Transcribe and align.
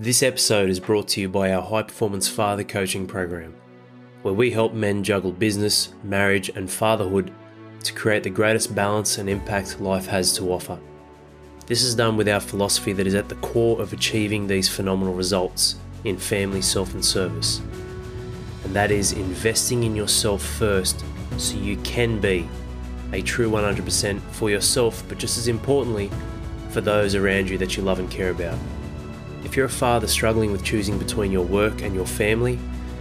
This 0.00 0.22
episode 0.22 0.70
is 0.70 0.78
brought 0.78 1.08
to 1.08 1.20
you 1.20 1.28
by 1.28 1.52
our 1.52 1.60
High 1.60 1.82
Performance 1.82 2.28
Father 2.28 2.62
Coaching 2.62 3.04
Program, 3.04 3.52
where 4.22 4.32
we 4.32 4.52
help 4.52 4.72
men 4.72 5.02
juggle 5.02 5.32
business, 5.32 5.92
marriage, 6.04 6.50
and 6.50 6.70
fatherhood 6.70 7.32
to 7.82 7.92
create 7.94 8.22
the 8.22 8.30
greatest 8.30 8.76
balance 8.76 9.18
and 9.18 9.28
impact 9.28 9.80
life 9.80 10.06
has 10.06 10.32
to 10.36 10.52
offer. 10.52 10.78
This 11.66 11.82
is 11.82 11.96
done 11.96 12.16
with 12.16 12.28
our 12.28 12.38
philosophy 12.38 12.92
that 12.92 13.08
is 13.08 13.16
at 13.16 13.28
the 13.28 13.34
core 13.36 13.82
of 13.82 13.92
achieving 13.92 14.46
these 14.46 14.68
phenomenal 14.68 15.14
results 15.14 15.74
in 16.04 16.16
family, 16.16 16.62
self, 16.62 16.94
and 16.94 17.04
service. 17.04 17.60
And 18.62 18.76
that 18.76 18.92
is 18.92 19.14
investing 19.14 19.82
in 19.82 19.96
yourself 19.96 20.44
first 20.44 21.04
so 21.38 21.56
you 21.56 21.76
can 21.78 22.20
be 22.20 22.48
a 23.12 23.20
true 23.20 23.50
100% 23.50 24.20
for 24.30 24.48
yourself, 24.48 25.02
but 25.08 25.18
just 25.18 25.38
as 25.38 25.48
importantly, 25.48 26.08
for 26.70 26.80
those 26.80 27.16
around 27.16 27.50
you 27.50 27.58
that 27.58 27.76
you 27.76 27.82
love 27.82 27.98
and 27.98 28.08
care 28.08 28.30
about. 28.30 28.58
If 29.48 29.56
you're 29.56 29.66
a 29.66 29.70
father 29.70 30.06
struggling 30.06 30.52
with 30.52 30.62
choosing 30.62 30.98
between 30.98 31.32
your 31.32 31.44
work 31.44 31.80
and 31.80 31.94
your 31.94 32.04
family, 32.04 32.58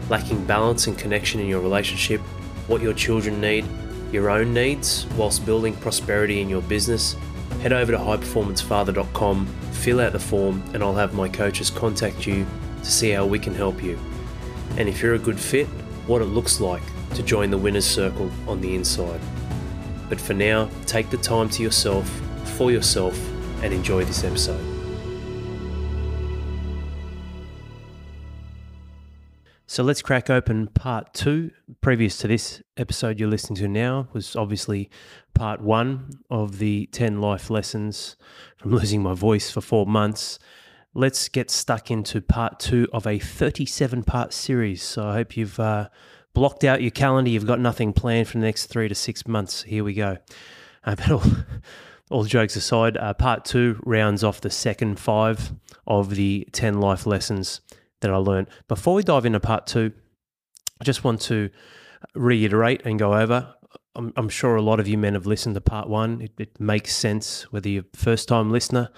lacking 0.09 0.45
balance 0.45 0.87
and 0.87 0.97
connection 0.97 1.41
in 1.41 1.47
your 1.47 1.59
relationship, 1.59 2.21
what 2.67 2.81
your 2.81 2.93
children 2.93 3.41
need, 3.41 3.65
your 4.13 4.29
own 4.29 4.53
needs, 4.53 5.05
whilst 5.17 5.45
building 5.45 5.75
prosperity 5.75 6.39
in 6.39 6.47
your 6.47 6.61
business, 6.61 7.17
head 7.61 7.73
over 7.73 7.91
to 7.91 7.97
highperformancefather.com, 7.97 9.45
fill 9.73 9.99
out 9.99 10.13
the 10.13 10.19
form, 10.19 10.63
and 10.73 10.81
I'll 10.81 10.95
have 10.95 11.13
my 11.13 11.27
coaches 11.27 11.69
contact 11.69 12.25
you 12.25 12.47
to 12.81 12.89
see 12.89 13.09
how 13.09 13.25
we 13.25 13.39
can 13.39 13.53
help 13.53 13.83
you. 13.83 13.99
And 14.77 14.87
if 14.87 15.01
you're 15.01 15.15
a 15.15 15.19
good 15.19 15.37
fit, 15.37 15.67
what 16.07 16.21
it 16.21 16.25
looks 16.25 16.61
like 16.61 16.83
to 17.15 17.23
join 17.23 17.51
the 17.51 17.57
winner's 17.57 17.85
circle 17.85 18.31
on 18.47 18.61
the 18.61 18.73
inside. 18.73 19.19
But 20.07 20.21
for 20.21 20.33
now, 20.33 20.69
take 20.85 21.09
the 21.09 21.17
time 21.17 21.49
to 21.49 21.61
yourself, 21.61 22.09
for 22.55 22.71
yourself, 22.71 23.19
and 23.61 23.73
enjoy 23.73 24.05
this 24.05 24.23
episode. 24.23 24.76
So 29.77 29.83
let's 29.83 30.01
crack 30.01 30.31
open 30.31 30.69
part 30.69 31.13
two. 31.13 31.51
Previous 31.81 32.17
to 32.17 32.27
this 32.27 32.63
episode 32.77 33.19
you're 33.19 33.29
listening 33.29 33.57
to 33.57 33.67
now 33.67 34.07
was 34.11 34.35
obviously 34.35 34.89
part 35.35 35.61
one 35.61 36.09
of 36.31 36.57
the 36.57 36.87
10 36.87 37.21
life 37.21 37.51
lessons 37.51 38.15
from 38.57 38.71
losing 38.75 39.03
my 39.03 39.13
voice 39.13 39.51
for 39.51 39.61
four 39.61 39.85
months. 39.85 40.39
Let's 40.95 41.29
get 41.29 41.51
stuck 41.51 41.91
into 41.91 42.21
part 42.21 42.59
two 42.59 42.87
of 42.91 43.05
a 43.05 43.19
37 43.19 44.01
part 44.01 44.33
series. 44.33 44.81
So 44.81 45.09
I 45.09 45.13
hope 45.13 45.37
you've 45.37 45.59
uh, 45.59 45.89
blocked 46.33 46.63
out 46.63 46.81
your 46.81 46.89
calendar. 46.89 47.29
You've 47.29 47.45
got 47.45 47.59
nothing 47.59 47.93
planned 47.93 48.29
for 48.29 48.39
the 48.39 48.45
next 48.45 48.65
three 48.65 48.87
to 48.87 48.95
six 48.95 49.27
months. 49.27 49.61
Here 49.61 49.83
we 49.83 49.93
go. 49.93 50.17
Uh, 50.85 50.95
but 50.95 51.11
all, 51.11 51.23
all 52.09 52.23
jokes 52.23 52.55
aside, 52.55 52.97
uh, 52.97 53.13
part 53.13 53.45
two 53.45 53.79
rounds 53.85 54.23
off 54.23 54.41
the 54.41 54.49
second 54.49 54.99
five 54.99 55.53
of 55.85 56.15
the 56.15 56.47
10 56.51 56.79
life 56.79 57.05
lessons 57.05 57.61
that 58.01 58.11
I 58.11 58.17
learned. 58.17 58.47
Before 58.67 58.93
we 58.95 59.03
dive 59.03 59.25
into 59.25 59.39
part 59.39 59.67
two, 59.67 59.91
I 60.79 60.83
just 60.83 61.03
want 61.03 61.21
to 61.21 61.49
reiterate 62.13 62.81
and 62.85 62.99
go 62.99 63.13
over. 63.15 63.53
I'm, 63.95 64.13
I'm 64.15 64.29
sure 64.29 64.55
a 64.55 64.61
lot 64.61 64.79
of 64.79 64.87
you 64.87 64.97
men 64.97 65.13
have 65.13 65.25
listened 65.25 65.55
to 65.55 65.61
part 65.61 65.89
one. 65.89 66.21
It, 66.21 66.31
it 66.37 66.59
makes 66.59 66.95
sense 66.95 67.51
whether 67.51 67.67
you're 67.67 67.85
first 67.93 68.27
time 68.27 68.51
listener 68.51 68.89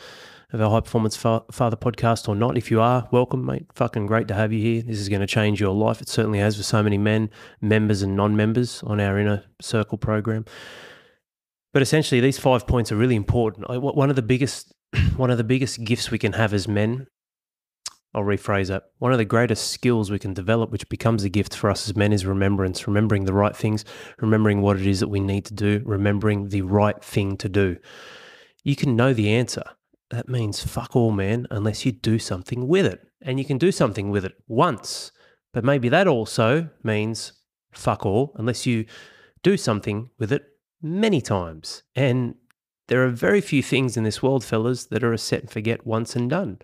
of 0.51 0.61
our 0.61 0.69
High 0.69 0.79
Performance 0.81 1.15
Father 1.15 1.75
podcast 1.75 2.27
or 2.27 2.35
not. 2.35 2.57
If 2.57 2.71
you 2.71 2.81
are, 2.81 3.07
welcome, 3.11 3.45
mate. 3.45 3.67
Fucking 3.73 4.07
great 4.07 4.27
to 4.29 4.33
have 4.33 4.51
you 4.51 4.61
here. 4.61 4.81
This 4.81 4.99
is 4.99 5.07
going 5.07 5.21
to 5.21 5.27
change 5.27 5.61
your 5.61 5.73
life. 5.73 6.01
It 6.01 6.09
certainly 6.09 6.39
has 6.39 6.57
for 6.57 6.63
so 6.63 6.81
many 6.81 6.97
men, 6.97 7.29
members 7.61 8.01
and 8.01 8.15
non 8.15 8.35
members 8.35 8.81
on 8.83 8.99
our 8.99 9.19
inner 9.19 9.43
circle 9.61 9.97
program. 9.97 10.45
But 11.71 11.83
essentially, 11.83 12.19
these 12.19 12.39
five 12.39 12.65
points 12.65 12.91
are 12.91 12.95
really 12.95 13.15
important. 13.15 13.69
One 13.69 14.09
of 14.09 14.15
the 14.15 14.23
biggest, 14.23 14.73
one 15.15 15.29
of 15.29 15.37
the 15.37 15.43
biggest 15.43 15.83
gifts 15.83 16.09
we 16.09 16.17
can 16.17 16.33
have 16.33 16.51
as 16.51 16.67
men 16.67 17.07
I'll 18.13 18.23
rephrase 18.23 18.75
it. 18.75 18.81
One 18.97 19.11
of 19.11 19.19
the 19.19 19.25
greatest 19.25 19.69
skills 19.69 20.09
we 20.09 20.17
can 20.17 20.33
develop, 20.33 20.71
which 20.71 20.89
becomes 20.89 21.23
a 21.23 21.29
gift 21.29 21.55
for 21.55 21.69
us 21.69 21.87
as 21.87 21.95
men, 21.95 22.11
is 22.11 22.25
remembrance, 22.25 22.87
remembering 22.87 23.25
the 23.25 23.33
right 23.33 23.55
things, 23.55 23.85
remembering 24.19 24.61
what 24.61 24.79
it 24.79 24.87
is 24.87 24.99
that 25.01 25.09
we 25.09 25.19
need 25.19 25.45
to 25.45 25.53
do, 25.53 25.83
remembering 25.85 26.49
the 26.49 26.63
right 26.63 27.03
thing 27.03 27.37
to 27.37 27.47
do. 27.47 27.77
You 28.63 28.75
can 28.75 28.95
know 28.95 29.13
the 29.13 29.31
answer. 29.31 29.63
That 30.09 30.27
means 30.27 30.63
fuck 30.63 30.95
all, 30.95 31.11
man, 31.11 31.45
unless 31.51 31.85
you 31.85 31.91
do 31.91 32.17
something 32.17 32.67
with 32.67 32.87
it. 32.87 32.99
And 33.21 33.37
you 33.37 33.45
can 33.45 33.59
do 33.59 33.71
something 33.71 34.09
with 34.09 34.25
it 34.25 34.33
once. 34.47 35.11
But 35.53 35.63
maybe 35.63 35.87
that 35.89 36.07
also 36.07 36.69
means 36.83 37.33
fuck 37.71 38.07
all, 38.07 38.33
unless 38.35 38.65
you 38.65 38.85
do 39.43 39.55
something 39.55 40.09
with 40.17 40.31
it 40.31 40.45
many 40.81 41.21
times. 41.21 41.83
And 41.95 42.35
there 42.87 43.05
are 43.05 43.09
very 43.09 43.39
few 43.39 43.61
things 43.61 43.97
in 43.97 44.03
this 44.03 44.23
world, 44.23 44.43
fellas, 44.43 44.85
that 44.85 45.03
are 45.03 45.13
a 45.13 45.17
set 45.19 45.41
and 45.41 45.51
forget 45.51 45.85
once 45.85 46.15
and 46.15 46.27
done 46.27 46.57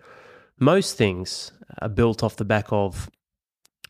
most 0.58 0.96
things 0.96 1.52
are 1.80 1.88
built 1.88 2.22
off 2.22 2.36
the 2.36 2.44
back 2.44 2.66
of 2.70 3.10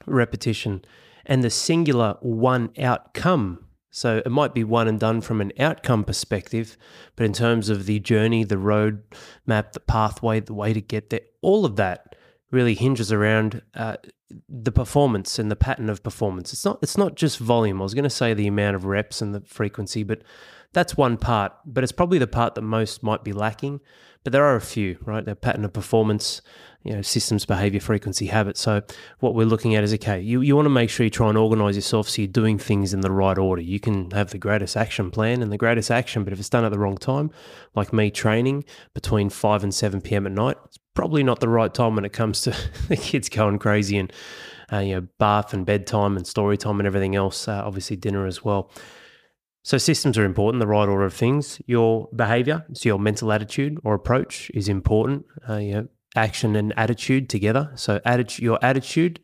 repetition 0.06 0.84
and 1.24 1.42
the 1.42 1.50
singular 1.50 2.16
one 2.20 2.70
outcome. 2.78 3.64
So 3.90 4.18
it 4.18 4.30
might 4.30 4.54
be 4.54 4.64
one 4.64 4.88
and 4.88 5.00
done 5.00 5.20
from 5.20 5.40
an 5.40 5.52
outcome 5.58 6.04
perspective, 6.04 6.76
but 7.16 7.24
in 7.24 7.32
terms 7.32 7.68
of 7.68 7.86
the 7.86 7.98
journey, 7.98 8.44
the 8.44 8.58
road 8.58 9.02
map, 9.46 9.72
the 9.72 9.80
pathway, 9.80 10.40
the 10.40 10.54
way 10.54 10.72
to 10.72 10.80
get 10.80 11.10
there, 11.10 11.20
all 11.40 11.64
of 11.64 11.76
that 11.76 12.14
really 12.50 12.74
hinges 12.74 13.10
around 13.10 13.62
uh, 13.74 13.96
the 14.48 14.72
performance 14.72 15.38
and 15.38 15.50
the 15.50 15.56
pattern 15.56 15.88
of 15.88 16.02
performance. 16.02 16.52
It's 16.52 16.64
not 16.64 16.78
it's 16.82 16.98
not 16.98 17.14
just 17.14 17.38
volume. 17.38 17.80
I 17.80 17.84
was 17.84 17.94
going 17.94 18.04
to 18.04 18.10
say 18.10 18.34
the 18.34 18.46
amount 18.46 18.76
of 18.76 18.84
reps 18.84 19.22
and 19.22 19.34
the 19.34 19.40
frequency, 19.40 20.02
but 20.02 20.22
that's 20.72 20.96
one 20.96 21.16
part. 21.16 21.52
But 21.64 21.82
it's 21.82 21.92
probably 21.92 22.18
the 22.18 22.26
part 22.26 22.54
that 22.54 22.62
most 22.62 23.02
might 23.02 23.24
be 23.24 23.32
lacking 23.32 23.80
but 24.26 24.32
there 24.32 24.44
are 24.44 24.56
a 24.56 24.60
few, 24.60 24.98
right? 25.04 25.24
The 25.24 25.36
pattern 25.36 25.64
of 25.64 25.72
performance, 25.72 26.42
you 26.82 26.92
know, 26.92 27.00
systems, 27.00 27.46
behavior, 27.46 27.78
frequency, 27.78 28.26
habit. 28.26 28.56
So 28.56 28.82
what 29.20 29.36
we're 29.36 29.46
looking 29.46 29.76
at 29.76 29.84
is 29.84 29.94
okay, 29.94 30.20
you, 30.20 30.40
you 30.40 30.56
want 30.56 30.66
to 30.66 30.70
make 30.70 30.90
sure 30.90 31.04
you 31.04 31.10
try 31.10 31.28
and 31.28 31.38
organize 31.38 31.76
yourself 31.76 32.08
so 32.08 32.22
you're 32.22 32.26
doing 32.26 32.58
things 32.58 32.92
in 32.92 33.02
the 33.02 33.12
right 33.12 33.38
order. 33.38 33.62
You 33.62 33.78
can 33.78 34.10
have 34.10 34.30
the 34.30 34.38
greatest 34.38 34.76
action 34.76 35.12
plan 35.12 35.42
and 35.42 35.52
the 35.52 35.56
greatest 35.56 35.92
action, 35.92 36.24
but 36.24 36.32
if 36.32 36.40
it's 36.40 36.48
done 36.48 36.64
at 36.64 36.72
the 36.72 36.78
wrong 36.80 36.98
time, 36.98 37.30
like 37.76 37.92
me 37.92 38.10
training 38.10 38.64
between 38.94 39.30
5 39.30 39.62
and 39.62 39.72
7 39.72 40.00
p.m. 40.00 40.26
at 40.26 40.32
night, 40.32 40.56
it's 40.64 40.80
probably 40.94 41.22
not 41.22 41.38
the 41.38 41.48
right 41.48 41.72
time 41.72 41.94
when 41.94 42.04
it 42.04 42.12
comes 42.12 42.40
to 42.40 42.56
the 42.88 42.96
kids 42.96 43.28
going 43.28 43.60
crazy 43.60 43.96
and 43.96 44.12
uh, 44.72 44.78
you 44.78 44.96
know, 44.96 45.06
bath 45.20 45.54
and 45.54 45.64
bedtime 45.64 46.16
and 46.16 46.26
story 46.26 46.56
time 46.56 46.80
and 46.80 46.86
everything 46.88 47.14
else, 47.14 47.46
uh, 47.46 47.62
obviously 47.64 47.94
dinner 47.94 48.26
as 48.26 48.44
well. 48.44 48.72
So 49.66 49.78
systems 49.78 50.16
are 50.16 50.24
important, 50.24 50.60
the 50.60 50.68
right 50.68 50.88
order 50.88 51.04
of 51.04 51.12
things. 51.12 51.60
Your 51.66 52.08
behavior, 52.14 52.64
so 52.72 52.88
your 52.88 53.00
mental 53.00 53.32
attitude 53.32 53.80
or 53.82 53.94
approach 53.94 54.48
is 54.54 54.68
important. 54.68 55.26
Uh, 55.48 55.56
you 55.56 55.72
know, 55.74 55.88
action 56.14 56.54
and 56.54 56.72
attitude 56.78 57.28
together. 57.28 57.72
So 57.74 58.00
your 58.38 58.60
attitude 58.64 59.18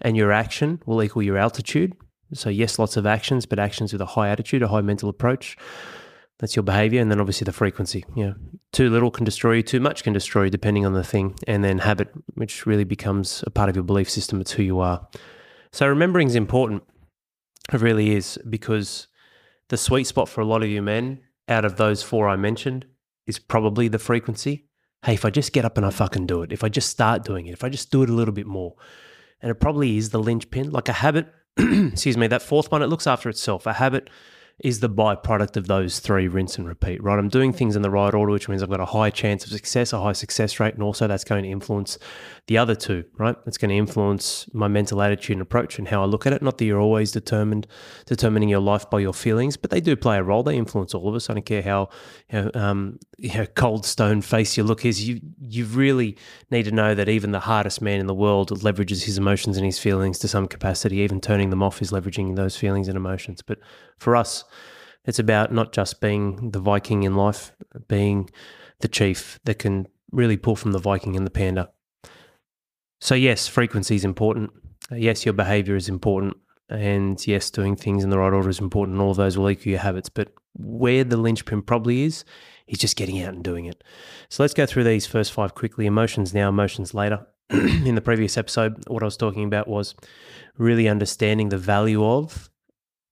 and 0.00 0.16
your 0.16 0.32
action 0.32 0.80
will 0.86 1.02
equal 1.02 1.22
your 1.22 1.36
altitude. 1.36 1.92
So 2.32 2.48
yes, 2.48 2.78
lots 2.78 2.96
of 2.96 3.04
actions, 3.04 3.44
but 3.44 3.58
actions 3.58 3.92
with 3.92 4.00
a 4.00 4.06
high 4.06 4.30
attitude, 4.30 4.62
a 4.62 4.68
high 4.68 4.80
mental 4.80 5.10
approach. 5.10 5.54
That's 6.38 6.56
your 6.56 6.62
behavior, 6.62 7.02
and 7.02 7.10
then 7.10 7.20
obviously 7.20 7.44
the 7.44 7.52
frequency. 7.52 8.06
Know, 8.16 8.34
too 8.72 8.88
little 8.88 9.10
can 9.10 9.26
destroy 9.26 9.56
you, 9.56 9.62
too 9.62 9.80
much 9.80 10.02
can 10.02 10.14
destroy 10.14 10.44
you, 10.44 10.50
depending 10.50 10.86
on 10.86 10.94
the 10.94 11.04
thing. 11.04 11.34
And 11.46 11.62
then 11.62 11.80
habit, 11.80 12.08
which 12.36 12.64
really 12.64 12.84
becomes 12.84 13.44
a 13.46 13.50
part 13.50 13.68
of 13.68 13.76
your 13.76 13.84
belief 13.84 14.08
system. 14.08 14.40
It's 14.40 14.52
who 14.52 14.62
you 14.62 14.80
are. 14.80 15.06
So 15.72 15.86
remembering 15.86 16.28
is 16.28 16.36
important. 16.36 16.84
It 17.70 17.82
really 17.82 18.16
is 18.16 18.38
because 18.48 19.08
the 19.74 19.78
sweet 19.78 20.06
spot 20.06 20.28
for 20.28 20.40
a 20.40 20.44
lot 20.44 20.62
of 20.62 20.68
you 20.68 20.80
men 20.80 21.18
out 21.48 21.64
of 21.64 21.78
those 21.78 22.00
four 22.00 22.28
I 22.28 22.36
mentioned 22.36 22.86
is 23.26 23.40
probably 23.40 23.88
the 23.88 23.98
frequency. 23.98 24.66
Hey, 25.04 25.14
if 25.14 25.24
I 25.24 25.30
just 25.30 25.52
get 25.52 25.64
up 25.64 25.76
and 25.76 25.84
I 25.84 25.90
fucking 25.90 26.26
do 26.26 26.42
it, 26.42 26.52
if 26.52 26.62
I 26.62 26.68
just 26.68 26.88
start 26.88 27.24
doing 27.24 27.48
it, 27.48 27.54
if 27.54 27.64
I 27.64 27.70
just 27.70 27.90
do 27.90 28.04
it 28.04 28.08
a 28.08 28.12
little 28.12 28.32
bit 28.32 28.46
more, 28.46 28.76
and 29.42 29.50
it 29.50 29.56
probably 29.56 29.96
is 29.96 30.10
the 30.10 30.20
linchpin, 30.20 30.70
like 30.70 30.88
a 30.88 30.92
habit. 30.92 31.26
excuse 31.58 32.16
me, 32.16 32.28
that 32.28 32.40
fourth 32.40 32.70
one, 32.70 32.82
it 32.82 32.86
looks 32.86 33.08
after 33.08 33.28
itself. 33.28 33.66
A 33.66 33.72
habit 33.72 34.10
is 34.60 34.80
the 34.80 34.88
byproduct 34.88 35.56
of 35.56 35.66
those 35.66 35.98
three 35.98 36.28
rinse 36.28 36.56
and 36.58 36.66
repeat, 36.66 37.02
right? 37.02 37.18
I'm 37.18 37.28
doing 37.28 37.52
things 37.52 37.74
in 37.74 37.82
the 37.82 37.90
right 37.90 38.14
order, 38.14 38.30
which 38.30 38.48
means 38.48 38.62
I've 38.62 38.70
got 38.70 38.80
a 38.80 38.84
high 38.84 39.10
chance 39.10 39.44
of 39.44 39.50
success, 39.50 39.92
a 39.92 40.00
high 40.00 40.12
success 40.12 40.60
rate, 40.60 40.74
and 40.74 40.82
also 40.82 41.08
that's 41.08 41.24
going 41.24 41.42
to 41.42 41.50
influence 41.50 41.98
the 42.46 42.58
other 42.58 42.74
two, 42.76 43.04
right? 43.18 43.34
It's 43.46 43.58
going 43.58 43.70
to 43.70 43.76
influence 43.76 44.48
my 44.52 44.68
mental 44.68 45.02
attitude 45.02 45.36
and 45.36 45.42
approach 45.42 45.78
and 45.78 45.88
how 45.88 46.02
I 46.02 46.06
look 46.06 46.24
at 46.26 46.32
it. 46.32 46.40
Not 46.40 46.58
that 46.58 46.66
you're 46.66 46.80
always 46.80 47.10
determined, 47.10 47.66
determining 48.06 48.48
your 48.48 48.60
life 48.60 48.88
by 48.88 49.00
your 49.00 49.14
feelings, 49.14 49.56
but 49.56 49.70
they 49.70 49.80
do 49.80 49.96
play 49.96 50.18
a 50.18 50.22
role. 50.22 50.44
They 50.44 50.56
influence 50.56 50.94
all 50.94 51.08
of 51.08 51.14
us. 51.16 51.28
I 51.28 51.34
don't 51.34 51.46
care 51.46 51.62
how 51.62 51.88
you 52.34 52.42
know, 52.42 52.50
um, 52.54 52.98
you 53.18 53.34
know, 53.34 53.46
cold 53.46 53.86
stone 53.86 54.20
face 54.20 54.56
you 54.56 54.64
look 54.64 54.84
is. 54.84 55.06
You 55.06 55.20
you 55.40 55.64
really 55.66 56.16
need 56.50 56.64
to 56.64 56.72
know 56.72 56.94
that 56.94 57.08
even 57.08 57.32
the 57.32 57.40
hardest 57.40 57.80
man 57.80 58.00
in 58.00 58.06
the 58.06 58.14
world 58.14 58.50
leverages 58.50 59.04
his 59.04 59.18
emotions 59.18 59.56
and 59.56 59.64
his 59.64 59.78
feelings 59.78 60.18
to 60.20 60.28
some 60.28 60.46
capacity. 60.46 60.96
Even 60.96 61.20
turning 61.20 61.50
them 61.50 61.62
off 61.62 61.80
is 61.80 61.90
leveraging 61.90 62.36
those 62.36 62.56
feelings 62.56 62.88
and 62.88 62.96
emotions. 62.96 63.42
But 63.42 63.58
for 63.98 64.16
us, 64.16 64.44
it's 65.04 65.18
about 65.18 65.52
not 65.52 65.72
just 65.72 66.00
being 66.00 66.50
the 66.50 66.60
Viking 66.60 67.02
in 67.04 67.14
life, 67.14 67.52
being 67.88 68.30
the 68.80 68.88
chief 68.88 69.38
that 69.44 69.58
can 69.58 69.86
really 70.10 70.36
pull 70.36 70.56
from 70.56 70.72
the 70.72 70.78
Viking 70.78 71.16
and 71.16 71.26
the 71.26 71.30
panda 71.30 71.70
so, 73.04 73.14
yes, 73.14 73.46
frequency 73.46 73.96
is 73.96 74.04
important. 74.06 74.50
Yes, 74.90 75.26
your 75.26 75.34
behavior 75.34 75.76
is 75.76 75.90
important. 75.90 76.38
And 76.70 77.24
yes, 77.26 77.50
doing 77.50 77.76
things 77.76 78.02
in 78.02 78.08
the 78.08 78.18
right 78.18 78.32
order 78.32 78.48
is 78.48 78.60
important. 78.60 78.94
And 78.94 79.02
all 79.02 79.10
of 79.10 79.18
those 79.18 79.36
will 79.36 79.50
equal 79.50 79.72
your 79.72 79.80
habits. 79.80 80.08
But 80.08 80.32
where 80.56 81.04
the 81.04 81.16
linchpin 81.16 81.62
probably 81.62 82.02
is, 82.02 82.24
is 82.66 82.78
just 82.78 82.96
getting 82.96 83.22
out 83.22 83.34
and 83.34 83.44
doing 83.44 83.66
it. 83.66 83.82
So 84.28 84.42
let's 84.42 84.54
go 84.54 84.66
through 84.66 84.84
these 84.84 85.06
first 85.06 85.32
five 85.32 85.54
quickly. 85.54 85.86
Emotions 85.86 86.32
now, 86.32 86.48
emotions 86.48 86.94
later. 86.94 87.26
in 87.50 87.94
the 87.94 88.00
previous 88.00 88.38
episode, 88.38 88.82
what 88.88 89.02
I 89.02 89.06
was 89.06 89.16
talking 89.16 89.44
about 89.44 89.68
was 89.68 89.94
really 90.56 90.88
understanding 90.88 91.50
the 91.50 91.58
value 91.58 92.04
of 92.04 92.50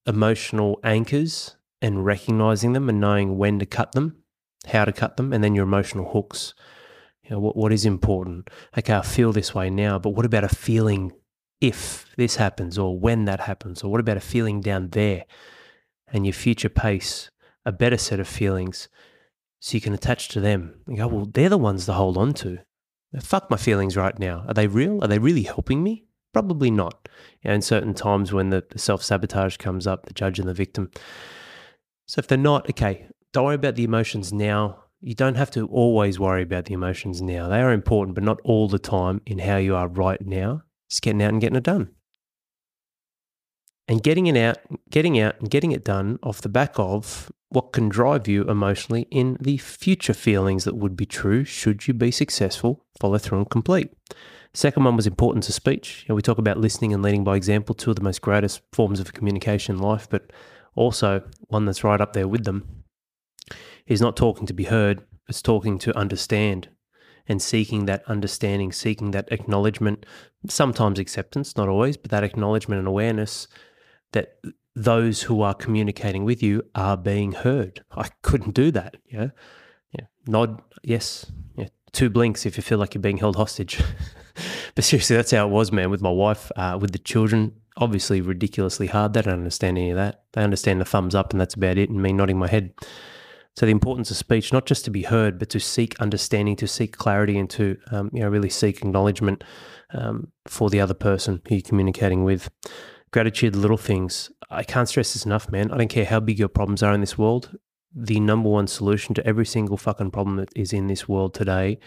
emotional 0.07 0.81
anchors 0.83 1.57
and 1.83 2.05
recognizing 2.05 2.73
them 2.73 2.89
and 2.89 3.01
knowing 3.01 3.37
when 3.37 3.59
to 3.59 3.67
cut 3.67 3.93
them, 3.93 4.17
how 4.67 4.85
to 4.85 4.93
cut 4.93 5.17
them, 5.17 5.33
and 5.33 5.45
then 5.45 5.55
your 5.55 5.65
emotional 5.65 6.13
hooks. 6.13 6.55
You 7.25 7.31
know, 7.31 7.41
what, 7.41 7.57
what 7.57 7.73
is 7.73 7.85
important? 7.85 8.49
Okay, 8.79 8.95
I 8.95 9.03
feel 9.03 9.33
this 9.33 9.55
way 9.55 9.69
now, 9.69 9.99
but 9.99 10.11
what 10.11 10.25
about 10.25 10.45
a 10.45 10.49
feeling 10.49 11.13
if 11.61 12.07
this 12.17 12.37
happens 12.37 12.79
or 12.79 12.99
when 12.99 13.27
that 13.27 13.41
happens? 13.41 13.83
Or 13.83 13.91
what 13.91 14.01
about 14.01 14.17
a 14.17 14.21
feeling 14.21 14.61
down 14.61 14.91
there? 14.91 15.25
And 16.09 16.27
your 16.27 16.33
future 16.33 16.69
pace 16.69 17.31
a 17.65 17.73
better 17.73 17.97
set 17.97 18.21
of 18.21 18.29
feelings 18.29 18.89
so 19.61 19.77
you 19.77 19.81
can 19.81 19.95
attach 19.95 20.29
to 20.29 20.41
them 20.41 20.81
and 20.87 20.97
go, 20.97 21.07
well, 21.07 21.27
they're 21.27 21.49
the 21.49 21.59
ones 21.59 21.87
to 21.87 21.93
hold 21.93 22.17
on 22.17 22.35
to. 22.35 22.59
Fuck 23.21 23.51
my 23.51 23.57
feelings 23.57 23.97
right 23.97 24.19
now. 24.19 24.45
Are 24.49 24.55
they 24.55 24.67
real? 24.67 25.05
Are 25.05 25.09
they 25.09 25.19
really 25.19 25.43
helping 25.43 25.83
me? 25.83 26.07
Probably 26.33 26.71
not. 26.71 27.09
And 27.45 27.63
certain 27.63 27.95
times 27.95 28.33
when 28.33 28.51
the 28.51 28.65
self 28.77 29.03
sabotage 29.03 29.59
comes 29.59 29.87
up, 29.87 30.07
the 30.07 30.15
judge 30.15 30.39
and 30.39 30.49
the 30.49 30.55
victim. 30.55 30.91
So 32.07 32.19
if 32.19 32.27
they're 32.27 32.39
not, 32.39 32.69
okay, 32.71 33.07
don't 33.33 33.45
worry 33.45 33.55
about 33.55 33.77
the 33.77 33.85
emotions 33.85 34.33
now. 34.33 34.85
You 35.01 35.15
don't 35.15 35.35
have 35.35 35.51
to 35.53 35.67
always 35.67 36.19
worry 36.19 36.43
about 36.43 36.67
the 36.67 36.75
emotions 36.75 37.21
now. 37.21 37.49
They 37.49 37.61
are 37.61 37.73
important, 37.73 38.15
but 38.15 38.25
not 38.25 38.41
all 38.45 38.69
the 38.69 38.79
time 38.79 39.21
in 39.27 39.41
how 39.41 39.57
you 39.57 39.75
are 39.77 39.89
right 39.89 40.25
now. 40.25 40.63
Just 40.89 41.03
getting 41.03 41.23
out 41.23 41.33
and 41.33 41.41
getting 41.41 41.57
it 41.57 41.65
done. 41.65 41.91
And 43.89 44.03
getting 44.03 44.27
it 44.27 44.37
out, 44.37 44.59
getting 44.91 45.19
out 45.19 45.39
and 45.41 45.51
getting 45.51 45.73
it 45.73 45.85
done 45.85 46.19
off 46.23 46.41
the 46.41 46.49
back 46.49 46.79
of 46.79 47.31
what 47.49 47.73
can 47.73 47.89
drive 47.89 48.27
you 48.27 48.45
emotionally 48.45 49.07
in 49.11 49.37
the 49.41 49.59
future 49.59 50.15
feelings 50.15 50.65
that 50.65 50.77
would 50.77 50.97
be 50.97 51.05
true 51.05 51.45
should 51.45 51.87
you 51.87 51.93
be 51.93 52.11
successful, 52.11 52.85
follow 52.99 53.19
through 53.19 53.39
and 53.39 53.51
complete. 53.51 53.91
Second 54.55 54.85
one 54.85 54.97
was 54.97 55.07
importance 55.07 55.49
of 55.49 55.55
speech. 55.55 56.05
You 56.07 56.13
know, 56.13 56.17
we 56.17 56.23
talk 56.23 56.39
about 56.39 56.59
listening 56.59 56.95
and 56.95 57.03
leading 57.03 57.25
by 57.25 57.37
example, 57.37 57.75
two 57.75 57.91
of 57.91 57.97
the 57.97 58.03
most 58.03 58.23
greatest 58.23 58.63
forms 58.73 59.01
of 59.01 59.13
communication 59.13 59.77
in 59.77 59.83
life, 59.83 60.09
but 60.09 60.33
also 60.75 61.23
one 61.49 61.65
that's 61.65 61.85
right 61.85 62.01
up 62.01 62.13
there 62.13 62.29
with 62.29 62.45
them 62.45 62.85
is 63.87 64.01
not 64.01 64.17
talking 64.17 64.47
to 64.47 64.55
be 64.55 64.65
heard, 64.65 65.05
it's 65.29 65.43
talking 65.43 65.79
to 65.79 65.97
understand 65.97 66.69
and 67.29 67.41
seeking 67.41 67.87
that 67.87 68.03
understanding, 68.07 68.73
seeking 68.73 69.13
that 69.13 69.31
acknowledgement, 69.31 70.05
sometimes 70.49 70.99
acceptance, 70.99 71.57
not 71.57 71.69
always, 71.69 71.97
but 71.97 72.11
that 72.11 72.25
acknowledgement 72.25 72.79
and 72.79 72.89
awareness 72.89 73.47
that 74.13 74.39
those 74.75 75.23
who 75.23 75.43
are 75.43 75.55
communicating 75.55 76.25
with 76.25 76.43
you 76.43 76.63
are 76.75 76.97
being 76.97 77.33
heard. 77.33 77.85
I 77.91 78.09
couldn't 78.23 78.55
do 78.55 78.71
that. 78.71 78.97
Yeah. 79.07 79.29
Yeah. 79.93 80.07
Nod, 80.27 80.63
yes. 80.83 81.31
Yeah. 81.57 81.69
Two 81.93 82.09
blinks 82.09 82.47
if 82.47 82.57
you 82.57 82.63
feel 82.63 82.79
like 82.79 82.95
you're 82.95 83.03
being 83.03 83.19
held 83.19 83.37
hostage. 83.37 83.83
but 84.75 84.85
seriously, 84.85 85.17
that's 85.17 85.31
how 85.31 85.47
it 85.47 85.51
was, 85.51 85.73
man, 85.73 85.91
with 85.91 86.01
my 86.01 86.11
wife, 86.11 86.51
uh, 86.57 86.79
with 86.81 86.93
the 86.93 86.99
children. 86.99 87.53
Obviously, 87.77 88.21
ridiculously 88.21 88.87
hard. 88.87 89.15
They 89.15 89.23
don't 89.23 89.35
understand 89.35 89.79
any 89.79 89.91
of 89.91 89.97
that. 89.97 90.25
They 90.33 90.43
understand 90.43 90.81
the 90.81 90.85
thumbs 90.85 91.15
up, 91.15 91.33
and 91.33 91.41
that's 91.41 91.55
about 91.55 91.79
it, 91.79 91.89
and 91.89 92.03
me 92.03 92.13
nodding 92.13 92.39
my 92.39 92.49
head. 92.49 92.75
So 93.57 93.67
the 93.67 93.73
importance 93.73 94.11
of 94.11 94.17
speech, 94.17 94.53
not 94.53 94.67
just 94.67 94.85
to 94.87 94.91
be 94.91 95.03
heard, 95.03 95.39
but 95.39 95.51
to 95.51 95.61
seek 95.61 95.99
understanding, 96.01 96.57
to 96.57 96.67
seek 96.67 96.97
clarity, 96.97 97.39
and 97.39 97.49
to 97.51 97.79
um, 97.91 98.11
you 98.13 98.21
know 98.21 98.29
really 98.29 98.51
seek 98.51 98.79
acknowledgement 98.79 99.45
um, 99.95 100.29
for 100.47 100.71
the 100.71 100.81
other 100.81 100.95
person 100.95 101.41
who 101.49 101.57
you're 101.57 101.63
communicating 101.63 102.25
with. 102.25 102.51
Gratitude, 103.13 103.55
little 103.55 103.77
things. 103.77 104.31
I 104.51 104.63
can't 104.63 104.89
stress 104.89 105.13
this 105.13 105.27
enough, 105.27 105.51
man. 105.51 105.71
I 105.71 105.77
don't 105.77 105.89
care 105.89 106.05
how 106.05 106.21
big 106.21 106.39
your 106.39 106.49
problems 106.49 106.83
are 106.83 106.95
in 106.95 107.01
this 107.01 107.19
world. 107.19 107.57
The 107.95 108.21
number 108.21 108.49
one 108.49 108.67
solution 108.67 109.15
to 109.15 109.27
every 109.27 109.45
single 109.45 109.77
fucking 109.77 110.13
problem 110.13 110.37
that 110.37 110.49
is 110.57 110.73
in 110.73 110.87
this 110.87 111.09
world 111.09 111.35
today 111.35 111.79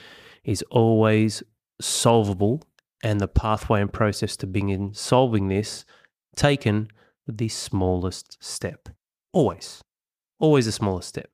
is 0.44 0.63
always 0.69 1.42
solvable 1.81 2.62
and 3.04 3.19
the 3.19 3.27
pathway 3.27 3.81
and 3.81 3.92
process 3.92 4.38
to 4.38 4.48
begin 4.48 4.94
solving 4.94 5.48
this 5.48 5.83
taken 6.36 6.89
the 7.27 7.50
smallest 7.50 8.38
step. 8.39 8.89
Always. 9.33 9.83
Always 10.39 10.66
the 10.66 10.72
smallest 10.72 11.10
step. 11.10 11.31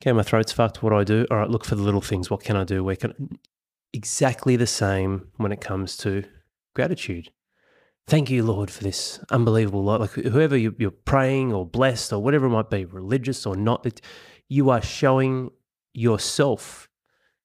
Okay, 0.00 0.12
my 0.12 0.22
throat's 0.22 0.52
fucked. 0.52 0.82
What 0.82 0.90
do 0.90 0.96
I 0.96 1.04
do? 1.04 1.26
All 1.30 1.36
right, 1.36 1.50
look 1.50 1.64
for 1.64 1.74
the 1.74 1.82
little 1.82 2.00
things. 2.00 2.30
What 2.30 2.42
can 2.42 2.56
I 2.56 2.64
do? 2.64 2.82
Where 2.82 2.96
can 2.96 3.38
exactly 3.92 4.56
the 4.56 4.66
same 4.66 5.28
when 5.36 5.52
it 5.52 5.60
comes 5.60 5.96
to 5.98 6.24
gratitude. 6.74 7.30
Thank 8.08 8.30
you, 8.30 8.42
Lord, 8.42 8.70
for 8.70 8.82
this 8.82 9.20
unbelievable 9.30 9.84
life. 9.84 10.00
Like 10.00 10.12
whoever 10.12 10.56
you're 10.56 10.90
praying 10.90 11.52
or 11.52 11.66
blessed 11.66 12.12
or 12.12 12.22
whatever 12.22 12.46
it 12.46 12.50
might 12.50 12.70
be, 12.70 12.86
religious 12.86 13.44
or 13.44 13.54
not, 13.54 13.86
you 14.48 14.70
are 14.70 14.80
showing 14.80 15.50
yourself 15.92 16.88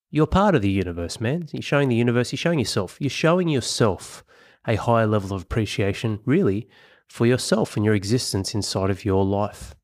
you're 0.09 0.27
part 0.27 0.53
of 0.53 0.61
the 0.61 0.69
universe, 0.69 1.19
man. 1.19 1.47
You're 1.51 1.63
showing 1.63 1.89
the 1.89 1.95
universe, 1.95 2.31
you're 2.31 2.37
showing 2.37 2.59
yourself. 2.59 2.97
You're 3.01 3.09
showing 3.09 3.49
yourself 3.49 4.23
a 4.67 4.75
higher 4.75 5.07
level 5.07 5.35
of 5.35 5.41
appreciation, 5.41 6.19
really, 6.23 6.69
for 7.09 7.25
yourself 7.25 7.75
and 7.75 7.83
your 7.83 7.95
existence 7.95 8.53
inside 8.53 8.91
of 8.91 9.03
your 9.03 9.25
life. 9.25 9.75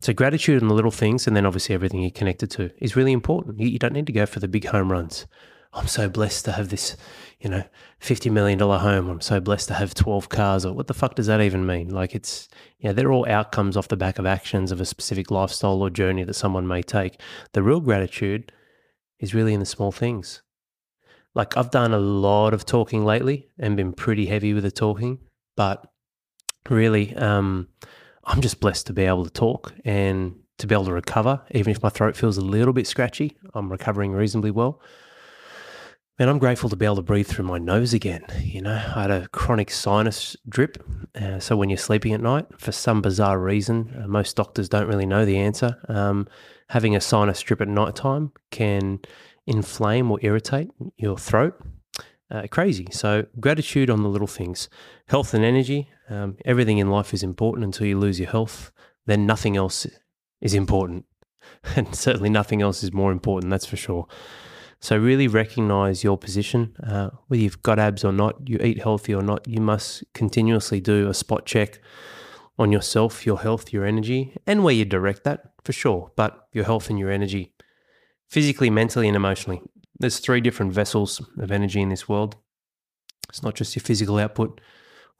So, 0.00 0.12
gratitude 0.12 0.60
and 0.60 0.68
the 0.68 0.74
little 0.74 0.90
things, 0.90 1.28
and 1.28 1.36
then 1.36 1.46
obviously 1.46 1.74
everything 1.74 2.02
you're 2.02 2.10
connected 2.10 2.50
to, 2.50 2.72
is 2.78 2.96
really 2.96 3.12
important. 3.12 3.60
You, 3.60 3.78
don't 3.78 3.92
need 3.92 4.08
to 4.08 4.12
go 4.12 4.26
for 4.26 4.40
the 4.40 4.48
big 4.48 4.66
home 4.66 4.90
runs. 4.90 5.26
I'm 5.78 5.86
so 5.86 6.08
blessed 6.08 6.44
to 6.46 6.52
have 6.52 6.70
this, 6.70 6.96
you 7.40 7.48
know, 7.48 7.62
$50 8.00 8.30
million 8.32 8.58
home. 8.58 9.08
I'm 9.08 9.20
so 9.20 9.40
blessed 9.40 9.68
to 9.68 9.74
have 9.74 9.94
12 9.94 10.28
cars. 10.28 10.66
Or 10.66 10.72
what 10.72 10.88
the 10.88 10.94
fuck 10.94 11.14
does 11.14 11.26
that 11.26 11.40
even 11.40 11.64
mean? 11.64 11.88
Like, 11.88 12.14
it's, 12.14 12.48
you 12.78 12.88
know, 12.88 12.92
they're 12.92 13.12
all 13.12 13.28
outcomes 13.28 13.76
off 13.76 13.88
the 13.88 13.96
back 13.96 14.18
of 14.18 14.26
actions 14.26 14.72
of 14.72 14.80
a 14.80 14.84
specific 14.84 15.30
lifestyle 15.30 15.80
or 15.80 15.88
journey 15.88 16.24
that 16.24 16.34
someone 16.34 16.66
may 16.66 16.82
take. 16.82 17.20
The 17.52 17.62
real 17.62 17.80
gratitude 17.80 18.52
is 19.20 19.34
really 19.34 19.54
in 19.54 19.60
the 19.60 19.66
small 19.66 19.92
things. 19.92 20.42
Like 21.34 21.56
I've 21.56 21.70
done 21.70 21.92
a 21.92 22.00
lot 22.00 22.54
of 22.54 22.66
talking 22.66 23.04
lately 23.04 23.48
and 23.58 23.76
been 23.76 23.92
pretty 23.92 24.26
heavy 24.26 24.54
with 24.54 24.64
the 24.64 24.70
talking, 24.70 25.18
but 25.56 25.86
really, 26.68 27.14
um, 27.14 27.68
I'm 28.24 28.40
just 28.40 28.60
blessed 28.60 28.88
to 28.88 28.92
be 28.92 29.04
able 29.04 29.24
to 29.24 29.30
talk 29.30 29.72
and 29.84 30.34
to 30.58 30.66
be 30.66 30.74
able 30.74 30.86
to 30.86 30.92
recover. 30.92 31.42
Even 31.52 31.70
if 31.70 31.82
my 31.82 31.88
throat 31.88 32.16
feels 32.16 32.36
a 32.36 32.42
little 32.42 32.72
bit 32.72 32.86
scratchy, 32.86 33.36
I'm 33.54 33.70
recovering 33.70 34.12
reasonably 34.12 34.50
well. 34.50 34.82
And 36.20 36.28
I'm 36.28 36.38
grateful 36.38 36.68
to 36.68 36.74
be 36.74 36.84
able 36.84 36.96
to 36.96 37.02
breathe 37.02 37.28
through 37.28 37.44
my 37.44 37.58
nose 37.58 37.94
again. 37.94 38.24
You 38.42 38.60
know, 38.60 38.72
I 38.74 39.02
had 39.02 39.10
a 39.12 39.28
chronic 39.28 39.70
sinus 39.70 40.36
drip. 40.48 40.82
Uh, 41.14 41.38
so 41.38 41.56
when 41.56 41.70
you're 41.70 41.76
sleeping 41.76 42.12
at 42.12 42.20
night, 42.20 42.46
for 42.58 42.72
some 42.72 43.00
bizarre 43.00 43.38
reason, 43.38 43.94
uh, 44.02 44.08
most 44.08 44.34
doctors 44.34 44.68
don't 44.68 44.88
really 44.88 45.06
know 45.06 45.24
the 45.24 45.38
answer. 45.38 45.76
Um, 45.88 46.26
having 46.70 46.96
a 46.96 47.00
sinus 47.00 47.40
drip 47.40 47.60
at 47.60 47.68
night 47.68 47.94
time 47.94 48.32
can 48.50 48.98
inflame 49.46 50.10
or 50.10 50.18
irritate 50.20 50.70
your 50.96 51.16
throat. 51.16 51.54
Uh, 52.32 52.48
crazy. 52.50 52.88
So, 52.90 53.26
gratitude 53.38 53.88
on 53.88 54.02
the 54.02 54.08
little 54.08 54.26
things. 54.26 54.68
Health 55.06 55.34
and 55.34 55.44
energy. 55.44 55.88
Um, 56.10 56.36
everything 56.44 56.78
in 56.78 56.90
life 56.90 57.14
is 57.14 57.22
important 57.22 57.64
until 57.64 57.86
you 57.86 57.96
lose 57.96 58.18
your 58.18 58.28
health. 58.28 58.72
Then 59.06 59.24
nothing 59.24 59.56
else 59.56 59.86
is 60.40 60.54
important. 60.54 61.04
And 61.76 61.94
certainly 61.94 62.28
nothing 62.28 62.60
else 62.60 62.82
is 62.82 62.92
more 62.92 63.10
important, 63.10 63.50
that's 63.50 63.66
for 63.66 63.76
sure. 63.76 64.06
So, 64.80 64.96
really 64.96 65.26
recognize 65.26 66.04
your 66.04 66.16
position. 66.16 66.76
Uh, 66.82 67.10
whether 67.26 67.42
you've 67.42 67.62
got 67.62 67.78
abs 67.78 68.04
or 68.04 68.12
not, 68.12 68.48
you 68.48 68.58
eat 68.58 68.80
healthy 68.82 69.12
or 69.12 69.22
not, 69.22 69.46
you 69.48 69.60
must 69.60 70.04
continuously 70.14 70.80
do 70.80 71.08
a 71.08 71.14
spot 71.14 71.46
check 71.46 71.80
on 72.58 72.72
yourself, 72.72 73.26
your 73.26 73.40
health, 73.40 73.72
your 73.72 73.84
energy, 73.84 74.36
and 74.46 74.62
where 74.62 74.74
you 74.74 74.84
direct 74.84 75.24
that 75.24 75.52
for 75.64 75.72
sure. 75.72 76.12
But 76.16 76.46
your 76.52 76.64
health 76.64 76.90
and 76.90 76.98
your 76.98 77.10
energy, 77.10 77.54
physically, 78.28 78.70
mentally, 78.70 79.08
and 79.08 79.16
emotionally. 79.16 79.62
There's 79.98 80.20
three 80.20 80.40
different 80.40 80.72
vessels 80.72 81.20
of 81.38 81.50
energy 81.50 81.80
in 81.80 81.88
this 81.88 82.08
world. 82.08 82.36
It's 83.28 83.42
not 83.42 83.54
just 83.54 83.74
your 83.74 83.82
physical 83.82 84.18
output, 84.18 84.60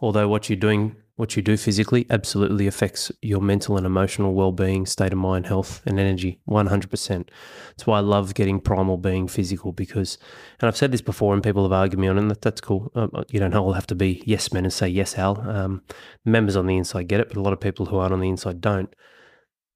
although 0.01 0.29
what 0.29 0.49
you're 0.49 0.57
doing 0.57 0.97
what 1.19 1.35
you 1.35 1.43
do 1.43 1.57
physically 1.57 2.07
absolutely 2.11 2.69
affects 2.69 3.11
your 3.23 3.41
mental 3.41 3.77
and 3.77 3.85
emotional 3.85 4.35
well-being, 4.35 4.87
state 4.87 5.13
of 5.13 5.19
mind, 5.19 5.47
health, 5.47 5.83
and 5.85 5.99
energy 5.99 6.39
100%. 6.49 7.29
That's 7.71 7.87
why 7.89 7.99
I 7.99 8.03
love 8.03 8.35
getting 8.35 8.61
primal 8.61 8.97
being 8.99 9.27
physical 9.27 9.73
because, 9.73 10.17
and 10.61 10.69
I've 10.69 10.77
said 10.77 10.93
this 10.93 11.01
before 11.01 11.35
and 11.35 11.43
people 11.43 11.65
have 11.65 11.73
argued 11.73 11.99
me 11.99 12.07
on 12.07 12.19
it, 12.19 12.21
and 12.21 12.31
that, 12.31 12.41
that's 12.41 12.61
cool. 12.61 12.93
Um, 12.95 13.11
you 13.31 13.41
don't 13.41 13.53
all 13.57 13.73
have 13.73 13.89
to 13.89 13.97
be 13.97 14.23
yes 14.27 14.53
men 14.53 14.65
and 14.65 14.73
say 14.73 14.87
yes, 14.87 15.19
Al. 15.19 15.41
Um, 15.41 15.83
members 16.25 16.55
on 16.55 16.69
the 16.69 16.77
inside 16.77 17.09
get 17.09 17.19
it, 17.19 17.27
but 17.27 17.37
a 17.37 17.43
lot 17.43 17.53
of 17.53 17.59
people 17.59 17.87
who 17.87 17.97
aren't 17.97 18.13
on 18.13 18.21
the 18.21 18.29
inside 18.29 18.61
don't. 18.61 18.95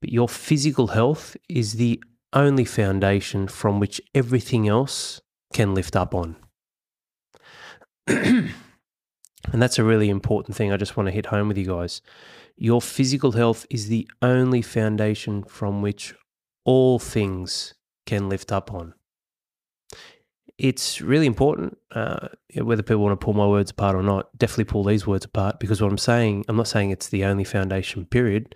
But 0.00 0.12
your 0.12 0.28
physical 0.28 0.86
health 0.88 1.36
is 1.48 1.72
the 1.72 2.00
only 2.32 2.64
foundation 2.64 3.48
from 3.48 3.80
which 3.80 4.00
everything 4.14 4.68
else 4.68 5.20
can 5.52 5.74
lift 5.74 5.96
up 5.96 6.14
on. 6.14 6.36
And 9.50 9.60
that's 9.60 9.78
a 9.78 9.84
really 9.84 10.08
important 10.08 10.56
thing 10.56 10.70
I 10.70 10.76
just 10.76 10.96
want 10.96 11.08
to 11.08 11.12
hit 11.12 11.26
home 11.26 11.48
with 11.48 11.58
you 11.58 11.66
guys. 11.66 12.00
Your 12.56 12.80
physical 12.80 13.32
health 13.32 13.66
is 13.70 13.88
the 13.88 14.08
only 14.20 14.62
foundation 14.62 15.42
from 15.42 15.82
which 15.82 16.14
all 16.64 16.98
things 16.98 17.74
can 18.06 18.28
lift 18.28 18.52
up 18.52 18.72
on. 18.72 18.94
It's 20.58 21.00
really 21.00 21.26
important, 21.26 21.78
uh, 21.90 22.28
whether 22.54 22.82
people 22.82 23.02
want 23.02 23.18
to 23.18 23.24
pull 23.24 23.34
my 23.34 23.46
words 23.46 23.72
apart 23.72 23.96
or 23.96 24.02
not, 24.02 24.28
definitely 24.38 24.64
pull 24.64 24.84
these 24.84 25.06
words 25.06 25.24
apart 25.24 25.58
because 25.58 25.82
what 25.82 25.90
I'm 25.90 25.98
saying, 25.98 26.44
I'm 26.46 26.56
not 26.56 26.68
saying 26.68 26.90
it's 26.90 27.08
the 27.08 27.24
only 27.24 27.42
foundation, 27.42 28.06
period. 28.06 28.54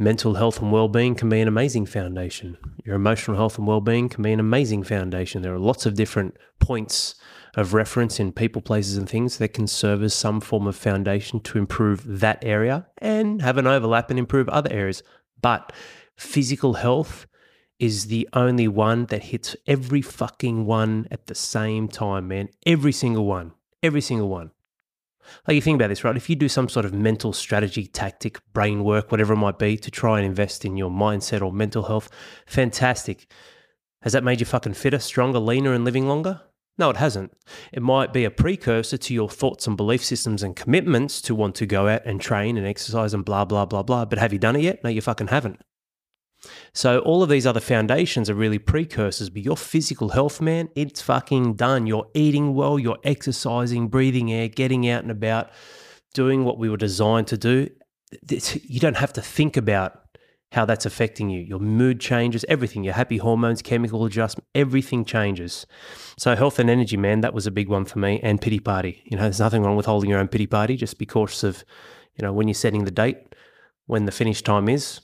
mental 0.00 0.34
health 0.34 0.62
and 0.62 0.72
well-being 0.72 1.14
can 1.14 1.28
be 1.28 1.40
an 1.40 1.48
amazing 1.48 1.84
foundation. 1.84 2.56
Your 2.84 2.96
emotional 2.96 3.36
health 3.36 3.58
and 3.58 3.66
well-being 3.66 4.08
can 4.08 4.22
be 4.22 4.32
an 4.32 4.40
amazing 4.40 4.82
foundation. 4.82 5.42
There 5.42 5.54
are 5.54 5.58
lots 5.58 5.84
of 5.84 5.94
different 5.94 6.36
points 6.58 7.14
of 7.56 7.74
reference 7.74 8.20
in 8.20 8.32
people, 8.32 8.62
places, 8.62 8.96
and 8.96 9.08
things 9.08 9.38
that 9.38 9.54
can 9.54 9.66
serve 9.66 10.02
as 10.02 10.14
some 10.14 10.40
form 10.40 10.66
of 10.66 10.76
foundation 10.76 11.40
to 11.40 11.58
improve 11.58 12.20
that 12.20 12.44
area 12.44 12.86
and 12.98 13.42
have 13.42 13.58
an 13.58 13.66
overlap 13.66 14.10
and 14.10 14.18
improve 14.18 14.48
other 14.48 14.72
areas. 14.72 15.02
But 15.40 15.72
physical 16.16 16.74
health 16.74 17.26
is 17.78 18.06
the 18.06 18.28
only 18.34 18.68
one 18.68 19.06
that 19.06 19.24
hits 19.24 19.56
every 19.66 20.02
fucking 20.02 20.66
one 20.66 21.08
at 21.10 21.26
the 21.26 21.34
same 21.34 21.88
time, 21.88 22.28
man. 22.28 22.50
Every 22.66 22.92
single 22.92 23.24
one. 23.24 23.52
Every 23.82 24.02
single 24.02 24.28
one. 24.28 24.50
Like 25.46 25.54
you 25.54 25.62
think 25.62 25.76
about 25.76 25.88
this, 25.88 26.04
right? 26.04 26.16
If 26.16 26.28
you 26.28 26.36
do 26.36 26.48
some 26.48 26.68
sort 26.68 26.84
of 26.84 26.92
mental 26.92 27.32
strategy, 27.32 27.86
tactic, 27.86 28.38
brain 28.52 28.84
work, 28.84 29.10
whatever 29.10 29.32
it 29.32 29.38
might 29.38 29.58
be, 29.58 29.76
to 29.78 29.90
try 29.90 30.18
and 30.18 30.26
invest 30.26 30.64
in 30.64 30.76
your 30.76 30.90
mindset 30.90 31.40
or 31.40 31.52
mental 31.52 31.84
health, 31.84 32.10
fantastic. 32.46 33.30
Has 34.02 34.12
that 34.12 34.24
made 34.24 34.40
you 34.40 34.46
fucking 34.46 34.74
fitter, 34.74 34.98
stronger, 34.98 35.38
leaner, 35.38 35.72
and 35.72 35.84
living 35.84 36.08
longer? 36.08 36.40
No, 36.80 36.88
it 36.88 36.96
hasn't. 36.96 37.36
It 37.74 37.82
might 37.82 38.10
be 38.14 38.24
a 38.24 38.30
precursor 38.30 38.96
to 38.96 39.12
your 39.12 39.28
thoughts 39.28 39.66
and 39.66 39.76
belief 39.76 40.02
systems 40.02 40.42
and 40.42 40.56
commitments 40.56 41.20
to 41.20 41.34
want 41.34 41.54
to 41.56 41.66
go 41.66 41.86
out 41.88 42.06
and 42.06 42.18
train 42.18 42.56
and 42.56 42.66
exercise 42.66 43.12
and 43.12 43.22
blah, 43.22 43.44
blah, 43.44 43.66
blah, 43.66 43.82
blah. 43.82 44.06
But 44.06 44.18
have 44.18 44.32
you 44.32 44.38
done 44.38 44.56
it 44.56 44.62
yet? 44.62 44.82
No, 44.82 44.88
you 44.88 45.02
fucking 45.02 45.26
haven't. 45.26 45.60
So 46.72 47.00
all 47.00 47.22
of 47.22 47.28
these 47.28 47.46
other 47.46 47.60
foundations 47.60 48.30
are 48.30 48.34
really 48.34 48.58
precursors, 48.58 49.28
but 49.28 49.42
your 49.42 49.58
physical 49.58 50.08
health, 50.08 50.40
man, 50.40 50.70
it's 50.74 51.02
fucking 51.02 51.52
done. 51.56 51.86
You're 51.86 52.08
eating 52.14 52.54
well, 52.54 52.78
you're 52.78 52.96
exercising, 53.04 53.88
breathing 53.88 54.32
air, 54.32 54.48
getting 54.48 54.88
out 54.88 55.02
and 55.02 55.10
about, 55.10 55.50
doing 56.14 56.46
what 56.46 56.56
we 56.56 56.70
were 56.70 56.78
designed 56.78 57.26
to 57.26 57.36
do. 57.36 57.68
You 58.62 58.80
don't 58.80 58.96
have 58.96 59.12
to 59.12 59.20
think 59.20 59.58
about 59.58 59.99
how 60.52 60.64
that's 60.64 60.86
affecting 60.86 61.30
you. 61.30 61.40
Your 61.40 61.60
mood 61.60 62.00
changes, 62.00 62.44
everything, 62.48 62.84
your 62.84 62.94
happy 62.94 63.18
hormones, 63.18 63.62
chemical 63.62 64.04
adjustment, 64.04 64.46
everything 64.54 65.04
changes. 65.04 65.66
So 66.18 66.34
health 66.34 66.58
and 66.58 66.68
energy, 66.68 66.96
man, 66.96 67.20
that 67.20 67.34
was 67.34 67.46
a 67.46 67.50
big 67.50 67.68
one 67.68 67.84
for 67.84 67.98
me. 67.98 68.20
And 68.22 68.40
pity 68.40 68.58
party. 68.58 69.02
You 69.04 69.16
know, 69.16 69.22
there's 69.22 69.40
nothing 69.40 69.62
wrong 69.62 69.76
with 69.76 69.86
holding 69.86 70.10
your 70.10 70.18
own 70.18 70.28
pity 70.28 70.46
party. 70.46 70.76
Just 70.76 70.98
be 70.98 71.06
cautious 71.06 71.44
of, 71.44 71.64
you 72.16 72.22
know, 72.22 72.32
when 72.32 72.48
you're 72.48 72.54
setting 72.54 72.84
the 72.84 72.90
date, 72.90 73.34
when 73.86 74.06
the 74.06 74.12
finish 74.12 74.42
time 74.42 74.68
is, 74.68 75.00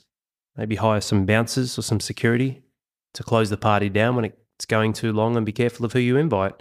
Maybe 0.57 0.75
hire 0.75 1.01
some 1.01 1.25
bouncers 1.25 1.77
or 1.77 1.83
some 1.83 1.99
security 1.99 2.63
to 3.13 3.23
close 3.23 3.51
the 3.51 3.57
party 3.57 3.89
down 3.89 4.15
when 4.15 4.25
it's 4.25 4.65
going 4.65 4.91
too 4.91 5.13
long 5.13 5.37
and 5.37 5.45
be 5.45 5.51
careful 5.51 5.85
of 5.85 5.93
who 5.93 5.99
you 5.99 6.17
invite. 6.17 6.55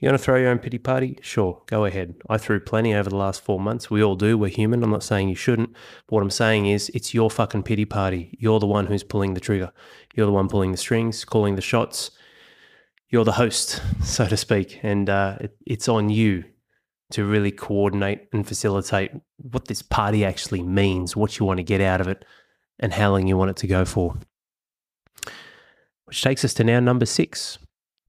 You 0.00 0.08
want 0.08 0.18
to 0.18 0.24
throw 0.24 0.38
your 0.38 0.50
own 0.50 0.58
pity 0.58 0.76
party? 0.76 1.18
Sure, 1.22 1.62
go 1.66 1.86
ahead. 1.86 2.16
I 2.28 2.36
threw 2.36 2.60
plenty 2.60 2.94
over 2.94 3.08
the 3.08 3.16
last 3.16 3.42
four 3.42 3.58
months. 3.58 3.90
We 3.90 4.04
all 4.04 4.14
do. 4.14 4.36
We're 4.36 4.48
human. 4.50 4.82
I'm 4.82 4.90
not 4.90 5.02
saying 5.02 5.30
you 5.30 5.34
shouldn't. 5.34 5.72
But 5.72 6.14
what 6.14 6.22
I'm 6.22 6.30
saying 6.30 6.66
is 6.66 6.90
it's 6.90 7.14
your 7.14 7.30
fucking 7.30 7.62
pity 7.62 7.86
party. 7.86 8.36
You're 8.38 8.60
the 8.60 8.66
one 8.66 8.86
who's 8.86 9.02
pulling 9.02 9.32
the 9.32 9.40
trigger. 9.40 9.72
You're 10.14 10.26
the 10.26 10.32
one 10.32 10.48
pulling 10.48 10.72
the 10.72 10.76
strings, 10.76 11.24
calling 11.24 11.56
the 11.56 11.62
shots. 11.62 12.10
You're 13.08 13.24
the 13.24 13.32
host, 13.32 13.80
so 14.02 14.26
to 14.26 14.36
speak. 14.36 14.80
And 14.82 15.08
uh, 15.08 15.38
it, 15.40 15.56
it's 15.66 15.88
on 15.88 16.10
you 16.10 16.44
to 17.12 17.24
really 17.24 17.50
coordinate 17.50 18.28
and 18.34 18.46
facilitate 18.46 19.12
what 19.38 19.66
this 19.68 19.80
party 19.80 20.26
actually 20.26 20.62
means, 20.62 21.16
what 21.16 21.38
you 21.38 21.46
want 21.46 21.56
to 21.56 21.64
get 21.64 21.80
out 21.80 22.02
of 22.02 22.08
it, 22.08 22.22
and 22.78 22.92
how 22.92 23.12
long 23.12 23.26
you 23.26 23.38
want 23.38 23.50
it 23.50 23.56
to 23.56 23.66
go 23.66 23.86
for. 23.86 24.14
Which 26.04 26.20
takes 26.20 26.44
us 26.44 26.52
to 26.54 26.64
now 26.64 26.80
number 26.80 27.06
six, 27.06 27.58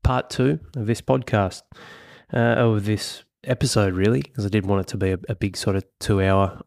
part 0.07 0.29
two 0.29 0.57
of 0.77 0.85
this 0.85 1.01
podcast, 1.01 1.63
uh, 2.33 2.37
of 2.37 2.85
this 2.85 3.25
episode, 3.43 3.93
really, 3.93 4.21
because 4.21 4.45
I 4.45 4.49
did 4.49 4.65
want 4.65 4.79
it 4.79 4.87
to 4.91 4.97
be 4.97 5.11
a, 5.11 5.19
a, 5.27 5.35
big 5.35 5.57
sort 5.57 5.75
of 5.75 5.83
two 5.99 6.21
hour. 6.21 6.61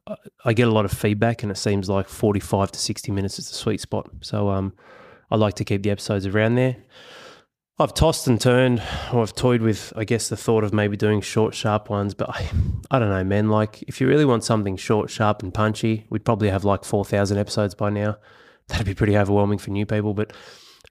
I 0.44 0.52
get 0.52 0.68
a 0.68 0.70
lot 0.70 0.84
of 0.84 0.92
feedback, 0.92 1.42
and 1.42 1.50
it 1.50 1.56
seems 1.56 1.88
like 1.88 2.06
45 2.06 2.72
to 2.72 2.78
60 2.78 3.10
minutes 3.12 3.38
is 3.38 3.48
the 3.48 3.56
sweet 3.56 3.80
spot. 3.80 4.10
So 4.20 4.50
um, 4.50 4.74
I 5.30 5.36
like 5.36 5.54
to 5.54 5.64
keep 5.64 5.82
the 5.82 5.90
episodes 5.90 6.26
around 6.26 6.56
there. 6.56 6.76
I've 7.78 7.94
tossed 7.94 8.26
and 8.26 8.38
turned, 8.38 8.82
or 9.10 9.22
I've 9.22 9.34
toyed 9.34 9.62
with, 9.62 9.90
I 9.96 10.04
guess, 10.04 10.28
the 10.28 10.36
thought 10.36 10.62
of 10.62 10.74
maybe 10.74 10.98
doing 10.98 11.22
short, 11.22 11.54
sharp 11.54 11.88
ones. 11.88 12.12
But 12.12 12.28
I, 12.28 12.46
I 12.90 12.98
don't 12.98 13.08
know, 13.08 13.24
man. 13.24 13.48
Like, 13.48 13.82
if 13.84 14.02
you 14.02 14.06
really 14.06 14.26
want 14.26 14.44
something 14.44 14.76
short, 14.76 15.08
sharp, 15.08 15.42
and 15.42 15.54
punchy, 15.54 16.06
we'd 16.10 16.26
probably 16.26 16.50
have 16.50 16.64
like 16.64 16.84
4,000 16.84 17.38
episodes 17.38 17.74
by 17.74 17.88
now. 17.88 18.18
That'd 18.68 18.86
be 18.86 18.94
pretty 18.94 19.16
overwhelming 19.16 19.56
for 19.56 19.70
new 19.70 19.86
people. 19.86 20.12
But 20.12 20.34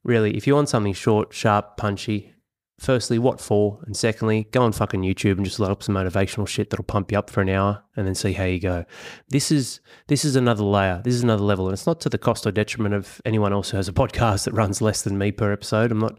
really, 0.04 0.36
if 0.36 0.48
you 0.48 0.56
want 0.56 0.70
something 0.70 0.94
short, 0.94 1.32
sharp, 1.32 1.78
punchy, 1.78 2.34
firstly, 2.80 3.20
what 3.20 3.40
for? 3.40 3.80
And 3.86 3.96
secondly, 3.96 4.48
go 4.52 4.62
on 4.64 4.72
fucking 4.72 5.02
YouTube 5.02 5.34
and 5.34 5.46
just 5.46 5.60
load 5.60 5.72
up 5.72 5.84
some 5.84 5.96
motivational 5.96 6.48
shit 6.48 6.70
that'll 6.70 6.84
pump 6.84 7.12
you 7.12 7.20
up 7.20 7.30
for 7.30 7.42
an 7.42 7.50
hour 7.50 7.84
and 7.96 8.08
then 8.08 8.16
see 8.16 8.34
how 8.34 8.46
you 8.46 8.60
go. 8.60 8.86
This 9.30 9.52
is 9.52 9.82
this 10.08 10.26
is 10.26 10.36
another 10.36 10.64
layer. 10.64 11.02
This 11.04 11.14
is 11.14 11.24
another 11.24 11.44
level. 11.44 11.68
And 11.68 11.74
it's 11.74 11.86
not 11.86 12.00
to 12.02 12.10
the 12.10 12.18
cost 12.18 12.48
or 12.48 12.52
detriment 12.52 12.96
of 12.96 13.22
anyone 13.26 13.54
else 13.54 13.70
who 13.70 13.78
has 13.78 13.88
a 13.88 13.94
podcast 13.94 14.46
that 14.46 14.54
runs 14.54 14.82
less 14.82 15.02
than 15.02 15.18
me 15.18 15.32
per 15.32 15.52
episode. 15.52 15.92
I'm 15.92 16.00
not 16.00 16.18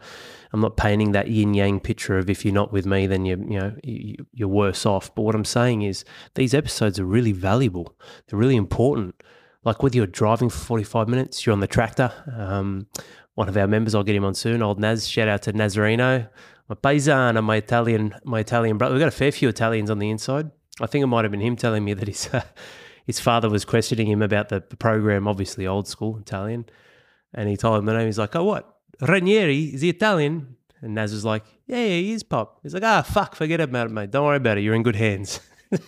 I'm 0.52 0.60
not 0.60 0.76
painting 0.76 1.12
that 1.12 1.28
yin 1.28 1.54
yang 1.54 1.80
picture 1.80 2.18
of 2.18 2.28
if 2.28 2.44
you're 2.44 2.54
not 2.54 2.72
with 2.72 2.86
me, 2.86 3.06
then 3.06 3.24
you 3.24 3.36
you 3.48 3.58
know 3.58 3.76
you're 4.32 4.48
worse 4.48 4.84
off. 4.84 5.14
But 5.14 5.22
what 5.22 5.34
I'm 5.34 5.44
saying 5.44 5.82
is 5.82 6.04
these 6.34 6.54
episodes 6.54 6.98
are 6.98 7.04
really 7.04 7.32
valuable. 7.32 7.96
They're 8.26 8.38
really 8.38 8.56
important. 8.56 9.22
Like 9.62 9.82
whether 9.82 9.96
you're 9.96 10.06
driving 10.06 10.48
for 10.48 10.58
45 10.58 11.08
minutes, 11.08 11.44
you're 11.44 11.52
on 11.52 11.60
the 11.60 11.66
tractor. 11.66 12.12
Um, 12.34 12.86
one 13.34 13.49
of 13.49 13.56
our 13.56 13.66
members, 13.66 13.94
I'll 13.94 14.02
get 14.02 14.16
him 14.16 14.25
on 14.25 14.34
soon. 14.34 14.62
Old 14.62 14.78
Naz, 14.78 15.08
shout 15.08 15.28
out 15.28 15.42
to 15.42 15.52
Nazareno, 15.52 16.28
my 16.68 16.75
paisano, 16.75 17.42
my 17.42 17.56
Italian, 17.56 18.14
my 18.25 18.40
Italian 18.40 18.78
brother. 18.78 18.94
We've 18.94 19.00
got 19.00 19.08
a 19.08 19.12
fair 19.12 19.32
few 19.32 19.49
Italians 19.49 19.90
on 19.90 19.99
the 19.99 20.10
inside. 20.10 20.50
I 20.80 20.87
think 20.87 21.02
it 21.02 21.06
might 21.06 21.25
have 21.25 21.30
been 21.30 21.40
him 21.40 21.56
telling 21.56 21.84
me 21.84 21.94
that 21.94 22.08
his 22.08 22.28
uh, 22.32 22.42
his 23.06 23.20
father 23.20 23.49
was 23.49 23.64
questioning 23.64 24.06
him 24.06 24.22
about 24.22 24.49
the, 24.49 24.60
program, 24.60 25.26
obviously 25.26 25.66
old 25.66 25.88
school 25.88 26.18
Italian, 26.18 26.66
and 27.34 27.49
he 27.49 27.56
told 27.56 27.78
him 27.78 27.87
the 27.87 27.92
name. 27.92 28.06
He's 28.06 28.18
like, 28.18 28.37
"Oh, 28.37 28.44
what? 28.44 28.78
Ranieri? 29.00 29.64
Is 29.64 29.80
he 29.80 29.88
Italian?" 29.88 30.56
And 30.80 30.94
Naz 30.94 31.12
was 31.12 31.25
like, 31.25 31.44
"Yeah, 31.66 31.78
yeah, 31.78 32.00
he 32.00 32.12
is, 32.12 32.22
Pop." 32.22 32.60
He's 32.62 32.75
like, 32.75 32.84
"Ah, 32.84 33.02
fuck, 33.02 33.34
forget 33.34 33.60
about 33.60 33.87
it, 33.87 33.92
mate. 33.92 34.10
Don't 34.10 34.25
worry 34.25 34.37
about 34.37 34.58
it. 34.58 34.62
You're 34.62 34.75
in 34.75 34.82
good 34.82 34.96
hands." 34.96 35.40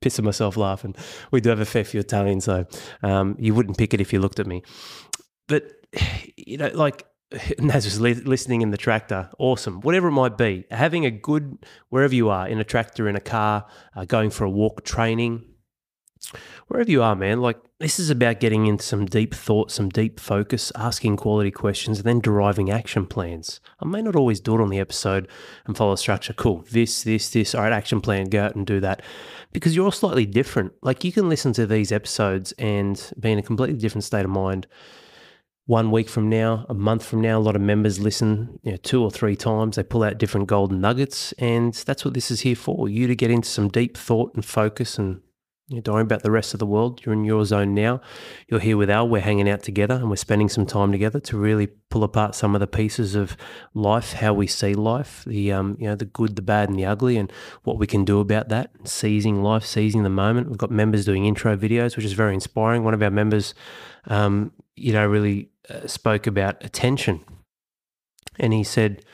Pissing 0.00 0.24
myself 0.24 0.56
laughing. 0.56 0.94
We 1.30 1.40
do 1.40 1.50
have 1.50 1.60
a 1.60 1.66
fair 1.66 1.84
few 1.84 2.00
Italians, 2.00 2.44
so 2.44 2.66
um, 3.02 3.36
you 3.38 3.54
wouldn't 3.54 3.76
pick 3.76 3.92
it 3.92 4.00
if 4.00 4.12
you 4.12 4.20
looked 4.20 4.40
at 4.40 4.46
me. 4.46 4.62
But 5.46 5.79
you 6.36 6.56
know, 6.56 6.70
like 6.74 7.06
Naz 7.58 7.84
was 7.84 8.00
li- 8.00 8.14
listening 8.14 8.62
in 8.62 8.70
the 8.70 8.76
tractor. 8.76 9.30
Awesome. 9.38 9.80
Whatever 9.80 10.08
it 10.08 10.12
might 10.12 10.36
be, 10.36 10.64
having 10.70 11.04
a 11.04 11.10
good, 11.10 11.58
wherever 11.88 12.14
you 12.14 12.28
are, 12.28 12.48
in 12.48 12.58
a 12.58 12.64
tractor, 12.64 13.08
in 13.08 13.16
a 13.16 13.20
car, 13.20 13.66
uh, 13.94 14.04
going 14.04 14.30
for 14.30 14.44
a 14.44 14.50
walk, 14.50 14.84
training, 14.84 15.44
wherever 16.68 16.90
you 16.90 17.02
are, 17.02 17.16
man, 17.16 17.40
like 17.40 17.58
this 17.78 17.98
is 17.98 18.10
about 18.10 18.40
getting 18.40 18.66
into 18.66 18.84
some 18.84 19.06
deep 19.06 19.34
thought, 19.34 19.70
some 19.70 19.88
deep 19.88 20.20
focus, 20.20 20.70
asking 20.76 21.16
quality 21.16 21.50
questions, 21.50 21.98
and 21.98 22.06
then 22.06 22.20
deriving 22.20 22.70
action 22.70 23.06
plans. 23.06 23.60
I 23.80 23.86
may 23.86 24.02
not 24.02 24.16
always 24.16 24.40
do 24.40 24.54
it 24.54 24.60
on 24.60 24.68
the 24.68 24.80
episode 24.80 25.28
and 25.66 25.76
follow 25.76 25.96
structure. 25.96 26.32
Cool. 26.32 26.64
This, 26.70 27.04
this, 27.04 27.30
this. 27.30 27.54
All 27.54 27.62
right, 27.62 27.72
action 27.72 28.00
plan, 28.00 28.28
go 28.28 28.42
out 28.42 28.54
and 28.54 28.66
do 28.66 28.80
that. 28.80 29.02
Because 29.52 29.74
you're 29.74 29.86
all 29.86 29.90
slightly 29.90 30.26
different. 30.26 30.72
Like 30.82 31.04
you 31.04 31.12
can 31.12 31.28
listen 31.28 31.52
to 31.54 31.66
these 31.66 31.90
episodes 31.90 32.52
and 32.52 33.12
be 33.18 33.32
in 33.32 33.38
a 33.38 33.42
completely 33.42 33.78
different 33.78 34.04
state 34.04 34.24
of 34.24 34.30
mind 34.30 34.66
one 35.70 35.92
week 35.92 36.08
from 36.08 36.28
now, 36.28 36.66
a 36.68 36.74
month 36.74 37.04
from 37.04 37.20
now, 37.20 37.38
a 37.38 37.40
lot 37.40 37.54
of 37.54 37.62
members 37.62 38.00
listen 38.00 38.58
you 38.64 38.72
know, 38.72 38.76
two 38.78 39.00
or 39.04 39.08
three 39.08 39.36
times. 39.36 39.76
They 39.76 39.84
pull 39.84 40.02
out 40.02 40.18
different 40.18 40.48
golden 40.48 40.80
nuggets, 40.80 41.30
and 41.38 41.72
that's 41.72 42.04
what 42.04 42.12
this 42.12 42.32
is 42.32 42.40
here 42.40 42.56
for 42.56 42.88
you 42.88 43.06
to 43.06 43.14
get 43.14 43.30
into 43.30 43.48
some 43.48 43.68
deep 43.68 43.96
thought 43.96 44.34
and 44.34 44.44
focus 44.44 44.98
and 44.98 45.20
you 45.68 45.76
know, 45.76 45.82
don't 45.82 45.94
worry 45.94 46.02
about 46.02 46.24
the 46.24 46.32
rest 46.32 46.52
of 46.52 46.58
the 46.58 46.66
world. 46.66 47.02
You're 47.06 47.12
in 47.12 47.24
your 47.24 47.44
zone 47.44 47.72
now. 47.72 48.00
You're 48.48 48.58
here 48.58 48.76
with 48.76 48.90
Al. 48.90 49.08
We're 49.08 49.20
hanging 49.20 49.48
out 49.48 49.62
together 49.62 49.94
and 49.94 50.10
we're 50.10 50.16
spending 50.16 50.48
some 50.48 50.66
time 50.66 50.90
together 50.90 51.20
to 51.20 51.38
really 51.38 51.68
pull 51.68 52.02
apart 52.02 52.34
some 52.34 52.56
of 52.56 52.60
the 52.60 52.66
pieces 52.66 53.14
of 53.14 53.36
life, 53.72 54.14
how 54.14 54.34
we 54.34 54.48
see 54.48 54.74
life, 54.74 55.22
the 55.24 55.52
um, 55.52 55.76
you 55.78 55.86
know, 55.86 55.94
the 55.94 56.04
good, 56.04 56.34
the 56.34 56.42
bad, 56.42 56.68
and 56.68 56.76
the 56.76 56.84
ugly, 56.84 57.16
and 57.16 57.32
what 57.62 57.78
we 57.78 57.86
can 57.86 58.04
do 58.04 58.18
about 58.18 58.48
that. 58.48 58.72
Seizing 58.82 59.44
life, 59.44 59.64
seizing 59.64 60.02
the 60.02 60.10
moment. 60.10 60.48
We've 60.48 60.58
got 60.58 60.72
members 60.72 61.04
doing 61.04 61.24
intro 61.24 61.56
videos, 61.56 61.94
which 61.94 62.04
is 62.04 62.14
very 62.14 62.34
inspiring. 62.34 62.82
One 62.82 62.94
of 62.94 63.02
our 63.04 63.10
members, 63.10 63.54
um, 64.08 64.50
you 64.74 64.92
know, 64.92 65.06
really 65.06 65.50
uh, 65.68 65.86
spoke 65.86 66.26
about 66.26 66.64
attention, 66.64 67.24
and 68.38 68.52
he 68.52 68.64
said 68.64 69.04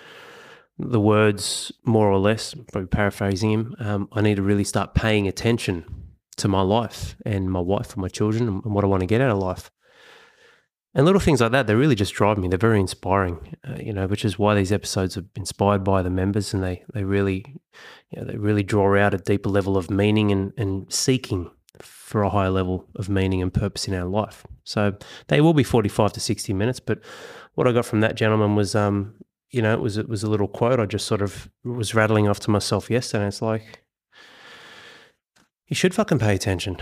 the 0.79 1.01
words 1.01 1.73
more 1.85 2.11
or 2.11 2.19
less, 2.19 2.55
probably 2.73 2.89
paraphrasing 2.89 3.51
him. 3.51 3.75
Um, 3.79 4.09
I 4.13 4.21
need 4.21 4.37
to 4.37 4.43
really 4.43 4.65
start 4.65 4.95
paying 4.95 5.27
attention 5.27 5.85
to 6.37 6.49
my 6.49 6.61
life 6.61 7.17
and 7.25 7.51
my 7.51 7.61
wife 7.61 7.95
and 7.95 8.03
my 8.03 8.09
children 8.09 8.47
and 8.47 8.75
what 8.75 8.85
I 8.85 8.89
want 8.89 9.01
to 9.01 9.07
get 9.07 9.21
out 9.21 9.31
of 9.31 9.39
life. 9.39 9.71
And 10.95 11.05
little 11.05 11.21
things 11.21 11.43
like 11.43 11.53
that, 11.53 11.67
they 11.67 11.75
really 11.75 11.95
just 11.95 12.15
drive 12.15 12.39
me. 12.39 12.49
They're 12.49 12.59
very 12.59 12.81
inspiring, 12.81 13.57
uh, 13.69 13.77
you 13.79 13.93
know, 13.93 14.07
which 14.07 14.25
is 14.25 14.39
why 14.39 14.55
these 14.55 14.73
episodes 14.73 15.17
are 15.19 15.27
inspired 15.35 15.85
by 15.85 16.01
the 16.01 16.11
members 16.11 16.55
and 16.55 16.63
they, 16.63 16.85
they 16.95 17.05
really, 17.05 17.45
you 18.11 18.21
know, 18.21 18.27
they 18.27 18.39
really 18.39 18.63
draw 18.63 18.99
out 18.99 19.13
a 19.13 19.19
deeper 19.19 19.51
level 19.51 19.77
of 19.77 19.91
meaning 19.91 20.33
and, 20.33 20.53
and 20.57 20.91
seeking 20.91 21.51
for 21.83 22.23
a 22.23 22.31
higher 22.31 22.51
level 22.51 22.87
of 22.95 23.09
meaning 23.09 23.43
and 23.43 23.53
purpose 23.53 23.89
in 23.89 23.95
our 23.95 24.05
life. 24.05 24.47
So 24.65 24.97
they 25.29 25.41
will 25.41 25.55
be 25.55 25.65
45 25.65 26.13
to 26.15 26.21
60 26.21 26.53
minutes. 26.53 26.81
But 26.81 27.01
what 27.55 27.67
I 27.67 27.73
got 27.73 27.87
from 27.87 28.01
that 28.01 28.17
gentleman 28.17 28.55
was, 28.55 28.75
um, 28.75 29.15
you 29.51 29.63
know, 29.63 29.73
it 29.73 29.81
was, 29.81 29.97
it 29.97 30.09
was 30.09 30.23
a 30.23 30.31
little 30.31 30.49
quote 30.49 30.81
I 30.81 30.87
just 30.87 31.07
sort 31.07 31.23
of 31.23 31.49
was 31.65 31.95
rattling 31.95 32.29
off 32.29 32.41
to 32.41 32.51
myself 32.51 32.91
yesterday. 32.91 33.27
It's 33.27 33.43
like, 33.43 33.83
you 35.67 35.75
should 35.75 35.95
fucking 35.95 36.19
pay 36.19 36.35
attention. 36.35 36.79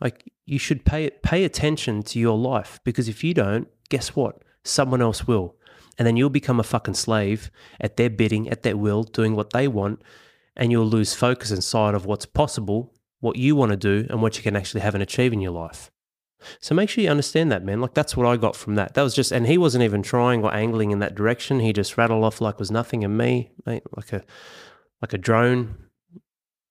Like 0.00 0.30
you 0.44 0.58
should 0.58 0.84
pay 0.84 1.10
pay 1.22 1.44
attention 1.44 2.02
to 2.02 2.18
your 2.18 2.36
life 2.36 2.80
because 2.84 3.08
if 3.08 3.22
you 3.22 3.34
don't, 3.34 3.68
guess 3.88 4.16
what? 4.16 4.42
Someone 4.64 5.00
else 5.00 5.26
will. 5.26 5.56
And 5.98 6.06
then 6.06 6.16
you'll 6.16 6.30
become 6.30 6.58
a 6.58 6.64
fucking 6.64 6.94
slave 6.94 7.50
at 7.80 7.96
their 7.96 8.10
bidding, 8.10 8.48
at 8.48 8.62
their 8.62 8.76
will, 8.76 9.02
doing 9.02 9.36
what 9.36 9.50
they 9.50 9.68
want, 9.68 10.02
and 10.56 10.72
you'll 10.72 10.86
lose 10.86 11.14
focus 11.14 11.50
and 11.50 11.62
sight 11.62 11.94
of 11.94 12.06
what's 12.06 12.26
possible, 12.26 12.94
what 13.22 13.36
you 13.36 13.56
want 13.56 13.70
to 13.70 13.76
do, 13.76 14.06
and 14.10 14.20
what 14.20 14.36
you 14.36 14.42
can 14.42 14.56
actually 14.56 14.82
have 14.82 14.94
and 14.94 15.02
achieve 15.02 15.32
in 15.32 15.40
your 15.40 15.52
life. 15.52 15.90
So 16.60 16.74
make 16.74 16.90
sure 16.90 17.04
you 17.04 17.10
understand 17.10 17.52
that, 17.52 17.64
man. 17.64 17.80
Like 17.80 17.94
that's 17.94 18.16
what 18.16 18.26
I 18.26 18.36
got 18.36 18.56
from 18.56 18.74
that. 18.74 18.94
That 18.94 19.02
was 19.02 19.14
just, 19.14 19.30
and 19.30 19.46
he 19.46 19.56
wasn't 19.56 19.84
even 19.84 20.02
trying 20.02 20.42
or 20.42 20.52
angling 20.52 20.90
in 20.90 20.98
that 20.98 21.14
direction. 21.14 21.60
He 21.60 21.72
just 21.72 21.96
rattled 21.96 22.24
off 22.24 22.40
like 22.40 22.58
was 22.58 22.70
nothing 22.70 23.02
in 23.02 23.16
me, 23.16 23.52
mate, 23.64 23.84
like 23.96 24.12
a 24.12 24.24
like 25.00 25.12
a 25.12 25.18
drone, 25.18 25.76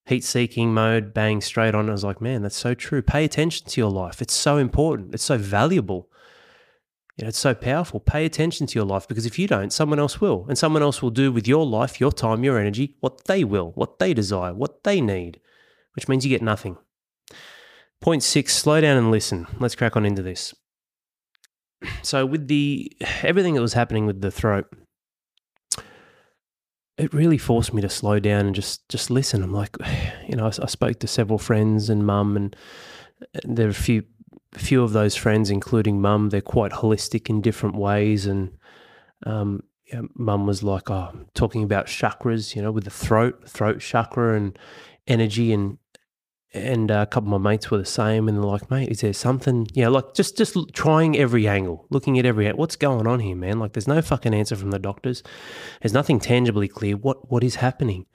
heat 0.05 0.24
seeking 0.24 0.74
mode, 0.74 1.13
bang 1.13 1.39
straight 1.39 1.74
on. 1.74 1.88
I 1.89 1.93
was 1.93 2.03
like, 2.03 2.22
man, 2.22 2.41
that's 2.41 2.58
so 2.58 2.74
true. 2.74 3.01
Pay 3.01 3.24
attention 3.24 3.67
to 3.67 3.81
your 3.81 3.91
life. 3.91 4.22
It's 4.22 4.34
so 4.34 4.58
important. 4.58 5.13
It's 5.13 5.24
so 5.24 5.38
valuable. 5.38 6.10
You 7.17 7.24
know, 7.24 7.29
it's 7.29 7.39
so 7.39 7.53
powerful. 7.53 8.00
Pay 8.00 8.25
attention 8.25 8.67
to 8.67 8.79
your 8.79 8.86
life 8.86 9.08
because 9.08 9.25
if 9.25 9.39
you 9.39 9.48
don't, 9.48 9.72
someone 9.72 10.00
else 10.00 10.20
will, 10.20 10.46
and 10.50 10.58
someone 10.58 10.81
else 10.81 11.01
will 11.01 11.12
do 11.12 11.31
with 11.31 11.48
your 11.48 11.65
life, 11.65 12.01
your 12.01 12.12
time, 12.12 12.43
your 12.43 12.58
energy, 12.58 12.96
what 13.00 13.25
they 13.25 13.43
will, 13.43 13.72
what 13.75 14.00
they 14.00 14.13
desire, 14.13 14.53
what 14.53 14.84
they 14.84 15.00
need, 15.00 15.39
which 15.95 16.07
means 16.07 16.25
you 16.25 16.29
get 16.29 16.41
nothing. 16.41 16.77
Point 18.01 18.24
six, 18.24 18.55
slow 18.55 18.81
down 18.81 18.98
and 18.98 19.12
listen. 19.12 19.48
Let's 19.60 19.75
crack 19.75 19.95
on 19.95 20.05
into 20.05 20.21
this. 20.21 20.53
So 22.01 22.25
with 22.25 22.48
the 22.48 22.91
everything 23.21 23.55
that 23.55 23.62
was 23.62 23.74
happening 23.74 24.05
with 24.05 24.21
the 24.21 24.31
throat, 24.31 24.67
it 26.98 27.13
really 27.13 27.38
forced 27.38 27.74
me 27.74 27.81
to 27.81 27.89
slow 27.89 28.19
down 28.19 28.48
and 28.48 28.55
just 28.55 28.88
just 28.89 29.10
listen. 29.10 29.43
I'm 29.43 29.53
like, 29.53 29.75
you 30.27 30.36
know, 30.36 30.45
I, 30.45 30.51
I 30.63 30.67
spoke 30.67 31.00
to 31.00 31.07
several 31.07 31.39
friends 31.39 31.89
and 31.89 32.05
mum, 32.05 32.36
and 32.36 32.55
there 33.43 33.67
are 33.67 33.71
a 33.71 33.74
few 33.74 34.03
few 34.53 34.83
of 34.83 34.93
those 34.93 35.15
friends, 35.15 35.50
including 35.50 36.01
mum. 36.01 36.29
They're 36.29 36.41
quite 36.41 36.71
holistic 36.71 37.29
in 37.29 37.41
different 37.41 37.75
ways, 37.75 38.25
and 38.25 38.51
um, 39.25 39.63
mum 40.15 40.48
was 40.48 40.63
like, 40.63 40.89
oh, 40.89 41.12
talking 41.33 41.63
about 41.63 41.88
chakras, 41.88 42.55
you 42.55 42.62
know, 42.62 42.71
with 42.71 42.83
the 42.83 42.89
throat, 42.89 43.48
throat 43.48 43.79
chakra, 43.79 44.36
and 44.36 44.57
energy 45.07 45.51
and 45.51 45.77
and 46.53 46.91
uh, 46.91 47.01
a 47.03 47.05
couple 47.05 47.34
of 47.34 47.41
my 47.41 47.51
mates 47.51 47.72
were 47.72 47.77
the 47.77 47.86
same, 47.86 48.27
and 48.27 48.38
they're 48.38 48.43
like, 48.43 48.70
"Mate, 48.70 48.89
is 48.89 49.01
there 49.01 49.13
something?" 49.13 49.67
Yeah, 49.74 49.88
like 49.88 50.13
just 50.13 50.38
just 50.38 50.55
trying 50.74 51.17
every 51.17 51.48
angle, 51.48 51.86
looking 51.89 52.20
at 52.20 52.25
every 52.25 52.51
what's 52.51 52.75
going 52.75 53.08
on 53.08 53.22
here, 53.22 53.36
man. 53.36 53.60
Like, 53.60 53.74
there's 53.74 53.88
no 53.88 54.01
fucking 54.01 54.34
answer 54.34 54.55
from 54.55 54.72
the 54.72 54.79
doctors. 54.79 55.24
There's 55.81 55.93
nothing 55.93 56.20
tangibly 56.20 56.67
clear. 56.67 56.98
What 56.98 57.31
what 57.31 57.43
is 57.43 57.55
happening? 57.55 58.05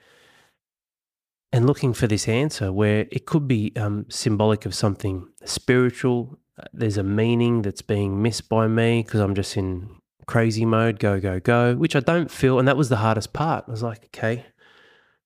And 1.51 1.65
looking 1.65 1.93
for 1.93 2.07
this 2.07 2.27
answer, 2.27 2.71
where 2.71 3.07
it 3.11 3.25
could 3.25 3.47
be 3.47 3.73
um, 3.75 4.05
symbolic 4.09 4.65
of 4.65 4.75
something 4.75 5.27
spiritual. 5.45 6.37
Uh, 6.59 6.65
there's 6.73 6.97
a 6.97 7.03
meaning 7.03 7.61
that's 7.61 7.81
being 7.81 8.21
missed 8.21 8.49
by 8.49 8.67
me 8.67 9.03
because 9.03 9.19
I'm 9.19 9.35
just 9.35 9.55
in 9.57 9.89
crazy 10.27 10.65
mode, 10.65 10.99
go 10.99 11.19
go 11.19 11.39
go, 11.39 11.75
which 11.75 11.95
I 11.95 12.01
don't 12.01 12.29
feel. 12.29 12.59
And 12.59 12.67
that 12.67 12.77
was 12.77 12.89
the 12.89 12.97
hardest 12.97 13.33
part. 13.33 13.65
I 13.67 13.71
was 13.71 13.81
like, 13.81 14.05
okay 14.05 14.45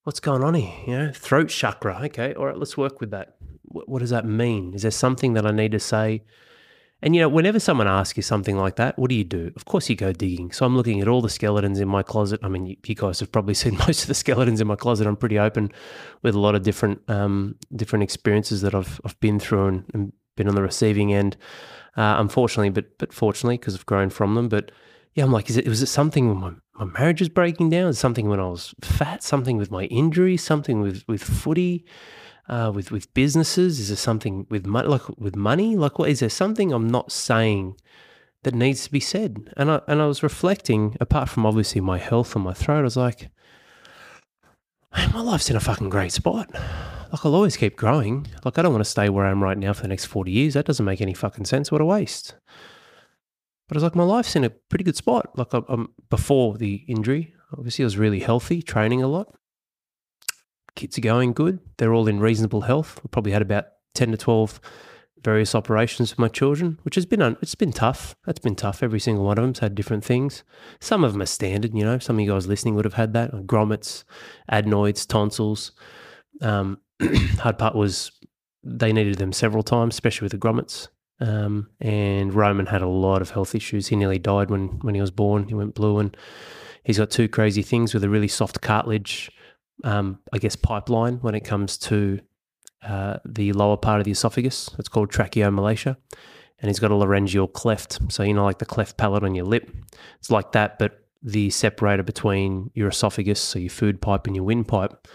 what's 0.04 0.20
going 0.20 0.44
on 0.44 0.56
here? 0.56 0.74
You 0.88 0.98
know, 0.98 1.12
throat 1.14 1.50
chakra. 1.50 2.02
Okay, 2.06 2.34
all 2.34 2.46
right, 2.46 2.58
let's 2.58 2.78
work 2.78 3.00
with 3.00 3.12
that. 3.12 3.36
What, 3.64 3.88
what 3.88 4.00
does 4.00 4.10
that 4.10 4.26
mean? 4.26 4.74
Is 4.74 4.82
there 4.82 4.92
something 4.92 5.34
that 5.34 5.46
I 5.46 5.52
need 5.52 5.72
to 5.72 5.80
say? 5.80 6.24
And 7.04 7.16
you 7.16 7.22
know, 7.22 7.30
whenever 7.30 7.60
someone 7.60 7.88
asks 7.88 8.16
you 8.16 8.22
something 8.22 8.58
like 8.58 8.76
that, 8.76 8.98
what 9.00 9.10
do 9.10 9.16
you 9.16 9.24
do? 9.24 9.52
Of 9.56 9.66
course, 9.66 9.90
you 9.90 9.96
go 9.96 10.14
digging. 10.14 10.52
So 10.52 10.66
I'm 10.66 10.78
looking 10.78 11.02
at 11.02 11.08
all 11.08 11.22
the 11.22 11.30
skeletons 11.30 11.80
in 11.80 11.88
my 11.88 12.04
closet. 12.04 12.40
I 12.44 12.48
mean, 12.48 12.78
you, 12.84 12.96
guys 12.96 13.20
have 13.20 13.32
probably 13.32 13.54
seen 13.64 13.76
most 13.78 14.04
of 14.04 14.08
the 14.08 14.14
skeletons 14.14 14.62
in 14.62 14.68
my 14.68 14.76
closet. 14.76 15.08
I'm 15.08 15.16
pretty 15.16 15.40
open 15.40 15.72
with 16.22 16.36
a 16.36 16.40
lot 16.40 16.54
of 16.54 16.62
different 16.62 17.02
um, 17.08 17.56
different 17.76 18.04
experiences 18.04 18.62
that 18.62 18.76
I've 18.76 19.02
I've 19.04 19.20
been 19.20 19.40
through 19.40 19.68
and, 19.68 19.86
and 19.94 20.14
been 20.36 20.48
on 20.48 20.56
the 20.56 20.62
receiving 20.62 21.14
end. 21.14 21.38
Uh, 21.98 22.16
unfortunately, 22.20 22.70
but 22.70 22.98
but 23.00 23.12
fortunately, 23.12 23.58
because 23.58 23.76
I've 23.76 23.86
grown 23.86 24.12
from 24.12 24.36
them. 24.36 24.48
But 24.48 24.72
yeah, 25.14 25.24
I'm 25.24 25.32
like, 25.32 25.50
is 25.50 25.58
it 25.58 25.68
was 25.68 25.82
it 25.82 25.88
something 25.88 26.28
when 26.30 26.38
my 26.38 26.52
my 26.86 27.00
marriage 27.00 27.20
was 27.20 27.30
breaking 27.30 27.70
down. 27.70 27.90
Is 27.90 28.00
something 28.00 28.30
when 28.30 28.40
I 28.40 28.48
was 28.48 28.74
fat. 28.82 29.24
Something 29.24 29.58
with 29.58 29.70
my 29.70 29.84
injury. 29.86 30.38
Something 30.38 30.82
with 30.82 31.04
with 31.08 31.24
footy. 31.24 31.86
Uh, 32.48 32.72
with 32.74 32.92
with 32.92 33.14
businesses. 33.14 33.80
Is 33.80 33.90
there 33.90 33.98
something 33.98 34.48
with 34.50 34.66
money? 34.66 34.88
Like 34.88 35.08
with 35.18 35.36
money? 35.36 35.76
Like 35.76 36.00
what? 36.00 36.10
Is 36.10 36.22
there 36.22 36.30
something 36.30 36.72
I'm 36.72 36.90
not 36.90 37.12
saying 37.12 37.76
that 38.44 38.56
needs 38.56 38.86
to 38.86 38.92
be 38.92 39.00
said? 39.00 39.54
And 39.58 39.70
I 39.72 39.82
and 39.88 40.02
I 40.02 40.06
was 40.06 40.24
reflecting. 40.24 40.96
Apart 41.00 41.30
from 41.30 41.46
obviously 41.46 41.82
my 41.82 41.98
health 41.98 42.36
and 42.36 42.44
my 42.44 42.54
throat, 42.54 42.80
I 42.80 42.84
was 42.84 42.98
like, 42.98 43.30
my 45.14 45.22
life's 45.22 45.50
in 45.50 45.56
a 45.56 45.62
fucking 45.62 45.90
great 45.90 46.14
spot. 46.14 46.50
Like 46.54 47.26
I'll 47.26 47.36
always 47.36 47.58
keep 47.58 47.76
growing. 47.76 48.28
Like 48.46 48.58
I 48.58 48.62
don't 48.62 48.74
want 48.74 48.86
to 48.86 48.90
stay 48.90 49.10
where 49.10 49.26
I 49.26 49.32
am 49.32 49.44
right 49.44 49.58
now 49.58 49.74
for 49.74 49.82
the 49.82 49.90
next 49.90 50.06
forty 50.06 50.32
years. 50.32 50.54
That 50.54 50.66
doesn't 50.66 50.86
make 50.86 51.02
any 51.02 51.14
fucking 51.14 51.46
sense. 51.46 51.72
What 51.72 51.82
a 51.82 51.86
waste. 51.86 52.36
But 53.72 53.78
I 53.78 53.80
was 53.80 53.84
like, 53.84 53.96
my 53.96 54.04
life's 54.04 54.36
in 54.36 54.44
a 54.44 54.50
pretty 54.50 54.84
good 54.84 54.98
spot. 54.98 55.30
Like 55.38 55.54
I'm, 55.54 55.94
before 56.10 56.58
the 56.58 56.84
injury, 56.90 57.34
obviously 57.58 57.84
I 57.84 57.86
was 57.86 57.98
really 57.98 58.20
healthy, 58.20 58.62
training 58.62 59.02
a 59.02 59.08
lot. 59.08 59.34
Kids 60.76 60.98
are 60.98 61.02
going 61.02 61.32
good. 61.32 61.60
They're 61.78 61.94
all 61.94 62.10
in 62.10 62.20
reasonable 62.20 62.62
health. 62.62 63.00
I 63.02 63.08
probably 63.08 63.32
had 63.32 63.42
about 63.42 63.68
ten 63.96 64.12
to 64.12 64.18
twelve 64.18 64.60
various 65.24 65.56
operations 65.56 66.12
for 66.12 66.20
my 66.20 66.28
children, 66.28 66.80
which 66.82 66.96
has 66.96 67.06
been 67.06 67.22
un- 67.22 67.38
it's 67.42 67.56
been 67.56 67.72
tough. 67.72 68.14
That's 68.26 68.40
been 68.40 68.58
tough. 68.58 68.84
Every 68.84 69.00
single 69.00 69.24
one 69.24 69.38
of 69.38 69.42
them's 69.42 69.60
had 69.60 69.74
different 69.74 70.04
things. 70.04 70.44
Some 70.82 71.06
of 71.06 71.14
them 71.14 71.22
are 71.22 71.26
standard. 71.26 71.74
You 71.74 71.86
know, 71.86 71.98
some 71.98 72.18
of 72.18 72.26
you 72.26 72.30
guys 72.30 72.48
listening 72.48 72.76
would 72.76 72.84
have 72.84 72.96
had 72.96 73.14
that 73.14 73.32
grommets, 73.48 74.04
adenoids, 74.50 75.06
tonsils. 75.06 75.72
Um, 76.42 76.82
hard 77.40 77.58
part 77.58 77.76
was 77.76 78.12
they 78.66 78.92
needed 78.92 79.18
them 79.18 79.32
several 79.32 79.64
times, 79.64 79.96
especially 79.96 80.26
with 80.26 80.34
the 80.34 80.38
grommets. 80.38 80.90
Um, 81.22 81.70
and 81.80 82.34
Roman 82.34 82.66
had 82.66 82.82
a 82.82 82.88
lot 82.88 83.22
of 83.22 83.30
health 83.30 83.56
issues. 83.56 83.88
He 83.88 83.96
nearly 83.96 84.20
died 84.20 84.50
when, 84.50 84.80
when 84.82 84.96
he 84.96 85.02
was 85.02 85.12
born. 85.12 85.48
He 85.48 85.54
went 85.54 85.76
blue, 85.76 86.00
and 86.00 86.18
he's 86.84 86.98
got 86.98 87.12
two 87.12 87.30
crazy 87.30 87.62
things 87.62 87.94
with 87.94 88.04
a 88.04 88.10
really 88.10 88.28
soft 88.28 88.60
cartilage, 88.62 89.32
um, 89.84 90.20
I 90.34 90.40
guess, 90.40 90.56
pipeline 90.56 91.18
when 91.18 91.36
it 91.36 91.42
comes 91.42 91.78
to 91.78 92.20
uh, 92.84 93.18
the 93.24 93.54
lower 93.54 93.78
part 93.78 94.00
of 94.00 94.06
the 94.06 94.12
esophagus. 94.12 94.72
It's 94.80 94.90
called 94.90 95.12
tracheomalacia. 95.12 95.96
And 96.60 96.70
he's 96.70 96.80
got 96.80 96.92
a 96.92 96.96
laryngeal 96.96 97.48
cleft. 97.48 98.00
So, 98.10 98.22
you 98.22 98.34
know, 98.34 98.44
like 98.44 98.60
the 98.60 98.66
cleft 98.66 98.98
palate 98.98 99.24
on 99.24 99.34
your 99.34 99.46
lip. 99.46 99.72
It's 100.20 100.30
like 100.30 100.52
that, 100.52 100.78
but 100.78 101.06
the 101.24 101.50
separator 101.50 102.04
between 102.04 102.70
your 102.74 102.90
esophagus, 102.90 103.40
so 103.40 103.60
your 103.60 103.70
food 103.72 104.02
pipe 104.02 104.28
and 104.28 104.36
your 104.36 104.46
windpipe, 104.46 105.08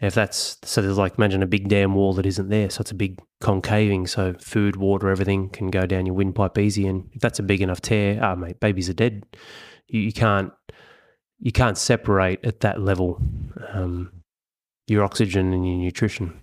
if 0.00 0.14
that's 0.14 0.58
so, 0.62 0.82
there's 0.82 0.98
like 0.98 1.16
imagine 1.16 1.42
a 1.42 1.46
big 1.46 1.68
dam 1.68 1.94
wall 1.94 2.12
that 2.14 2.26
isn't 2.26 2.50
there, 2.50 2.68
so 2.68 2.82
it's 2.82 2.90
a 2.90 2.94
big 2.94 3.18
concaving, 3.40 4.06
so 4.06 4.34
food, 4.34 4.76
water, 4.76 5.08
everything 5.08 5.48
can 5.48 5.70
go 5.70 5.86
down 5.86 6.04
your 6.04 6.14
windpipe 6.14 6.58
easy. 6.58 6.86
And 6.86 7.08
if 7.12 7.22
that's 7.22 7.38
a 7.38 7.42
big 7.42 7.62
enough 7.62 7.80
tear, 7.80 8.18
ah, 8.22 8.32
oh, 8.32 8.36
mate, 8.36 8.60
babies 8.60 8.90
are 8.90 8.94
dead. 8.94 9.24
You, 9.88 10.00
you, 10.00 10.12
can't 10.12 10.52
you 11.38 11.50
can't 11.50 11.78
separate 11.78 12.44
at 12.44 12.60
that 12.60 12.80
level 12.80 13.20
um, 13.72 14.12
your 14.86 15.02
oxygen 15.02 15.54
and 15.54 15.66
your 15.66 15.78
nutrition. 15.78 16.40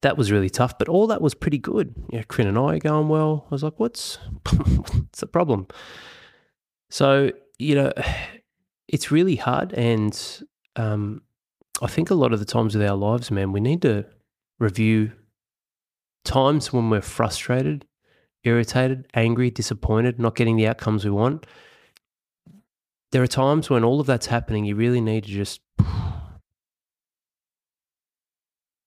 That 0.00 0.16
was 0.16 0.32
really 0.32 0.50
tough, 0.50 0.78
but 0.78 0.88
all 0.88 1.06
that 1.08 1.20
was 1.20 1.34
pretty 1.34 1.58
good. 1.58 1.94
yeah 2.10 2.22
Corinne 2.22 2.48
and 2.48 2.58
I 2.58 2.76
are 2.76 2.78
going 2.78 3.08
well. 3.08 3.46
I 3.50 3.54
was 3.54 3.62
like, 3.62 3.78
what's 3.78 4.18
what's 4.56 5.20
the 5.20 5.26
problem? 5.26 5.66
So 6.88 7.30
you 7.58 7.74
know, 7.74 7.92
it's 8.88 9.10
really 9.10 9.36
hard, 9.36 9.74
and 9.74 10.18
um, 10.76 11.22
I 11.82 11.86
think 11.88 12.10
a 12.10 12.14
lot 12.14 12.32
of 12.32 12.38
the 12.38 12.44
times 12.44 12.74
with 12.76 12.86
our 12.86 12.96
lives, 12.96 13.30
man, 13.30 13.52
we 13.52 13.60
need 13.60 13.82
to 13.82 14.06
review 14.58 15.12
times 16.24 16.72
when 16.72 16.88
we're 16.88 17.00
frustrated, 17.00 17.84
irritated, 18.44 19.08
angry, 19.14 19.50
disappointed, 19.50 20.18
not 20.18 20.36
getting 20.36 20.56
the 20.56 20.68
outcomes 20.68 21.04
we 21.04 21.10
want. 21.10 21.46
There 23.10 23.22
are 23.22 23.28
times 23.28 23.70
when 23.70 23.84
all 23.84 24.00
of 24.00 24.06
that's 24.06 24.26
happening, 24.26 24.64
you 24.64 24.76
really 24.76 25.00
need 25.00 25.24
to 25.24 25.30
just 25.30 25.60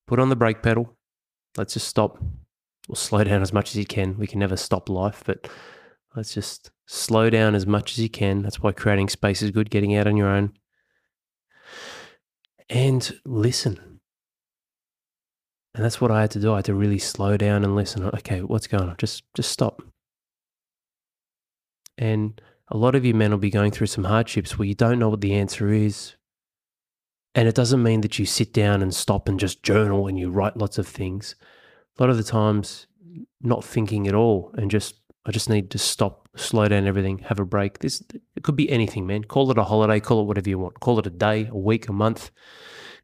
put 0.08 0.20
on 0.20 0.30
the 0.30 0.36
brake 0.36 0.62
pedal. 0.62 0.96
Let's 1.58 1.74
just 1.74 1.88
stop 1.88 2.18
or 2.88 2.96
slow 2.96 3.24
down 3.24 3.42
as 3.42 3.52
much 3.52 3.72
as 3.72 3.76
you 3.76 3.86
can. 3.86 4.18
We 4.18 4.28
can 4.28 4.40
never 4.40 4.56
stop 4.56 4.90
life, 4.90 5.24
but 5.26 5.50
let's 6.16 6.34
just 6.34 6.72
slow 6.86 7.30
down 7.30 7.54
as 7.54 7.68
much 7.68 7.92
as 7.92 8.00
you 8.00 8.10
can. 8.10 8.42
That's 8.42 8.62
why 8.62 8.72
creating 8.72 9.10
space 9.10 9.42
is 9.42 9.52
good, 9.52 9.70
getting 9.70 9.96
out 9.96 10.08
on 10.08 10.16
your 10.16 10.30
own 10.30 10.54
and 12.70 13.20
listen. 13.26 14.00
And 15.76 15.86
that's 15.86 16.02
what 16.02 16.12
I 16.12 16.22
had 16.22 16.32
to 16.32 16.40
do. 16.40 16.54
I 16.54 16.58
had 16.58 16.66
to 16.66 16.74
really 16.74 16.98
slow 16.98 17.38
down 17.38 17.64
and 17.64 17.76
listen. 17.76 18.04
Okay, 18.04 18.42
what's 18.42 18.68
going 18.68 18.90
on? 18.90 18.96
Just 18.98 19.24
just 19.36 19.52
stop. 19.52 19.82
And 21.98 22.42
a 22.70 22.78
lot 22.78 22.96
of 22.96 23.06
you 23.06 23.14
men 23.14 23.32
will 23.32 23.38
be 23.38 23.50
going 23.50 23.72
through 23.72 23.88
some 23.88 24.04
hardships 24.04 24.58
where 24.58 24.68
you 24.68 24.76
don't 24.76 25.00
know 25.00 25.10
what 25.10 25.22
the 25.22 25.34
answer 25.34 25.70
is. 25.70 26.16
And 27.34 27.48
it 27.48 27.56
doesn't 27.56 27.84
mean 27.84 28.02
that 28.02 28.18
you 28.18 28.26
sit 28.26 28.52
down 28.52 28.82
and 28.82 28.94
stop 28.94 29.30
and 29.30 29.40
just 29.40 29.64
journal 29.64 30.08
and 30.08 30.18
you 30.18 30.30
write 30.30 30.58
lots 30.58 30.78
of 30.78 30.88
things. 30.88 31.36
A 31.98 32.02
lot 32.02 32.10
of 32.10 32.18
the 32.18 32.24
times, 32.24 32.88
not 33.42 33.64
thinking 33.64 34.08
at 34.08 34.16
all 34.16 34.52
and 34.58 34.72
just, 34.72 34.96
I 35.26 35.32
just 35.32 35.50
need 35.50 35.70
to 35.72 35.78
stop, 35.78 36.27
slow 36.38 36.68
down 36.68 36.88
everything, 36.88 37.20
have 37.20 37.40
a 37.40 37.46
break. 37.46 37.80
This, 37.80 38.04
it 38.36 38.44
could 38.44 38.56
be 38.56 38.70
anything, 38.70 39.06
man. 39.06 39.24
Call 39.24 39.52
it 39.52 39.58
a 39.58 39.64
holiday, 39.64 40.00
call 40.00 40.22
it 40.22 40.26
whatever 40.26 40.50
you 40.50 40.60
want. 40.60 40.80
Call 40.80 41.00
it 41.00 41.08
a 41.08 41.12
day, 41.12 41.48
a 41.48 41.58
week, 41.58 41.90
a 41.90 41.94
month 41.94 42.32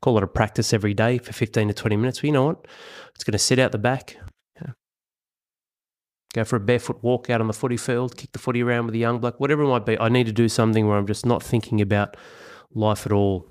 call 0.03 0.17
it 0.17 0.23
a 0.23 0.27
practice 0.27 0.73
every 0.73 0.93
day 0.93 1.17
for 1.17 1.31
15 1.31 1.69
to 1.69 1.73
20 1.73 1.95
minutes. 1.95 2.21
Well, 2.21 2.27
you 2.27 2.33
know 2.33 2.43
what? 2.43 2.67
It's 3.15 3.23
going 3.23 3.31
to 3.31 3.39
sit 3.39 3.57
out 3.57 3.71
the 3.71 3.77
back. 3.77 4.17
go 6.33 6.43
for 6.43 6.57
a 6.57 6.59
barefoot 6.59 7.01
walk 7.01 7.29
out 7.29 7.39
on 7.39 7.47
the 7.47 7.53
footy 7.53 7.77
field, 7.77 8.17
kick 8.17 8.33
the 8.33 8.39
footy 8.39 8.61
around 8.61 8.87
with 8.87 8.95
a 8.95 8.97
young 8.97 9.19
bloke, 9.19 9.39
whatever 9.39 9.63
it 9.63 9.67
might 9.67 9.85
be. 9.85 9.97
I 9.97 10.09
need 10.09 10.25
to 10.25 10.33
do 10.33 10.49
something 10.49 10.87
where 10.87 10.97
I'm 10.97 11.07
just 11.07 11.25
not 11.25 11.41
thinking 11.41 11.79
about 11.79 12.17
life 12.73 13.05
at 13.05 13.13
all. 13.13 13.47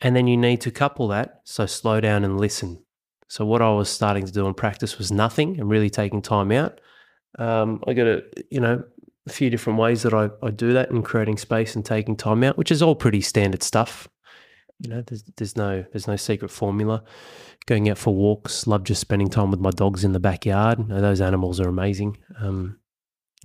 And 0.00 0.16
then 0.16 0.26
you 0.26 0.36
need 0.36 0.60
to 0.62 0.72
couple 0.72 1.06
that. 1.08 1.42
So 1.44 1.64
slow 1.66 2.00
down 2.00 2.24
and 2.24 2.40
listen. 2.40 2.82
So 3.28 3.46
what 3.46 3.62
I 3.62 3.70
was 3.70 3.88
starting 3.88 4.26
to 4.26 4.32
do 4.32 4.48
in 4.48 4.54
practice 4.54 4.98
was 4.98 5.12
nothing 5.12 5.60
and 5.60 5.70
really 5.70 5.90
taking 5.90 6.22
time 6.22 6.50
out. 6.50 6.80
Um, 7.38 7.82
I 7.86 7.94
got 7.94 8.06
a, 8.06 8.24
you 8.50 8.60
know, 8.60 8.84
a 9.26 9.30
few 9.30 9.50
different 9.50 9.78
ways 9.78 10.02
that 10.02 10.14
I, 10.14 10.30
I 10.42 10.50
do 10.50 10.72
that 10.72 10.90
in 10.90 11.02
creating 11.02 11.38
space 11.38 11.74
and 11.76 11.84
taking 11.84 12.16
time 12.16 12.42
out, 12.42 12.58
which 12.58 12.70
is 12.70 12.82
all 12.82 12.94
pretty 12.94 13.20
standard 13.20 13.62
stuff. 13.62 14.08
You 14.80 14.90
know, 14.90 15.02
there's 15.02 15.22
there's 15.36 15.56
no 15.56 15.84
there's 15.92 16.08
no 16.08 16.16
secret 16.16 16.50
formula. 16.50 17.04
Going 17.66 17.88
out 17.88 17.98
for 17.98 18.12
walks, 18.12 18.66
love 18.66 18.82
just 18.82 19.00
spending 19.00 19.28
time 19.28 19.52
with 19.52 19.60
my 19.60 19.70
dogs 19.70 20.02
in 20.02 20.12
the 20.12 20.18
backyard. 20.18 20.88
those 20.88 21.20
animals 21.20 21.60
are 21.60 21.68
amazing. 21.68 22.18
Um, 22.40 22.80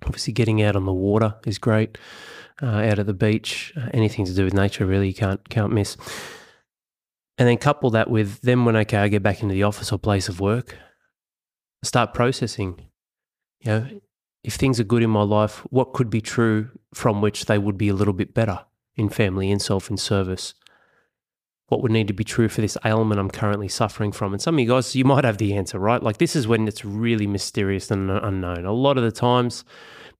obviously, 0.03 0.33
getting 0.33 0.63
out 0.63 0.75
on 0.75 0.85
the 0.85 0.93
water 0.93 1.35
is 1.45 1.59
great. 1.59 1.97
Uh, 2.59 2.65
out 2.65 2.97
at 2.97 3.05
the 3.05 3.13
beach, 3.13 3.71
uh, 3.77 3.89
anything 3.93 4.25
to 4.25 4.33
do 4.33 4.43
with 4.43 4.55
nature, 4.55 4.87
really, 4.87 5.09
you 5.09 5.13
can't 5.13 5.47
can't 5.49 5.71
miss. 5.71 5.95
And 7.37 7.47
then 7.47 7.57
couple 7.57 7.91
that 7.91 8.09
with 8.09 8.41
then 8.41 8.65
when 8.65 8.75
okay, 8.75 8.97
I 8.97 9.07
get 9.07 9.21
back 9.21 9.43
into 9.43 9.53
the 9.53 9.61
office 9.61 9.91
or 9.91 9.99
place 9.99 10.27
of 10.27 10.39
work, 10.39 10.75
start 11.83 12.15
processing. 12.15 12.86
You 13.61 13.71
know, 13.71 13.87
if 14.43 14.55
things 14.55 14.79
are 14.79 14.85
good 14.85 15.03
in 15.03 15.09
my 15.09 15.23
life, 15.23 15.59
what 15.69 15.93
could 15.93 16.09
be 16.09 16.21
true 16.21 16.69
from 16.93 17.21
which 17.21 17.45
they 17.45 17.57
would 17.57 17.77
be 17.77 17.89
a 17.89 17.93
little 17.93 18.13
bit 18.13 18.33
better 18.33 18.65
in 18.95 19.09
family, 19.09 19.51
in 19.51 19.59
self, 19.59 19.89
in 19.89 19.97
service? 19.97 20.53
What 21.67 21.81
would 21.81 21.91
need 21.91 22.07
to 22.07 22.13
be 22.13 22.23
true 22.23 22.47
for 22.47 22.61
this 22.61 22.77
ailment 22.85 23.19
I'm 23.19 23.29
currently 23.29 23.67
suffering 23.67 24.13
from? 24.13 24.31
And 24.31 24.41
some 24.41 24.55
of 24.55 24.59
you 24.59 24.67
guys, 24.67 24.95
you 24.95 25.03
might 25.03 25.25
have 25.25 25.37
the 25.37 25.53
answer, 25.53 25.77
right? 25.77 26.01
Like 26.01 26.17
this 26.17 26.33
is 26.33 26.47
when 26.47 26.65
it's 26.65 26.85
really 26.85 27.27
mysterious 27.27 27.91
and 27.91 28.09
unknown. 28.09 28.65
A 28.65 28.71
lot 28.71 28.97
of 28.97 29.03
the 29.03 29.11
times, 29.11 29.65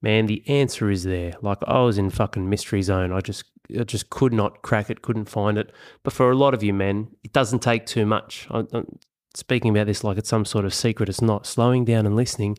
man, 0.02 0.26
the 0.26 0.44
answer 0.50 0.92
is 0.92 1.04
there. 1.04 1.34
Like 1.42 1.60
I 1.66 1.80
was 1.80 1.98
in 1.98 2.10
fucking 2.10 2.50
mystery 2.50 2.82
zone. 2.82 3.14
I 3.14 3.22
just 3.22 3.46
I 3.80 3.84
just 3.84 4.10
could 4.10 4.34
not 4.34 4.62
crack 4.62 4.90
it, 4.90 5.02
couldn't 5.02 5.30
find 5.30 5.58
it. 5.58 5.72
But 6.04 6.12
for 6.12 6.30
a 6.32 6.36
lot 6.36 6.54
of 6.54 6.64
you 6.64 6.74
men, 6.74 7.16
it 7.24 7.32
doesn't 7.32 7.60
take 7.60 7.86
too 7.86 8.06
much. 8.06 8.46
I, 8.52 8.66
I'm 8.74 9.00
speaking 9.34 9.72
about 9.72 9.88
this 9.88 10.04
like 10.04 10.18
it's 10.18 10.28
some 10.28 10.44
sort 10.44 10.66
of 10.66 10.74
secret. 10.74 11.08
It's 11.08 11.22
not. 11.22 11.46
Slowing 11.46 11.86
down 11.86 12.06
and 12.06 12.16
listening 12.18 12.58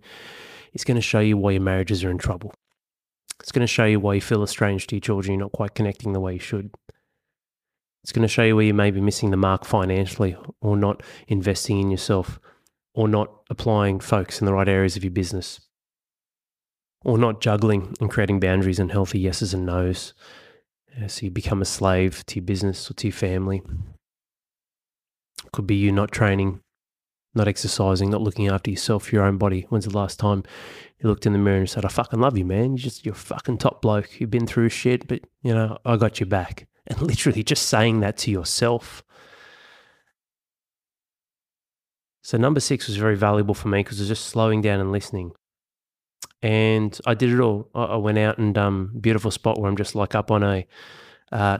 is 0.73 0.85
going 0.85 0.97
to 0.97 1.01
show 1.01 1.21
you 1.21 1.37
why 1.37 1.53
your 1.53 1.61
marriages 1.61 2.05
are 2.05 2.11
in 2.11 2.19
trouble. 2.19 2.53
It's 3.41 3.53
going 3.53 3.67
to 3.67 3.73
show 3.73 3.85
you 3.85 4.01
why 4.01 4.15
you 4.15 4.21
feel 4.21 4.43
estranged 4.43 4.89
to 4.91 4.97
your 4.97 5.01
children. 5.01 5.35
You're 5.35 5.45
not 5.45 5.53
quite 5.53 5.75
connecting 5.75 6.13
the 6.13 6.21
way 6.21 6.35
you 6.35 6.39
should. 6.41 6.71
It's 8.03 8.13
going 8.13 8.23
to 8.23 8.29
show 8.29 8.43
you 8.43 8.57
where 8.57 8.65
you 8.65 8.75
may 8.75 8.91
be 8.91 9.01
missing 9.01 9.31
the 9.31 9.37
mark 9.37 9.65
financially 9.65 10.37
or 10.61 10.77
not 10.77 11.03
investing 11.27 11.81
in 11.81 11.91
yourself 11.91 12.39
or 12.95 13.07
not 13.07 13.31
applying 13.51 14.01
focus 14.01 14.41
in 14.41 14.47
the 14.47 14.53
right 14.53 14.69
areas 14.69 14.97
of 14.97 15.05
your 15.05 15.11
business 15.11 15.61
or 17.05 17.17
not 17.19 17.41
juggling 17.41 17.95
and 18.01 18.11
creating 18.11 18.41
boundaries 18.41 18.79
and 18.79 18.91
healthy 18.91 19.21
yeses 19.21 19.55
and 19.55 19.67
nos. 19.67 20.15
So 21.07 21.27
you 21.27 21.31
become 21.31 21.63
a 21.63 21.67
slave 21.67 22.25
to 22.27 22.37
your 22.37 22.45
business 22.45 22.91
or 22.91 22.95
to 22.95 23.07
your 23.07 23.15
family. 23.15 23.63
Could 25.53 25.67
be 25.67 25.77
you 25.77 25.93
not 25.93 26.11
training, 26.11 26.61
not 27.39 27.49
exercising, 27.49 28.11
not 28.11 28.21
looking 28.21 28.49
after 28.49 28.71
yourself, 28.71 29.13
your 29.13 29.25
own 29.25 29.39
body. 29.39 29.67
When's 29.71 29.87
the 29.87 29.97
last 29.97 30.19
time 30.19 30.43
you 30.99 31.09
looked 31.09 31.25
in 31.25 31.33
the 31.33 31.39
mirror 31.39 31.59
and 31.59 31.71
said, 31.71 31.87
I 31.87 31.89
fucking 31.89 32.21
love 32.21 32.37
you, 32.37 32.45
man. 32.45 32.73
You're 32.73 32.85
just, 32.85 33.07
you're 33.07 33.15
fucking 33.15 33.59
top 33.59 33.81
bloke. 33.81 34.21
You've 34.21 34.31
been 34.31 34.47
through 34.47 34.69
shit, 34.69 35.09
but, 35.09 35.21
you 35.43 35.55
know, 35.55 35.79
I 35.87 35.97
got 35.97 36.21
your 36.21 36.29
back. 36.29 36.67
And 36.91 37.03
literally 37.03 37.43
just 37.43 37.67
saying 37.67 38.01
that 38.01 38.17
to 38.17 38.31
yourself. 38.31 39.05
So 42.23 42.39
number 42.39 42.61
six 42.61 42.87
was 42.87 42.97
very 42.97 43.15
valuable 43.15 43.53
for 43.53 43.69
me 43.69 43.81
because 43.81 44.01
it 44.01 44.05
was 44.05 44.09
just 44.09 44.25
slowing 44.25 44.63
down 44.63 44.81
and 44.81 44.91
listening 44.91 45.33
and 46.43 46.99
I 47.05 47.15
did 47.15 47.33
it 47.33 47.41
all. 47.41 47.71
I, 47.75 47.85
I 47.85 47.97
went 47.97 48.19
out 48.19 48.39
and 48.39 48.57
um, 48.57 48.93
beautiful 49.01 49.31
spot 49.31 49.59
where 49.59 49.69
I'm 49.69 49.77
just 49.77 49.95
like 49.95 50.15
up 50.15 50.31
on 50.31 50.43
a, 50.43 50.67
uh, 51.33 51.59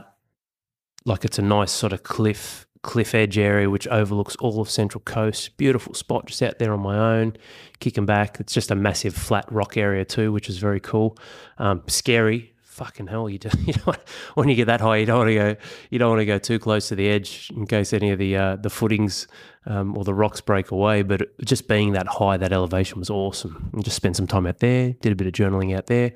like 1.05 1.25
it's 1.25 1.39
a 1.39 1.41
nice 1.41 1.71
sort 1.71 1.93
of 1.93 2.03
cliff 2.03 2.65
cliff 2.81 3.13
edge 3.13 3.37
area 3.37 3.69
which 3.69 3.87
overlooks 3.87 4.35
all 4.37 4.61
of 4.61 4.69
Central 4.69 5.01
Coast. 5.01 5.57
Beautiful 5.57 5.93
spot, 5.93 6.27
just 6.27 6.41
out 6.41 6.59
there 6.59 6.73
on 6.73 6.79
my 6.79 6.97
own, 6.97 7.35
kicking 7.79 8.05
back. 8.05 8.39
It's 8.39 8.53
just 8.53 8.71
a 8.71 8.75
massive 8.75 9.13
flat 9.13 9.45
rock 9.51 9.77
area 9.77 10.05
too, 10.05 10.31
which 10.31 10.49
is 10.49 10.57
very 10.57 10.79
cool. 10.79 11.17
Um, 11.57 11.83
scary, 11.87 12.53
fucking 12.79 13.07
hell, 13.07 13.29
you, 13.29 13.37
do, 13.37 13.49
you 13.65 13.73
know, 13.85 13.93
when 14.35 14.47
you 14.47 14.55
get 14.55 14.65
that 14.65 14.79
high, 14.79 14.97
you 14.97 15.05
don't 15.05 15.19
want 15.19 15.29
to 15.29 15.35
go, 15.35 15.55
you 15.89 15.99
don't 15.99 16.09
want 16.09 16.21
to 16.21 16.25
go 16.25 16.39
too 16.39 16.57
close 16.57 16.87
to 16.87 16.95
the 16.95 17.09
edge 17.09 17.51
in 17.55 17.67
case 17.67 17.91
any 17.91 18.11
of 18.11 18.19
the 18.19 18.35
uh, 18.35 18.55
the 18.55 18.69
footings 18.69 19.27
um, 19.65 19.97
or 19.97 20.03
the 20.05 20.13
rocks 20.13 20.39
break 20.39 20.71
away. 20.71 21.01
But 21.01 21.37
just 21.41 21.67
being 21.67 21.91
that 21.93 22.07
high, 22.07 22.37
that 22.37 22.53
elevation 22.53 22.99
was 22.99 23.09
awesome. 23.09 23.69
And 23.73 23.83
just 23.83 23.97
spent 23.97 24.15
some 24.15 24.27
time 24.27 24.47
out 24.47 24.59
there, 24.59 24.93
did 25.01 25.11
a 25.11 25.15
bit 25.15 25.27
of 25.27 25.33
journaling 25.33 25.75
out 25.77 25.87
there. 25.87 26.13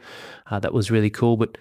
Uh, 0.49 0.59
that 0.59 0.73
was 0.73 0.89
really 0.89 1.09
cool. 1.09 1.35
But 1.35 1.57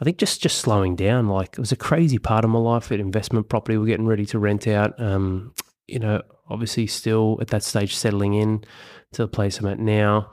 I 0.00 0.04
think 0.04 0.16
just 0.16 0.40
just 0.40 0.58
slowing 0.58 0.96
down, 0.96 1.28
like 1.28 1.50
it 1.52 1.58
was 1.58 1.72
a 1.72 1.76
crazy 1.76 2.18
part 2.18 2.44
of 2.44 2.50
my 2.50 2.58
life. 2.58 2.90
At 2.90 3.00
investment 3.00 3.48
property, 3.48 3.76
we're 3.76 3.86
getting 3.86 4.06
ready 4.06 4.26
to 4.26 4.38
rent 4.38 4.66
out. 4.66 4.98
Um, 5.00 5.52
you 5.86 5.98
know, 5.98 6.22
obviously 6.48 6.86
still 6.86 7.38
at 7.40 7.48
that 7.48 7.62
stage 7.62 7.94
settling 7.94 8.34
in 8.34 8.64
to 9.12 9.22
the 9.22 9.28
place 9.28 9.58
I'm 9.58 9.66
at 9.66 9.78
now 9.78 10.30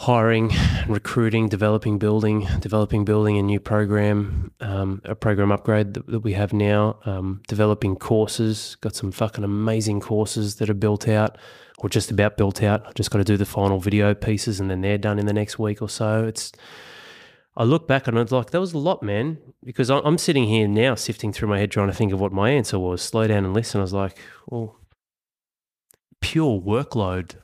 hiring, 0.00 0.50
recruiting, 0.88 1.46
developing, 1.46 1.98
building, 1.98 2.48
developing, 2.60 3.04
building 3.04 3.36
a 3.36 3.42
new 3.42 3.60
program, 3.60 4.50
um, 4.60 5.02
a 5.04 5.14
program 5.14 5.52
upgrade 5.52 5.92
that, 5.92 6.06
that 6.06 6.20
we 6.20 6.32
have 6.32 6.54
now, 6.54 6.98
um, 7.04 7.42
developing 7.48 7.94
courses. 7.94 8.78
Got 8.80 8.94
some 8.94 9.12
fucking 9.12 9.44
amazing 9.44 10.00
courses 10.00 10.56
that 10.56 10.70
are 10.70 10.74
built 10.74 11.06
out 11.06 11.36
or 11.80 11.90
just 11.90 12.10
about 12.10 12.38
built 12.38 12.62
out. 12.62 12.86
I've 12.86 12.94
just 12.94 13.10
got 13.10 13.18
to 13.18 13.24
do 13.24 13.36
the 13.36 13.44
final 13.44 13.78
video 13.78 14.14
pieces 14.14 14.58
and 14.58 14.70
then 14.70 14.80
they're 14.80 14.96
done 14.96 15.18
in 15.18 15.26
the 15.26 15.34
next 15.34 15.58
week 15.58 15.82
or 15.82 15.88
so. 15.90 16.24
It's, 16.24 16.50
I 17.60 17.64
look 17.64 17.86
back 17.86 18.06
and 18.06 18.16
it's 18.16 18.32
like, 18.32 18.50
that 18.50 18.60
was 18.60 18.72
a 18.72 18.78
lot, 18.78 19.02
man, 19.02 19.36
because 19.62 19.90
I'm 19.90 20.16
sitting 20.16 20.44
here 20.44 20.66
now 20.66 20.94
sifting 20.94 21.32
through 21.32 21.48
my 21.48 21.58
head 21.58 21.70
trying 21.70 21.88
to 21.88 21.94
think 21.94 22.12
of 22.12 22.20
what 22.20 22.32
my 22.32 22.50
answer 22.50 22.78
was. 22.78 23.02
Slow 23.02 23.26
down 23.26 23.44
and 23.44 23.52
listen. 23.52 23.80
I 23.80 23.82
was 23.82 23.92
like, 23.92 24.16
well, 24.48 24.78
pure 26.20 26.60
workload 26.60 27.34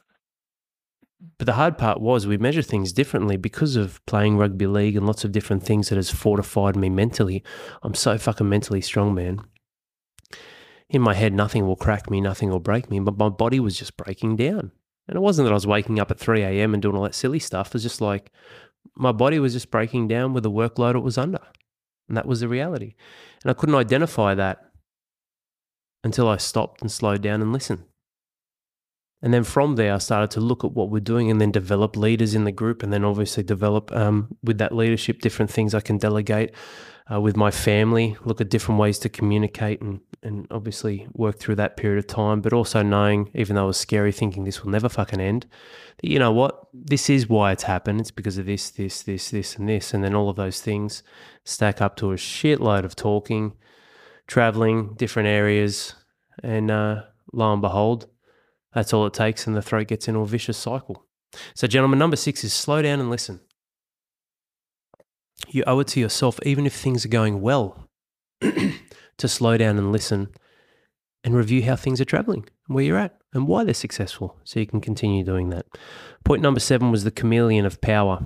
but 1.39 1.47
the 1.47 1.55
hard 1.55 1.77
part 1.79 2.01
was 2.01 2.27
we 2.27 2.39
measure 2.39 2.63
things 2.63 2.93
differently 2.93 3.37
because 3.37 3.77
of 3.77 4.05
playing 4.07 4.37
rugby 4.37 4.67
league 4.67 4.97
and 4.97 5.07
lots 5.07 5.25
of 5.25 5.33
different 5.33 5.63
things 5.63 5.89
that 5.89 5.97
has 5.97 6.11
fortified 6.11 6.77
me 6.77 6.89
mentally. 6.89 7.43
I'm 7.83 7.95
so 7.95 8.17
fucking 8.17 8.49
mentally 8.49 8.81
strong, 8.81 9.15
man. 9.15 9.41
In 10.89 11.03
my 11.03 11.15
head, 11.15 11.33
nothing 11.33 11.67
will 11.67 11.77
crack 11.77 12.11
me, 12.11 12.21
nothing 12.21 12.49
will 12.49 12.61
break 12.61 12.91
me, 12.91 13.01
but 13.01 13.19
my 13.19 13.29
body 13.29 13.61
was 13.61 13.79
just 13.79 13.97
breaking 13.97 14.37
down. 14.37 14.73
And 15.09 15.17
it 15.17 15.21
wasn't 15.21 15.47
that 15.47 15.53
I 15.53 15.55
was 15.55 15.67
waking 15.67 16.01
up 16.01 16.11
at 16.11 16.19
3 16.19 16.43
a.m. 16.43 16.75
and 16.75 16.83
doing 16.83 16.97
all 16.97 17.03
that 17.03 17.15
silly 17.15 17.39
stuff. 17.39 17.69
It 17.69 17.75
was 17.75 17.83
just 17.83 18.01
like 18.01 18.31
my 18.97 19.13
body 19.13 19.39
was 19.39 19.53
just 19.53 19.71
breaking 19.71 20.09
down 20.09 20.33
with 20.33 20.43
the 20.43 20.51
workload 20.51 20.95
it 20.95 21.01
was 21.01 21.19
under. 21.19 21.41
And 22.09 22.17
that 22.17 22.27
was 22.27 22.41
the 22.41 22.49
reality. 22.49 22.95
And 23.43 23.51
I 23.51 23.55
couldn't 23.55 23.75
identify 23.75 24.35
that 24.35 24.71
until 26.05 26.29
I 26.29 26.37
stopped 26.37 26.81
and 26.81 26.91
slowed 26.91 27.23
down 27.23 27.43
and 27.43 27.53
listened. 27.53 27.85
And 29.23 29.35
then 29.35 29.45
from 29.45 29.77
there, 29.77 29.95
I 29.95 29.99
started 29.99 30.31
to 30.33 30.41
look 30.41 30.63
at 30.63 30.73
what 30.73 30.91
we're 30.91 31.01
doing 31.01 31.31
and 31.31 31.41
then 31.41 31.51
develop 31.51 31.97
leaders 31.97 32.35
in 32.35 32.45
the 32.45 32.53
group. 32.53 32.83
And 32.83 32.93
then 32.93 33.05
obviously 33.05 33.43
develop 33.43 33.91
um, 33.93 34.37
with 34.43 34.59
that 34.59 34.75
leadership 34.75 35.21
different 35.21 35.51
things 35.51 35.75
I 35.75 35.81
can 35.81 35.99
delegate 35.99 36.55
uh, 37.11 37.21
with 37.21 37.37
my 37.37 37.51
family, 37.51 38.17
look 38.25 38.41
at 38.41 38.49
different 38.49 38.81
ways 38.81 38.99
to 38.99 39.09
communicate 39.09 39.81
and, 39.81 40.01
and 40.23 40.47
obviously 40.51 41.07
work 41.13 41.39
through 41.39 41.55
that 41.55 41.77
period 41.77 41.99
of 41.99 42.07
time. 42.07 42.41
But 42.41 42.53
also 42.53 42.83
knowing, 42.83 43.31
even 43.35 43.55
though 43.55 43.65
it 43.65 43.69
was 43.69 43.77
scary, 43.77 44.11
thinking 44.11 44.45
this 44.45 44.65
will 44.65 44.71
never 44.71 44.89
fucking 44.89 45.21
end, 45.21 45.47
that 45.99 46.11
you 46.11 46.19
know 46.19 46.33
what? 46.33 46.67
This 46.75 47.09
is 47.09 47.29
why 47.29 47.53
it's 47.53 47.63
happened. 47.63 48.01
It's 48.01 48.11
because 48.11 48.39
of 48.39 48.47
this, 48.47 48.71
this, 48.71 49.03
this, 49.03 49.31
this, 49.31 49.57
and 49.57 49.69
this. 49.69 49.95
And 49.95 50.03
then 50.03 50.15
all 50.15 50.29
of 50.29 50.37
those 50.37 50.61
things 50.61 51.05
stack 51.45 51.81
up 51.81 51.97
to 51.97 52.11
a 52.11 52.17
shitload 52.17 52.85
of 52.85 52.97
talking, 52.97 53.53
traveling, 54.27 54.95
different 54.95 55.29
areas. 55.29 55.95
And 56.43 56.71
uh, 56.71 57.03
lo 57.33 57.53
and 57.53 57.63
behold, 57.63 58.09
that's 58.75 58.93
all 58.93 59.07
it 59.07 59.15
takes, 59.15 59.47
and 59.47 59.57
the 59.57 59.63
throat 59.63 59.87
gets 59.89 60.07
into 60.07 60.21
a 60.21 60.27
vicious 60.27 60.59
cycle. 60.59 61.07
So, 61.55 61.67
gentlemen, 61.67 61.99
number 61.99 62.17
six 62.17 62.45
is 62.45 62.53
slow 62.53 62.83
down 62.83 63.01
and 63.01 63.09
listen. 63.09 63.41
You 65.49 65.65
owe 65.67 65.81
it 65.81 65.89
to 65.89 66.01
yourself, 66.01 66.39
even 66.45 66.67
if 66.67 66.75
things 66.75 67.05
are 67.05 67.11
going 67.11 67.41
well, 67.41 67.89
to 68.41 69.29
slow 69.29 69.57
down 69.57 69.79
and 69.79 69.93
listen 69.93 70.29
and 71.25 71.35
review 71.35 71.63
how 71.63 71.77
things 71.77 72.01
are 72.01 72.05
traveling, 72.05 72.47
where 72.69 72.85
you're 72.85 72.97
at, 72.97 73.19
and 73.33 73.47
why 73.47 73.65
they're 73.65 73.75
successful, 73.75 74.37
so 74.45 74.61
you 74.61 74.67
can 74.67 74.81
continue 74.81 75.25
doing 75.25 75.51
that. 75.51 75.67
Point 76.25 76.43
number 76.43 76.61
seven 76.61 76.91
was 76.91 77.05
the 77.05 77.11
chameleon 77.11 77.67
of 77.67 77.81
power. 77.81 78.23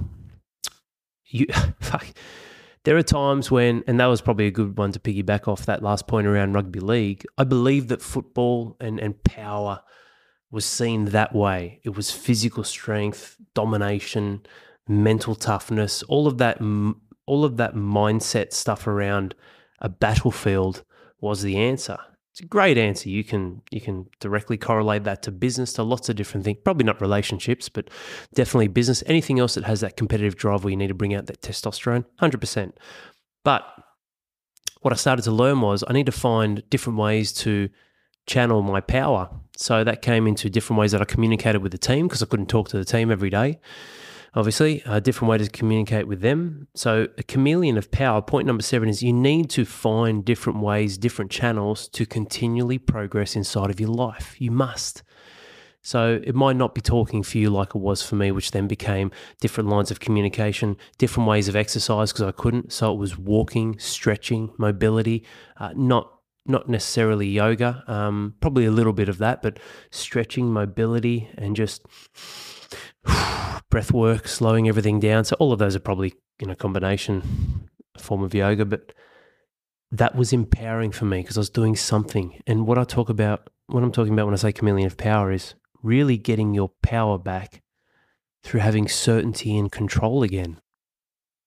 You, 1.26 1.46
there 2.84 2.96
are 2.96 3.02
times 3.02 3.50
when, 3.50 3.82
and 3.86 3.98
that 4.00 4.06
was 4.06 4.20
probably 4.20 4.46
a 4.46 4.50
good 4.50 4.76
one 4.76 4.92
to 4.92 4.98
piggyback 4.98 5.48
off 5.48 5.66
that 5.66 5.82
last 5.82 6.06
point 6.06 6.26
around 6.26 6.52
rugby 6.52 6.80
league. 6.80 7.24
I 7.38 7.44
believe 7.44 7.88
that 7.88 8.02
football 8.02 8.76
and, 8.80 9.00
and 9.00 9.22
power 9.24 9.80
was 10.50 10.64
seen 10.64 11.06
that 11.06 11.34
way. 11.34 11.80
It 11.84 11.96
was 11.96 12.10
physical 12.10 12.64
strength, 12.64 13.36
domination, 13.54 14.42
mental 14.90 15.34
toughness, 15.34 16.02
all 16.04 16.26
of 16.26 16.38
that 16.38 16.60
all 17.26 17.44
of 17.44 17.56
that 17.56 17.74
mindset 17.74 18.52
stuff 18.52 18.86
around 18.86 19.34
a 19.78 19.88
battlefield 19.88 20.82
was 21.20 21.42
the 21.42 21.56
answer. 21.56 21.98
It's 22.32 22.40
a 22.40 22.46
great 22.46 22.76
answer. 22.76 23.08
You 23.08 23.24
can 23.24 23.62
you 23.70 23.80
can 23.80 24.06
directly 24.20 24.56
correlate 24.56 25.04
that 25.04 25.22
to 25.22 25.30
business, 25.30 25.72
to 25.74 25.82
lots 25.82 26.08
of 26.08 26.16
different 26.16 26.44
things. 26.44 26.58
Probably 26.64 26.84
not 26.84 27.00
relationships, 27.00 27.68
but 27.68 27.88
definitely 28.34 28.68
business. 28.68 29.02
Anything 29.06 29.38
else 29.38 29.54
that 29.54 29.64
has 29.64 29.80
that 29.80 29.96
competitive 29.96 30.36
drive 30.36 30.64
where 30.64 30.70
you 30.70 30.76
need 30.76 30.88
to 30.88 30.94
bring 30.94 31.14
out 31.14 31.26
that 31.26 31.40
testosterone, 31.40 32.04
hundred 32.18 32.40
percent. 32.40 32.78
But 33.44 33.64
what 34.80 34.92
I 34.92 34.96
started 34.96 35.22
to 35.22 35.32
learn 35.32 35.60
was 35.60 35.84
I 35.86 35.92
need 35.92 36.06
to 36.06 36.12
find 36.12 36.68
different 36.70 36.98
ways 36.98 37.32
to 37.44 37.68
channel 38.26 38.62
my 38.62 38.80
power. 38.80 39.28
So 39.56 39.84
that 39.84 40.02
came 40.02 40.26
into 40.26 40.48
different 40.48 40.78
ways 40.80 40.92
that 40.92 41.02
I 41.02 41.04
communicated 41.04 41.62
with 41.62 41.72
the 41.72 41.78
team 41.78 42.06
because 42.06 42.22
I 42.22 42.26
couldn't 42.26 42.48
talk 42.48 42.68
to 42.68 42.78
the 42.78 42.84
team 42.84 43.10
every 43.10 43.30
day. 43.30 43.60
Obviously, 44.34 44.82
a 44.86 45.00
different 45.00 45.30
way 45.30 45.38
to 45.38 45.48
communicate 45.48 46.06
with 46.06 46.20
them. 46.20 46.68
So, 46.74 47.08
a 47.18 47.22
chameleon 47.22 47.76
of 47.76 47.90
power, 47.90 48.22
point 48.22 48.46
number 48.46 48.62
seven 48.62 48.88
is 48.88 49.02
you 49.02 49.12
need 49.12 49.50
to 49.50 49.64
find 49.64 50.24
different 50.24 50.60
ways, 50.60 50.96
different 50.96 51.30
channels 51.30 51.88
to 51.88 52.06
continually 52.06 52.78
progress 52.78 53.34
inside 53.34 53.70
of 53.70 53.80
your 53.80 53.90
life. 53.90 54.40
You 54.40 54.50
must. 54.50 55.02
So 55.82 56.20
it 56.22 56.34
might 56.34 56.56
not 56.56 56.74
be 56.74 56.80
talking 56.80 57.22
for 57.22 57.38
you 57.38 57.48
like 57.48 57.70
it 57.70 57.80
was 57.80 58.02
for 58.02 58.14
me, 58.14 58.30
which 58.32 58.50
then 58.50 58.66
became 58.66 59.10
different 59.40 59.70
lines 59.70 59.90
of 59.90 59.98
communication, 59.98 60.76
different 60.98 61.28
ways 61.28 61.48
of 61.48 61.56
exercise 61.56 62.12
because 62.12 62.26
I 62.26 62.32
couldn't. 62.32 62.72
So 62.72 62.92
it 62.92 62.98
was 62.98 63.16
walking, 63.16 63.78
stretching, 63.78 64.52
mobility, 64.58 65.24
uh, 65.56 65.72
not 65.74 66.12
not 66.46 66.68
necessarily 66.68 67.28
yoga, 67.28 67.84
um, 67.86 68.34
probably 68.40 68.64
a 68.64 68.70
little 68.70 68.94
bit 68.94 69.08
of 69.08 69.18
that, 69.18 69.42
but 69.42 69.58
stretching, 69.90 70.50
mobility, 70.50 71.28
and 71.36 71.54
just 71.54 71.82
breath 73.70 73.92
work, 73.92 74.28
slowing 74.28 74.68
everything 74.68 75.00
down. 75.00 75.24
So 75.24 75.36
all 75.38 75.52
of 75.52 75.58
those 75.58 75.76
are 75.76 75.80
probably 75.80 76.14
in 76.38 76.50
a 76.50 76.56
combination 76.56 77.68
form 77.98 78.22
of 78.22 78.34
yoga, 78.34 78.64
but 78.64 78.92
that 79.90 80.14
was 80.14 80.32
empowering 80.32 80.92
for 80.92 81.04
me 81.04 81.20
because 81.20 81.36
I 81.36 81.40
was 81.40 81.50
doing 81.50 81.76
something. 81.76 82.40
And 82.46 82.66
what 82.66 82.78
I 82.78 82.84
talk 82.84 83.08
about, 83.08 83.50
what 83.66 83.82
I'm 83.82 83.92
talking 83.92 84.12
about 84.12 84.26
when 84.26 84.34
I 84.34 84.38
say 84.38 84.52
chameleon 84.52 84.86
of 84.86 84.96
power 84.96 85.32
is 85.32 85.54
really 85.82 86.16
getting 86.16 86.54
your 86.54 86.70
power 86.82 87.18
back 87.18 87.62
through 88.42 88.60
having 88.60 88.88
certainty 88.88 89.56
and 89.58 89.70
control 89.70 90.22
again. 90.22 90.60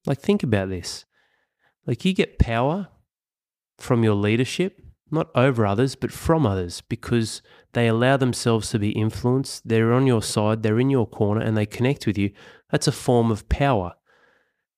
Like, 0.06 0.20
think 0.20 0.44
about 0.44 0.70
this. 0.70 1.06
Like, 1.86 2.04
you 2.06 2.14
get 2.14 2.40
power 2.40 2.90
from 3.78 4.04
your 4.04 4.16
leadership, 4.16 4.82
not 5.10 5.30
over 5.36 5.66
others, 5.66 5.96
but 5.96 6.12
from 6.12 6.46
others, 6.46 6.82
because 6.82 7.42
they 7.74 7.88
allow 7.88 8.18
themselves 8.18 8.70
to 8.70 8.80
be 8.80 8.92
influenced. 8.92 9.68
They're 9.68 9.94
on 9.94 10.08
your 10.08 10.22
side, 10.22 10.64
they're 10.64 10.80
in 10.80 10.90
your 10.90 11.08
corner, 11.08 11.42
and 11.42 11.58
they 11.58 11.66
connect 11.66 12.08
with 12.08 12.18
you. 12.18 12.32
That's 12.72 12.88
a 12.88 12.92
form 12.92 13.32
of 13.32 13.50
power 13.50 13.94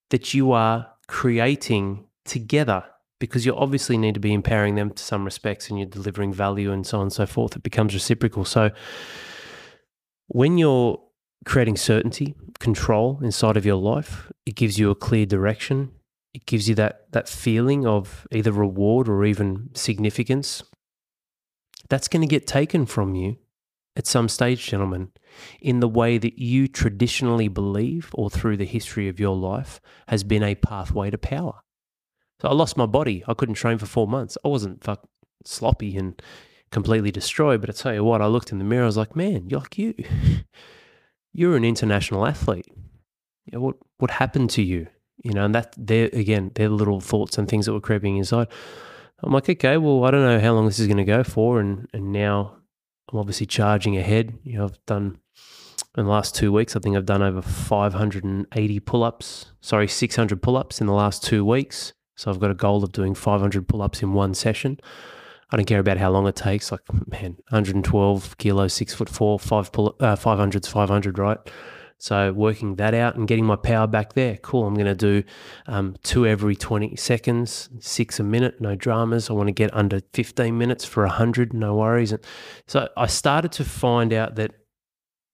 that 0.09 0.33
you 0.33 0.51
are 0.51 0.87
creating 1.07 2.05
together 2.23 2.83
because 3.19 3.45
you 3.45 3.55
obviously 3.55 3.97
need 3.97 4.13
to 4.13 4.19
be 4.19 4.33
empowering 4.33 4.75
them 4.75 4.91
to 4.91 5.03
some 5.03 5.25
respects 5.25 5.69
and 5.69 5.79
you're 5.79 5.87
delivering 5.87 6.33
value 6.33 6.71
and 6.71 6.85
so 6.85 6.97
on 6.97 7.03
and 7.03 7.13
so 7.13 7.25
forth. 7.25 7.55
It 7.55 7.63
becomes 7.63 7.93
reciprocal. 7.93 8.45
So, 8.45 8.71
when 10.27 10.57
you're 10.57 11.01
creating 11.45 11.77
certainty, 11.77 12.35
control 12.59 13.19
inside 13.23 13.57
of 13.57 13.65
your 13.65 13.75
life, 13.75 14.31
it 14.45 14.55
gives 14.55 14.79
you 14.79 14.89
a 14.89 14.95
clear 14.95 15.25
direction. 15.25 15.91
It 16.33 16.45
gives 16.45 16.67
you 16.67 16.75
that 16.75 17.11
that 17.11 17.29
feeling 17.29 17.85
of 17.85 18.27
either 18.31 18.51
reward 18.51 19.07
or 19.07 19.23
even 19.23 19.69
significance. 19.73 20.63
That's 21.89 22.07
going 22.07 22.21
to 22.21 22.27
get 22.27 22.47
taken 22.47 22.85
from 22.85 23.15
you 23.15 23.37
at 23.95 24.07
some 24.07 24.27
stage, 24.27 24.65
gentlemen, 24.65 25.11
in 25.61 25.79
the 25.79 25.87
way 25.87 26.17
that 26.17 26.37
you 26.37 26.67
traditionally 26.67 27.47
believe 27.47 28.09
or 28.13 28.29
through 28.29 28.57
the 28.57 28.65
history 28.65 29.07
of 29.07 29.19
your 29.19 29.35
life 29.35 29.79
has 30.09 30.23
been 30.23 30.43
a 30.43 30.55
pathway 30.55 31.09
to 31.09 31.17
power. 31.17 31.61
So 32.41 32.49
I 32.49 32.53
lost 32.53 32.75
my 32.75 32.85
body. 32.85 33.23
I 33.27 33.33
couldn't 33.33 33.55
train 33.55 33.77
for 33.77 33.85
four 33.85 34.07
months. 34.07 34.37
I 34.43 34.49
wasn't 34.49 34.83
fuck 34.83 35.07
sloppy 35.45 35.95
and 35.95 36.21
completely 36.71 37.11
destroyed. 37.11 37.61
But 37.61 37.69
I 37.69 37.73
tell 37.73 37.93
you 37.93 38.03
what, 38.03 38.21
I 38.21 38.27
looked 38.27 38.51
in 38.51 38.57
the 38.57 38.65
mirror. 38.65 38.83
I 38.83 38.87
was 38.87 38.97
like, 38.97 39.15
man, 39.15 39.49
you're 39.49 39.61
like 39.61 39.77
you. 39.77 39.93
You're 41.37 41.57
an 41.57 41.65
international 41.65 42.25
athlete. 42.25 42.65
What 43.51 43.75
what 43.97 44.09
happened 44.09 44.51
to 44.51 44.61
you? 44.61 44.87
You 45.21 45.33
know, 45.33 45.43
and 45.43 45.53
that 45.53 45.75
they're 45.77 46.09
again, 46.13 46.51
they're 46.55 46.69
little 46.69 47.01
thoughts 47.01 47.37
and 47.37 47.45
things 47.45 47.65
that 47.65 47.73
were 47.73 47.81
creeping 47.81 48.15
inside. 48.15 48.47
I'm 49.23 49.31
like, 49.31 49.49
okay, 49.49 49.77
well, 49.77 50.03
I 50.03 50.11
don't 50.11 50.23
know 50.23 50.39
how 50.39 50.53
long 50.53 50.65
this 50.65 50.79
is 50.79 50.87
going 50.87 50.97
to 50.97 51.05
go 51.05 51.23
for, 51.23 51.59
and 51.59 51.87
and 51.93 52.11
now 52.11 52.57
I'm 53.11 53.19
obviously 53.19 53.45
charging 53.45 53.97
ahead. 53.97 54.37
You 54.43 54.57
know, 54.57 54.65
I've 54.65 54.85
done 54.85 55.19
in 55.97 56.05
the 56.05 56.11
last 56.11 56.35
two 56.35 56.51
weeks. 56.51 56.75
I 56.75 56.79
think 56.79 56.95
I've 56.95 57.05
done 57.05 57.23
over 57.23 57.41
580 57.41 58.79
pull-ups. 58.81 59.51
Sorry, 59.61 59.87
600 59.87 60.41
pull-ups 60.41 60.81
in 60.81 60.87
the 60.87 60.93
last 60.93 61.23
two 61.23 61.45
weeks. 61.45 61.93
So 62.15 62.31
I've 62.31 62.39
got 62.39 62.51
a 62.51 62.55
goal 62.55 62.83
of 62.83 62.91
doing 62.91 63.13
500 63.13 63.67
pull-ups 63.67 64.01
in 64.01 64.13
one 64.13 64.33
session. 64.33 64.79
I 65.51 65.57
don't 65.57 65.65
care 65.65 65.79
about 65.79 65.97
how 65.97 66.11
long 66.11 66.27
it 66.27 66.35
takes. 66.35 66.71
Like, 66.71 66.81
man, 67.11 67.37
112 67.49 68.37
kilos, 68.37 68.73
six 68.73 68.93
foot 68.93 69.09
four, 69.09 69.39
five 69.39 69.71
pull, 69.71 69.95
uh, 69.99 70.15
500's 70.15 70.67
500, 70.67 71.19
right? 71.19 71.37
So 72.05 72.31
working 72.31 72.75
that 72.75 72.93
out 72.93 73.15
and 73.15 73.27
getting 73.27 73.45
my 73.45 73.55
power 73.55 73.87
back 73.87 74.13
there. 74.13 74.37
Cool. 74.37 74.65
I'm 74.65 74.75
going 74.75 74.85
to 74.85 74.95
do 74.95 75.23
um, 75.67 75.95
two 76.03 76.25
every 76.25 76.55
20 76.55 76.95
seconds, 76.95 77.69
six 77.79 78.19
a 78.19 78.23
minute, 78.23 78.61
no 78.61 78.75
dramas. 78.75 79.29
I 79.29 79.33
want 79.33 79.47
to 79.47 79.53
get 79.53 79.73
under 79.73 80.01
15 80.13 80.57
minutes 80.57 80.85
for 80.85 81.03
100, 81.03 81.53
no 81.53 81.75
worries. 81.75 82.11
And 82.11 82.23
so 82.67 82.89
I 82.95 83.07
started 83.07 83.51
to 83.53 83.63
find 83.63 84.13
out 84.13 84.35
that 84.35 84.51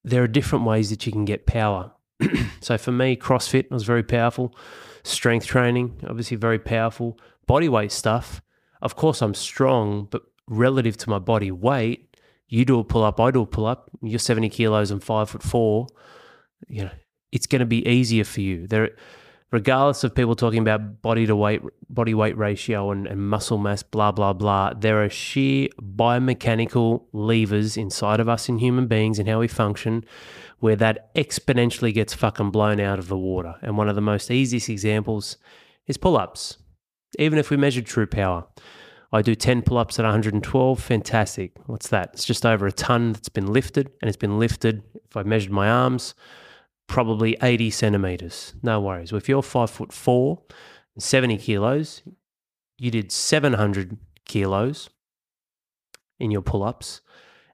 there 0.04 0.22
are 0.22 0.28
different 0.28 0.64
ways 0.64 0.90
that 0.90 1.04
you 1.06 1.12
can 1.12 1.24
get 1.24 1.46
power. 1.46 1.92
so 2.60 2.78
for 2.78 2.92
me, 2.92 3.16
CrossFit 3.16 3.70
was 3.70 3.84
very 3.84 4.02
powerful. 4.02 4.56
Strength 5.02 5.46
training, 5.46 6.00
obviously 6.08 6.36
very 6.36 6.58
powerful. 6.58 7.18
Body 7.46 7.68
weight 7.68 7.92
stuff 7.92 8.40
of 8.82 8.96
course, 8.96 9.22
I'm 9.22 9.32
strong, 9.32 10.08
but 10.10 10.22
relative 10.48 10.96
to 10.98 11.10
my 11.10 11.20
body 11.20 11.52
weight, 11.52 12.16
you 12.48 12.64
do 12.64 12.80
a 12.80 12.84
pull 12.84 13.04
up, 13.04 13.20
I 13.20 13.30
do 13.30 13.42
a 13.42 13.46
pull 13.46 13.64
up. 13.64 13.90
You're 14.02 14.18
70 14.18 14.50
kilos 14.50 14.90
and 14.90 15.02
five 15.02 15.30
foot 15.30 15.42
four. 15.42 15.86
You 16.68 16.84
know, 16.84 16.90
it's 17.30 17.46
going 17.46 17.60
to 17.60 17.66
be 17.66 17.86
easier 17.88 18.24
for 18.24 18.40
you. 18.40 18.66
There, 18.66 18.90
regardless 19.50 20.04
of 20.04 20.14
people 20.14 20.34
talking 20.34 20.60
about 20.60 21.02
body 21.02 21.26
to 21.26 21.36
weight, 21.36 21.62
body 21.88 22.14
weight 22.14 22.36
ratio 22.36 22.90
and, 22.90 23.06
and 23.06 23.28
muscle 23.28 23.58
mass, 23.58 23.82
blah 23.82 24.12
blah 24.12 24.32
blah. 24.32 24.74
There 24.74 25.02
are 25.02 25.10
sheer 25.10 25.68
biomechanical 25.80 27.04
levers 27.12 27.76
inside 27.76 28.20
of 28.20 28.28
us 28.28 28.48
in 28.48 28.58
human 28.58 28.86
beings 28.86 29.18
and 29.18 29.28
how 29.28 29.40
we 29.40 29.48
function, 29.48 30.04
where 30.58 30.76
that 30.76 31.14
exponentially 31.14 31.92
gets 31.92 32.14
fucking 32.14 32.50
blown 32.50 32.80
out 32.80 32.98
of 32.98 33.08
the 33.08 33.18
water. 33.18 33.56
And 33.62 33.76
one 33.76 33.88
of 33.88 33.94
the 33.94 34.00
most 34.00 34.30
easiest 34.30 34.68
examples 34.68 35.36
is 35.86 35.96
pull 35.96 36.16
ups 36.16 36.58
even 37.18 37.38
if 37.38 37.50
we 37.50 37.56
measured 37.56 37.86
true 37.86 38.06
power. 38.06 38.46
I 39.12 39.22
do 39.22 39.34
10 39.34 39.62
pull 39.62 39.78
ups 39.78 39.98
at 39.98 40.04
112. 40.04 40.82
Fantastic. 40.82 41.52
What's 41.66 41.88
that? 41.88 42.10
It's 42.14 42.24
just 42.24 42.46
over 42.46 42.66
a 42.66 42.72
ton 42.72 43.12
that's 43.12 43.28
been 43.28 43.52
lifted, 43.52 43.90
and 44.00 44.08
it's 44.08 44.16
been 44.16 44.38
lifted, 44.38 44.82
if 45.08 45.16
I 45.16 45.22
measured 45.22 45.52
my 45.52 45.68
arms, 45.68 46.14
probably 46.86 47.36
80 47.42 47.70
centimeters. 47.70 48.54
No 48.62 48.80
worries. 48.80 49.12
If 49.12 49.28
you're 49.28 49.42
five 49.42 49.70
foot 49.70 49.92
four, 49.92 50.42
70 50.98 51.38
kilos, 51.38 52.02
you 52.78 52.90
did 52.90 53.10
700 53.12 53.96
kilos 54.26 54.90
in 56.18 56.30
your 56.30 56.42
pull 56.42 56.62
ups, 56.62 57.00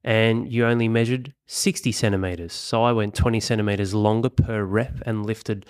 and 0.04 0.50
you 0.50 0.64
only 0.64 0.88
measured 0.88 1.34
60 1.46 1.92
centimeters. 1.92 2.52
So 2.52 2.82
I 2.82 2.92
went 2.92 3.14
20 3.14 3.40
centimeters 3.40 3.94
longer 3.94 4.28
per 4.28 4.64
rep 4.64 5.00
and 5.06 5.24
lifted 5.24 5.66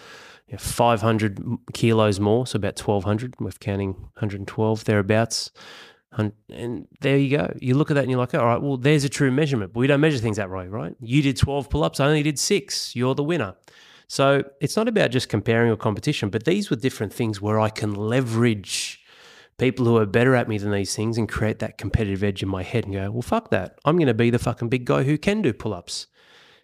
you 0.47 0.53
know, 0.55 0.59
500 0.59 1.41
kilos 1.73 2.19
more, 2.19 2.47
so 2.47 2.57
about 2.57 2.79
1200. 2.79 3.37
We're 3.39 3.51
counting 3.53 3.93
112 3.93 4.85
thereabouts. 4.85 5.51
And 6.13 6.89
there 7.01 7.17
you 7.17 7.37
go. 7.37 7.55
You 7.61 7.75
look 7.75 7.91
at 7.91 7.95
that 7.95 8.03
and 8.03 8.11
you're 8.11 8.19
like, 8.19 8.35
all 8.35 8.47
right, 8.47 8.61
well, 8.61 8.77
there's 8.77 9.05
a 9.05 9.09
true 9.09 9.31
measurement, 9.31 9.73
but 9.73 9.81
we 9.81 9.87
don't 9.87 10.01
measure 10.01 10.19
things 10.19 10.39
that 10.39 10.51
way, 10.51 10.67
right? 10.67 10.95
You 11.01 11.23
did 11.23 11.37
12 11.37 11.69
pull 11.69 11.85
ups, 11.85 12.01
I 12.01 12.07
only 12.07 12.23
did 12.23 12.39
six. 12.39 12.97
You're 12.97 13.15
the 13.15 13.23
winner. 13.23 13.55
So 14.09 14.43
it's 14.61 14.77
not 14.77 14.89
about 14.89 15.11
just 15.11 15.29
comparing 15.29 15.71
or 15.71 15.77
competition, 15.77 16.31
but 16.31 16.45
these 16.45 16.71
were 16.71 16.77
different 16.77 17.13
things 17.13 17.43
where 17.43 17.61
I 17.61 17.69
can 17.69 17.95
leverage 17.95 19.05
people 19.59 19.85
who 19.85 19.99
are 19.99 20.07
better 20.07 20.35
at 20.35 20.49
me 20.49 20.57
than 20.57 20.71
these 20.71 20.97
things 20.97 21.19
and 21.19 21.29
create 21.29 21.59
that 21.59 21.77
competitive 21.77 22.25
edge 22.25 22.43
in 22.43 22.49
my 22.49 22.63
head 22.63 22.85
and 22.85 22.95
go, 22.95 23.11
well, 23.11 23.23
fuck 23.23 23.51
that. 23.51 23.79
I'm 23.85 23.97
going 23.97 24.07
to 24.07 24.15
be 24.15 24.31
the 24.31 24.39
fucking 24.39 24.71
big 24.71 24.87
guy 24.87 25.03
who 25.03 25.19
can 25.19 25.43
do 25.43 25.53
pull 25.53 25.75
ups 25.75 26.07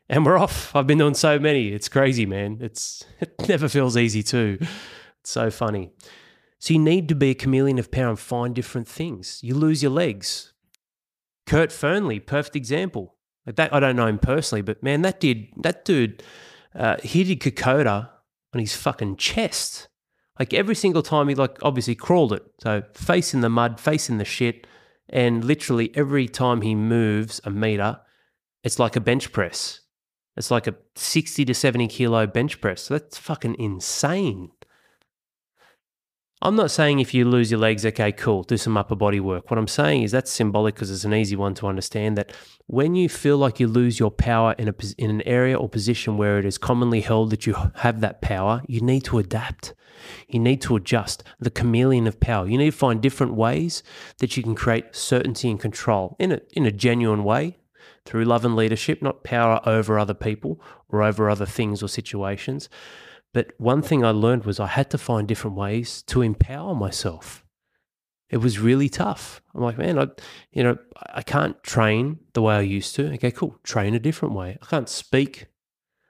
and 0.08 0.24
we're 0.24 0.38
off. 0.38 0.74
I've 0.74 0.86
been 0.86 0.98
doing 0.98 1.14
so 1.14 1.38
many. 1.38 1.68
It's 1.68 1.88
crazy, 1.88 2.26
man. 2.26 2.58
It's 2.60 3.04
it 3.20 3.48
never 3.48 3.68
feels 3.68 3.96
easy 3.96 4.22
too. 4.22 4.58
It's 5.20 5.30
so 5.30 5.50
funny. 5.50 5.90
So 6.58 6.72
you 6.74 6.80
need 6.80 7.08
to 7.08 7.14
be 7.14 7.30
a 7.30 7.34
chameleon 7.34 7.78
of 7.78 7.90
power 7.90 8.08
and 8.08 8.18
find 8.18 8.54
different 8.54 8.88
things. 8.88 9.40
You 9.42 9.54
lose 9.54 9.82
your 9.82 9.92
legs. 9.92 10.52
Kurt 11.46 11.70
Fearnley, 11.70 12.24
perfect 12.24 12.56
example. 12.56 13.16
Like 13.46 13.56
that, 13.56 13.74
I 13.74 13.80
don't 13.80 13.96
know 13.96 14.06
him 14.06 14.18
personally, 14.18 14.62
but 14.62 14.82
man, 14.82 15.02
that 15.02 15.20
did 15.20 15.48
that 15.58 15.84
dude. 15.84 16.22
Uh, 16.74 16.96
he 17.02 17.24
did 17.24 17.40
Kokoda 17.40 18.08
on 18.54 18.60
his 18.60 18.74
fucking 18.74 19.16
chest. 19.16 19.88
Like 20.38 20.54
every 20.54 20.74
single 20.74 21.02
time 21.02 21.28
he 21.28 21.34
like 21.34 21.58
obviously 21.62 21.94
crawled 21.94 22.32
it. 22.32 22.42
So 22.60 22.82
face 22.94 23.34
in 23.34 23.40
the 23.40 23.50
mud, 23.50 23.78
face 23.78 24.08
in 24.08 24.18
the 24.18 24.24
shit, 24.24 24.66
and 25.08 25.44
literally 25.44 25.92
every 25.94 26.28
time 26.28 26.62
he 26.62 26.74
moves 26.74 27.40
a 27.44 27.50
meter, 27.50 28.00
it's 28.62 28.78
like 28.78 28.96
a 28.96 29.00
bench 29.00 29.32
press. 29.32 29.80
It's 30.36 30.50
like 30.50 30.66
a 30.66 30.74
60 30.96 31.44
to 31.44 31.54
70 31.54 31.86
kilo 31.88 32.26
bench 32.26 32.60
press. 32.60 32.82
So 32.82 32.94
that's 32.94 33.18
fucking 33.18 33.56
insane. 33.58 34.50
I'm 36.44 36.56
not 36.56 36.70
saying 36.70 36.98
if 36.98 37.14
you 37.14 37.24
lose 37.24 37.50
your 37.50 37.58
legs, 37.58 37.86
okay, 37.86 38.12
cool, 38.12 38.42
do 38.42 38.58
some 38.58 38.76
upper 38.76 38.94
body 38.94 39.18
work. 39.18 39.50
What 39.50 39.56
I'm 39.56 39.66
saying 39.66 40.02
is 40.02 40.12
that's 40.12 40.30
symbolic 40.30 40.74
because 40.74 40.90
it's 40.90 41.04
an 41.04 41.14
easy 41.14 41.36
one 41.36 41.54
to 41.54 41.66
understand 41.66 42.18
that 42.18 42.32
when 42.66 42.94
you 42.94 43.08
feel 43.08 43.38
like 43.38 43.60
you 43.60 43.66
lose 43.66 43.98
your 43.98 44.10
power 44.10 44.54
in, 44.58 44.68
a, 44.68 44.74
in 44.98 45.08
an 45.08 45.22
area 45.22 45.56
or 45.56 45.70
position 45.70 46.18
where 46.18 46.38
it 46.38 46.44
is 46.44 46.58
commonly 46.58 47.00
held 47.00 47.30
that 47.30 47.46
you 47.46 47.56
have 47.76 48.02
that 48.02 48.20
power, 48.20 48.62
you 48.68 48.82
need 48.82 49.04
to 49.04 49.18
adapt. 49.18 49.72
You 50.28 50.38
need 50.38 50.60
to 50.62 50.76
adjust 50.76 51.24
the 51.40 51.50
chameleon 51.50 52.06
of 52.06 52.20
power. 52.20 52.46
You 52.46 52.58
need 52.58 52.72
to 52.72 52.76
find 52.76 53.00
different 53.00 53.32
ways 53.32 53.82
that 54.18 54.36
you 54.36 54.42
can 54.42 54.54
create 54.54 54.94
certainty 54.94 55.50
and 55.50 55.58
control 55.58 56.14
in 56.18 56.30
a, 56.30 56.40
in 56.52 56.66
a 56.66 56.70
genuine 56.70 57.24
way 57.24 57.56
through 58.04 58.26
love 58.26 58.44
and 58.44 58.54
leadership, 58.54 59.00
not 59.00 59.24
power 59.24 59.60
over 59.64 59.98
other 59.98 60.12
people 60.12 60.60
or 60.90 61.02
over 61.02 61.30
other 61.30 61.46
things 61.46 61.82
or 61.82 61.88
situations. 61.88 62.68
But 63.34 63.48
one 63.58 63.82
thing 63.82 64.04
I 64.04 64.10
learned 64.10 64.44
was 64.44 64.58
I 64.58 64.68
had 64.68 64.88
to 64.90 64.98
find 64.98 65.28
different 65.28 65.56
ways 65.56 66.02
to 66.04 66.22
empower 66.22 66.74
myself. 66.74 67.44
It 68.30 68.38
was 68.38 68.58
really 68.58 68.88
tough. 68.88 69.42
I'm 69.54 69.60
like, 69.60 69.76
man, 69.76 69.98
I, 69.98 70.06
you 70.52 70.62
know, 70.62 70.78
I 71.12 71.22
can't 71.22 71.62
train 71.62 72.20
the 72.32 72.42
way 72.42 72.54
I 72.54 72.60
used 72.60 72.94
to. 72.94 73.12
Okay, 73.14 73.32
cool. 73.32 73.58
Train 73.64 73.94
a 73.94 73.98
different 73.98 74.34
way. 74.34 74.56
I 74.62 74.66
can't 74.66 74.88
speak 74.88 75.46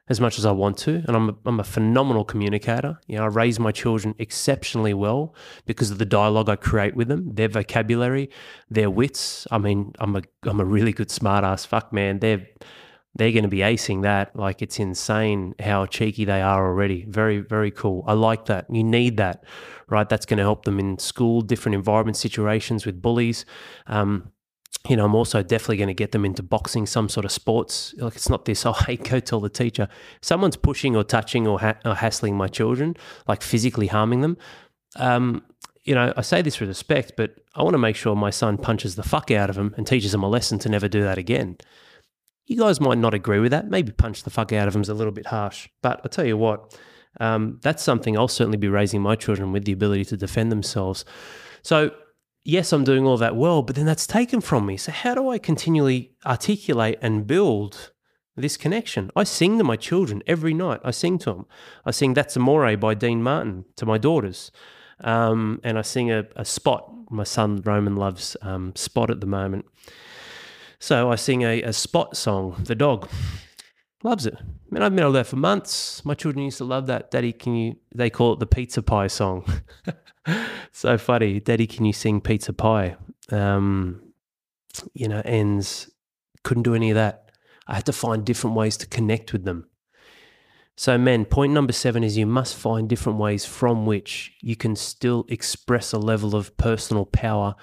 as 0.07 0.21
much 0.21 0.39
as 0.39 0.45
I 0.45 0.53
want 0.53 0.77
to, 0.79 1.03
and 1.07 1.17
I'm 1.17 1.31
a, 1.31 1.37
I'm 1.47 1.61
a 1.61 1.65
phenomenal 1.65 2.27
communicator. 2.27 3.01
You 3.07 3.17
know, 3.17 3.25
I 3.25 3.29
raise 3.29 3.59
my 3.59 3.73
children 3.73 4.15
exceptionally 4.19 4.93
well 4.93 5.35
because 5.65 5.91
of 5.91 5.97
the 5.97 6.05
dialogue 6.05 6.51
I 6.51 6.57
create 6.57 6.95
with 6.95 7.09
them, 7.09 7.35
their 7.35 7.49
vocabulary, 7.49 8.29
their 8.69 8.91
wits. 8.91 9.47
I 9.51 9.57
mean, 9.57 9.95
I'm 9.99 10.15
a 10.15 10.23
I'm 10.43 10.61
a 10.61 10.65
really 10.65 10.93
good 10.93 11.09
smartass. 11.09 11.67
Fuck, 11.67 11.91
man, 11.91 12.19
they're 12.19 12.47
they're 13.15 13.33
going 13.33 13.45
to 13.45 13.49
be 13.49 13.59
acing 13.59 14.03
that. 14.03 14.35
Like 14.35 14.63
it's 14.63 14.79
insane 14.79 15.55
how 15.61 15.87
cheeky 15.87 16.25
they 16.25 16.43
are 16.43 16.67
already. 16.67 17.05
Very 17.05 17.39
very 17.39 17.71
cool. 17.71 18.05
I 18.07 18.15
like 18.15 18.47
that. 18.47 18.67
You 18.71 18.85
need 18.85 19.17
that, 19.19 19.45
right? 19.89 20.09
That's 20.09 20.27
going 20.27 20.39
to 20.39 20.45
help 20.45 20.65
them 20.65 20.79
in 20.79 20.99
school, 20.99 21.41
different 21.41 21.75
environment 21.75 22.17
situations 22.17 22.87
with 22.87 23.01
bullies. 23.01 23.45
Um, 23.87 24.33
you 24.89 24.97
know, 24.97 25.07
I'm 25.07 25.15
also 25.15 25.43
definitely 25.43 25.79
going 25.79 25.89
to 25.89 25.95
get 25.95 26.13
them 26.13 26.25
into 26.25 26.43
boxing, 26.43 26.85
some 26.87 27.09
sort 27.09 27.25
of 27.25 27.33
sports. 27.33 27.95
Like 27.97 28.17
it's 28.17 28.29
not 28.29 28.45
this, 28.45 28.67
oh, 28.67 28.73
hey, 28.73 28.97
go 28.97 29.21
tell 29.21 29.41
the 29.41 29.49
teacher. 29.49 29.89
Someone's 30.21 30.57
pushing 30.57 30.95
or 30.95 31.05
touching 31.05 31.47
or, 31.47 31.61
ha- 31.61 31.79
or 31.85 31.95
hassling 31.95 32.37
my 32.37 32.49
children, 32.49 32.97
like 33.27 33.43
physically 33.43 33.87
harming 33.87 34.21
them. 34.21 34.37
Um, 34.97 35.43
you 35.85 35.95
know, 35.95 36.13
I 36.17 36.23
say 36.23 36.43
this 36.43 36.61
with 36.61 36.69
respect, 36.69 37.13
but 37.17 37.35
I 37.55 37.63
want 37.63 37.75
to 37.75 37.79
make 37.79 37.97
sure 37.97 38.17
my 38.17 38.31
son 38.31 38.57
punches 38.57 38.97
the 38.97 39.03
fuck 39.03 39.31
out 39.31 39.51
of 39.51 39.57
him 39.57 39.75
and 39.77 39.87
teaches 39.87 40.15
him 40.15 40.23
a 40.23 40.29
lesson 40.29 40.59
to 40.61 40.69
never 40.69 40.89
do 40.89 41.03
that 41.03 41.19
again. 41.19 41.59
You 42.47 42.59
guys 42.59 42.81
might 42.81 42.99
not 42.99 43.15
agree 43.15 43.41
with 43.41 43.53
that. 43.53 43.69
Maybe 43.69 43.93
punch 43.93 44.23
the 44.23 44.31
fuck 44.31 44.53
out 44.53 44.69
of 44.69 44.77
is 44.77 44.89
a 44.89 44.95
little 44.95 45.13
bit 45.13 45.27
harsh. 45.27 45.69
But 45.83 46.01
I 46.05 46.09
tell 46.09 46.27
you 46.27 46.37
what, 46.37 46.79
um, 47.21 47.59
that's 47.63 47.83
something 47.83 48.19
I'll 48.19 48.29
certainly 48.29 48.59
be 48.59 48.69
raising 48.69 49.01
my 49.01 49.17
children 49.17 49.53
with 49.53 49.65
the 49.65 49.73
ability 49.73 50.05
to 50.07 50.17
defend 50.17 50.53
themselves. 50.53 51.05
So 51.63 51.93
yes, 52.45 52.73
I'm 52.73 52.85
doing 52.85 53.07
all 53.07 53.17
that 53.17 53.37
well, 53.37 53.63
but 53.63 53.77
then 53.77 53.87
that's 53.87 54.07
taken 54.07 54.41
from 54.41 54.67
me. 54.67 54.77
So, 54.77 54.93
how 54.93 55.15
do 55.15 55.29
I 55.29 55.39
continually 55.39 56.13
articulate 56.25 56.99
and 57.03 57.27
build 57.27 57.93
this 58.37 58.57
connection? 58.57 59.11
I 59.17 59.25
sing 59.25 59.59
to 59.59 59.65
my 59.65 59.77
children 59.77 60.23
every 60.27 60.55
night. 60.55 60.81
I 60.85 60.91
sing 60.91 61.19
to 61.19 61.33
them. 61.33 61.47
I 61.85 61.91
sing 61.91 62.15
That's 62.15 62.37
Amore 62.37 62.77
by 62.77 62.95
Dean 62.95 63.23
Martin 63.23 63.65
to 63.77 63.87
my 63.87 63.99
daughters. 63.99 64.53
Um, 65.01 65.61
and 65.65 65.77
I 65.77 65.83
sing 65.83 66.13
a, 66.13 66.25
a, 66.37 66.45
spot. 66.45 66.89
My 67.11 67.25
son 67.25 67.61
Roman 67.63 67.97
loves 67.97 68.37
um, 68.43 68.75
Spot 68.77 69.11
at 69.11 69.21
the 69.21 69.27
moment. 69.27 69.67
So 70.85 71.11
I 71.11 71.15
sing 71.15 71.41
a, 71.45 71.63
a 71.63 71.73
Spot 71.73 72.15
song, 72.15 72.63
The 72.65 72.75
Dog. 72.75 73.09
Loves 74.03 74.27
it. 74.27 74.37
Man, 74.71 74.83
I've 74.83 74.95
been 74.95 75.01
able 75.03 75.13
there 75.13 75.25
for 75.25 75.37
months. 75.37 76.05
My 76.05 76.13
children 76.13 76.45
used 76.45 76.59
to 76.59 76.65
love 76.65 76.89
that. 76.89 77.11
Daddy, 77.11 77.33
can 77.33 77.57
you? 77.57 77.77
They 77.95 78.11
call 78.11 78.35
it 78.35 78.39
the 78.39 78.45
pizza 78.45 78.83
pie 78.83 79.07
song. 79.07 79.51
so 80.73 80.99
funny. 80.99 81.41
Daddy, 81.41 81.67
can 81.67 81.87
you 81.87 81.95
sing 81.95 82.21
Pizza 82.21 82.53
Pie? 82.53 82.97
Um, 83.33 84.13
you 84.93 85.09
know, 85.09 85.23
ends 85.25 85.91
couldn't 86.43 86.65
do 86.65 86.75
any 86.75 86.91
of 86.91 86.97
that. 86.97 87.31
I 87.67 87.77
had 87.77 87.87
to 87.87 87.93
find 87.95 88.23
different 88.23 88.55
ways 88.55 88.77
to 88.77 88.87
connect 88.87 89.33
with 89.33 89.47
them. 89.47 89.67
So, 90.77 90.99
men, 90.99 91.25
point 91.25 91.55
number 91.55 91.73
seven 91.73 92.05
is 92.05 92.19
you 92.19 92.27
must 92.27 92.57
find 92.57 92.91
different 92.91 93.19
ways 93.19 93.47
from 93.47 93.87
which 93.87 94.35
you 94.43 94.55
can 94.55 94.77
still 94.77 95.25
express 95.31 95.95
a 95.95 95.99
level 95.99 96.37
of 96.37 96.55
personal 96.59 97.07
power 97.07 97.55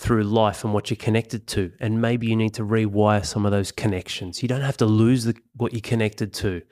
through 0.00 0.22
life 0.24 0.64
and 0.64 0.72
what 0.72 0.88
you're 0.88 0.96
connected 0.96 1.46
to. 1.46 1.72
And 1.78 2.00
maybe 2.00 2.26
you 2.26 2.34
need 2.34 2.54
to 2.54 2.62
rewire 2.62 3.24
some 3.24 3.44
of 3.44 3.52
those 3.52 3.70
connections. 3.70 4.42
You 4.42 4.48
don't 4.48 4.62
have 4.62 4.78
to 4.78 4.86
lose 4.86 5.24
the, 5.24 5.36
what 5.56 5.72
you're 5.72 5.80
connected 5.82 6.32
to. 6.34 6.62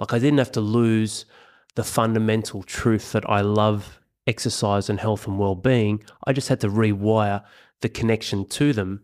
Like, 0.00 0.14
I 0.14 0.18
didn't 0.18 0.38
have 0.38 0.52
to 0.52 0.62
lose 0.62 1.26
the 1.74 1.84
fundamental 1.84 2.62
truth 2.62 3.12
that 3.12 3.28
I 3.28 3.42
love 3.42 4.00
exercise 4.28 4.90
and 4.90 5.00
health 5.00 5.26
and 5.26 5.38
well-being 5.38 6.04
i 6.26 6.34
just 6.34 6.48
had 6.48 6.60
to 6.60 6.68
rewire 6.68 7.42
the 7.80 7.88
connection 7.88 8.46
to 8.46 8.74
them 8.74 9.02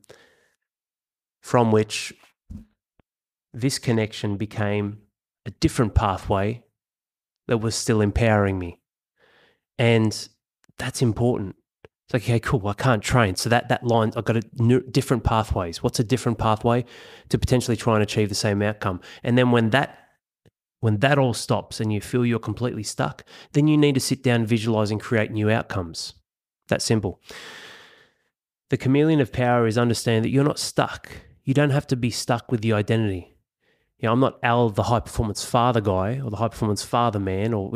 from 1.40 1.72
which 1.72 2.12
this 3.54 3.78
connection 3.78 4.36
became 4.36 4.98
a 5.46 5.50
different 5.50 5.94
pathway 5.94 6.62
that 7.48 7.56
was 7.56 7.74
still 7.74 8.02
empowering 8.02 8.58
me 8.58 8.78
and 9.78 10.28
that's 10.76 11.00
important 11.00 11.56
it's 12.04 12.14
like 12.14 12.22
okay 12.22 12.40
cool 12.40 12.66
i 12.68 12.74
can't 12.74 13.02
train 13.02 13.34
so 13.34 13.48
that 13.48 13.68
that 13.68 13.84
line 13.84 14.12
i've 14.16 14.24
got 14.24 14.36
a 14.36 14.42
new, 14.58 14.80
different 14.82 15.24
pathways 15.24 15.82
what's 15.82 15.98
a 15.98 16.04
different 16.04 16.38
pathway 16.38 16.84
to 17.28 17.38
potentially 17.38 17.76
try 17.76 17.94
and 17.94 18.02
achieve 18.02 18.28
the 18.28 18.34
same 18.34 18.62
outcome 18.62 19.00
and 19.22 19.36
then 19.38 19.50
when 19.50 19.70
that 19.70 20.04
when 20.84 20.98
that 20.98 21.16
all 21.16 21.32
stops 21.32 21.80
and 21.80 21.90
you 21.90 21.98
feel 21.98 22.26
you're 22.26 22.38
completely 22.38 22.82
stuck, 22.82 23.24
then 23.52 23.66
you 23.66 23.74
need 23.74 23.94
to 23.94 24.00
sit 24.02 24.22
down, 24.22 24.44
visualize, 24.44 24.90
and 24.90 25.00
create 25.00 25.30
new 25.30 25.50
outcomes. 25.50 26.12
That 26.68 26.82
simple. 26.82 27.22
The 28.68 28.76
chameleon 28.76 29.18
of 29.22 29.32
power 29.32 29.66
is 29.66 29.78
understand 29.78 30.26
that 30.26 30.28
you're 30.28 30.44
not 30.44 30.58
stuck. 30.58 31.08
You 31.42 31.54
don't 31.54 31.70
have 31.70 31.86
to 31.86 31.96
be 31.96 32.10
stuck 32.10 32.52
with 32.52 32.60
the 32.60 32.74
identity. 32.74 33.34
You 33.98 34.08
know, 34.08 34.12
I'm 34.12 34.20
not 34.20 34.38
Al, 34.42 34.68
the 34.68 34.82
high 34.82 35.00
performance 35.00 35.42
father 35.42 35.80
guy 35.80 36.20
or 36.20 36.28
the 36.28 36.36
high 36.36 36.48
performance 36.48 36.82
father 36.82 37.18
man, 37.18 37.54
or 37.54 37.74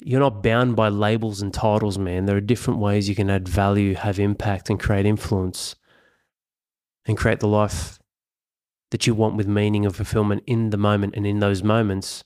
you're 0.00 0.20
not 0.20 0.42
bound 0.42 0.76
by 0.76 0.88
labels 0.88 1.42
and 1.42 1.52
titles, 1.52 1.98
man. 1.98 2.26
There 2.26 2.36
are 2.36 2.40
different 2.40 2.80
ways 2.80 3.08
you 3.08 3.14
can 3.14 3.30
add 3.30 3.48
value, 3.48 3.94
have 3.94 4.18
impact, 4.18 4.70
and 4.70 4.78
create 4.78 5.06
influence 5.06 5.74
and 7.06 7.16
create 7.16 7.40
the 7.40 7.48
life 7.48 7.98
that 8.90 9.06
you 9.06 9.14
want 9.14 9.36
with 9.36 9.46
meaning 9.46 9.84
and 9.84 9.94
fulfillment 9.94 10.42
in 10.46 10.70
the 10.70 10.76
moment 10.76 11.14
and 11.16 11.26
in 11.26 11.40
those 11.40 11.62
moments, 11.62 12.24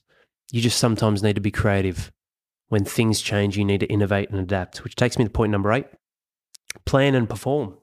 you 0.51 0.61
just 0.61 0.79
sometimes 0.79 1.23
need 1.23 1.35
to 1.35 1.41
be 1.41 1.51
creative. 1.51 2.13
When 2.69 2.85
things 2.85 3.21
change, 3.21 3.57
you 3.57 3.65
need 3.65 3.81
to 3.81 3.87
innovate 3.87 4.31
and 4.31 4.39
adapt, 4.39 4.85
which 4.85 4.97
takes 4.97 5.19
me 5.19 5.25
to 5.25 5.31
point 5.31 5.53
number 5.53 5.73
eight 5.73 5.87
plan 6.87 7.15
and 7.15 7.29
perform. 7.29 7.77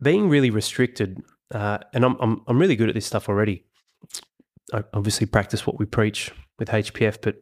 Being 0.00 0.28
really 0.28 0.50
restricted, 0.50 1.22
uh, 1.54 1.78
and 1.92 2.04
I'm, 2.04 2.16
I'm, 2.20 2.42
I'm 2.46 2.58
really 2.58 2.76
good 2.76 2.88
at 2.88 2.94
this 2.94 3.06
stuff 3.06 3.28
already. 3.28 3.64
I 4.72 4.84
obviously 4.92 5.26
practice 5.26 5.66
what 5.66 5.78
we 5.78 5.86
preach 5.86 6.32
with 6.58 6.68
HPF, 6.68 7.18
but 7.22 7.36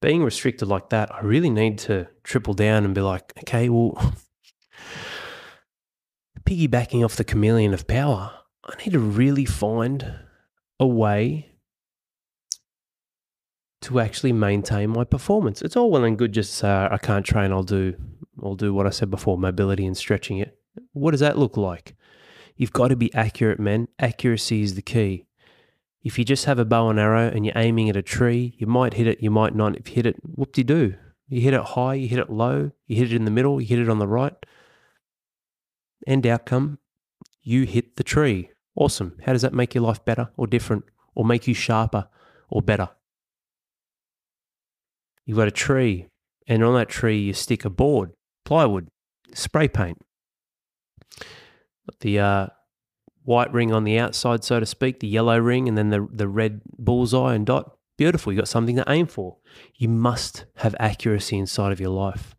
being 0.00 0.22
restricted 0.22 0.68
like 0.68 0.90
that, 0.90 1.14
I 1.14 1.20
really 1.20 1.50
need 1.50 1.78
to 1.80 2.08
triple 2.22 2.54
down 2.54 2.84
and 2.84 2.94
be 2.94 3.00
like, 3.00 3.32
okay, 3.40 3.68
well, 3.68 3.96
piggybacking 6.44 7.04
off 7.04 7.16
the 7.16 7.24
chameleon 7.24 7.74
of 7.74 7.86
power, 7.86 8.32
I 8.64 8.74
need 8.84 8.92
to 8.92 8.98
really 8.98 9.44
find 9.44 10.14
a 10.78 10.86
way 10.86 11.52
to 13.82 14.00
actually 14.00 14.32
maintain 14.32 14.90
my 14.90 15.04
performance. 15.04 15.62
It's 15.62 15.76
all 15.76 15.90
well 15.90 16.04
and 16.04 16.18
good 16.18 16.32
just 16.32 16.54
say 16.54 16.68
I 16.68 16.98
can't 16.98 17.24
train, 17.24 17.52
I'll 17.52 17.62
do 17.62 17.94
I'll 18.42 18.54
do 18.54 18.72
what 18.72 18.86
I 18.86 18.90
said 18.90 19.10
before, 19.10 19.36
mobility 19.36 19.84
and 19.86 19.96
stretching 19.96 20.38
it. 20.38 20.56
What 20.92 21.12
does 21.12 21.20
that 21.20 21.38
look 21.38 21.56
like? 21.56 21.96
You've 22.56 22.72
got 22.72 22.88
to 22.88 22.96
be 22.96 23.12
accurate, 23.14 23.58
men. 23.58 23.88
Accuracy 23.98 24.62
is 24.62 24.74
the 24.74 24.82
key. 24.82 25.27
If 26.02 26.18
you 26.18 26.24
just 26.24 26.44
have 26.44 26.58
a 26.58 26.64
bow 26.64 26.90
and 26.90 26.98
arrow 26.98 27.28
and 27.28 27.44
you're 27.44 27.58
aiming 27.58 27.90
at 27.90 27.96
a 27.96 28.02
tree, 28.02 28.54
you 28.56 28.66
might 28.66 28.94
hit 28.94 29.06
it, 29.06 29.22
you 29.22 29.30
might 29.30 29.54
not. 29.54 29.76
If 29.76 29.88
you 29.88 29.96
hit 29.96 30.06
it, 30.06 30.16
whoop 30.22 30.52
de 30.52 30.62
do. 30.62 30.94
You 31.28 31.40
hit 31.40 31.54
it 31.54 31.62
high, 31.62 31.94
you 31.94 32.08
hit 32.08 32.18
it 32.18 32.30
low, 32.30 32.70
you 32.86 32.96
hit 32.96 33.12
it 33.12 33.16
in 33.16 33.24
the 33.24 33.30
middle, 33.30 33.60
you 33.60 33.66
hit 33.66 33.78
it 33.78 33.88
on 33.88 33.98
the 33.98 34.08
right 34.08 34.34
end 36.06 36.26
outcome, 36.26 36.78
you 37.42 37.64
hit 37.64 37.96
the 37.96 38.04
tree. 38.04 38.50
Awesome. 38.74 39.16
How 39.26 39.32
does 39.32 39.42
that 39.42 39.52
make 39.52 39.74
your 39.74 39.82
life 39.82 40.04
better 40.04 40.30
or 40.36 40.46
different 40.46 40.84
or 41.14 41.24
make 41.24 41.46
you 41.46 41.54
sharper 41.54 42.08
or 42.48 42.62
better? 42.62 42.88
You've 45.26 45.36
got 45.36 45.48
a 45.48 45.52
tree, 45.52 46.08
and 46.46 46.64
on 46.64 46.74
that 46.74 46.88
tree, 46.88 47.18
you 47.18 47.34
stick 47.34 47.66
a 47.66 47.70
board, 47.70 48.12
plywood, 48.46 48.88
spray 49.34 49.68
paint. 49.68 49.98
The 52.00 52.18
uh, 52.18 52.46
white 53.28 53.52
ring 53.52 53.70
on 53.70 53.84
the 53.84 53.98
outside, 53.98 54.42
so 54.42 54.58
to 54.58 54.64
speak, 54.64 55.00
the 55.00 55.06
yellow 55.06 55.38
ring, 55.38 55.68
and 55.68 55.76
then 55.76 55.90
the, 55.90 56.08
the 56.10 56.26
red 56.26 56.62
bullseye 56.78 57.34
and 57.34 57.44
dot. 57.44 57.76
Beautiful. 57.98 58.32
You've 58.32 58.40
got 58.40 58.48
something 58.48 58.76
to 58.76 58.84
aim 58.88 59.06
for. 59.06 59.36
You 59.76 59.90
must 59.90 60.46
have 60.56 60.74
accuracy 60.80 61.36
inside 61.36 61.70
of 61.70 61.78
your 61.78 61.90
life 61.90 62.34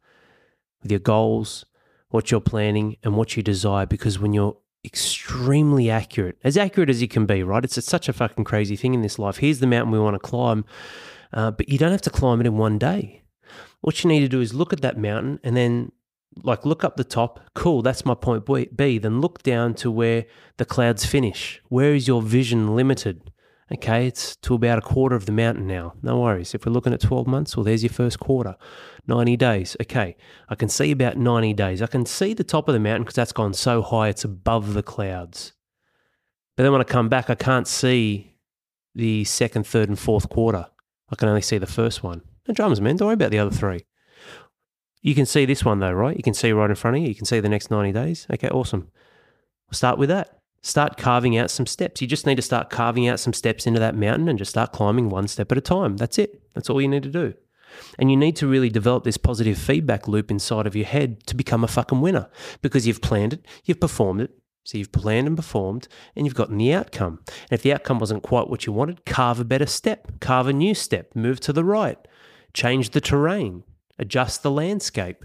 with 0.82 0.90
your 0.90 1.00
goals, 1.00 1.64
what 2.10 2.32
you're 2.32 2.42
planning 2.42 2.98
and 3.04 3.16
what 3.16 3.38
you 3.38 3.44
desire 3.44 3.86
because 3.86 4.18
when 4.18 4.34
you're 4.34 4.58
extremely 4.84 5.92
accurate, 5.92 6.38
as 6.44 6.58
accurate 6.58 6.90
as 6.90 7.04
you 7.04 7.08
can 7.08 7.28
be, 7.28 7.44
right? 7.44 7.64
It's, 7.64 7.78
it's 7.78 7.86
such 7.86 8.10
a 8.10 8.14
fucking 8.14 8.46
crazy 8.46 8.76
thing 8.76 8.96
in 8.96 9.04
this 9.04 9.20
life. 9.20 9.38
Here's 9.38 9.60
the 9.60 9.68
mountain 9.68 9.92
we 9.92 10.00
want 10.00 10.16
to 10.16 10.20
climb. 10.20 10.66
uh, 11.34 11.52
but 11.52 11.70
you 11.70 11.78
don't 11.78 11.92
have 11.92 12.02
to 12.02 12.10
climb 12.10 12.42
it 12.42 12.48
in 12.48 12.58
one 12.58 12.80
day. 12.80 13.22
What 13.82 14.04
you 14.04 14.08
need 14.08 14.22
to 14.22 14.28
do 14.28 14.42
is 14.42 14.56
look 14.56 14.74
at 14.74 14.82
that 14.82 14.98
mountain 14.98 15.40
and 15.44 15.56
then 15.56 15.92
like 16.44 16.66
look 16.66 16.84
up 16.84 16.96
the 16.96 17.04
top. 17.04 17.40
Cool, 17.54 17.82
that's 17.82 18.06
my 18.06 18.16
point 18.16 18.46
B. 18.76 18.98
Then 18.98 19.22
look 19.22 19.44
down 19.44 19.74
to 19.76 19.92
where 19.92 20.26
the 20.58 20.66
clouds 20.66 21.06
finish. 21.06 21.62
Where 21.70 21.94
is 21.94 22.08
your 22.08 22.22
vision 22.22 22.76
limited? 22.76 23.32
Okay, 23.72 24.08
it's 24.08 24.36
to 24.38 24.56
about 24.56 24.80
a 24.80 24.82
quarter 24.82 25.16
of 25.16 25.28
the 25.28 25.32
mountain 25.32 25.68
now. 25.68 25.94
No 26.02 26.20
worries. 26.20 26.56
If 26.56 26.66
we're 26.66 26.72
looking 26.72 26.94
at 26.94 27.02
12 27.02 27.28
months, 27.28 27.56
well, 27.56 27.64
there's 27.64 27.84
your 27.84 27.92
first 27.92 28.20
quarter. 28.20 28.56
90 29.06 29.38
days. 29.38 29.78
Okay, 29.82 30.16
I 30.50 30.56
can 30.56 30.70
see 30.70 30.92
about 30.92 31.18
90 31.18 31.54
days. 31.54 31.82
I 31.82 31.88
can 31.88 32.06
see 32.06 32.34
the 32.34 32.44
top 32.44 32.68
of 32.68 32.74
the 32.74 32.80
mountain 32.80 33.04
because 33.04 33.16
that's 33.16 33.32
gone 33.32 33.54
so 33.54 33.82
high, 33.82 34.08
it's 34.10 34.24
above 34.24 34.74
the 34.74 34.84
clouds. 34.84 35.54
But 36.58 36.64
then 36.64 36.72
when 36.72 36.82
I 36.82 36.86
come 36.86 37.10
back, 37.10 37.30
I 37.30 37.36
can't 37.36 37.68
see 37.68 38.36
the 38.96 39.24
second, 39.24 39.68
third, 39.68 39.88
and 39.88 40.00
fourth 40.00 40.30
quarter. 40.30 40.68
I 41.12 41.16
can 41.16 41.30
only 41.30 41.42
see 41.42 41.58
the 41.58 41.68
first 41.68 42.04
one. 42.04 42.22
No 42.48 42.54
dramas, 42.54 42.82
man. 42.82 42.98
Don't 42.98 43.08
worry 43.08 43.14
about 43.14 43.32
the 43.32 43.40
other 43.40 43.56
three. 43.56 43.86
You 45.02 45.16
can 45.16 45.26
see 45.26 45.46
this 45.46 45.64
one 45.64 45.80
though, 45.80 45.94
right? 45.94 46.18
You 46.18 46.24
can 46.24 46.34
see 46.34 46.52
right 46.52 46.70
in 46.70 46.76
front 46.76 46.98
of 46.98 47.04
you. 47.04 47.10
You 47.10 47.16
can 47.16 47.26
see 47.26 47.40
the 47.40 47.50
next 47.50 47.72
90 47.72 47.92
days. 47.92 48.28
Okay, 48.32 48.50
awesome. 48.50 48.90
We'll 49.68 49.76
start 49.76 49.98
with 49.98 50.10
that. 50.10 50.40
Start 50.62 50.98
carving 50.98 51.38
out 51.38 51.50
some 51.50 51.66
steps. 51.66 52.02
You 52.02 52.08
just 52.08 52.26
need 52.26 52.36
to 52.36 52.42
start 52.42 52.70
carving 52.70 53.08
out 53.08 53.20
some 53.20 53.32
steps 53.32 53.66
into 53.66 53.80
that 53.80 53.96
mountain 53.96 54.28
and 54.28 54.38
just 54.38 54.52
start 54.52 54.74
climbing 54.74 55.10
one 55.10 55.28
step 55.28 55.52
at 55.52 55.58
a 55.58 55.62
time. 55.62 55.96
That's 55.96 56.18
it. 56.18 56.42
That's 56.54 56.70
all 56.70 56.82
you 56.82 56.88
need 56.90 57.04
to 57.04 57.10
do. 57.10 57.34
And 57.98 58.12
you 58.12 58.18
need 58.18 58.36
to 58.38 58.48
really 58.48 58.70
develop 58.70 59.04
this 59.04 59.18
positive 59.18 59.58
feedback 59.58 60.08
loop 60.08 60.32
inside 60.32 60.68
of 60.68 60.76
your 60.76 60.86
head 60.86 61.26
to 61.28 61.36
become 61.36 61.64
a 61.64 61.68
fucking 61.68 62.02
winner 62.02 62.28
because 62.62 62.86
you've 62.88 63.02
planned 63.02 63.34
it, 63.34 63.46
you've 63.64 63.80
performed 63.80 64.22
it. 64.22 64.32
So 64.66 64.78
you've 64.78 64.92
planned 64.92 65.28
and 65.28 65.38
performed 65.38 65.88
and 66.16 66.26
you've 66.26 66.36
gotten 66.36 66.58
the 66.58 66.74
outcome. 66.74 67.20
And 67.28 67.52
if 67.52 67.64
the 67.64 67.74
outcome 67.74 67.98
wasn't 67.98 68.24
quite 68.24 68.50
what 68.50 68.66
you 68.66 68.74
wanted, 68.74 69.06
carve 69.06 69.40
a 69.40 69.46
better 69.46 69.66
step, 69.66 70.20
carve 70.20 70.48
a 70.48 70.54
new 70.54 70.76
step, 70.76 71.16
move 71.16 71.40
to 71.42 71.54
the 71.54 71.64
right, 71.64 71.98
change 72.54 72.92
the 72.92 73.02
terrain, 73.02 73.64
adjust 74.00 74.42
the 74.42 74.52
landscape. 74.52 75.24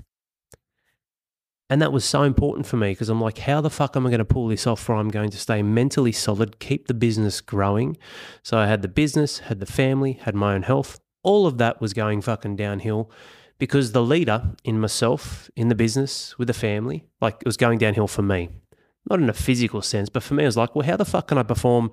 And 1.70 1.81
that 1.81 1.93
was 1.93 2.05
so 2.05 2.22
important 2.22 2.66
for 2.66 2.77
me 2.77 2.91
because 2.93 3.09
I'm 3.09 3.20
like, 3.20 3.39
how 3.39 3.61
the 3.62 3.70
fuck 3.70 3.97
am 3.97 4.07
I 4.07 4.11
going 4.11 4.18
to 4.18 4.25
pull 4.25 4.49
this 4.49 4.66
off 4.66 4.87
where 4.87 4.99
I'm 4.99 5.09
going 5.09 5.31
to 5.31 5.39
stay 5.39 5.62
mentally 5.62 6.12
solid, 6.12 6.59
keep 6.59 6.89
the 6.89 6.95
business 6.95 7.41
growing? 7.41 7.97
So 8.43 8.59
I 8.59 8.66
had 8.66 8.83
the 8.83 8.89
business, 8.89 9.39
had 9.39 9.61
the 9.61 9.66
family, 9.66 10.12
had 10.12 10.35
my 10.35 10.55
own 10.55 10.62
health. 10.62 11.01
All 11.22 11.47
of 11.47 11.57
that 11.59 11.81
was 11.81 11.95
going 11.95 12.20
fucking 12.20 12.57
downhill 12.57 13.11
because 13.59 13.93
the 13.93 14.03
leader 14.03 14.53
in 14.62 14.79
myself, 14.79 15.51
in 15.57 15.68
the 15.68 15.75
business, 15.75 16.39
with 16.39 16.49
the 16.49 16.55
family, 16.55 17.07
like 17.20 17.37
it 17.41 17.47
was 17.47 17.57
going 17.57 17.79
downhill 17.79 18.09
for 18.09 18.22
me 18.22 18.51
not 19.09 19.20
in 19.20 19.28
a 19.28 19.34
physical 19.34 19.82
sense, 19.82 20.09
but 20.09 20.22
for 20.22 20.34
me, 20.34 20.44
it 20.44 20.46
was 20.46 20.57
like, 20.57 20.74
well, 20.74 20.86
how 20.86 20.96
the 20.96 21.05
fuck 21.05 21.28
can 21.28 21.38
I 21.38 21.42
perform 21.42 21.90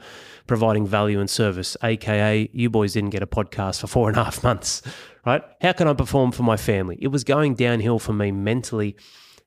providing 0.48 0.88
value 0.88 1.20
and 1.20 1.30
service? 1.30 1.76
AKA, 1.84 2.50
you 2.54 2.70
boys 2.70 2.94
didn't 2.94 3.10
get 3.10 3.24
a 3.24 3.28
podcast 3.28 3.82
for 3.82 3.88
four 3.88 4.10
and 4.10 4.18
a 4.18 4.24
half 4.24 4.44
months, 4.46 4.82
right? 5.26 5.44
How 5.62 5.74
can 5.74 5.88
I 5.88 5.94
perform 5.94 6.32
for 6.32 6.44
my 6.44 6.58
family? 6.58 6.98
It 7.02 7.10
was 7.10 7.24
going 7.24 7.56
downhill 7.56 8.00
for 8.00 8.14
me 8.14 8.32
mentally 8.32 8.96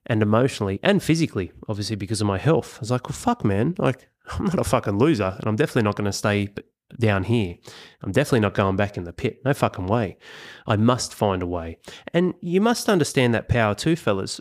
and 0.05 0.21
emotionally 0.21 0.79
and 0.83 1.01
physically, 1.01 1.51
obviously, 1.67 1.95
because 1.95 2.21
of 2.21 2.27
my 2.27 2.37
health. 2.37 2.77
I 2.77 2.81
was 2.81 2.91
like, 2.91 3.09
well, 3.09 3.17
fuck, 3.17 3.43
man. 3.43 3.75
Like, 3.77 4.07
I'm 4.31 4.45
not 4.45 4.59
a 4.59 4.63
fucking 4.63 4.97
loser 4.97 5.35
and 5.37 5.47
I'm 5.47 5.55
definitely 5.55 5.83
not 5.83 5.95
going 5.95 6.05
to 6.05 6.13
stay 6.13 6.49
down 6.99 7.23
here. 7.23 7.55
I'm 8.03 8.11
definitely 8.11 8.41
not 8.41 8.53
going 8.53 8.75
back 8.75 8.95
in 8.95 9.03
the 9.03 9.13
pit. 9.13 9.41
No 9.43 9.53
fucking 9.53 9.87
way. 9.87 10.17
I 10.67 10.75
must 10.75 11.13
find 11.13 11.41
a 11.41 11.47
way. 11.47 11.77
And 12.13 12.35
you 12.41 12.61
must 12.61 12.89
understand 12.89 13.33
that 13.33 13.49
power 13.49 13.73
too, 13.73 13.95
fellas 13.95 14.39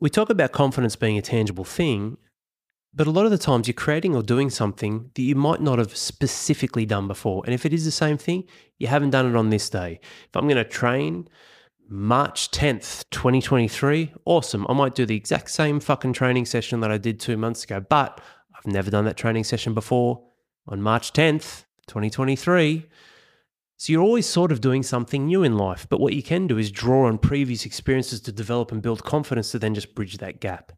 we 0.00 0.10
talk 0.10 0.30
about 0.30 0.52
confidence 0.52 0.96
being 0.96 1.18
a 1.18 1.22
tangible 1.22 1.64
thing, 1.64 2.18
but 2.94 3.06
a 3.06 3.10
lot 3.10 3.24
of 3.24 3.30
the 3.30 3.38
times 3.38 3.68
you're 3.68 3.74
creating 3.74 4.14
or 4.14 4.22
doing 4.22 4.50
something 4.50 5.10
that 5.14 5.22
you 5.22 5.34
might 5.34 5.60
not 5.60 5.78
have 5.78 5.96
specifically 5.96 6.86
done 6.86 7.06
before. 7.06 7.42
And 7.44 7.54
if 7.54 7.66
it 7.66 7.72
is 7.72 7.84
the 7.84 7.90
same 7.90 8.16
thing, 8.16 8.44
you 8.78 8.86
haven't 8.86 9.10
done 9.10 9.26
it 9.26 9.36
on 9.36 9.50
this 9.50 9.68
day. 9.68 10.00
If 10.02 10.36
I'm 10.36 10.44
going 10.44 10.56
to 10.56 10.64
train 10.64 11.28
March 11.88 12.50
10th, 12.50 13.04
2023, 13.10 14.12
awesome. 14.24 14.66
I 14.68 14.72
might 14.72 14.94
do 14.94 15.06
the 15.06 15.16
exact 15.16 15.50
same 15.50 15.80
fucking 15.80 16.12
training 16.12 16.46
session 16.46 16.80
that 16.80 16.90
I 16.90 16.98
did 16.98 17.20
two 17.20 17.36
months 17.36 17.64
ago, 17.64 17.80
but 17.80 18.20
I've 18.56 18.66
never 18.66 18.90
done 18.90 19.04
that 19.04 19.16
training 19.16 19.44
session 19.44 19.74
before. 19.74 20.24
On 20.66 20.82
March 20.82 21.12
10th, 21.12 21.64
2023, 21.86 22.86
so 23.78 23.92
you're 23.92 24.02
always 24.02 24.26
sort 24.26 24.50
of 24.50 24.60
doing 24.60 24.82
something 24.82 25.26
new 25.26 25.44
in 25.44 25.56
life, 25.56 25.86
but 25.88 26.00
what 26.00 26.12
you 26.12 26.22
can 26.22 26.48
do 26.48 26.58
is 26.58 26.72
draw 26.72 27.06
on 27.06 27.16
previous 27.16 27.64
experiences 27.64 28.20
to 28.22 28.32
develop 28.32 28.72
and 28.72 28.82
build 28.82 29.04
confidence 29.04 29.52
to 29.52 29.58
then 29.60 29.72
just 29.72 29.94
bridge 29.94 30.18
that 30.18 30.40
gap. 30.40 30.72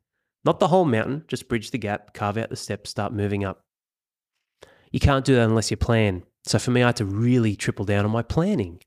Not 0.44 0.60
the 0.60 0.68
whole 0.68 0.84
mountain, 0.84 1.24
just 1.26 1.48
bridge 1.48 1.70
the 1.70 1.78
gap, 1.78 2.12
carve 2.12 2.36
out 2.36 2.50
the 2.50 2.56
steps, 2.56 2.90
start 2.90 3.14
moving 3.14 3.42
up. 3.42 3.64
You 4.92 5.00
can't 5.00 5.24
do 5.24 5.34
that 5.36 5.48
unless 5.48 5.70
you 5.70 5.78
plan. 5.78 6.24
So 6.44 6.58
for 6.58 6.72
me, 6.72 6.82
I 6.82 6.88
had 6.88 6.96
to 6.96 7.06
really 7.06 7.56
triple 7.56 7.86
down 7.86 8.04
on 8.04 8.10
my 8.10 8.22
planning. 8.22 8.80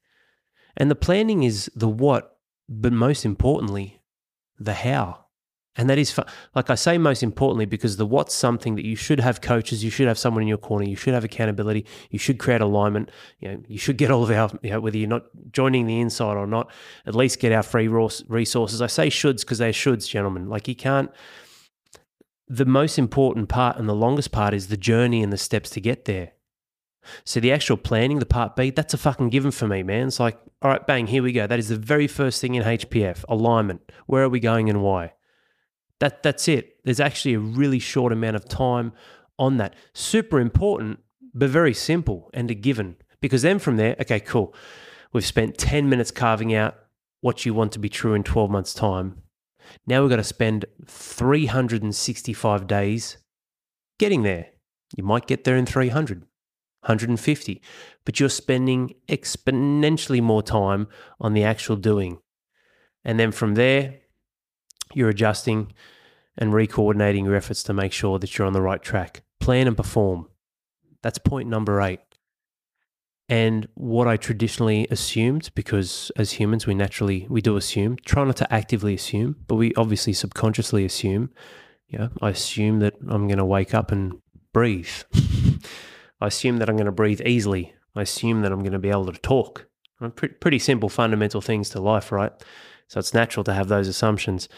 And 0.77 0.91
the 0.91 0.95
planning 0.95 1.41
is 1.41 1.71
the 1.75 1.89
what, 1.89 2.37
but 2.69 2.93
most 2.93 3.25
importantly, 3.25 3.99
the 4.59 4.75
how. 4.75 5.22
And 5.75 5.89
that 5.89 5.97
is, 5.97 6.19
like 6.53 6.69
I 6.69 6.75
say, 6.75 6.99
most 6.99 7.23
importantly, 7.23 7.65
because 7.65 7.97
the 7.97 8.05
what's 8.05 8.35
something 8.35 8.75
that 8.75 8.85
you 8.85 8.95
should 8.95 9.19
have 9.19 9.41
coaches, 9.41 9.83
you 9.83 9.89
should 9.89 10.07
have 10.07 10.19
someone 10.19 10.43
in 10.43 10.47
your 10.47 10.59
corner, 10.59 10.85
you 10.85 10.95
should 10.95 11.15
have 11.15 11.23
accountability, 11.23 11.85
you 12.11 12.19
should 12.19 12.37
create 12.37 12.61
alignment. 12.61 13.09
You 13.39 13.49
know, 13.49 13.63
you 13.67 13.79
should 13.79 13.97
get 13.97 14.11
all 14.11 14.23
of 14.23 14.29
our, 14.29 14.51
you 14.61 14.69
know, 14.69 14.79
whether 14.79 14.97
you're 14.97 15.09
not 15.09 15.25
joining 15.51 15.87
the 15.87 15.99
inside 15.99 16.37
or 16.37 16.45
not, 16.45 16.71
at 17.07 17.15
least 17.15 17.39
get 17.39 17.51
our 17.51 17.63
free 17.63 17.87
resources. 17.87 18.83
I 18.83 18.87
say 18.87 19.07
shoulds 19.07 19.39
because 19.41 19.57
they're 19.57 19.71
shoulds, 19.71 20.07
gentlemen. 20.07 20.47
Like 20.47 20.67
you 20.67 20.75
can't. 20.75 21.09
The 22.47 22.65
most 22.65 22.99
important 22.99 23.49
part 23.49 23.77
and 23.77 23.89
the 23.89 23.95
longest 23.95 24.31
part 24.31 24.53
is 24.53 24.67
the 24.67 24.77
journey 24.77 25.23
and 25.23 25.33
the 25.33 25.37
steps 25.37 25.71
to 25.71 25.81
get 25.81 26.05
there. 26.05 26.33
So 27.25 27.39
the 27.39 27.51
actual 27.51 27.77
planning, 27.77 28.19
the 28.19 28.27
part 28.27 28.55
B, 28.55 28.69
that's 28.69 28.93
a 28.93 28.97
fucking 28.97 29.29
given 29.29 29.49
for 29.49 29.67
me, 29.67 29.81
man. 29.81 30.07
It's 30.07 30.19
like, 30.19 30.37
all 30.61 30.69
right, 30.69 30.85
bang, 30.85 31.07
here 31.07 31.23
we 31.23 31.31
go. 31.31 31.47
That 31.47 31.59
is 31.59 31.69
the 31.69 31.77
very 31.77 32.07
first 32.07 32.39
thing 32.41 32.53
in 32.55 32.63
HPF 32.63 33.25
alignment. 33.27 33.91
Where 34.05 34.23
are 34.23 34.29
we 34.29 34.39
going 34.39 34.69
and 34.69 34.83
why? 34.83 35.13
That 36.03 36.21
that's 36.21 36.49
it. 36.49 36.83
There's 36.83 36.99
actually 36.99 37.35
a 37.35 37.39
really 37.39 37.79
short 37.79 38.11
amount 38.11 38.35
of 38.35 38.43
time 38.43 38.91
on 39.39 39.55
that. 39.55 39.73
Super 39.93 40.41
important, 40.41 40.99
but 41.33 41.49
very 41.49 41.73
simple 41.73 42.29
and 42.33 42.51
a 42.51 42.53
given. 42.53 42.97
Because 43.21 43.43
then 43.43 43.57
from 43.57 43.77
there, 43.77 43.95
okay, 44.01 44.19
cool. 44.19 44.53
We've 45.13 45.25
spent 45.25 45.57
10 45.57 45.87
minutes 45.87 46.11
carving 46.11 46.53
out 46.53 46.75
what 47.21 47.45
you 47.45 47.53
want 47.53 47.71
to 47.71 47.79
be 47.79 47.87
true 47.87 48.15
in 48.15 48.23
12 48.23 48.51
months' 48.51 48.73
time. 48.73 49.21
Now 49.87 50.01
we've 50.01 50.09
got 50.09 50.17
to 50.17 50.25
spend 50.25 50.65
365 50.85 52.67
days 52.67 53.17
getting 53.97 54.23
there. 54.23 54.47
You 54.97 55.05
might 55.05 55.25
get 55.25 55.45
there 55.45 55.55
in 55.55 55.65
300, 55.65 56.19
150, 56.19 57.61
but 58.03 58.19
you're 58.19 58.27
spending 58.27 58.95
exponentially 59.07 60.21
more 60.21 60.43
time 60.43 60.89
on 61.21 61.31
the 61.31 61.45
actual 61.45 61.77
doing. 61.77 62.17
And 63.05 63.17
then 63.17 63.31
from 63.31 63.55
there, 63.55 63.99
you're 64.93 65.07
adjusting 65.07 65.71
and 66.37 66.53
re-coordinating 66.53 67.25
your 67.25 67.35
efforts 67.35 67.63
to 67.63 67.73
make 67.73 67.91
sure 67.91 68.19
that 68.19 68.37
you're 68.37 68.47
on 68.47 68.53
the 68.53 68.61
right 68.61 68.81
track. 68.81 69.23
Plan 69.39 69.67
and 69.67 69.77
perform. 69.77 70.27
That's 71.01 71.17
point 71.17 71.49
number 71.49 71.81
eight. 71.81 71.99
And 73.29 73.67
what 73.75 74.07
I 74.07 74.17
traditionally 74.17 74.87
assumed, 74.91 75.49
because 75.55 76.11
as 76.17 76.33
humans 76.33 76.67
we 76.67 76.73
naturally 76.75 77.25
we 77.29 77.41
do 77.41 77.55
assume, 77.55 77.97
try 78.05 78.23
not 78.25 78.37
to 78.37 78.53
actively 78.53 78.93
assume, 78.93 79.37
but 79.47 79.55
we 79.55 79.73
obviously 79.75 80.13
subconsciously 80.13 80.85
assume. 80.85 81.29
Yeah, 81.87 82.09
I 82.21 82.29
assume 82.29 82.79
that 82.79 82.95
I'm 83.07 83.27
going 83.27 83.37
to 83.37 83.45
wake 83.45 83.73
up 83.73 83.91
and 83.91 84.19
breathe. 84.53 84.89
I 86.21 86.27
assume 86.27 86.57
that 86.57 86.69
I'm 86.69 86.75
going 86.75 86.85
to 86.85 86.91
breathe 86.91 87.21
easily. 87.25 87.73
I 87.95 88.01
assume 88.01 88.41
that 88.41 88.51
I'm 88.51 88.59
going 88.59 88.73
to 88.73 88.79
be 88.79 88.89
able 88.89 89.05
to 89.11 89.19
talk. 89.19 89.67
Pretty 90.15 90.59
simple 90.59 90.89
fundamental 90.89 91.39
things 91.39 91.69
to 91.69 91.81
life, 91.81 92.11
right? 92.11 92.31
So 92.87 92.99
it's 92.99 93.13
natural 93.13 93.43
to 93.45 93.53
have 93.53 93.67
those 93.67 93.87
assumptions. 93.87 94.49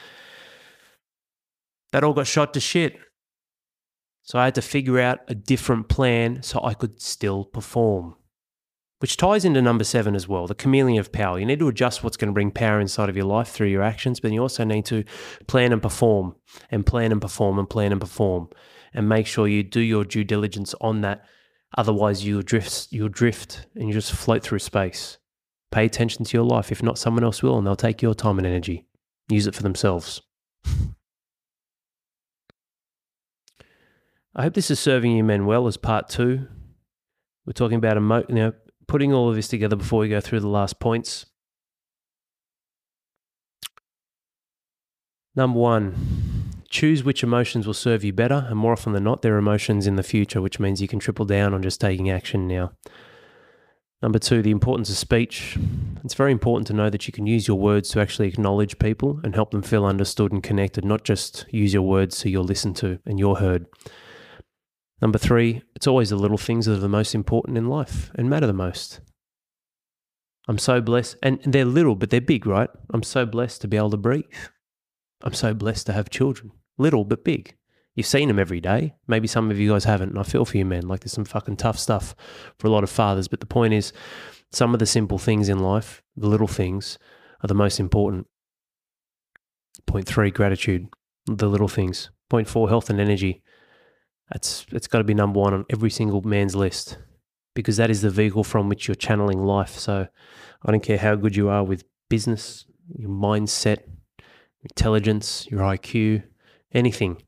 That 1.96 2.04
all 2.04 2.12
got 2.12 2.28
shot 2.28 2.54
to 2.56 2.60
shit. 2.60 2.98
So 4.22 4.38
I 4.38 4.43
had 4.43 4.56
to 4.56 4.62
figure 4.62 5.00
out 5.00 5.20
a 5.30 5.34
different 5.34 5.88
plan 5.88 6.43
so 6.43 6.60
I 6.62 6.74
could 6.74 7.02
still 7.02 7.46
perform. 7.46 8.18
Which 9.00 9.16
ties 9.16 9.46
into 9.46 9.62
number 9.62 9.86
seven 9.86 10.14
as 10.14 10.28
well, 10.28 10.46
the 10.46 10.56
chameleon 10.56 11.00
of 11.00 11.14
power. 11.14 11.39
You 11.39 11.46
need 11.46 11.60
to 11.60 11.70
adjust 11.70 12.04
what's 12.04 12.18
going 12.18 12.28
to 12.28 12.34
bring 12.34 12.52
power 12.52 12.82
inside 12.82 13.08
of 13.08 13.16
your 13.16 13.28
life 13.28 13.48
through 13.48 13.70
your 13.70 13.82
actions, 13.82 14.20
but 14.20 14.34
you 14.34 14.41
also 14.41 14.66
need 14.66 14.84
to 14.88 15.06
plan 15.48 15.72
and 15.72 15.82
perform 15.82 16.36
and 16.70 16.86
plan 16.86 17.14
and 17.14 17.22
perform 17.22 17.58
and 17.60 17.70
plan 17.70 17.93
and 17.93 18.02
perform 18.02 18.50
and 18.93 19.08
make 19.08 19.26
sure 19.26 19.48
you 19.48 19.64
do 19.64 19.80
your 19.80 20.04
due 20.04 20.26
diligence 20.26 20.76
on 20.82 21.00
that. 21.00 21.24
Otherwise, 21.78 22.26
you'll 22.26 22.41
drift, 22.41 22.89
you'll 22.91 23.08
drift 23.08 23.68
and 23.74 23.88
you 23.88 23.93
just 23.93 24.12
float 24.12 24.43
through 24.43 24.60
space. 24.60 25.18
Pay 25.72 25.86
attention 25.86 26.26
to 26.26 26.38
your 26.38 26.46
life. 26.46 26.74
If 26.74 26.84
not, 26.84 26.98
someone 26.98 27.24
else 27.24 27.41
will, 27.41 27.58
and 27.58 27.66
they'll 27.66 27.78
take 27.78 28.02
your 28.02 28.16
time 28.16 28.38
and 28.38 28.46
energy. 28.46 28.86
Use 29.30 29.48
it 29.48 29.56
for 29.56 29.64
themselves. 29.64 30.22
I 34.36 34.43
hope 34.43 34.53
this 34.53 34.69
is 34.69 34.79
serving 34.79 35.15
you 35.15 35.23
men 35.23 35.45
well 35.45 35.65
as 35.65 35.77
part 35.77 36.09
two. 36.09 36.47
We're 37.45 37.53
talking 37.53 37.77
about 37.77 37.95
emo- 37.95 38.25
you 38.27 38.36
know, 38.36 38.53
putting 38.86 39.13
all 39.13 39.29
of 39.29 39.36
this 39.36 39.47
together 39.47 39.77
before 39.77 39.99
we 39.99 40.09
go 40.09 40.19
through 40.19 40.41
the 40.41 40.49
last 40.49 40.79
points. 40.79 41.25
Number 45.36 45.57
one, 45.57 46.51
choose 46.69 47.03
which 47.03 47.23
emotions 47.23 47.65
will 47.65 47.73
serve 47.73 48.03
you 48.03 48.11
better, 48.11 48.45
and 48.49 48.57
more 48.57 48.73
often 48.73 48.91
than 48.91 49.05
not, 49.05 49.21
they're 49.21 49.38
emotions 49.38 49.88
in 49.88 49.95
the 49.95 50.03
future, 50.03 50.41
which 50.41 50.59
means 50.59 50.81
you 50.81 50.88
can 50.88 50.99
triple 50.99 51.25
down 51.25 51.53
on 51.53 51.61
just 51.61 51.79
taking 51.79 52.09
action 52.09 52.47
now. 52.47 52.73
Number 54.01 54.19
two, 54.19 54.41
the 54.41 54.51
importance 54.51 54.89
of 54.89 54.97
speech. 54.97 55.57
It's 56.03 56.13
very 56.13 56.33
important 56.33 56.67
to 56.67 56.73
know 56.73 56.89
that 56.89 57.07
you 57.07 57.13
can 57.13 57.25
use 57.25 57.47
your 57.47 57.57
words 57.57 57.89
to 57.89 58.01
actually 58.01 58.27
acknowledge 58.27 58.79
people 58.79 59.19
and 59.23 59.33
help 59.33 59.51
them 59.51 59.61
feel 59.61 59.86
understood 59.86 60.33
and 60.33 60.43
connected, 60.43 60.83
not 60.83 61.05
just 61.05 61.45
use 61.49 61.73
your 61.73 61.83
words 61.83 62.17
so 62.17 62.29
you're 62.29 62.43
listened 62.43 62.75
to 62.77 62.99
and 63.05 63.17
you're 63.17 63.38
heard. 63.38 63.65
Number 65.02 65.18
three, 65.18 65.62
it's 65.76 65.88
always 65.88 66.10
the 66.10 66.16
little 66.16 66.38
things 66.38 66.66
that 66.66 66.74
are 66.74 66.80
the 66.80 66.88
most 66.89 67.14
important 67.14 67.58
in 67.58 67.68
life 67.68 68.12
and 68.16 68.30
matter 68.30 68.48
the 68.48 68.54
most. 68.54 69.02
I'm 70.48 70.58
so 70.58 70.80
blessed, 70.80 71.18
and 71.24 71.39
they're 71.43 71.66
little, 71.66 71.96
but 71.96 72.12
they're 72.12 72.22
big, 72.22 72.46
right? 72.46 72.70
I'm 72.93 73.04
so 73.04 73.26
blessed 73.26 73.62
to 73.62 73.68
be 73.68 73.78
able 73.78 73.89
to 73.89 73.98
breathe. 73.98 74.26
I'm 75.24 75.34
so 75.34 75.54
blessed 75.54 75.88
to 75.88 75.93
have 75.93 76.10
children, 76.10 76.52
little 76.78 77.04
but 77.04 77.24
big. 77.24 77.56
You've 77.96 78.06
seen 78.06 78.28
them 78.28 78.39
every 78.39 78.60
day. 78.60 78.93
Maybe 79.08 79.28
some 79.28 79.50
of 79.50 79.58
you 79.58 79.72
guys 79.72 79.86
haven't, 79.86 80.10
and 80.10 80.20
I 80.20 80.24
feel 80.24 80.46
for 80.46 80.58
you, 80.58 80.66
man. 80.66 80.88
Like 80.88 81.00
there's 81.00 81.14
some 81.14 81.26
fucking 81.26 81.58
tough 81.58 81.80
stuff 81.80 82.14
for 82.60 82.68
a 82.68 82.70
lot 82.70 82.84
of 82.84 82.89
fathers. 82.89 83.28
But 83.30 83.39
the 83.39 83.46
point 83.46 83.74
is, 83.74 83.93
some 84.52 84.74
of 84.74 84.80
the 84.80 84.86
simple 84.86 85.18
things 85.18 85.50
in 85.50 85.60
life, 85.60 86.04
the 86.16 86.28
little 86.28 86.48
things, 86.48 87.00
are 87.41 87.48
the 87.48 87.54
most 87.54 87.80
important. 87.80 88.28
Point 89.88 90.08
three, 90.08 90.30
gratitude. 90.30 90.88
The 91.26 91.48
little 91.48 91.70
things. 91.70 92.12
Point 92.30 92.48
four, 92.50 92.68
health 92.70 92.89
and 92.89 93.00
energy. 93.00 93.41
That's 94.32 94.65
it's 94.71 94.88
got 94.88 94.99
to 94.99 95.03
be 95.03 95.13
number 95.13 95.39
one 95.39 95.53
on 95.53 95.65
every 95.69 95.89
single 95.89 96.21
man's 96.21 96.55
list 96.55 96.97
because 97.53 97.78
that 97.78 97.89
is 97.89 98.01
the 98.01 98.09
vehicle 98.09 98.43
from 98.43 98.69
which 98.69 98.88
you're 98.88 98.95
channeling 98.95 99.43
life. 99.43 99.78
So 99.78 100.07
I 100.63 100.71
don't 100.71 100.84
care 100.84 100.97
how 100.97 101.15
good 101.15 101.36
you 101.36 101.49
are 101.49 101.63
with 101.63 101.84
business, 102.09 102.65
your 102.97 103.09
mindset, 103.09 103.84
intelligence, 104.61 105.47
your 105.49 105.61
IQ, 105.61 106.23
anything 106.73 107.21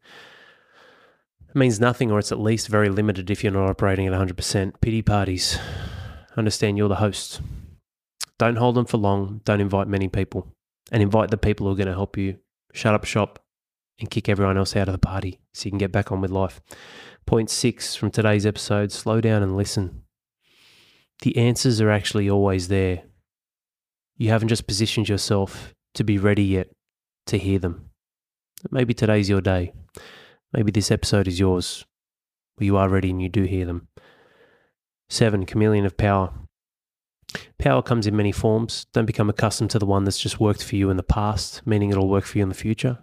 It 1.49 1.55
means 1.55 1.79
nothing 1.79 2.11
or 2.11 2.19
it's 2.19 2.31
at 2.31 2.39
least 2.39 2.67
very 2.67 2.89
limited 2.89 3.31
if 3.31 3.43
you're 3.43 3.53
not 3.53 3.69
operating 3.69 4.07
at 4.07 4.13
100%. 4.13 4.81
Pity 4.81 5.01
parties. 5.01 5.57
Understand 6.35 6.77
you're 6.77 6.89
the 6.89 6.95
host. 6.95 7.41
Don't 8.37 8.57
hold 8.57 8.75
them 8.75 8.85
for 8.85 8.97
long. 8.97 9.41
Don't 9.45 9.61
invite 9.61 9.87
many 9.87 10.07
people. 10.07 10.53
And 10.91 11.01
invite 11.01 11.31
the 11.31 11.37
people 11.37 11.65
who 11.65 11.73
are 11.73 11.77
going 11.77 11.87
to 11.87 11.93
help 11.93 12.17
you 12.17 12.37
shut 12.73 12.93
up 12.93 13.05
shop 13.05 13.39
and 13.99 14.09
kick 14.09 14.29
everyone 14.29 14.57
else 14.57 14.75
out 14.75 14.87
of 14.87 14.93
the 14.93 14.99
party 14.99 15.39
so 15.53 15.65
you 15.65 15.71
can 15.71 15.77
get 15.77 15.91
back 15.91 16.11
on 16.11 16.21
with 16.21 16.31
life. 16.31 16.61
Point 17.25 17.49
six 17.49 17.95
from 17.95 18.11
today's 18.11 18.45
episode 18.45 18.91
slow 18.91 19.21
down 19.21 19.43
and 19.43 19.57
listen. 19.57 20.03
The 21.21 21.37
answers 21.37 21.81
are 21.81 21.89
actually 21.89 22.29
always 22.29 22.67
there. 22.67 23.03
You 24.17 24.29
haven't 24.29 24.49
just 24.49 24.67
positioned 24.67 25.09
yourself 25.09 25.73
to 25.95 26.03
be 26.03 26.17
ready 26.17 26.43
yet 26.43 26.69
to 27.27 27.37
hear 27.37 27.59
them. 27.59 27.89
Maybe 28.71 28.93
today's 28.93 29.29
your 29.29 29.41
day. 29.41 29.73
Maybe 30.53 30.71
this 30.71 30.91
episode 30.91 31.27
is 31.27 31.39
yours, 31.39 31.85
where 32.55 32.65
you 32.65 32.77
are 32.77 32.89
ready 32.89 33.09
and 33.09 33.21
you 33.21 33.29
do 33.29 33.43
hear 33.43 33.65
them. 33.65 33.87
Seven, 35.09 35.45
chameleon 35.45 35.85
of 35.85 35.97
power. 35.97 36.33
Power 37.59 37.81
comes 37.81 38.07
in 38.07 38.15
many 38.15 38.31
forms. 38.31 38.85
Don't 38.93 39.05
become 39.05 39.29
accustomed 39.29 39.71
to 39.71 39.79
the 39.79 39.85
one 39.85 40.03
that's 40.03 40.19
just 40.19 40.39
worked 40.39 40.63
for 40.63 40.75
you 40.75 40.89
in 40.89 40.97
the 40.97 41.03
past, 41.03 41.61
meaning 41.65 41.89
it'll 41.89 42.07
work 42.07 42.23
for 42.23 42.37
you 42.37 42.43
in 42.43 42.49
the 42.49 42.55
future, 42.55 42.99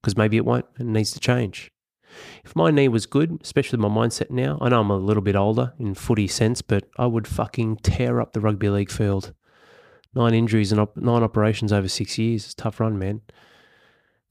because 0.00 0.16
maybe 0.16 0.36
it 0.36 0.44
won't 0.44 0.66
and 0.78 0.92
needs 0.92 1.12
to 1.12 1.20
change. 1.20 1.70
If 2.44 2.56
my 2.56 2.70
knee 2.70 2.88
was 2.88 3.06
good, 3.06 3.38
especially 3.42 3.78
my 3.78 3.88
mindset 3.88 4.30
now, 4.30 4.58
I 4.60 4.68
know 4.68 4.80
I'm 4.80 4.90
a 4.90 4.96
little 4.96 5.22
bit 5.22 5.36
older 5.36 5.74
in 5.78 5.94
footy 5.94 6.26
sense, 6.26 6.62
but 6.62 6.84
I 6.98 7.06
would 7.06 7.28
fucking 7.28 7.76
tear 7.76 8.20
up 8.20 8.32
the 8.32 8.40
rugby 8.40 8.68
league 8.68 8.90
field. 8.90 9.32
Nine 10.14 10.34
injuries 10.34 10.72
and 10.72 10.80
op- 10.80 10.96
nine 10.96 11.22
operations 11.22 11.72
over 11.72 11.88
six 11.88 12.18
years. 12.18 12.44
It's 12.44 12.52
a 12.54 12.56
tough 12.56 12.80
run, 12.80 12.98
man. 12.98 13.20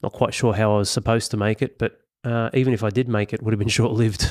Not 0.02 0.12
quite 0.12 0.34
sure 0.34 0.54
how 0.54 0.74
I 0.74 0.78
was 0.78 0.90
supposed 0.90 1.30
to 1.30 1.36
make 1.36 1.62
it, 1.62 1.78
but 1.78 2.00
uh, 2.24 2.50
even 2.52 2.74
if 2.74 2.82
I 2.82 2.90
did 2.90 3.08
make 3.08 3.32
it, 3.32 3.36
it, 3.36 3.42
would 3.42 3.52
have 3.52 3.58
been 3.58 3.68
short 3.80 3.92
lived. 3.92 4.30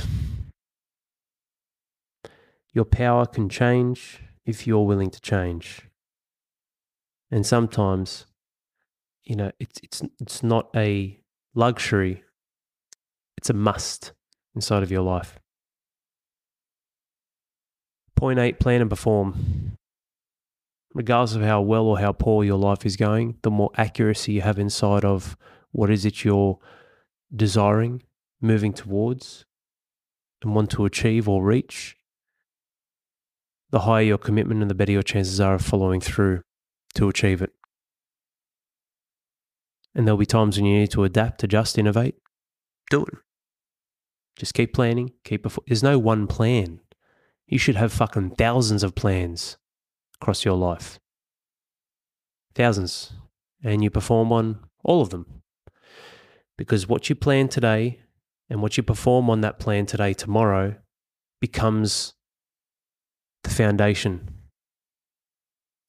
Your 2.72 2.86
power 2.86 3.26
can 3.26 3.50
change 3.50 4.22
if 4.46 4.68
you're 4.68 4.86
willing 4.86 5.10
to 5.10 5.22
change. 5.22 5.82
And 7.32 7.46
sometimes, 7.46 8.26
you 9.24 9.36
know, 9.36 9.52
it's 9.60 9.80
it's 9.84 10.02
it's 10.20 10.44
not 10.44 10.70
a 10.76 11.20
luxury. 11.54 12.24
It's 13.38 13.50
a 13.50 13.54
must 13.54 14.14
inside 14.56 14.84
of 14.84 14.92
your 14.92 15.02
life. 15.02 15.40
Point 18.16 18.40
eight, 18.40 18.60
plan 18.60 18.82
and 18.82 18.90
perform. 18.90 19.78
Regardless 20.94 21.36
of 21.36 21.42
how 21.44 21.62
well 21.62 21.86
or 21.86 22.00
how 22.00 22.12
poor 22.12 22.44
your 22.44 22.58
life 22.58 22.86
is 22.86 22.98
going, 22.98 23.38
the 23.44 23.52
more 23.52 23.70
accuracy 23.78 24.34
you 24.34 24.42
have 24.42 24.60
inside 24.60 25.06
of 25.06 25.38
what 25.72 25.90
is 25.90 26.04
it 26.04 26.24
you're 26.24 26.60
desiring, 27.34 28.02
moving 28.42 28.74
towards, 28.74 29.46
and 30.42 30.56
want 30.56 30.72
to 30.72 30.86
achieve 30.86 31.30
or 31.30 31.44
reach, 31.44 31.96
the 33.70 33.82
higher 33.82 34.04
your 34.04 34.18
commitment 34.18 34.62
and 34.62 34.70
the 34.70 34.76
better 34.76 34.92
your 34.92 35.04
chances 35.04 35.40
are 35.40 35.54
of 35.54 35.62
following 35.62 36.02
through 36.02 36.42
to 36.96 37.08
achieve 37.08 37.42
it. 37.42 37.54
And 39.96 40.06
there'll 40.06 40.18
be 40.18 40.26
times 40.26 40.58
when 40.58 40.66
you 40.66 40.80
need 40.80 40.92
to 40.92 41.04
adapt, 41.04 41.44
adjust, 41.44 41.78
innovate. 41.78 42.16
Do 42.90 43.04
it. 43.04 43.16
Just 44.38 44.54
keep 44.54 44.74
planning, 44.74 45.12
keep 45.24 45.46
a. 45.46 45.52
There's 45.68 45.84
no 45.84 46.00
one 46.00 46.28
plan. 46.28 46.80
You 47.48 47.58
should 47.58 47.76
have 47.76 47.92
fucking 47.92 48.36
thousands 48.36 48.84
of 48.84 48.96
plans 48.96 49.58
across 50.22 50.46
your 50.46 50.56
life. 50.56 51.00
Thousands. 52.56 53.14
And 53.64 53.84
you 53.84 53.90
perform 53.90 54.32
on 54.32 54.60
all 54.84 55.02
of 55.02 55.10
them 55.10 55.42
because 56.58 56.88
what 56.88 57.10
you 57.10 57.16
plan 57.16 57.48
today 57.48 58.00
and 58.50 58.62
what 58.62 58.78
you 58.78 58.84
perform 58.84 59.30
on 59.30 59.42
that 59.42 59.60
plan 59.60 59.86
today, 59.86 60.14
tomorrow, 60.14 60.76
becomes 61.40 62.14
the 63.44 63.50
foundation. 63.50 64.30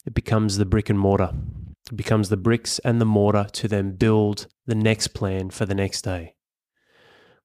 It 0.06 0.14
becomes 0.14 0.56
the 0.56 0.64
brick 0.64 0.88
and 0.88 0.98
mortar. 0.98 1.32
Becomes 1.94 2.28
the 2.28 2.36
bricks 2.36 2.78
and 2.80 3.00
the 3.00 3.04
mortar 3.04 3.46
to 3.52 3.68
then 3.68 3.96
build 3.96 4.46
the 4.66 4.74
next 4.74 5.08
plan 5.08 5.50
for 5.50 5.66
the 5.66 5.74
next 5.74 6.02
day. 6.02 6.34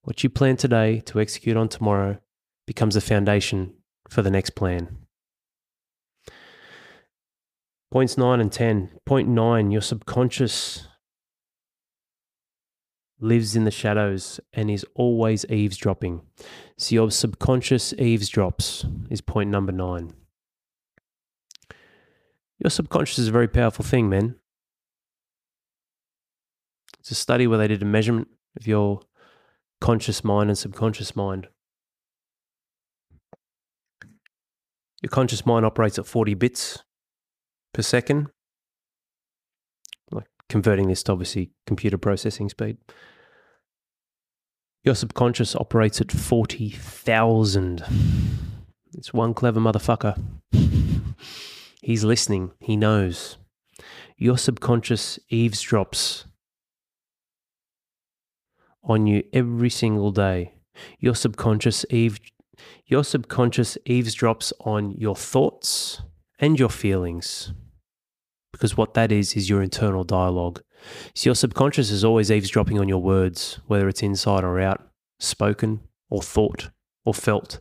What 0.03 0.23
you 0.23 0.29
plan 0.29 0.55
today 0.55 0.99
to 1.01 1.19
execute 1.19 1.57
on 1.57 1.67
tomorrow 1.67 2.19
becomes 2.67 2.93
the 2.93 3.01
foundation 3.01 3.73
for 4.07 4.21
the 4.21 4.29
next 4.29 4.51
plan. 4.51 4.97
Points 7.91 8.17
nine 8.17 8.39
and 8.39 8.51
10. 8.51 8.91
Point 9.05 9.29
nine, 9.29 9.71
your 9.71 9.81
subconscious 9.81 10.87
lives 13.19 13.55
in 13.55 13.63
the 13.63 13.71
shadows 13.71 14.39
and 14.53 14.69
is 14.69 14.85
always 14.93 15.45
eavesdropping. 15.49 16.21
So 16.77 16.95
your 16.95 17.11
subconscious 17.11 17.93
eavesdrops 17.93 19.11
is 19.11 19.21
point 19.21 19.49
number 19.49 19.71
nine. 19.71 20.13
Your 22.59 22.69
subconscious 22.69 23.19
is 23.19 23.27
a 23.27 23.31
very 23.31 23.47
powerful 23.47 23.83
thing, 23.83 24.09
man. 24.09 24.35
It's 26.99 27.11
a 27.11 27.15
study 27.15 27.47
where 27.47 27.57
they 27.57 27.67
did 27.67 27.81
a 27.81 27.85
measurement 27.85 28.29
of 28.57 28.65
your 28.65 29.01
conscious 29.81 30.23
mind 30.23 30.49
and 30.49 30.57
subconscious 30.57 31.15
mind. 31.15 31.47
Your 35.01 35.09
conscious 35.09 35.45
mind 35.45 35.65
operates 35.65 35.99
at 35.99 36.07
40 36.07 36.33
bits 36.33 36.83
per 37.73 37.83
second, 37.83 38.29
like 40.11 40.25
converting 40.49 40.87
this 40.87 41.03
to 41.03 41.11
obviously 41.11 41.51
computer 41.67 41.97
processing 41.97 42.49
speed. 42.49 42.77
Your 44.83 44.95
subconscious 44.95 45.55
operates 45.55 45.99
at 45.99 46.11
40,000. 46.11 47.83
It's 48.93 49.13
one 49.13 49.33
clever 49.33 49.59
motherfucker. 49.59 50.19
He's 51.85 52.03
listening, 52.03 52.49
he 52.59 52.75
knows. 52.75 53.37
Your 54.17 54.39
subconscious 54.39 55.19
eavesdrops 55.31 56.25
on 58.83 59.05
you 59.05 59.21
every 59.31 59.69
single 59.69 60.09
day. 60.09 60.55
Your 60.97 61.13
subconscious 61.13 61.85
eve 61.91 62.19
your 62.87 63.03
subconscious 63.03 63.77
eavesdrops 63.87 64.51
on 64.61 64.93
your 64.93 65.15
thoughts 65.15 66.01
and 66.39 66.59
your 66.59 66.69
feelings. 66.69 67.53
Because 68.51 68.75
what 68.75 68.95
that 68.95 69.11
is 69.11 69.35
is 69.35 69.47
your 69.47 69.61
internal 69.61 70.03
dialogue. 70.03 70.63
So 71.13 71.27
your 71.27 71.35
subconscious 71.35 71.91
is 71.91 72.03
always 72.03 72.31
eavesdropping 72.31 72.79
on 72.79 72.89
your 72.89 73.03
words, 73.03 73.59
whether 73.67 73.87
it's 73.87 74.01
inside 74.01 74.43
or 74.43 74.59
out, 74.59 74.81
spoken 75.19 75.81
or 76.09 76.23
thought 76.23 76.71
or 77.05 77.13
felt. 77.13 77.59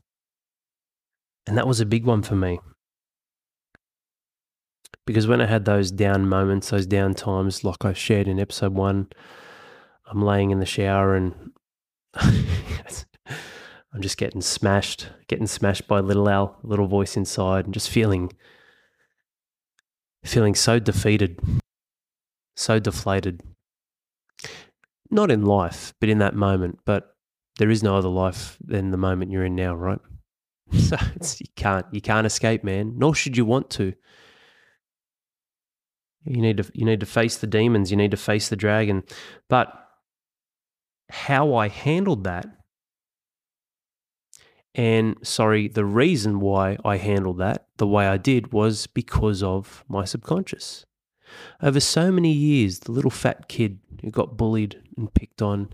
And 1.46 1.58
that 1.58 1.68
was 1.68 1.80
a 1.80 1.84
big 1.84 2.06
one 2.06 2.22
for 2.22 2.36
me. 2.36 2.58
Because 5.06 5.26
when 5.26 5.40
I 5.40 5.46
had 5.46 5.64
those 5.64 5.90
down 5.90 6.28
moments, 6.28 6.70
those 6.70 6.86
down 6.86 7.14
times, 7.14 7.64
like 7.64 7.84
I 7.84 7.92
shared 7.92 8.28
in 8.28 8.40
episode 8.40 8.74
one, 8.74 9.08
I'm 10.06 10.22
laying 10.22 10.50
in 10.50 10.60
the 10.60 10.66
shower 10.66 11.14
and 11.14 11.52
I'm 13.94 14.00
just 14.00 14.16
getting 14.16 14.40
smashed, 14.40 15.08
getting 15.28 15.46
smashed 15.46 15.86
by 15.86 16.00
little 16.00 16.28
Al, 16.28 16.58
little 16.62 16.86
voice 16.86 17.16
inside, 17.16 17.64
and 17.64 17.72
just 17.72 17.88
feeling, 17.88 18.32
feeling 20.24 20.54
so 20.54 20.80
defeated, 20.80 21.38
so 22.56 22.80
deflated. 22.80 23.42
Not 25.10 25.30
in 25.30 25.44
life, 25.44 25.94
but 26.00 26.08
in 26.08 26.18
that 26.18 26.34
moment. 26.34 26.80
But 26.84 27.14
there 27.58 27.70
is 27.70 27.84
no 27.84 27.96
other 27.96 28.08
life 28.08 28.58
than 28.60 28.90
the 28.90 28.96
moment 28.96 29.30
you're 29.30 29.44
in 29.44 29.54
now, 29.54 29.74
right? 29.74 30.00
So 30.72 30.96
you 31.38 31.46
can't 31.56 31.86
you 31.92 32.00
can't 32.00 32.26
escape, 32.26 32.64
man. 32.64 32.94
Nor 32.96 33.14
should 33.14 33.36
you 33.36 33.44
want 33.44 33.70
to. 33.70 33.92
You 36.24 36.40
need 36.40 36.56
to 36.58 36.70
you 36.74 36.84
need 36.84 37.00
to 37.00 37.06
face 37.06 37.36
the 37.36 37.46
demons. 37.46 37.90
You 37.90 37.96
need 37.96 38.10
to 38.12 38.16
face 38.16 38.48
the 38.48 38.56
dragon. 38.56 39.04
But 39.48 39.72
how 41.10 41.54
I 41.54 41.68
handled 41.68 42.24
that, 42.24 42.46
and 44.74 45.16
sorry, 45.22 45.68
the 45.68 45.84
reason 45.84 46.40
why 46.40 46.78
I 46.84 46.96
handled 46.96 47.38
that 47.38 47.66
the 47.76 47.86
way 47.86 48.06
I 48.06 48.16
did 48.16 48.52
was 48.52 48.86
because 48.86 49.42
of 49.42 49.84
my 49.88 50.04
subconscious. 50.04 50.86
Over 51.62 51.80
so 51.80 52.10
many 52.10 52.32
years, 52.32 52.80
the 52.80 52.92
little 52.92 53.10
fat 53.10 53.48
kid 53.48 53.78
who 54.02 54.10
got 54.10 54.36
bullied 54.36 54.82
and 54.96 55.12
picked 55.12 55.42
on, 55.42 55.72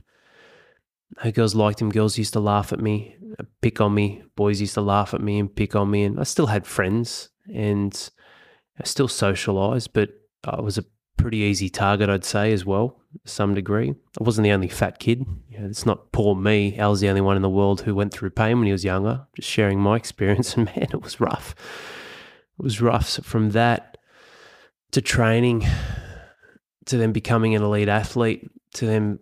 no 1.22 1.30
girls 1.30 1.54
liked 1.54 1.80
him. 1.80 1.90
Girls 1.90 2.18
used 2.18 2.32
to 2.32 2.40
laugh 2.40 2.72
at 2.72 2.80
me, 2.80 3.16
uh, 3.38 3.44
pick 3.60 3.80
on 3.80 3.94
me. 3.94 4.22
Boys 4.36 4.60
used 4.60 4.74
to 4.74 4.80
laugh 4.80 5.12
at 5.12 5.20
me 5.20 5.38
and 5.38 5.54
pick 5.54 5.74
on 5.76 5.90
me. 5.90 6.04
And 6.04 6.18
I 6.18 6.24
still 6.24 6.46
had 6.46 6.66
friends 6.66 7.30
and 7.52 8.10
I 8.78 8.84
still 8.84 9.08
socialized, 9.08 9.92
but 9.92 10.10
I 10.44 10.60
was 10.60 10.78
a 10.78 10.84
pretty 11.16 11.38
easy 11.38 11.68
target, 11.68 12.08
I'd 12.08 12.24
say, 12.24 12.52
as 12.52 12.64
well, 12.64 13.00
to 13.24 13.30
some 13.30 13.54
degree. 13.54 13.90
I 13.90 14.24
wasn't 14.24 14.44
the 14.44 14.52
only 14.52 14.68
fat 14.68 14.98
kid. 14.98 15.24
You 15.48 15.60
know, 15.60 15.66
it's 15.66 15.84
not 15.84 16.12
poor 16.12 16.34
me. 16.34 16.78
I 16.78 16.88
was 16.88 17.00
the 17.00 17.08
only 17.08 17.20
one 17.20 17.36
in 17.36 17.42
the 17.42 17.50
world 17.50 17.82
who 17.82 17.94
went 17.94 18.12
through 18.12 18.30
pain 18.30 18.58
when 18.58 18.66
he 18.66 18.72
was 18.72 18.84
younger, 18.84 19.26
just 19.36 19.48
sharing 19.48 19.80
my 19.80 19.96
experience. 19.96 20.56
And 20.56 20.66
man, 20.66 20.88
it 20.92 21.02
was 21.02 21.20
rough. 21.20 21.54
It 22.58 22.62
was 22.62 22.80
rough. 22.80 23.08
So 23.08 23.22
from 23.22 23.50
that 23.50 23.98
to 24.92 25.00
training, 25.00 25.66
to 26.86 26.96
then 26.96 27.12
becoming 27.12 27.54
an 27.54 27.62
elite 27.62 27.88
athlete, 27.88 28.50
to 28.74 28.86
then 28.86 29.18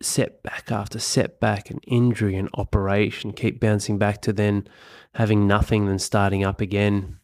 setback 0.00 0.70
after 0.70 0.98
setback 0.98 1.70
and 1.70 1.80
injury 1.86 2.36
and 2.36 2.48
operation, 2.54 3.32
keep 3.32 3.60
bouncing 3.60 3.98
back 3.98 4.22
to 4.22 4.32
then 4.32 4.66
having 5.14 5.46
nothing, 5.46 5.86
then 5.86 5.98
starting 5.98 6.44
up 6.44 6.60
again 6.60 7.18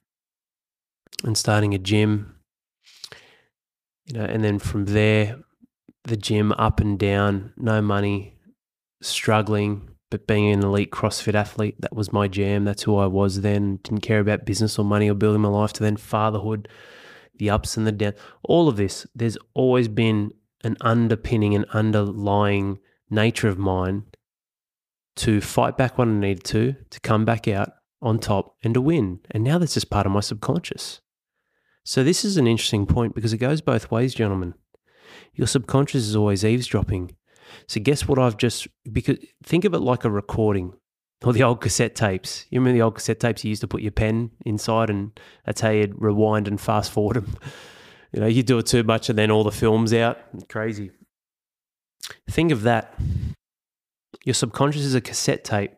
and 1.24 1.36
starting 1.36 1.74
a 1.74 1.78
gym 1.78 2.37
you 4.08 4.18
know, 4.18 4.24
and 4.24 4.42
then 4.42 4.58
from 4.58 4.86
there, 4.86 5.38
the 6.04 6.16
gym 6.16 6.52
up 6.52 6.80
and 6.80 6.98
down, 6.98 7.52
no 7.56 7.82
money, 7.82 8.34
struggling, 9.02 9.90
but 10.10 10.26
being 10.26 10.50
an 10.50 10.62
elite 10.62 10.90
CrossFit 10.90 11.34
athlete, 11.34 11.80
that 11.80 11.94
was 11.94 12.12
my 12.12 12.28
jam. 12.28 12.64
That's 12.64 12.82
who 12.82 12.96
I 12.96 13.06
was 13.06 13.42
then. 13.42 13.80
Didn't 13.82 14.00
care 14.00 14.20
about 14.20 14.46
business 14.46 14.78
or 14.78 14.84
money 14.84 15.10
or 15.10 15.14
building 15.14 15.42
my 15.42 15.48
life. 15.48 15.74
To 15.74 15.82
then 15.82 15.98
fatherhood, 15.98 16.68
the 17.36 17.50
ups 17.50 17.76
and 17.76 17.86
the 17.86 17.92
downs, 17.92 18.14
all 18.42 18.68
of 18.68 18.76
this. 18.76 19.06
There's 19.14 19.36
always 19.52 19.88
been 19.88 20.32
an 20.64 20.76
underpinning, 20.80 21.54
an 21.54 21.66
underlying 21.72 22.78
nature 23.10 23.48
of 23.48 23.58
mine 23.58 24.04
to 25.16 25.40
fight 25.40 25.76
back 25.76 25.98
when 25.98 26.16
I 26.16 26.20
needed 26.20 26.44
to, 26.44 26.76
to 26.90 27.00
come 27.00 27.24
back 27.24 27.46
out 27.46 27.72
on 28.00 28.18
top 28.18 28.56
and 28.62 28.72
to 28.74 28.80
win. 28.80 29.20
And 29.30 29.44
now 29.44 29.58
that's 29.58 29.74
just 29.74 29.90
part 29.90 30.06
of 30.06 30.12
my 30.12 30.20
subconscious. 30.20 31.00
So, 31.88 32.04
this 32.04 32.22
is 32.22 32.36
an 32.36 32.46
interesting 32.46 32.84
point 32.84 33.14
because 33.14 33.32
it 33.32 33.38
goes 33.38 33.62
both 33.62 33.90
ways, 33.90 34.12
gentlemen. 34.12 34.52
Your 35.32 35.46
subconscious 35.46 36.02
is 36.02 36.14
always 36.14 36.44
eavesdropping. 36.44 37.16
So, 37.66 37.80
guess 37.80 38.06
what 38.06 38.18
I've 38.18 38.36
just, 38.36 38.68
because 38.92 39.16
think 39.42 39.64
of 39.64 39.72
it 39.72 39.78
like 39.78 40.04
a 40.04 40.10
recording 40.10 40.74
or 41.24 41.32
the 41.32 41.44
old 41.44 41.62
cassette 41.62 41.94
tapes. 41.94 42.44
You 42.50 42.60
remember 42.60 42.76
the 42.76 42.82
old 42.82 42.96
cassette 42.96 43.20
tapes 43.20 43.42
you 43.42 43.48
used 43.48 43.62
to 43.62 43.68
put 43.68 43.80
your 43.80 43.92
pen 43.92 44.32
inside 44.44 44.90
and 44.90 45.18
that's 45.46 45.62
how 45.62 45.70
you'd 45.70 45.98
rewind 45.98 46.46
and 46.46 46.60
fast 46.60 46.92
forward 46.92 47.16
them. 47.16 47.34
You 48.12 48.20
know, 48.20 48.26
you 48.26 48.42
do 48.42 48.56
it 48.56 48.64
too 48.64 48.82
much 48.82 49.10
and 49.10 49.18
then 49.18 49.30
all 49.30 49.44
the 49.44 49.50
film's 49.50 49.92
out. 49.92 50.18
Crazy. 50.48 50.92
Think 52.30 52.52
of 52.52 52.62
that. 52.62 52.98
Your 54.24 54.32
subconscious 54.32 54.82
is 54.82 54.94
a 54.94 55.02
cassette 55.02 55.44
tape 55.44 55.72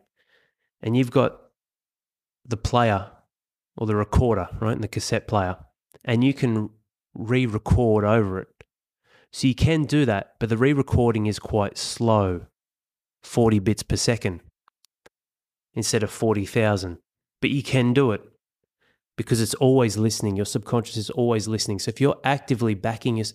and 0.81 0.95
you've 0.95 1.11
got 1.11 1.39
the 2.45 2.55
player 2.55 3.11
or 3.75 3.85
the 3.85 3.97
recorder, 3.97 4.47
right, 4.61 4.75
in 4.75 4.81
the 4.81 4.87
cassette 4.87 5.27
player 5.27 5.57
and 6.03 6.23
you 6.23 6.33
can 6.33 6.69
re 7.13 7.45
record 7.45 8.03
over 8.03 8.39
it. 8.39 8.63
So 9.31 9.47
you 9.47 9.55
can 9.55 9.85
do 9.85 10.05
that, 10.05 10.35
but 10.39 10.49
the 10.49 10.57
re 10.57 10.73
recording 10.73 11.25
is 11.25 11.39
quite 11.39 11.77
slow 11.77 12.47
40 13.23 13.59
bits 13.59 13.83
per 13.83 13.95
second 13.95 14.41
instead 15.73 16.03
of 16.03 16.11
40,000. 16.11 16.97
But 17.39 17.49
you 17.49 17.63
can 17.63 17.93
do 17.93 18.11
it 18.11 18.21
because 19.17 19.41
it's 19.41 19.53
always 19.55 19.97
listening. 19.97 20.35
Your 20.35 20.45
subconscious 20.45 20.97
is 20.97 21.09
always 21.11 21.47
listening. 21.47 21.79
So 21.79 21.89
if 21.89 22.01
you're 22.01 22.19
actively 22.23 22.73
backing 22.73 23.19
us, 23.19 23.33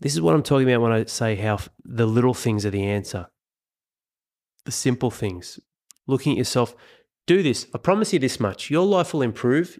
this 0.00 0.14
is 0.14 0.20
what 0.20 0.34
I'm 0.34 0.42
talking 0.42 0.68
about 0.68 0.82
when 0.82 0.92
I 0.92 1.04
say 1.04 1.36
how 1.36 1.58
the 1.84 2.06
little 2.06 2.34
things 2.34 2.64
are 2.64 2.70
the 2.70 2.84
answer. 2.84 3.28
The 4.64 4.72
simple 4.72 5.10
things. 5.10 5.58
Looking 6.06 6.32
at 6.32 6.38
yourself, 6.38 6.74
do 7.26 7.42
this. 7.42 7.66
I 7.74 7.78
promise 7.78 8.12
you 8.12 8.18
this 8.18 8.40
much. 8.40 8.70
Your 8.70 8.86
life 8.86 9.12
will 9.12 9.22
improve. 9.22 9.78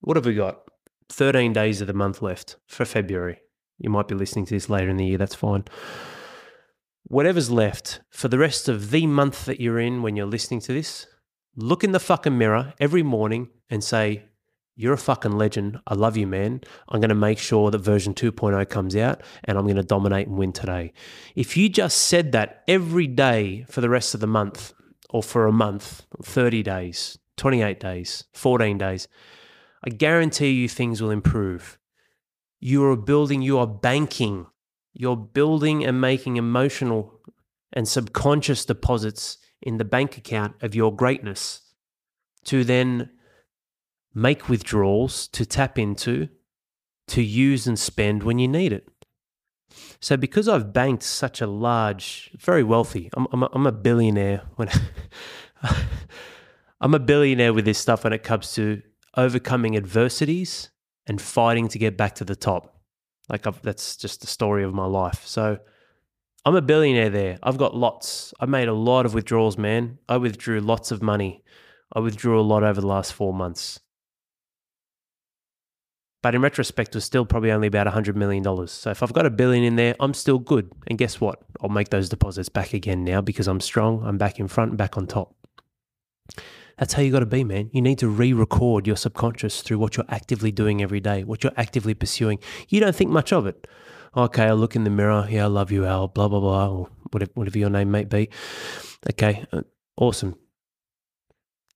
What 0.00 0.16
have 0.16 0.26
we 0.26 0.34
got? 0.34 0.69
13 1.10 1.52
days 1.52 1.80
of 1.80 1.86
the 1.86 1.92
month 1.92 2.22
left 2.22 2.56
for 2.66 2.84
February. 2.84 3.40
You 3.78 3.90
might 3.90 4.08
be 4.08 4.14
listening 4.14 4.46
to 4.46 4.54
this 4.54 4.70
later 4.70 4.88
in 4.88 4.96
the 4.96 5.06
year, 5.06 5.18
that's 5.18 5.34
fine. 5.34 5.64
Whatever's 7.04 7.50
left 7.50 8.00
for 8.10 8.28
the 8.28 8.38
rest 8.38 8.68
of 8.68 8.90
the 8.90 9.06
month 9.06 9.44
that 9.46 9.60
you're 9.60 9.80
in 9.80 10.02
when 10.02 10.16
you're 10.16 10.26
listening 10.26 10.60
to 10.60 10.72
this, 10.72 11.06
look 11.56 11.82
in 11.82 11.92
the 11.92 11.98
fucking 11.98 12.38
mirror 12.38 12.74
every 12.78 13.02
morning 13.02 13.48
and 13.68 13.82
say, 13.82 14.24
You're 14.76 14.92
a 14.92 14.98
fucking 14.98 15.32
legend. 15.32 15.80
I 15.86 15.94
love 15.94 16.16
you, 16.16 16.26
man. 16.26 16.60
I'm 16.88 17.00
going 17.00 17.08
to 17.08 17.14
make 17.14 17.38
sure 17.38 17.70
that 17.70 17.78
version 17.78 18.14
2.0 18.14 18.68
comes 18.68 18.94
out 18.94 19.22
and 19.44 19.58
I'm 19.58 19.64
going 19.64 19.76
to 19.76 19.82
dominate 19.82 20.28
and 20.28 20.38
win 20.38 20.52
today. 20.52 20.92
If 21.34 21.56
you 21.56 21.68
just 21.68 21.96
said 21.96 22.32
that 22.32 22.62
every 22.68 23.08
day 23.08 23.64
for 23.68 23.80
the 23.80 23.90
rest 23.90 24.14
of 24.14 24.20
the 24.20 24.26
month, 24.26 24.72
or 25.10 25.22
for 25.22 25.46
a 25.46 25.52
month, 25.52 26.06
30 26.22 26.62
days, 26.62 27.18
28 27.36 27.80
days, 27.80 28.24
14 28.32 28.78
days, 28.78 29.08
I 29.84 29.90
guarantee 29.90 30.50
you 30.50 30.68
things 30.68 31.00
will 31.00 31.10
improve. 31.10 31.78
You 32.60 32.84
are 32.84 32.96
building, 32.96 33.40
you 33.42 33.58
are 33.58 33.66
banking, 33.66 34.46
you're 34.92 35.16
building 35.16 35.84
and 35.84 36.00
making 36.00 36.36
emotional 36.36 37.20
and 37.72 37.88
subconscious 37.88 38.64
deposits 38.64 39.38
in 39.62 39.78
the 39.78 39.84
bank 39.84 40.16
account 40.16 40.56
of 40.62 40.74
your 40.74 40.94
greatness 40.94 41.62
to 42.44 42.64
then 42.64 43.10
make 44.14 44.48
withdrawals 44.48 45.28
to 45.28 45.46
tap 45.46 45.78
into, 45.78 46.28
to 47.08 47.22
use 47.22 47.66
and 47.66 47.78
spend 47.78 48.22
when 48.22 48.38
you 48.38 48.48
need 48.48 48.72
it. 48.72 48.88
So, 50.00 50.16
because 50.16 50.48
I've 50.48 50.72
banked 50.72 51.02
such 51.02 51.40
a 51.40 51.46
large, 51.46 52.30
very 52.38 52.64
wealthy, 52.64 53.08
I'm, 53.14 53.26
I'm, 53.32 53.42
a, 53.42 53.48
I'm 53.52 53.66
a 53.66 53.72
billionaire 53.72 54.42
when 54.56 54.68
I'm 56.80 56.94
a 56.94 56.98
billionaire 56.98 57.52
with 57.52 57.66
this 57.66 57.78
stuff 57.78 58.04
when 58.04 58.12
it 58.12 58.22
comes 58.22 58.52
to 58.54 58.82
overcoming 59.16 59.76
adversities 59.76 60.70
and 61.06 61.20
fighting 61.20 61.68
to 61.68 61.78
get 61.78 61.96
back 61.96 62.14
to 62.16 62.24
the 62.24 62.36
top. 62.36 62.80
Like 63.28 63.46
I've, 63.46 63.60
that's 63.62 63.96
just 63.96 64.20
the 64.20 64.26
story 64.26 64.64
of 64.64 64.74
my 64.74 64.86
life. 64.86 65.26
So 65.26 65.58
I'm 66.44 66.56
a 66.56 66.62
billionaire 66.62 67.10
there. 67.10 67.38
I've 67.42 67.58
got 67.58 67.76
lots. 67.76 68.32
I 68.40 68.46
made 68.46 68.68
a 68.68 68.74
lot 68.74 69.06
of 69.06 69.14
withdrawals, 69.14 69.58
man. 69.58 69.98
I 70.08 70.16
withdrew 70.16 70.60
lots 70.60 70.90
of 70.90 71.02
money. 71.02 71.44
I 71.92 72.00
withdrew 72.00 72.38
a 72.38 72.42
lot 72.42 72.62
over 72.62 72.80
the 72.80 72.86
last 72.86 73.12
four 73.12 73.34
months. 73.34 73.80
But 76.22 76.34
in 76.34 76.42
retrospect, 76.42 76.94
was 76.94 77.04
still 77.04 77.24
probably 77.24 77.50
only 77.50 77.66
about 77.66 77.86
$100 77.86 78.14
million. 78.14 78.44
So 78.66 78.90
if 78.90 79.02
I've 79.02 79.12
got 79.12 79.26
a 79.26 79.30
billion 79.30 79.64
in 79.64 79.76
there, 79.76 79.96
I'm 80.00 80.12
still 80.12 80.38
good. 80.38 80.70
And 80.86 80.98
guess 80.98 81.20
what? 81.20 81.40
I'll 81.62 81.70
make 81.70 81.88
those 81.88 82.08
deposits 82.08 82.50
back 82.50 82.74
again 82.74 83.04
now 83.04 83.20
because 83.22 83.48
I'm 83.48 83.60
strong. 83.60 84.04
I'm 84.04 84.18
back 84.18 84.38
in 84.38 84.46
front 84.46 84.70
and 84.70 84.78
back 84.78 84.98
on 84.98 85.06
top. 85.06 85.34
That's 86.80 86.94
how 86.94 87.02
you 87.02 87.12
got 87.12 87.20
to 87.20 87.26
be, 87.26 87.44
man. 87.44 87.68
You 87.74 87.82
need 87.82 87.98
to 87.98 88.08
re 88.08 88.32
record 88.32 88.86
your 88.86 88.96
subconscious 88.96 89.60
through 89.60 89.78
what 89.78 89.98
you're 89.98 90.06
actively 90.08 90.50
doing 90.50 90.82
every 90.82 90.98
day, 90.98 91.24
what 91.24 91.44
you're 91.44 91.52
actively 91.58 91.92
pursuing. 91.92 92.38
You 92.70 92.80
don't 92.80 92.96
think 92.96 93.10
much 93.10 93.34
of 93.34 93.46
it. 93.46 93.66
Okay, 94.16 94.44
I 94.44 94.52
look 94.52 94.74
in 94.74 94.84
the 94.84 94.90
mirror. 94.90 95.28
Yeah, 95.30 95.44
I 95.44 95.48
love 95.48 95.70
you, 95.70 95.84
Al, 95.84 96.08
blah, 96.08 96.26
blah, 96.26 96.40
blah, 96.40 96.68
or 96.70 96.88
whatever, 97.10 97.32
whatever 97.34 97.58
your 97.58 97.68
name 97.68 97.90
may 97.90 98.04
be. 98.04 98.30
Okay, 99.10 99.44
uh, 99.52 99.60
awesome. 99.98 100.36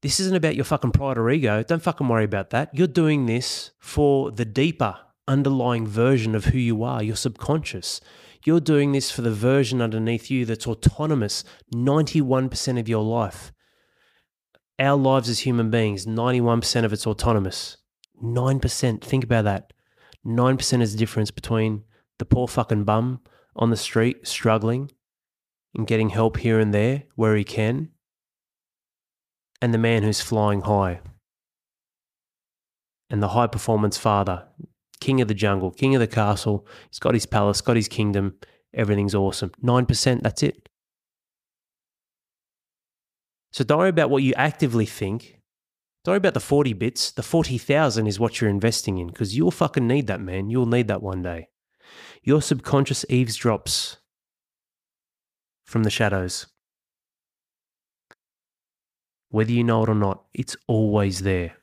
This 0.01 0.21
isn't 0.21 0.37
about 0.37 0.57
your 0.57 0.65
fucking 0.65 0.93
pride 0.93 1.19
or 1.19 1.31
ego. 1.31 1.63
Don't 1.63 1.83
fucking 1.83 2.09
worry 2.09 2.25
about 2.25 2.49
that. 2.51 2.71
You're 2.73 2.87
doing 2.87 3.27
this 3.27 3.73
for 3.79 4.31
the 4.31 4.47
deeper 4.47 4.97
underlying 5.29 5.87
version 5.87 6.35
of 6.35 6.47
who 6.47 6.59
you 6.59 6.83
are, 6.83 7.03
your 7.03 7.17
subconscious. 7.17 8.01
You're 8.47 8.61
doing 8.61 8.93
this 8.93 9.11
for 9.11 9.21
the 9.21 9.31
version 9.31 9.83
underneath 9.83 10.31
you 10.31 10.47
that's 10.47 10.67
autonomous 10.67 11.45
91% 11.75 12.81
of 12.81 12.89
your 12.89 13.03
life 13.03 13.54
our 14.79 14.97
lives 14.97 15.29
as 15.29 15.41
human 15.41 15.71
beings, 15.71 16.07
91% 16.07 16.85
of 16.85 16.93
it's 16.93 17.07
autonomous. 17.07 17.77
9%. 18.23 19.03
Think 19.03 19.25
about 19.25 19.45
that. 19.45 19.73
9% 20.27 20.83
is 20.83 20.93
the 20.93 20.99
difference 20.99 21.31
between 21.31 21.85
the 22.19 22.25
poor 22.25 22.49
fucking 22.49 22.85
bum 22.85 23.21
on 23.57 23.71
the 23.71 23.77
street 23.77 24.27
struggling 24.27 24.91
and 25.75 25.87
getting 25.87 26.11
help 26.11 26.39
here 26.39 26.59
and 26.59 26.73
there 26.73 27.05
where 27.15 27.37
he 27.37 27.45
can, 27.45 27.91
and 29.61 29.75
the 29.75 29.79
man 29.79 30.03
who's 30.03 30.21
flying 30.21 30.63
high. 30.63 31.01
And 33.11 33.23
the 33.23 33.29
high 33.29 33.47
performance 33.47 33.99
father, 33.99 34.47
king 35.01 35.21
of 35.21 35.29
the 35.29 35.35
jungle, 35.35 35.71
king 35.71 35.95
of 35.95 36.01
the 36.01 36.07
castle. 36.07 36.67
He's 36.91 36.99
got 36.99 37.15
his 37.15 37.27
palace, 37.27 37.61
got 37.61 37.77
his 37.77 37.89
kingdom. 37.89 38.35
Everything's 38.73 39.15
awesome. 39.15 39.53
9%, 39.63 40.23
that's 40.23 40.43
it. 40.43 40.64
So 43.55 43.63
don't 43.63 43.79
worry 43.79 43.89
about 43.89 44.11
what 44.11 44.25
you 44.25 44.35
actively 44.35 44.85
think. 44.85 45.39
Don't 46.03 46.15
worry 46.15 46.17
about 46.17 46.35
the 46.35 46.41
40 46.41 46.73
bits. 46.73 47.13
The 47.13 47.23
40,000 47.23 48.05
is 48.09 48.19
what 48.19 48.41
you're 48.41 48.51
investing 48.51 48.99
in 48.99 49.07
because 49.07 49.37
you'll 49.37 49.53
fucking 49.53 49.87
need 49.87 50.09
that, 50.09 50.21
man. 50.21 50.51
You'll 50.51 50.67
need 50.67 50.89
that 50.89 51.05
one 51.05 51.23
day. 51.23 51.51
Your 52.25 52.43
subconscious 52.43 53.05
eavesdrops 53.09 53.99
from 55.63 55.85
the 55.85 55.91
shadows. 55.91 56.47
Whether 59.29 59.53
you 59.53 59.63
know 59.63 59.85
it 59.85 59.89
or 59.89 59.95
not, 59.95 60.25
it's 60.35 60.57
always 60.67 61.21
there. 61.21 61.55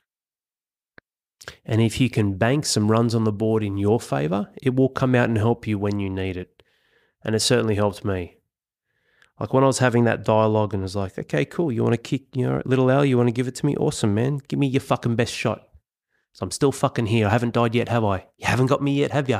And 1.66 1.82
if 1.82 2.00
you 2.00 2.10
can 2.10 2.38
bank 2.38 2.66
some 2.66 2.90
runs 2.90 3.14
on 3.14 3.26
the 3.26 3.34
board 3.34 3.64
in 3.64 3.76
your 3.76 4.00
favor, 4.00 4.50
it 4.64 4.78
will 4.78 4.88
come 4.88 5.14
out 5.14 5.28
and 5.28 5.38
help 5.38 5.68
you 5.68 5.78
when 5.78 6.00
you 6.00 6.10
need 6.10 6.38
it. 6.38 6.64
And 7.22 7.36
it 7.36 7.42
certainly 7.42 7.76
helped 7.76 8.06
me. 8.06 8.38
Like 9.42 9.54
when 9.54 9.64
I 9.64 9.68
was 9.68 9.80
having 9.80 10.04
that 10.04 10.24
dialogue 10.24 10.76
and 10.76 10.84
was 10.84 10.96
like, 10.96 11.18
okay, 11.18 11.46
cool, 11.46 11.72
you 11.72 11.82
want 11.82 11.94
to 11.94 11.98
kick, 11.98 12.26
you 12.36 12.46
know, 12.46 12.62
little 12.64 12.92
Al, 12.92 13.04
you 13.04 13.18
want 13.18 13.28
to 13.28 13.34
give 13.34 13.48
it 13.48 13.56
to 13.56 13.66
me? 13.66 13.76
Awesome, 13.76 14.14
man. 14.14 14.40
Give 14.48 14.60
me 14.60 14.68
your 14.68 14.82
fucking 14.82 15.16
best 15.16 15.34
shot. 15.34 15.68
So 16.34 16.44
I'm 16.44 16.52
still 16.52 16.72
fucking 16.72 17.08
here. 17.08 17.26
I 17.26 17.32
haven't 17.32 17.56
died 17.56 17.74
yet, 17.74 17.90
have 17.90 18.04
I? 18.04 18.28
You 18.38 18.46
haven't 18.46 18.68
got 18.68 18.84
me 18.84 19.00
yet, 19.00 19.10
have 19.14 19.28
you? 19.28 19.40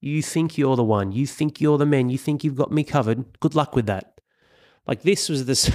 You 0.00 0.22
think 0.22 0.58
you're 0.58 0.74
the 0.74 0.82
one. 0.82 1.12
You 1.12 1.24
think 1.24 1.60
you're 1.60 1.78
the 1.78 1.86
man. 1.86 2.08
You 2.08 2.18
think 2.18 2.42
you've 2.42 2.56
got 2.56 2.72
me 2.72 2.82
covered. 2.82 3.38
Good 3.38 3.54
luck 3.54 3.76
with 3.76 3.86
that. 3.86 4.20
Like 4.88 5.02
this 5.02 5.28
was 5.28 5.44
this. 5.44 5.70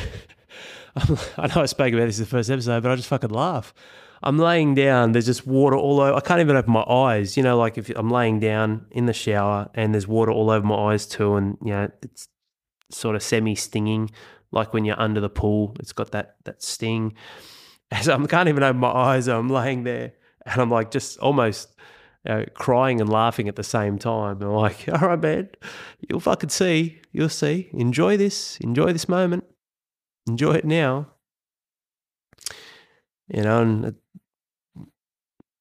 I 1.37 1.47
know 1.47 1.61
I 1.61 1.67
spoke 1.67 1.93
about 1.93 2.07
this 2.07 2.17
in 2.17 2.25
the 2.25 2.29
first 2.29 2.49
episode, 2.49 2.83
but 2.83 2.91
I 2.91 2.97
just 2.97 3.07
fucking 3.07 3.29
laugh. 3.29 3.73
I'm 4.21 4.39
laying 4.39 4.75
down. 4.75 5.13
There's 5.13 5.25
just 5.25 5.47
water 5.47 5.77
all 5.77 6.01
over. 6.01 6.17
I 6.17 6.19
can't 6.19 6.41
even 6.41 6.57
open 6.57 6.73
my 6.73 6.83
eyes. 6.83 7.37
You 7.37 7.43
know, 7.43 7.57
like 7.57 7.77
if 7.77 7.89
I'm 7.95 8.09
laying 8.09 8.41
down 8.41 8.87
in 8.91 9.05
the 9.05 9.13
shower 9.13 9.69
and 9.73 9.93
there's 9.93 10.05
water 10.05 10.33
all 10.33 10.49
over 10.49 10.65
my 10.65 10.91
eyes 10.91 11.07
too, 11.07 11.35
and 11.35 11.57
you 11.63 11.71
know 11.71 11.89
it's 12.01 12.27
sort 12.91 13.15
of 13.15 13.23
semi 13.23 13.55
stinging, 13.55 14.11
like 14.51 14.73
when 14.73 14.85
you're 14.85 14.99
under 14.99 15.19
the 15.19 15.29
pool. 15.29 15.75
It's 15.79 15.93
got 15.93 16.11
that 16.11 16.35
that 16.45 16.61
sting. 16.61 17.13
As 17.91 18.07
I 18.07 18.17
can't 18.25 18.47
even 18.47 18.63
open 18.63 18.79
my 18.79 18.89
eyes. 18.89 19.27
I'm 19.27 19.49
laying 19.49 19.83
there 19.83 20.13
and 20.45 20.61
I'm 20.61 20.69
like 20.69 20.91
just 20.91 21.17
almost 21.19 21.75
you 22.25 22.33
know, 22.33 22.45
crying 22.53 23.01
and 23.01 23.09
laughing 23.09 23.47
at 23.47 23.55
the 23.55 23.63
same 23.63 23.97
time. 23.97 24.41
I'm 24.41 24.53
like, 24.53 24.87
all 24.91 25.09
right, 25.09 25.21
man, 25.21 25.49
you'll 26.07 26.19
fucking 26.19 26.49
see. 26.49 27.01
You'll 27.11 27.29
see. 27.29 27.69
Enjoy 27.73 28.17
this. 28.17 28.57
Enjoy 28.61 28.93
this 28.93 29.09
moment. 29.09 29.43
Enjoy 30.27 30.53
it 30.53 30.65
now. 30.65 31.07
You 33.27 33.43
know, 33.43 33.61
and 33.61 33.95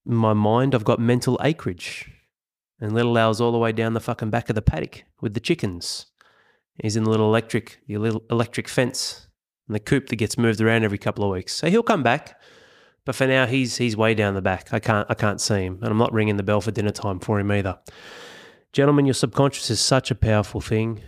in 0.06 0.14
my 0.14 0.32
mind, 0.32 0.74
I've 0.74 0.84
got 0.84 0.98
mental 0.98 1.38
acreage. 1.42 2.10
And 2.80 2.92
little 2.92 3.16
Al's 3.18 3.40
all 3.40 3.52
the 3.52 3.58
way 3.58 3.72
down 3.72 3.92
the 3.92 4.00
fucking 4.00 4.30
back 4.30 4.48
of 4.48 4.54
the 4.54 4.62
paddock 4.62 5.04
with 5.20 5.34
the 5.34 5.40
chickens. 5.40 6.06
He's 6.82 6.96
in 6.96 7.04
the 7.04 7.10
little 7.10 7.26
electric, 7.26 7.80
the 7.86 7.98
little 7.98 8.22
electric 8.30 8.68
fence 8.68 9.28
and 9.68 9.74
the 9.74 9.80
coop 9.80 10.08
that 10.08 10.16
gets 10.16 10.36
moved 10.36 10.60
around 10.60 10.84
every 10.84 10.98
couple 10.98 11.24
of 11.24 11.30
weeks. 11.30 11.54
So 11.54 11.68
he'll 11.70 11.82
come 11.82 12.02
back. 12.02 12.40
But 13.04 13.14
for 13.14 13.26
now, 13.26 13.46
he's 13.46 13.76
he's 13.76 13.96
way 13.96 14.14
down 14.14 14.34
the 14.34 14.42
back. 14.42 14.72
I 14.72 14.78
can't 14.78 15.06
I 15.10 15.14
can't 15.14 15.40
see 15.40 15.62
him, 15.62 15.78
and 15.80 15.90
I'm 15.90 15.98
not 15.98 16.12
ringing 16.12 16.36
the 16.36 16.42
bell 16.42 16.60
for 16.60 16.70
dinner 16.70 16.90
time 16.90 17.18
for 17.18 17.40
him 17.40 17.50
either. 17.50 17.78
Gentlemen, 18.72 19.06
your 19.06 19.14
subconscious 19.14 19.70
is 19.70 19.80
such 19.80 20.10
a 20.10 20.14
powerful 20.14 20.60
thing. 20.60 21.02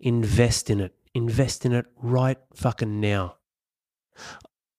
Invest 0.00 0.70
in 0.70 0.80
it. 0.80 0.94
Invest 1.14 1.64
in 1.64 1.72
it 1.72 1.86
right 1.96 2.38
fucking 2.54 3.00
now. 3.00 3.36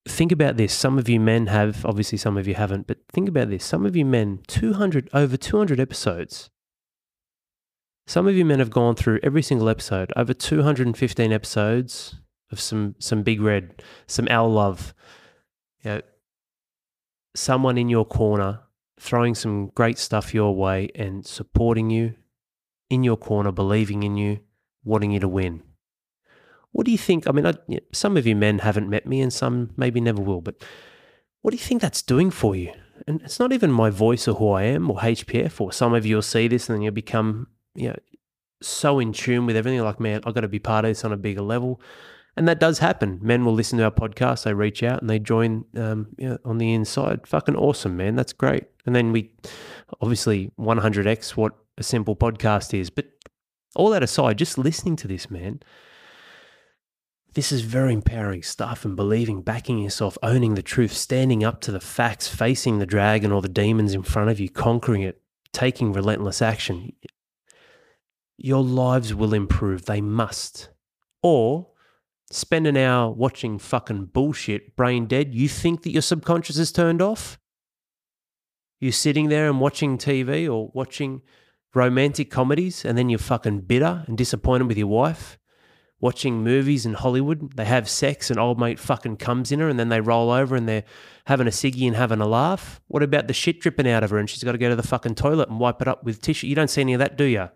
Think 0.07 0.32
about 0.32 0.57
this. 0.57 0.73
Some 0.73 0.97
of 0.97 1.07
you 1.07 1.19
men 1.19 1.47
have, 1.47 1.86
obviously, 1.86 2.17
some 2.17 2.36
of 2.38 2.47
you 2.47 2.55
haven't, 2.55 2.88
but 2.88 2.97
think 3.11 3.30
about 3.30 3.49
this. 3.49 3.63
Some 3.63 3.86
of 3.86 3.95
you 3.95 4.05
men, 4.05 4.39
200, 4.47 5.09
over 5.13 5.38
200 5.38 5.80
episodes. 5.80 6.49
Some 8.10 8.28
of 8.28 8.36
you 8.36 8.43
men 8.43 8.57
have 8.57 8.72
gone 8.72 8.95
through 8.95 9.20
every 9.22 9.43
single 9.43 9.70
episode, 9.70 10.12
over 10.16 10.34
215 10.34 11.32
episodes 11.32 12.16
of 12.51 12.60
some, 12.60 12.95
some 12.97 13.22
big 13.22 13.39
red, 13.39 13.84
some 14.07 14.28
Al 14.30 14.51
love. 14.51 14.95
You 15.84 15.91
know, 15.91 16.01
someone 17.36 17.78
in 17.78 17.88
your 17.88 18.05
corner 18.05 18.62
throwing 18.99 19.36
some 19.36 19.68
great 19.76 19.99
stuff 19.99 20.34
your 20.34 20.55
way 20.55 20.89
and 20.95 21.24
supporting 21.24 21.91
you 21.91 22.16
in 22.89 23.03
your 23.03 23.16
corner, 23.16 23.51
believing 23.51 24.01
in 24.01 24.18
you, 24.18 24.39
wanting 24.84 25.12
you 25.12 25.20
to 25.20 25.28
win. 25.28 25.62
What 26.72 26.88
do 26.88 26.91
you 26.91 26.97
think? 26.97 27.28
I 27.28 27.32
mean, 27.32 27.45
I, 27.45 27.53
some 27.93 28.18
of 28.18 28.26
you 28.26 28.36
men 28.36 28.57
haven't 28.57 28.89
met 28.89 29.05
me 29.05 29.22
and 29.22 29.32
some 29.32 29.70
maybe 29.78 30.01
never 30.01 30.24
will, 30.24 30.41
but 30.41 30.55
what 31.43 31.51
do 31.51 31.57
you 31.57 31.64
think 31.64 31.84
that's 31.84 32.01
doing 32.01 32.32
for 32.32 32.55
you? 32.55 32.74
And 33.05 33.22
it's 33.22 33.39
not 33.39 33.53
even 33.53 33.72
my 33.72 33.91
voice 33.91 34.28
or 34.28 34.34
who 34.34 34.49
I 34.49 34.64
am 34.64 34.89
or 34.89 34.97
HPF, 34.97 35.62
or 35.62 35.72
some 35.72 35.93
of 35.93 36.07
you 36.07 36.16
will 36.16 36.24
see 36.24 36.47
this 36.47 36.70
and 36.70 36.76
then 36.76 36.82
you'll 36.82 36.91
become, 36.91 37.45
you 37.80 37.89
know, 37.89 37.95
so 38.61 38.99
in 38.99 39.13
tune 39.13 39.45
with 39.45 39.55
everything. 39.55 39.80
Like, 39.82 39.99
man, 39.99 40.21
I've 40.25 40.34
got 40.34 40.41
to 40.41 40.47
be 40.47 40.59
part 40.59 40.86
of 40.86 40.89
this 40.89 41.05
on 41.05 41.13
a 41.13 41.17
bigger 41.17 41.41
level. 41.41 41.82
And 42.36 42.47
that 42.47 42.59
does 42.59 42.80
happen. 42.80 43.19
Men 43.21 43.43
will 43.43 43.53
listen 43.53 43.80
to 43.80 43.86
our 43.86 43.91
podcast, 43.91 44.43
they 44.43 44.53
reach 44.53 44.84
out 44.84 45.01
and 45.01 45.09
they 45.09 45.19
join 45.19 45.65
um, 45.75 46.07
you 46.17 46.30
know, 46.30 46.38
on 46.45 46.57
the 46.57 46.73
inside. 46.73 47.27
Fucking 47.27 47.55
awesome, 47.55 47.97
man. 47.97 48.15
That's 48.15 48.34
great. 48.34 48.65
And 48.86 48.95
then 48.95 49.11
we 49.11 49.32
obviously 50.01 50.51
100x 50.59 51.36
what 51.36 51.53
a 51.77 51.84
simple 51.84 52.15
podcast 52.15 52.77
is. 52.77 52.89
But 52.89 53.07
all 53.75 53.89
that 53.89 54.03
aside, 54.03 54.38
just 54.38 54.57
listening 54.57 54.95
to 54.97 55.07
this, 55.07 55.30
man, 55.30 55.61
this 57.34 57.51
is 57.51 57.61
very 57.61 57.93
empowering 57.93 58.43
stuff 58.43 58.86
and 58.86 58.95
believing, 58.95 59.41
backing 59.41 59.77
yourself, 59.80 60.17
owning 60.23 60.55
the 60.55 60.63
truth, 60.63 60.93
standing 60.93 61.43
up 61.43 61.61
to 61.61 61.71
the 61.71 61.80
facts, 61.80 62.27
facing 62.27 62.80
the 62.80 62.86
dragon 62.86 63.32
or 63.32 63.41
the 63.41 63.49
demons 63.49 63.93
in 63.93 64.03
front 64.03 64.30
of 64.30 64.39
you, 64.39 64.49
conquering 64.49 65.01
it, 65.01 65.21
taking 65.51 65.93
relentless 65.93 66.41
action. 66.41 66.93
Your 68.41 68.63
lives 68.63 69.13
will 69.13 69.33
improve. 69.33 69.85
They 69.85 69.99
must. 69.99 70.69
Or 71.21 71.67
spend 72.31 72.67
an 72.67 72.77
hour 72.77 73.11
watching 73.11 73.59
fucking 73.59 74.05
bullshit, 74.05 74.77
brain 74.77 75.07
dead, 75.07 75.35
you 75.35 75.49
think 75.49 75.83
that 75.83 75.91
your 75.91 76.01
subconscious 76.01 76.57
is 76.57 76.71
turned 76.71 77.01
off? 77.01 77.37
You're 78.79 78.93
sitting 78.93 79.27
there 79.27 79.49
and 79.49 79.59
watching 79.59 79.97
TV 79.97 80.49
or 80.49 80.71
watching 80.73 81.21
romantic 81.75 82.31
comedies 82.31 82.85
and 82.85 82.97
then 82.97 83.09
you're 83.09 83.19
fucking 83.19 83.61
bitter 83.61 84.05
and 84.07 84.17
disappointed 84.17 84.67
with 84.67 84.77
your 84.77 84.87
wife. 84.87 85.37
Watching 85.99 86.41
movies 86.41 86.85
in 86.85 86.93
Hollywood, 86.93 87.57
they 87.57 87.65
have 87.65 87.89
sex 87.89 88.29
and 88.29 88.39
old 88.39 88.57
mate 88.57 88.79
fucking 88.79 89.17
comes 89.17 89.51
in 89.51 89.59
her 89.59 89.67
and 89.67 89.77
then 89.77 89.89
they 89.89 89.99
roll 89.99 90.31
over 90.31 90.55
and 90.55 90.65
they're 90.65 90.85
having 91.25 91.47
a 91.47 91.51
ciggy 91.51 91.85
and 91.87 91.95
having 91.97 92.21
a 92.21 92.27
laugh. 92.27 92.79
What 92.87 93.03
about 93.03 93.27
the 93.27 93.33
shit 93.33 93.59
dripping 93.59 93.89
out 93.89 94.05
of 94.05 94.11
her 94.11 94.17
and 94.17 94.29
she's 94.29 94.45
got 94.45 94.53
to 94.53 94.57
go 94.57 94.69
to 94.69 94.77
the 94.77 94.87
fucking 94.87 95.15
toilet 95.15 95.49
and 95.49 95.59
wipe 95.59 95.81
it 95.81 95.89
up 95.89 96.05
with 96.05 96.21
tissue? 96.21 96.47
You 96.47 96.55
don't 96.55 96.69
see 96.69 96.79
any 96.79 96.93
of 96.93 96.99
that, 96.99 97.17
do 97.17 97.25
you? 97.25 97.49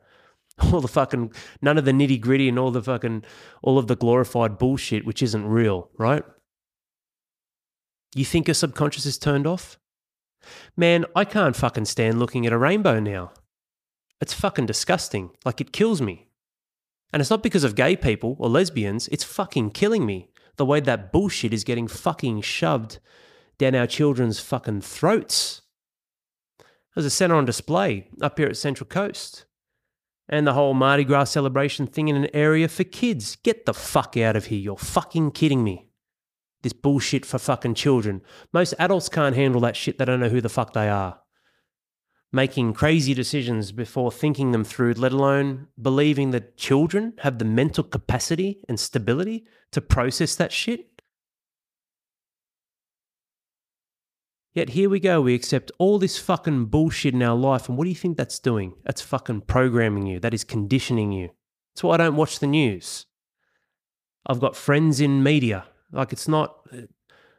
all 0.72 0.82
the 0.82 0.88
fucking 0.88 1.32
none 1.62 1.78
of 1.78 1.86
the 1.86 1.92
nitty 1.92 2.20
gritty 2.20 2.50
and 2.50 2.60
all 2.60 2.72
the 2.72 2.84
fucking 2.84 3.24
all 3.62 3.78
of 3.78 3.88
the 3.88 3.96
glorified 3.96 4.58
bullshit 4.58 5.06
which 5.06 5.24
isn't 5.24 5.46
real, 5.46 5.90
right? 5.98 6.24
You 8.16 8.26
think 8.26 8.48
your 8.48 8.56
subconscious 8.56 9.06
is 9.06 9.18
turned 9.18 9.48
off? 9.48 9.80
Man, 10.78 11.06
I 11.16 11.26
can't 11.26 11.56
fucking 11.56 11.86
stand 11.86 12.20
looking 12.20 12.46
at 12.46 12.54
a 12.54 12.58
rainbow 12.58 13.00
now. 13.00 13.32
It's 14.22 14.34
fucking 14.34 14.68
disgusting. 14.68 15.32
Like 15.46 15.60
it 15.60 15.74
kills 15.74 16.02
me. 16.02 16.28
And 17.12 17.22
it's 17.22 17.30
not 17.30 17.44
because 17.44 17.64
of 17.64 17.76
gay 17.76 17.96
people 17.96 18.36
or 18.40 18.50
lesbians, 18.50 19.08
it's 19.10 19.24
fucking 19.24 19.72
killing 19.72 20.06
me. 20.06 20.30
The 20.58 20.66
way 20.66 20.80
that 20.82 21.12
bullshit 21.12 21.54
is 21.54 21.64
getting 21.64 21.88
fucking 21.88 22.42
shoved 22.42 23.00
down 23.58 23.76
our 23.76 23.88
children's 23.88 24.40
fucking 24.40 24.82
throats. 24.82 25.62
There's 26.94 27.06
a 27.06 27.10
centre 27.10 27.36
on 27.36 27.46
display 27.46 28.08
up 28.22 28.38
here 28.38 28.48
at 28.48 28.58
Central 28.58 28.88
Coast 28.88 29.46
and 30.30 30.48
the 30.48 30.54
whole 30.54 30.74
Mardi 30.74 31.04
Gras 31.04 31.26
celebration 31.26 31.88
thing 31.88 32.08
in 32.08 32.16
an 32.16 32.30
area 32.34 32.68
for 32.68 32.84
kids. 32.84 33.36
Get 33.38 33.66
the 33.66 33.74
fuck 33.74 34.16
out 34.18 34.36
of 34.36 34.46
here. 34.46 34.60
You're 34.60 34.78
fucking 34.78 35.32
kidding 35.32 35.64
me. 35.64 35.90
This 36.62 36.74
bullshit 36.74 37.26
for 37.26 37.38
fucking 37.38 37.76
children. 37.76 38.22
Most 38.54 38.74
adults 38.80 39.10
can't 39.10 39.36
handle 39.36 39.62
that 39.62 39.76
shit. 39.76 39.98
They 39.98 40.06
don't 40.06 40.22
know 40.22 40.30
who 40.30 40.42
the 40.42 40.50
fuck 40.50 40.74
they 40.74 40.90
are. 40.90 41.20
Making 42.32 42.74
crazy 42.74 43.14
decisions 43.14 43.72
before 43.72 44.12
thinking 44.12 44.52
them 44.52 44.64
through, 44.64 44.94
let 44.94 45.12
alone 45.12 45.68
believing 45.80 46.32
that 46.32 46.58
children 46.58 47.14
have 47.20 47.38
the 47.38 47.46
mental 47.46 47.84
capacity 47.84 48.62
and 48.68 48.80
stability 48.80 49.46
to 49.72 49.82
process 49.82 50.36
that 50.36 50.52
shit. 50.52 50.93
Yet 54.54 54.70
here 54.70 54.90
we 54.90 55.00
go, 55.00 55.20
we 55.20 55.34
accept 55.34 55.72
all 55.80 55.98
this 55.98 56.20
fucking 56.20 56.66
bullshit 56.66 57.16
in 57.16 57.24
our 57.24 57.36
life. 57.36 57.68
And 57.68 57.78
what 57.78 57.86
do 57.86 57.90
you 57.90 57.96
think 57.96 58.18
that's 58.18 58.38
doing? 58.38 58.76
That's 58.84 59.02
fucking 59.02 59.42
programming 59.42 60.06
you. 60.06 60.20
That 60.20 60.34
is 60.34 60.44
conditioning 60.44 61.12
you. 61.12 61.30
That's 61.74 61.84
why 61.84 61.96
I 61.96 61.98
don't 61.98 62.16
watch 62.16 62.38
the 62.38 62.48
news. 62.48 63.08
I've 64.28 64.40
got 64.40 64.56
friends 64.56 65.02
in 65.02 65.24
media. 65.24 65.66
Like 65.92 66.14
it's 66.14 66.28
not, 66.28 66.56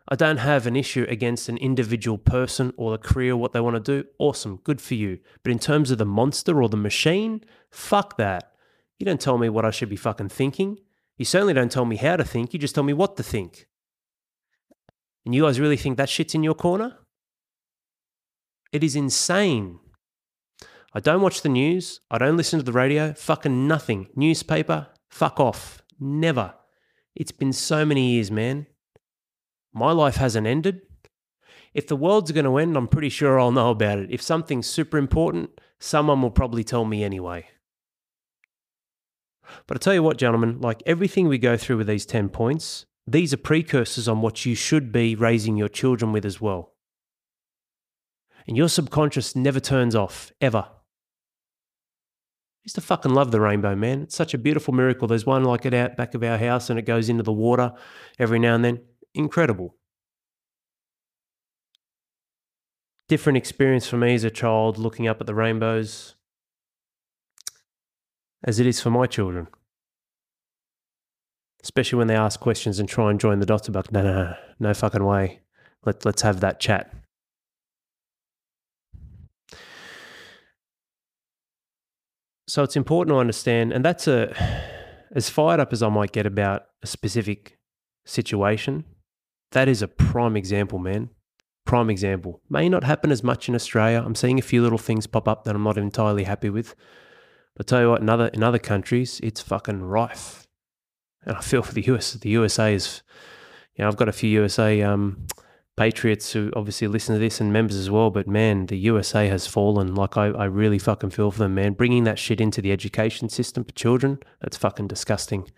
I 0.09 0.17
don't 0.17 0.39
have 0.39 0.67
an 0.67 0.75
issue 0.75 1.07
against 1.09 1.49
an 1.49 1.57
individual 1.59 2.19
person 2.19 2.73
or 2.77 2.91
the 2.91 2.99
career, 2.99 3.37
what 3.37 3.53
they 3.53 3.61
want 3.61 3.77
to 3.77 4.03
do. 4.03 4.09
Awesome, 4.19 4.61
good 4.65 4.81
for 4.81 4.95
you. 4.95 5.21
But 5.45 5.53
in 5.53 5.61
terms 5.61 5.93
of 5.93 5.99
the 5.99 6.05
monster 6.05 6.61
or 6.61 6.69
the 6.69 6.77
machine, 6.77 7.45
fuck 7.71 8.17
that. 8.17 8.53
You 8.99 9.07
don't 9.07 9.21
tell 9.21 9.39
me 9.39 9.49
what 9.49 9.65
I 9.65 9.71
should 9.71 9.89
be 9.89 9.97
fucking 9.97 10.31
thinking. 10.31 10.79
You 11.17 11.25
certainly 11.25 11.55
don't 11.55 11.71
tell 11.71 11.85
me 11.85 11.97
how 11.97 12.17
to 12.17 12.25
think. 12.25 12.53
You 12.53 12.59
just 12.59 12.75
tell 12.75 12.85
me 12.85 12.93
what 12.93 13.17
to 13.19 13.23
think. 13.23 13.69
And 15.25 15.33
you 15.35 15.45
guys 15.45 15.61
really 15.61 15.77
think 15.77 15.97
that 15.97 16.09
shit's 16.09 16.35
in 16.35 16.43
your 16.43 16.55
corner? 16.55 16.99
It 18.75 18.83
is 18.83 18.97
insane. 18.97 19.79
I 20.93 20.99
don't 20.99 21.21
watch 21.21 21.43
the 21.43 21.49
news. 21.49 22.01
I 22.11 22.19
don't 22.19 22.37
listen 22.37 22.59
to 22.59 22.65
the 22.65 22.73
radio. 22.73 23.13
Fucking 23.13 23.69
nothing. 23.69 24.09
Newspaper, 24.17 24.89
fuck 25.09 25.39
off. 25.39 25.81
Never. 26.01 26.55
It's 27.15 27.31
been 27.31 27.53
so 27.53 27.85
many 27.85 28.15
years, 28.15 28.33
man. 28.33 28.67
My 29.73 29.93
life 29.93 30.17
hasn't 30.17 30.49
ended. 30.49 30.81
If 31.73 31.87
the 31.87 31.95
world's 31.95 32.33
going 32.33 32.47
to 32.47 32.59
end, 32.59 32.77
I'm 32.77 32.89
pretty 32.89 33.11
sure 33.11 33.39
I'll 33.39 33.53
know 33.53 33.71
about 33.71 34.01
it. 34.01 34.11
If 34.11 34.21
something's 34.21 34.67
super 34.67 34.99
important, 34.99 35.51
someone 35.79 36.21
will 36.21 36.33
probably 36.33 36.65
tell 36.65 36.85
me 36.85 37.05
anyway. 37.05 37.47
But 39.69 39.77
I 39.77 39.79
tell 39.79 39.95
you 39.95 40.03
what, 40.03 40.19
gentlemen, 40.19 40.61
like 40.61 40.83
everything 40.85 41.29
we 41.29 41.39
go 41.39 41.57
through 41.57 41.77
with 41.77 41.87
these 41.87 42.07
10 42.07 42.29
points, 42.29 42.87
these 43.07 43.33
are 43.33 43.37
precursors 43.37 44.09
on 44.09 44.21
what 44.21 44.45
you 44.45 44.57
should 44.57 44.91
be 44.91 45.15
raising 45.15 45.57
your 45.57 45.69
children 45.69 46.11
with 46.11 46.25
as 46.25 46.41
well. 46.41 46.74
And 48.47 48.57
your 48.57 48.69
subconscious 48.69 49.35
never 49.35 49.61
turns 49.61 49.95
off, 49.95 50.33
ever. 50.41 50.67
I 50.67 52.65
used 52.65 52.75
to 52.77 52.81
fucking 52.81 53.15
love 53.15 53.31
the 53.31 53.41
rainbow, 53.41 53.75
man. 53.75 54.03
It's 54.03 54.17
such 54.17 54.35
a 54.35 54.39
beautiful 54.39 54.73
miracle. 54.75 55.09
There's 55.09 55.27
one 55.27 55.45
like 55.45 55.67
it 55.67 55.75
out 55.75 55.97
back 55.97 56.15
of 56.15 56.23
our 56.23 56.39
house 56.39 56.71
and 56.71 56.79
it 56.79 56.87
goes 56.87 57.09
into 57.09 57.23
the 57.23 57.33
water 57.33 57.73
every 58.19 58.39
now 58.39 58.55
and 58.55 58.65
then. 58.65 58.81
Incredible. 59.15 59.77
Different 63.09 63.37
experience 63.37 63.87
for 63.87 63.97
me 63.99 64.15
as 64.15 64.25
a 64.25 64.31
child 64.31 64.79
looking 64.79 65.07
up 65.07 65.21
at 65.21 65.27
the 65.27 65.35
rainbows 65.35 66.15
as 68.45 68.61
it 68.61 68.67
is 68.67 68.81
for 68.81 68.91
my 68.91 69.07
children. 69.07 69.49
Especially 71.63 71.99
when 71.99 72.09
they 72.09 72.17
ask 72.17 72.41
questions 72.41 72.79
and 72.79 72.89
try 72.89 73.11
and 73.11 73.19
join 73.19 73.41
the 73.41 73.47
dots 73.47 73.69
about, 73.69 73.91
no, 73.91 74.03
no, 74.03 74.13
no, 74.13 74.37
no 74.59 74.75
fucking 74.75 75.05
way. 75.05 75.41
Let, 75.85 76.05
let's 76.05 76.23
have 76.23 76.41
that 76.41 76.61
chat. 76.61 76.95
So 82.47 82.63
it's 82.63 82.77
important 82.77 83.15
to 83.15 83.19
understand, 83.19 83.73
and 83.73 83.85
that's 83.85 84.07
a 84.07 84.35
as 85.15 85.31
fired 85.31 85.61
up 85.61 85.73
as 85.73 85.83
I 85.83 85.89
might 85.89 86.13
get 86.13 86.27
about 86.27 86.67
a 86.83 86.87
specific 86.87 87.59
situation. 88.05 88.85
That 89.53 89.69
is 89.69 89.81
a 89.83 89.89
prime 89.89 90.37
example, 90.37 90.79
man. 90.79 91.11
Prime 91.65 91.89
example. 91.89 92.43
May 92.51 92.69
not 92.69 92.85
happen 92.85 93.11
as 93.11 93.23
much 93.23 93.49
in 93.49 93.55
Australia. 93.55 94.03
I'm 94.05 94.15
seeing 94.15 94.39
a 94.39 94.43
few 94.43 94.63
little 94.63 94.79
things 94.79 95.07
pop 95.07 95.29
up 95.29 95.45
that 95.45 95.55
I'm 95.55 95.63
not 95.63 95.79
entirely 95.79 96.25
happy 96.25 96.51
with. 96.51 96.75
But 97.57 97.67
tell 97.67 97.81
you 97.81 97.91
what, 97.91 98.03
in 98.03 98.09
other 98.09 98.27
in 98.29 98.43
other 98.43 98.59
countries, 98.59 99.21
it's 99.23 99.41
fucking 99.41 99.83
rife. 99.83 100.47
And 101.25 101.37
I 101.37 101.41
feel 101.41 101.63
for 101.63 101.73
the 101.79 101.87
US. 101.95 102.13
The 102.13 102.31
USA 102.31 102.75
is, 102.75 103.03
you 103.77 103.83
know, 103.83 103.89
I've 103.89 103.97
got 103.97 104.09
a 104.09 104.13
few 104.13 104.29
USA 104.29 104.83
um, 104.83 105.27
patriots 105.77 106.33
who 106.33 106.53
obviously 106.55 106.87
listen 106.87 107.15
to 107.15 107.19
this 107.19 107.41
and 107.41 107.53
members 107.53 107.77
as 107.77 107.91
well. 107.91 108.11
But 108.11 108.29
man, 108.29 108.67
the 108.67 108.79
USA 108.79 109.29
has 109.29 109.47
fallen. 109.47 109.95
Like 109.95 110.17
I, 110.17 110.27
I 110.27 110.45
really 110.45 110.79
fucking 110.79 111.11
feel 111.11 111.31
for 111.31 111.39
them, 111.41 111.55
man. 111.55 111.73
Bringing 111.73 112.05
that 112.05 112.19
shit 112.19 112.41
into 112.41 112.61
the 112.61 112.73
education 112.73 113.29
system 113.29 113.65
for 113.65 113.73
children, 113.73 114.19
that's 114.41 114.57
fucking 114.57 114.89
disgusting. 114.89 115.51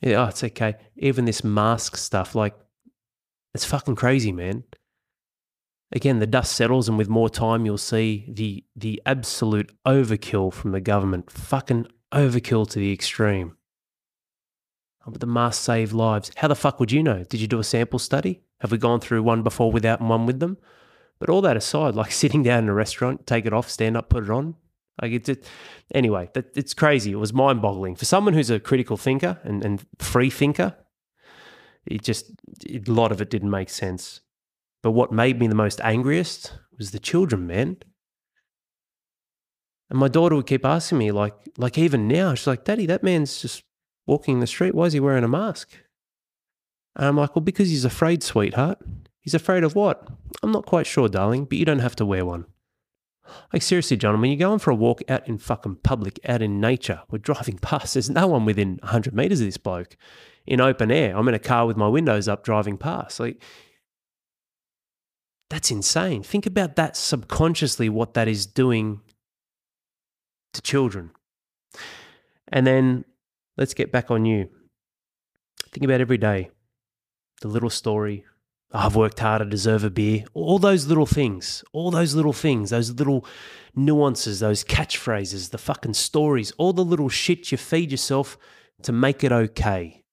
Yeah, 0.00 0.24
oh, 0.24 0.28
it's 0.28 0.44
okay. 0.44 0.74
Even 0.96 1.24
this 1.24 1.44
mask 1.44 1.96
stuff, 1.96 2.34
like, 2.34 2.54
it's 3.54 3.64
fucking 3.64 3.94
crazy, 3.94 4.32
man. 4.32 4.64
Again, 5.92 6.18
the 6.18 6.26
dust 6.26 6.56
settles, 6.56 6.88
and 6.88 6.98
with 6.98 7.08
more 7.08 7.30
time, 7.30 7.64
you'll 7.64 7.78
see 7.78 8.26
the 8.28 8.64
the 8.74 9.00
absolute 9.06 9.70
overkill 9.86 10.52
from 10.52 10.72
the 10.72 10.80
government. 10.80 11.30
Fucking 11.30 11.86
overkill 12.12 12.68
to 12.70 12.80
the 12.80 12.92
extreme. 12.92 13.56
Oh, 15.06 15.10
but 15.10 15.20
the 15.20 15.26
masks 15.26 15.64
save 15.64 15.92
lives. 15.92 16.32
How 16.36 16.48
the 16.48 16.56
fuck 16.56 16.80
would 16.80 16.90
you 16.90 17.02
know? 17.02 17.22
Did 17.24 17.40
you 17.40 17.46
do 17.46 17.60
a 17.60 17.64
sample 17.64 17.98
study? 17.98 18.43
Have 18.60 18.72
we 18.72 18.78
gone 18.78 19.00
through 19.00 19.22
one 19.22 19.42
before 19.42 19.70
without 19.70 20.00
and 20.00 20.08
one 20.08 20.26
with 20.26 20.40
them? 20.40 20.58
But 21.18 21.30
all 21.30 21.42
that 21.42 21.56
aside, 21.56 21.94
like 21.94 22.12
sitting 22.22 22.42
down 22.42 22.64
in 22.64 22.68
a 22.68 22.74
restaurant, 22.74 23.26
take 23.26 23.46
it 23.46 23.52
off, 23.52 23.68
stand 23.68 23.96
up, 23.96 24.08
put 24.08 24.24
it 24.24 24.30
on. 24.30 24.56
Like 25.00 25.12
it's 25.12 25.28
it, 25.28 25.46
anyway, 25.92 26.30
that, 26.34 26.56
it's 26.56 26.74
crazy. 26.74 27.12
It 27.12 27.16
was 27.16 27.32
mind 27.32 27.60
boggling 27.60 27.96
for 27.96 28.04
someone 28.04 28.34
who's 28.34 28.50
a 28.50 28.60
critical 28.60 28.96
thinker 28.96 29.38
and, 29.42 29.64
and 29.64 29.84
free 29.98 30.30
thinker. 30.30 30.76
It 31.86 32.02
just 32.02 32.30
it, 32.64 32.88
a 32.88 32.92
lot 32.92 33.10
of 33.10 33.20
it 33.20 33.30
didn't 33.30 33.50
make 33.50 33.70
sense. 33.70 34.20
But 34.82 34.92
what 34.92 35.12
made 35.12 35.40
me 35.40 35.46
the 35.46 35.54
most 35.54 35.80
angriest 35.80 36.52
was 36.78 36.90
the 36.90 36.98
children, 36.98 37.46
man. 37.46 37.78
And 39.90 39.98
my 39.98 40.08
daughter 40.08 40.36
would 40.36 40.46
keep 40.46 40.64
asking 40.64 40.98
me, 40.98 41.10
like, 41.10 41.34
like 41.56 41.78
even 41.78 42.08
now, 42.08 42.34
she's 42.34 42.46
like, 42.46 42.64
Daddy, 42.64 42.86
that 42.86 43.02
man's 43.02 43.40
just 43.40 43.62
walking 44.06 44.40
the 44.40 44.46
street. 44.46 44.74
Why 44.74 44.84
is 44.84 44.92
he 44.92 45.00
wearing 45.00 45.24
a 45.24 45.28
mask? 45.28 45.70
And 46.96 47.06
I'm 47.06 47.16
like, 47.16 47.34
well, 47.34 47.42
because 47.42 47.68
he's 47.70 47.84
afraid, 47.84 48.22
sweetheart. 48.22 48.78
He's 49.20 49.34
afraid 49.34 49.64
of 49.64 49.74
what? 49.74 50.06
I'm 50.42 50.52
not 50.52 50.66
quite 50.66 50.86
sure, 50.86 51.08
darling, 51.08 51.46
but 51.46 51.58
you 51.58 51.64
don't 51.64 51.78
have 51.78 51.96
to 51.96 52.06
wear 52.06 52.24
one. 52.24 52.46
Like, 53.52 53.62
seriously, 53.62 53.96
John, 53.96 54.20
when 54.20 54.30
you're 54.30 54.38
going 54.38 54.58
for 54.58 54.70
a 54.70 54.74
walk 54.74 55.02
out 55.08 55.26
in 55.26 55.38
fucking 55.38 55.76
public, 55.76 56.20
out 56.26 56.42
in 56.42 56.60
nature, 56.60 57.00
we're 57.10 57.18
driving 57.18 57.58
past, 57.58 57.94
there's 57.94 58.10
no 58.10 58.26
one 58.26 58.44
within 58.44 58.78
100 58.82 59.14
meters 59.14 59.40
of 59.40 59.46
this 59.46 59.56
bloke 59.56 59.96
in 60.46 60.60
open 60.60 60.90
air. 60.90 61.16
I'm 61.16 61.26
in 61.26 61.34
a 61.34 61.38
car 61.38 61.66
with 61.66 61.76
my 61.76 61.88
windows 61.88 62.28
up 62.28 62.44
driving 62.44 62.76
past. 62.76 63.18
Like, 63.18 63.42
that's 65.48 65.70
insane. 65.70 66.22
Think 66.22 66.46
about 66.46 66.76
that 66.76 66.96
subconsciously, 66.96 67.88
what 67.88 68.14
that 68.14 68.28
is 68.28 68.44
doing 68.44 69.00
to 70.52 70.60
children. 70.60 71.10
And 72.48 72.66
then 72.66 73.04
let's 73.56 73.74
get 73.74 73.90
back 73.90 74.10
on 74.10 74.26
you. 74.26 74.50
Think 75.72 75.84
about 75.84 76.00
every 76.00 76.18
day 76.18 76.50
the 77.44 77.48
little 77.48 77.68
story. 77.68 78.24
I've 78.72 78.96
worked 78.96 79.20
hard, 79.20 79.42
I 79.42 79.44
deserve 79.44 79.84
a 79.84 79.90
beer. 79.90 80.24
All 80.32 80.58
those 80.58 80.86
little 80.86 81.04
things, 81.04 81.62
all 81.74 81.90
those 81.90 82.14
little 82.14 82.32
things, 82.32 82.70
those 82.70 82.90
little 82.90 83.26
nuances, 83.76 84.40
those 84.40 84.64
catchphrases, 84.64 85.50
the 85.50 85.58
fucking 85.58 85.92
stories, 85.92 86.52
all 86.56 86.72
the 86.72 86.82
little 86.82 87.10
shit 87.10 87.52
you 87.52 87.58
feed 87.58 87.90
yourself 87.90 88.38
to 88.80 88.92
make 88.92 89.22
it 89.22 89.30
okay. 89.30 90.04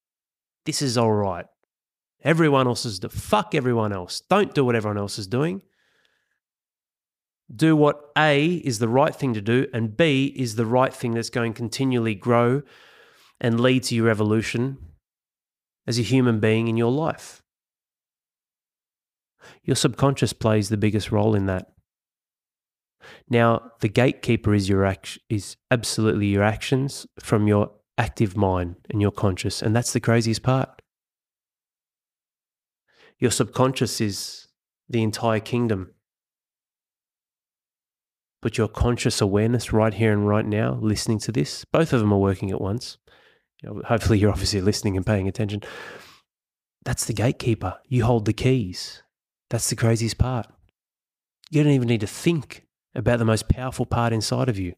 This 0.66 0.82
is 0.82 0.98
all 0.98 1.14
right. 1.14 1.46
Everyone 2.22 2.68
else 2.68 2.86
is, 2.86 3.00
the 3.00 3.08
fuck 3.08 3.56
everyone 3.56 3.94
else. 3.94 4.22
Don't 4.30 4.54
do 4.54 4.66
what 4.66 4.76
everyone 4.76 4.98
else 4.98 5.18
is 5.18 5.26
doing. 5.26 5.62
Do 7.54 7.78
what 7.78 8.12
A 8.18 8.56
is 8.56 8.80
the 8.80 8.90
right 8.90 9.16
thing 9.16 9.34
to 9.36 9.42
do, 9.42 9.68
and 9.74 9.96
B 9.96 10.34
is 10.36 10.56
the 10.56 10.66
right 10.66 10.94
thing 10.94 11.14
that's 11.14 11.30
going 11.30 11.54
to 11.54 11.58
continually 11.58 12.14
grow 12.14 12.62
and 13.40 13.62
lead 13.62 13.84
to 13.84 13.96
your 13.96 14.10
evolution 14.10 14.91
as 15.88 16.00
a 16.00 16.04
human 16.04 16.40
being 16.40 16.68
in 16.68 16.78
your 16.78 16.92
life. 16.92 17.42
Your 19.64 19.76
subconscious 19.76 20.34
plays 20.34 20.70
the 20.70 20.78
biggest 20.78 21.12
role 21.12 21.36
in 21.36 21.48
that. 21.48 21.72
Now, 23.30 23.72
the 23.80 23.90
gatekeeper 23.90 24.54
is 24.54 24.70
your 24.70 24.86
act- 24.86 25.20
is 25.30 25.58
absolutely 25.72 26.28
your 26.28 26.44
actions 26.44 27.08
from 27.20 27.48
your 27.48 27.72
active 27.98 28.38
mind 28.38 28.76
and 28.90 29.02
your 29.02 29.12
conscious, 29.12 29.62
and 29.62 29.76
that's 29.76 29.94
the 29.94 30.00
craziest 30.00 30.44
part. 30.44 30.82
Your 33.18 33.32
subconscious 33.32 34.02
is 34.02 34.48
the 34.90 35.04
entire 35.04 35.40
kingdom. 35.40 35.94
But 38.42 38.58
your 38.58 38.68
conscious 38.68 39.22
awareness 39.22 39.72
right 39.72 39.94
here 39.94 40.12
and 40.12 40.28
right 40.28 40.46
now, 40.46 40.80
listening 40.82 41.20
to 41.20 41.32
this, 41.32 41.64
both 41.66 41.94
of 41.94 42.00
them 42.00 42.12
are 42.12 42.18
working 42.18 42.50
at 42.50 42.60
once 42.60 42.98
hopefully 43.64 44.20
you're 44.20 44.32
obviously 44.32 44.62
listening 44.62 44.98
and 44.98 45.06
paying 45.06 45.28
attention. 45.28 45.62
That's 46.84 47.06
the 47.06 47.14
gatekeeper. 47.14 47.78
You 47.88 48.06
hold 48.06 48.26
the 48.26 48.34
keys. 48.34 49.04
That's 49.50 49.70
the 49.70 49.76
craziest 49.76 50.18
part. 50.18 50.48
You 51.50 51.64
don't 51.64 51.74
even 51.74 51.88
need 51.88 52.02
to 52.02 52.08
think 52.08 52.66
about 52.96 53.20
the 53.20 53.26
most 53.26 53.50
powerful 53.50 53.86
part 53.86 54.14
inside 54.14 54.50
of 54.50 54.58
you. 54.58 54.74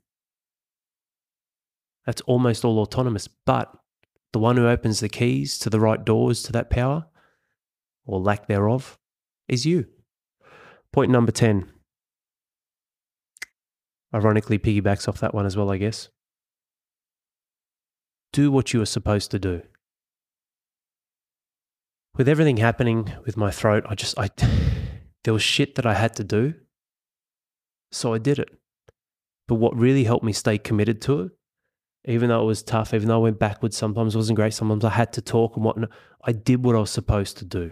That's 2.06 2.22
almost 2.22 2.66
all 2.66 2.80
autonomous, 2.80 3.30
but 3.46 3.74
the 4.34 4.40
one 4.40 4.58
who 4.58 4.68
opens 4.68 5.00
the 5.00 5.10
keys 5.10 5.58
to 5.60 5.70
the 5.70 5.80
right 5.80 6.04
doors 6.04 6.44
to 6.44 6.52
that 6.52 6.70
power, 6.70 7.06
or 8.06 8.20
lack 8.20 8.48
thereof, 8.48 8.98
is 9.48 9.66
you. 9.66 9.86
Point 10.92 11.12
number 11.12 11.32
10. 11.32 11.72
Ironically, 14.14 14.60
piggybacks 14.60 15.08
off 15.08 15.20
that 15.22 15.34
one 15.34 15.46
as 15.46 15.56
well, 15.56 15.72
I 15.72 15.78
guess 15.78 16.10
do 18.34 18.52
what 18.52 18.74
you 18.74 18.82
are 18.82 18.86
supposed 18.86 19.32
to 19.32 19.40
do. 19.40 19.62
With 22.18 22.28
everything 22.28 22.58
happening 22.58 23.14
with 23.26 23.38
my 23.38 23.50
throat, 23.50 23.86
I 23.88 23.96
just, 23.96 24.20
I, 24.20 24.30
there 25.24 25.34
was 25.34 25.42
shit 25.42 25.76
that 25.76 25.86
I 25.86 25.94
had 25.94 26.16
to 26.18 26.24
do. 26.24 26.56
So 27.92 28.14
I 28.14 28.18
did 28.18 28.40
it. 28.40 28.50
But 29.48 29.56
what 29.56 29.78
really 29.78 30.04
helped 30.04 30.26
me 30.26 30.34
stay 30.34 30.58
committed 30.58 31.02
to 31.04 31.22
it, 31.22 31.32
even 32.06 32.30
though 32.30 32.42
it 32.42 32.46
was 32.46 32.64
tough, 32.64 32.94
even 32.94 33.08
though 33.08 33.16
I 33.16 33.24
went 33.24 33.40
backwards, 33.40 33.78
sometimes 33.78 34.16
it 34.16 34.18
wasn't 34.18 34.36
great, 34.36 34.54
sometimes 34.54 34.84
I 34.84 34.90
had 34.90 35.14
to 35.14 35.22
talk 35.22 35.56
and 35.56 35.64
whatnot, 35.64 35.90
I 36.24 36.32
did 36.32 36.66
what 36.66 36.76
I 36.76 36.80
was 36.80 36.90
supposed 36.90 37.38
to 37.38 37.46
do. 37.46 37.72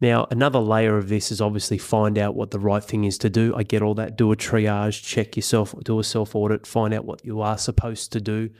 Now, 0.00 0.28
another 0.30 0.60
layer 0.60 0.96
of 0.96 1.08
this 1.08 1.32
is 1.32 1.40
obviously 1.40 1.76
find 1.76 2.18
out 2.18 2.36
what 2.36 2.52
the 2.52 2.60
right 2.60 2.82
thing 2.82 3.04
is 3.04 3.18
to 3.18 3.30
do. 3.30 3.52
I 3.56 3.64
get 3.64 3.82
all 3.82 3.94
that. 3.94 4.16
Do 4.16 4.30
a 4.30 4.36
triage, 4.36 5.02
check 5.02 5.34
yourself, 5.34 5.74
do 5.84 5.98
a 5.98 6.04
self 6.04 6.36
audit, 6.36 6.66
find 6.66 6.94
out 6.94 7.04
what 7.04 7.24
you 7.24 7.40
are 7.40 7.58
supposed 7.58 8.12
to 8.12 8.20
do. 8.20 8.50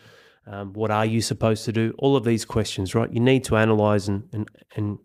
Um, 0.47 0.73
what 0.73 0.91
are 0.91 1.07
you 1.07 1.21
supposed 1.21 1.65
to 1.67 1.73
do? 1.73 1.95
All 1.99 2.17
of 2.17 2.25
these 2.25 2.45
questions, 2.45 2.95
right? 2.95 3.13
You 3.13 3.21
need 3.21 3.45
to 3.45 3.57
analyze 3.57 4.09
and, 4.09 4.29
and, 4.33 4.49
and 4.75 4.99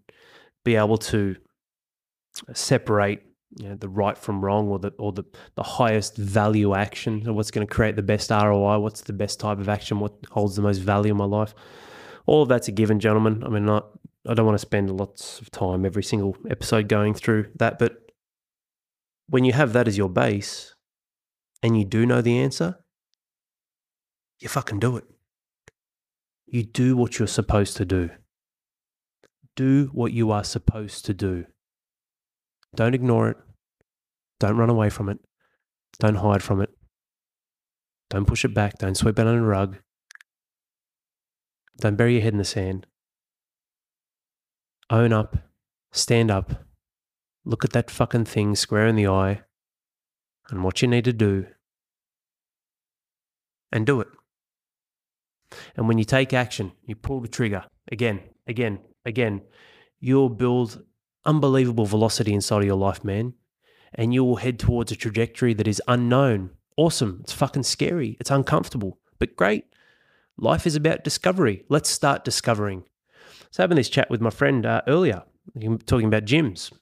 be 0.63 0.75
able 0.75 0.97
to 0.97 1.35
separate 2.53 3.21
you 3.57 3.69
know, 3.69 3.75
the 3.75 3.89
right 3.89 4.17
from 4.17 4.43
wrong 4.43 4.69
or 4.69 4.79
the, 4.79 4.91
or 4.97 5.11
the, 5.11 5.23
the 5.55 5.63
highest 5.63 6.17
value 6.17 6.73
action 6.73 7.27
or 7.27 7.33
what's 7.33 7.51
going 7.51 7.67
to 7.67 7.71
create 7.71 7.95
the 7.95 8.01
best 8.01 8.31
ROI, 8.31 8.79
what's 8.79 9.01
the 9.01 9.13
best 9.13 9.39
type 9.39 9.59
of 9.59 9.69
action, 9.69 9.99
what 9.99 10.13
holds 10.31 10.55
the 10.55 10.61
most 10.61 10.79
value 10.79 11.11
in 11.11 11.17
my 11.17 11.25
life. 11.25 11.53
All 12.25 12.41
of 12.41 12.49
that's 12.49 12.69
a 12.69 12.71
given, 12.71 12.99
gentlemen. 12.99 13.43
I 13.43 13.49
mean, 13.49 13.65
not 13.65 13.89
I 14.27 14.33
don't 14.33 14.45
want 14.45 14.55
to 14.55 14.65
spend 14.65 14.95
lots 14.95 15.39
of 15.41 15.51
time 15.51 15.85
every 15.85 16.03
single 16.03 16.37
episode 16.49 16.87
going 16.87 17.13
through 17.13 17.47
that. 17.55 17.77
But 17.77 17.97
when 19.27 19.43
you 19.43 19.51
have 19.53 19.73
that 19.73 19.87
as 19.87 19.97
your 19.97 20.09
base 20.09 20.75
and 21.61 21.77
you 21.77 21.83
do 21.83 22.05
know 22.05 22.21
the 22.21 22.39
answer, 22.39 22.77
you 24.39 24.47
fucking 24.47 24.79
do 24.79 24.97
it. 24.97 25.03
You 26.45 26.63
do 26.63 26.95
what 26.95 27.19
you're 27.19 27.27
supposed 27.27 27.77
to 27.77 27.85
do. 27.85 28.11
Do 29.55 29.89
what 29.93 30.13
you 30.13 30.31
are 30.31 30.43
supposed 30.43 31.05
to 31.05 31.13
do. 31.13 31.45
Don't 32.75 32.95
ignore 32.95 33.29
it. 33.29 33.37
Don't 34.39 34.57
run 34.57 34.69
away 34.69 34.89
from 34.89 35.09
it. 35.09 35.19
Don't 35.99 36.15
hide 36.15 36.43
from 36.43 36.61
it. 36.61 36.69
Don't 38.09 38.25
push 38.25 38.45
it 38.45 38.53
back. 38.53 38.77
Don't 38.77 38.95
sweep 38.95 39.19
it 39.19 39.27
under 39.27 39.39
the 39.39 39.45
rug. 39.45 39.77
Don't 41.79 41.95
bury 41.95 42.13
your 42.13 42.21
head 42.21 42.33
in 42.33 42.39
the 42.39 42.45
sand. 42.45 42.87
Own 44.89 45.13
up. 45.13 45.37
Stand 45.91 46.31
up. 46.31 46.65
Look 47.45 47.63
at 47.63 47.71
that 47.73 47.91
fucking 47.91 48.25
thing 48.25 48.55
square 48.55 48.87
in 48.87 48.95
the 48.95 49.07
eye 49.07 49.41
and 50.49 50.63
what 50.63 50.81
you 50.81 50.87
need 50.87 51.05
to 51.05 51.13
do 51.13 51.47
and 53.71 53.85
do 53.85 54.01
it. 54.01 54.07
And 55.75 55.87
when 55.87 55.97
you 55.97 56.05
take 56.05 56.33
action, 56.33 56.71
you 56.85 56.95
pull 56.95 57.19
the 57.19 57.27
trigger 57.27 57.65
again, 57.91 58.21
again, 58.47 58.79
again, 59.05 59.41
you'll 59.99 60.29
build 60.29 60.83
unbelievable 61.25 61.85
velocity 61.85 62.33
inside 62.33 62.59
of 62.59 62.65
your 62.65 62.75
life, 62.75 63.03
man. 63.03 63.33
And 63.93 64.13
you 64.13 64.23
will 64.23 64.37
head 64.37 64.57
towards 64.57 64.91
a 64.91 64.95
trajectory 64.95 65.53
that 65.53 65.67
is 65.67 65.81
unknown. 65.87 66.51
Awesome. 66.77 67.19
It's 67.21 67.33
fucking 67.33 67.63
scary. 67.63 68.17
It's 68.19 68.31
uncomfortable, 68.31 68.99
but 69.19 69.35
great. 69.35 69.65
Life 70.37 70.65
is 70.65 70.75
about 70.75 71.03
discovery. 71.03 71.63
Let's 71.69 71.89
start 71.89 72.25
discovering. 72.25 72.85
So, 73.53 73.61
having 73.61 73.77
this 73.77 73.87
chat 73.87 74.09
with 74.09 74.19
my 74.19 74.31
friend 74.31 74.65
uh, 74.65 74.81
earlier, 74.87 75.21
talking 75.85 76.07
about 76.07 76.25
gyms. 76.25 76.73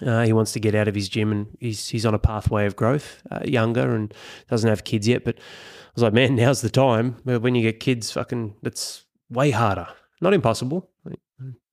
Uh, 0.00 0.22
he 0.24 0.32
wants 0.32 0.52
to 0.52 0.58
get 0.58 0.74
out 0.74 0.88
of 0.88 0.94
his 0.94 1.10
gym 1.10 1.30
and 1.30 1.46
he's 1.60 1.88
he's 1.88 2.06
on 2.06 2.14
a 2.14 2.18
pathway 2.18 2.64
of 2.64 2.74
growth, 2.74 3.22
uh, 3.30 3.40
younger 3.44 3.94
and 3.94 4.14
doesn't 4.48 4.70
have 4.70 4.84
kids 4.84 5.06
yet. 5.06 5.24
But 5.26 5.36
I 5.36 5.90
was 5.94 6.02
like, 6.02 6.14
man, 6.14 6.36
now's 6.36 6.62
the 6.62 6.70
time. 6.70 7.16
When 7.24 7.54
you 7.54 7.60
get 7.60 7.80
kids, 7.80 8.10
fucking, 8.10 8.56
that's 8.62 9.04
way 9.28 9.50
harder. 9.50 9.86
Not 10.22 10.32
impossible, 10.32 10.90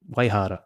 way 0.10 0.28
harder. 0.28 0.60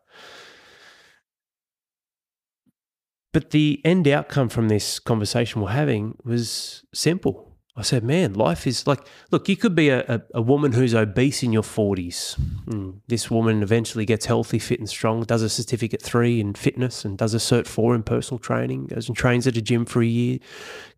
But 3.31 3.51
the 3.51 3.79
end 3.85 4.07
outcome 4.07 4.49
from 4.49 4.69
this 4.69 4.97
conversation 4.97 5.61
we're 5.61 5.69
having 5.69 6.17
was 6.23 6.83
simple. 6.95 7.54
I 7.77 7.81
said, 7.81 8.05
man, 8.05 8.33
life 8.33 8.65
is 8.67 8.87
like, 8.87 9.05
look, 9.31 9.49
you 9.49 9.57
could 9.57 9.75
be 9.75 9.89
a, 9.89 9.99
a, 10.07 10.21
a 10.35 10.41
woman 10.41 10.71
who's 10.71 10.95
obese 10.95 11.43
in 11.43 11.51
your 11.51 11.61
40s. 11.61 12.39
Mm. 12.67 13.01
This 13.07 13.29
woman 13.29 13.61
eventually 13.61 14.05
gets 14.05 14.25
healthy, 14.25 14.59
fit, 14.59 14.79
and 14.79 14.87
strong, 14.87 15.23
does 15.23 15.41
a 15.41 15.49
certificate 15.49 16.01
three 16.01 16.39
in 16.39 16.53
fitness 16.53 17.03
and 17.03 17.17
does 17.17 17.33
a 17.33 17.37
cert 17.37 17.67
four 17.67 17.93
in 17.93 18.03
personal 18.03 18.39
training, 18.39 18.87
goes 18.87 19.09
and 19.09 19.17
trains 19.17 19.45
at 19.45 19.57
a 19.57 19.61
gym 19.61 19.85
for 19.85 20.01
a 20.01 20.05
year, 20.05 20.39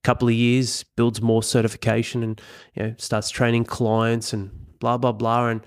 couple 0.04 0.28
of 0.28 0.36
years, 0.36 0.84
builds 0.84 1.20
more 1.20 1.42
certification 1.42 2.22
and 2.22 2.40
you 2.76 2.84
know, 2.84 2.96
starts 3.00 3.32
training 3.32 3.66
clients 3.66 4.32
and 4.32 4.52
blah, 4.80 4.98
blah, 4.98 5.12
blah. 5.12 5.48
And 5.48 5.62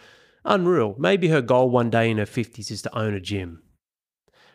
unreal. 0.45 0.95
Maybe 0.97 1.27
her 1.29 1.43
goal 1.43 1.71
one 1.71 1.91
day 1.91 2.09
in 2.09 2.19
her 2.19 2.25
50s 2.25 2.71
is 2.71 2.83
to 2.83 2.99
own 2.99 3.15
a 3.15 3.21
gym. 3.21 3.63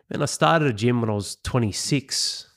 Man, 0.10 0.22
I 0.22 0.26
started 0.26 0.70
a 0.70 0.74
gym 0.74 1.01
when 1.01 1.10
I 1.10 1.14
was 1.14 1.36
26 1.43 2.47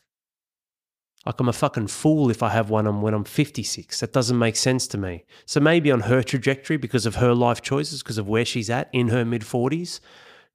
like 1.29 1.39
I'm 1.41 1.49
a 1.51 1.53
fucking 1.53 1.89
fool 1.89 2.31
if 2.31 2.43
I 2.43 2.49
have 2.49 2.71
one 2.71 3.03
when 3.03 3.13
I'm 3.13 3.23
56. 3.23 4.01
That 4.01 4.15
doesn't 4.15 4.39
make 4.39 4.57
sense 4.57 4.87
to 4.87 4.97
me. 4.97 5.27
So 5.45 5.61
maybe 5.61 5.93
on 5.93 6.01
her 6.01 6.23
trajectory, 6.23 6.79
because 6.79 7.05
of 7.05 7.17
her 7.17 7.35
life 7.35 7.61
choices, 7.61 8.03
because 8.03 8.17
of 8.17 8.27
where 8.27 8.47
she's 8.47 8.71
at 8.71 8.89
in 8.95 9.09
her 9.09 9.27
mid 9.27 9.43
40s, 9.43 10.01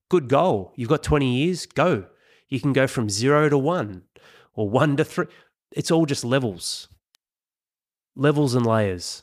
good 0.10 0.28
goal. 0.28 0.74
You've 0.76 0.90
got 0.90 1.04
20 1.04 1.32
years, 1.32 1.68
go. 1.68 2.08
You 2.50 2.60
can 2.60 2.74
go 2.74 2.88
from 2.88 3.08
zero 3.08 3.50
to 3.50 3.58
one 3.58 4.02
or 4.56 4.68
one 4.68 4.98
to 4.98 5.06
three. 5.06 5.28
It's 5.74 5.92
all 5.92 6.08
just 6.08 6.26
levels, 6.26 6.88
levels 8.16 8.56
and 8.56 8.66
layers, 8.66 9.22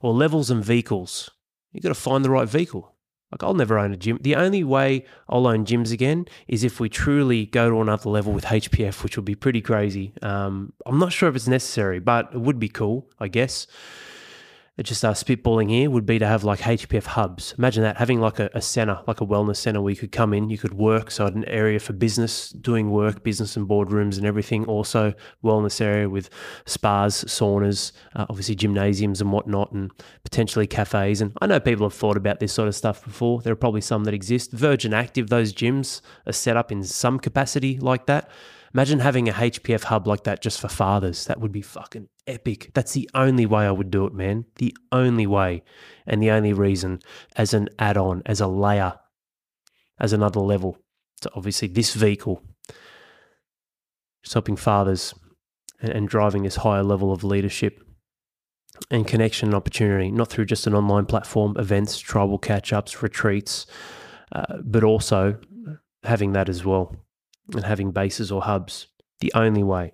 or 0.00 0.14
levels 0.14 0.50
and 0.50 0.64
vehicles. 0.64 1.28
You've 1.70 1.82
got 1.82 1.90
to 1.90 1.94
find 1.94 2.24
the 2.24 2.30
right 2.30 2.48
vehicle. 2.48 2.89
Like 3.32 3.42
I'll 3.42 3.54
never 3.54 3.78
own 3.78 3.92
a 3.92 3.96
gym. 3.96 4.18
The 4.20 4.34
only 4.34 4.64
way 4.64 5.04
I'll 5.28 5.46
own 5.46 5.64
gyms 5.64 5.92
again 5.92 6.26
is 6.48 6.64
if 6.64 6.80
we 6.80 6.88
truly 6.88 7.46
go 7.46 7.70
to 7.70 7.80
another 7.80 8.10
level 8.10 8.32
with 8.32 8.44
HPF, 8.44 9.04
which 9.04 9.16
would 9.16 9.24
be 9.24 9.36
pretty 9.36 9.60
crazy. 9.60 10.12
Um, 10.22 10.72
I'm 10.84 10.98
not 10.98 11.12
sure 11.12 11.28
if 11.28 11.36
it's 11.36 11.48
necessary, 11.48 12.00
but 12.00 12.30
it 12.32 12.40
would 12.40 12.58
be 12.58 12.68
cool, 12.68 13.08
I 13.20 13.28
guess 13.28 13.66
just 14.84 15.04
uh, 15.04 15.12
spitballing 15.12 15.68
here 15.68 15.90
would 15.90 16.06
be 16.06 16.18
to 16.18 16.26
have 16.26 16.44
like 16.44 16.60
HPF 16.60 17.04
hubs. 17.04 17.54
Imagine 17.58 17.82
that 17.82 17.96
having 17.98 18.20
like 18.20 18.38
a, 18.38 18.48
a 18.54 18.60
center, 18.60 19.00
like 19.06 19.20
a 19.20 19.26
wellness 19.26 19.56
center 19.56 19.80
where 19.80 19.90
you 19.90 19.96
could 19.96 20.12
come 20.12 20.32
in, 20.32 20.48
you 20.48 20.58
could 20.58 20.74
work. 20.74 21.10
So 21.10 21.26
an 21.26 21.44
area 21.44 21.78
for 21.78 21.92
business, 21.92 22.50
doing 22.50 22.90
work, 22.90 23.22
business 23.22 23.56
and 23.56 23.68
boardrooms 23.68 24.16
and 24.16 24.24
everything. 24.24 24.64
Also 24.66 25.12
wellness 25.44 25.80
area 25.80 26.08
with 26.08 26.30
spas, 26.66 27.24
saunas, 27.24 27.92
uh, 28.14 28.26
obviously 28.30 28.54
gymnasiums 28.54 29.20
and 29.20 29.32
whatnot, 29.32 29.72
and 29.72 29.90
potentially 30.24 30.66
cafes. 30.66 31.20
And 31.20 31.36
I 31.42 31.46
know 31.46 31.60
people 31.60 31.86
have 31.86 31.94
thought 31.94 32.16
about 32.16 32.40
this 32.40 32.52
sort 32.52 32.68
of 32.68 32.74
stuff 32.74 33.04
before. 33.04 33.42
There 33.42 33.52
are 33.52 33.56
probably 33.56 33.82
some 33.82 34.04
that 34.04 34.14
exist. 34.14 34.52
Virgin 34.52 34.94
Active, 34.94 35.28
those 35.28 35.52
gyms 35.52 36.00
are 36.26 36.32
set 36.32 36.56
up 36.56 36.72
in 36.72 36.84
some 36.84 37.18
capacity 37.18 37.78
like 37.78 38.06
that. 38.06 38.30
Imagine 38.72 39.00
having 39.00 39.28
a 39.28 39.32
HPF 39.32 39.84
hub 39.84 40.06
like 40.06 40.24
that 40.24 40.40
just 40.40 40.60
for 40.60 40.68
fathers. 40.68 41.24
That 41.24 41.40
would 41.40 41.50
be 41.50 41.62
fucking 41.62 42.08
epic. 42.26 42.70
That's 42.72 42.92
the 42.92 43.10
only 43.14 43.44
way 43.44 43.66
I 43.66 43.72
would 43.72 43.90
do 43.90 44.06
it, 44.06 44.14
man. 44.14 44.44
The 44.56 44.76
only 44.92 45.26
way. 45.26 45.64
And 46.06 46.22
the 46.22 46.30
only 46.30 46.52
reason 46.52 47.00
as 47.34 47.52
an 47.52 47.68
add 47.80 47.96
on, 47.96 48.22
as 48.26 48.40
a 48.40 48.46
layer, 48.46 48.94
as 49.98 50.12
another 50.12 50.40
level 50.40 50.78
to 51.22 51.30
obviously 51.34 51.66
this 51.66 51.94
vehicle. 51.94 52.42
Just 54.22 54.34
helping 54.34 54.56
fathers 54.56 55.14
and, 55.80 55.90
and 55.90 56.08
driving 56.08 56.44
this 56.44 56.56
higher 56.56 56.84
level 56.84 57.12
of 57.12 57.24
leadership 57.24 57.82
and 58.88 59.04
connection 59.04 59.48
and 59.48 59.56
opportunity, 59.56 60.12
not 60.12 60.28
through 60.28 60.44
just 60.44 60.68
an 60.68 60.74
online 60.74 61.06
platform, 61.06 61.56
events, 61.58 61.98
tribal 61.98 62.38
catch 62.38 62.72
ups, 62.72 63.02
retreats, 63.02 63.66
uh, 64.32 64.58
but 64.62 64.84
also 64.84 65.38
having 66.04 66.34
that 66.34 66.48
as 66.48 66.64
well 66.64 66.94
and 67.54 67.64
having 67.64 67.92
bases 67.92 68.30
or 68.30 68.42
hubs 68.42 68.88
the 69.20 69.32
only 69.34 69.62
way. 69.62 69.92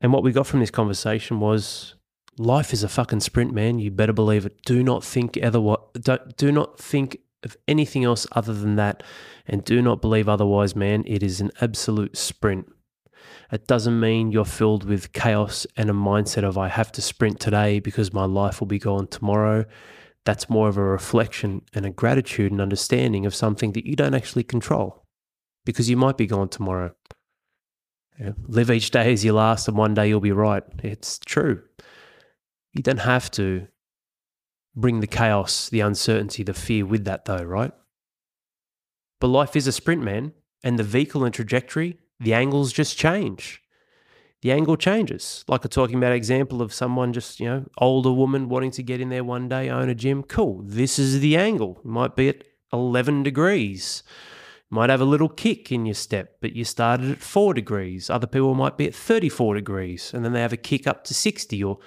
And 0.00 0.12
what 0.12 0.22
we 0.22 0.32
got 0.32 0.46
from 0.46 0.60
this 0.60 0.70
conversation 0.70 1.40
was 1.40 1.94
life 2.36 2.72
is 2.72 2.82
a 2.82 2.88
fucking 2.88 3.20
sprint, 3.20 3.54
man. 3.54 3.78
You 3.78 3.90
better 3.90 4.12
believe 4.12 4.44
it. 4.44 4.62
Do 4.64 4.82
not 4.82 5.02
think 5.02 5.38
otherwise. 5.42 5.78
Don't, 5.94 6.36
do 6.36 6.52
not 6.52 6.78
think 6.78 7.18
of 7.42 7.56
anything 7.68 8.04
else 8.04 8.26
other 8.32 8.52
than 8.52 8.76
that. 8.76 9.02
And 9.46 9.64
do 9.64 9.80
not 9.80 10.00
believe 10.00 10.28
otherwise, 10.28 10.76
man. 10.76 11.04
It 11.06 11.22
is 11.22 11.40
an 11.40 11.52
absolute 11.60 12.16
sprint. 12.16 12.70
It 13.52 13.66
doesn't 13.66 13.98
mean 13.98 14.32
you're 14.32 14.44
filled 14.44 14.84
with 14.84 15.12
chaos 15.12 15.66
and 15.76 15.88
a 15.88 15.92
mindset 15.92 16.44
of, 16.44 16.58
I 16.58 16.68
have 16.68 16.90
to 16.92 17.02
sprint 17.02 17.40
today 17.40 17.78
because 17.78 18.12
my 18.12 18.24
life 18.24 18.60
will 18.60 18.66
be 18.66 18.78
gone 18.78 19.06
tomorrow 19.06 19.64
that's 20.24 20.48
more 20.48 20.68
of 20.68 20.76
a 20.76 20.82
reflection 20.82 21.62
and 21.74 21.84
a 21.84 21.90
gratitude 21.90 22.50
and 22.50 22.60
understanding 22.60 23.26
of 23.26 23.34
something 23.34 23.72
that 23.72 23.86
you 23.86 23.94
don't 23.94 24.14
actually 24.14 24.44
control 24.44 25.04
because 25.64 25.90
you 25.90 25.96
might 25.96 26.16
be 26.16 26.26
gone 26.26 26.48
tomorrow. 26.48 26.94
Live 28.46 28.70
each 28.70 28.90
day 28.90 29.12
as 29.12 29.24
your 29.24 29.34
last, 29.34 29.66
and 29.68 29.76
one 29.76 29.94
day 29.94 30.08
you'll 30.08 30.20
be 30.20 30.32
right. 30.32 30.62
It's 30.82 31.18
true. 31.18 31.62
You 32.72 32.82
don't 32.82 32.98
have 32.98 33.30
to 33.32 33.66
bring 34.76 35.00
the 35.00 35.06
chaos, 35.06 35.68
the 35.68 35.80
uncertainty, 35.80 36.42
the 36.42 36.54
fear 36.54 36.86
with 36.86 37.04
that, 37.04 37.24
though, 37.24 37.42
right? 37.42 37.72
But 39.20 39.28
life 39.28 39.56
is 39.56 39.66
a 39.66 39.72
sprint, 39.72 40.02
man, 40.02 40.32
and 40.62 40.78
the 40.78 40.84
vehicle 40.84 41.24
and 41.24 41.34
trajectory, 41.34 41.98
the 42.20 42.34
angles 42.34 42.72
just 42.72 42.96
change 42.96 43.60
the 44.44 44.52
angle 44.52 44.76
changes. 44.76 45.42
Like 45.48 45.64
a 45.64 45.68
talking 45.68 45.96
about 45.96 46.12
example 46.12 46.60
of 46.60 46.70
someone 46.70 47.14
just, 47.14 47.40
you 47.40 47.46
know, 47.46 47.64
older 47.78 48.12
woman 48.12 48.50
wanting 48.50 48.72
to 48.72 48.82
get 48.82 49.00
in 49.00 49.08
there 49.08 49.24
one 49.24 49.48
day, 49.48 49.70
own 49.70 49.88
a 49.88 49.94
gym. 49.94 50.22
Cool. 50.22 50.60
This 50.62 50.98
is 50.98 51.20
the 51.20 51.34
angle. 51.34 51.80
It 51.82 51.88
might 51.88 52.14
be 52.14 52.28
at 52.28 52.44
11 52.70 53.22
degrees. 53.22 54.02
might 54.68 54.90
have 54.90 55.00
a 55.00 55.06
little 55.06 55.30
kick 55.30 55.72
in 55.72 55.86
your 55.86 55.94
step, 55.94 56.36
but 56.42 56.54
you 56.54 56.62
started 56.62 57.10
at 57.10 57.22
4 57.22 57.54
degrees. 57.54 58.10
Other 58.10 58.26
people 58.26 58.54
might 58.54 58.76
be 58.76 58.86
at 58.86 58.94
34 58.94 59.54
degrees 59.54 60.12
and 60.12 60.22
then 60.22 60.34
they 60.34 60.42
have 60.42 60.52
a 60.52 60.58
kick 60.58 60.86
up 60.86 61.04
to 61.04 61.14
60 61.14 61.64
or 61.64 61.78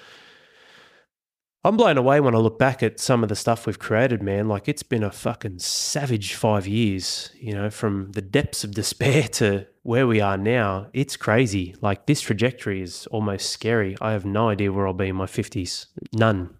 I'm 1.64 1.76
blown 1.76 1.98
away 1.98 2.20
when 2.20 2.36
I 2.36 2.38
look 2.38 2.60
back 2.60 2.82
at 2.82 3.00
some 3.00 3.24
of 3.24 3.30
the 3.30 3.36
stuff 3.36 3.66
we've 3.66 3.80
created, 3.80 4.22
man. 4.22 4.48
Like 4.48 4.70
it's 4.70 4.84
been 4.84 5.04
a 5.04 5.12
fucking 5.12 5.60
savage 5.60 6.34
five 6.34 6.68
years, 6.68 7.32
you 7.40 7.54
know, 7.54 7.70
from 7.70 8.12
the 8.12 8.22
depths 8.22 8.64
of 8.64 8.74
despair 8.74 9.24
to 9.34 9.68
where 9.84 10.08
we 10.08 10.22
are 10.22 10.38
now. 10.38 10.88
It's 10.94 11.18
crazy. 11.18 11.76
Like 11.82 12.06
this 12.06 12.22
trajectory 12.22 12.82
is 12.82 13.08
almost 13.08 13.50
scary. 13.50 13.98
I 14.00 14.12
have 14.12 14.24
no 14.24 14.50
idea 14.50 14.72
where 14.72 14.88
I'll 14.88 14.94
be 14.94 15.10
in 15.10 15.16
my 15.16 15.26
50s. 15.26 15.88
None. 16.14 16.56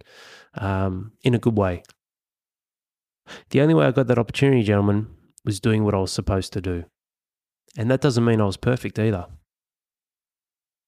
Um, 0.56 1.12
in 1.24 1.36
a 1.36 1.40
good 1.40 1.58
way. 1.58 1.84
The 3.52 3.62
only 3.62 3.76
way 3.76 3.86
I 3.86 3.92
got 3.92 4.08
that 4.08 4.18
opportunity, 4.18 4.64
gentlemen, 4.64 5.08
was 5.46 5.60
doing 5.60 5.84
what 5.84 5.94
I 5.94 6.00
was 6.00 6.12
supposed 6.12 6.54
to 6.54 6.62
do. 6.62 6.86
And 7.78 7.92
that 7.92 8.02
doesn't 8.02 8.26
mean 8.26 8.42
I 8.42 8.46
was 8.46 8.58
perfect 8.58 8.98
either. 8.98 9.28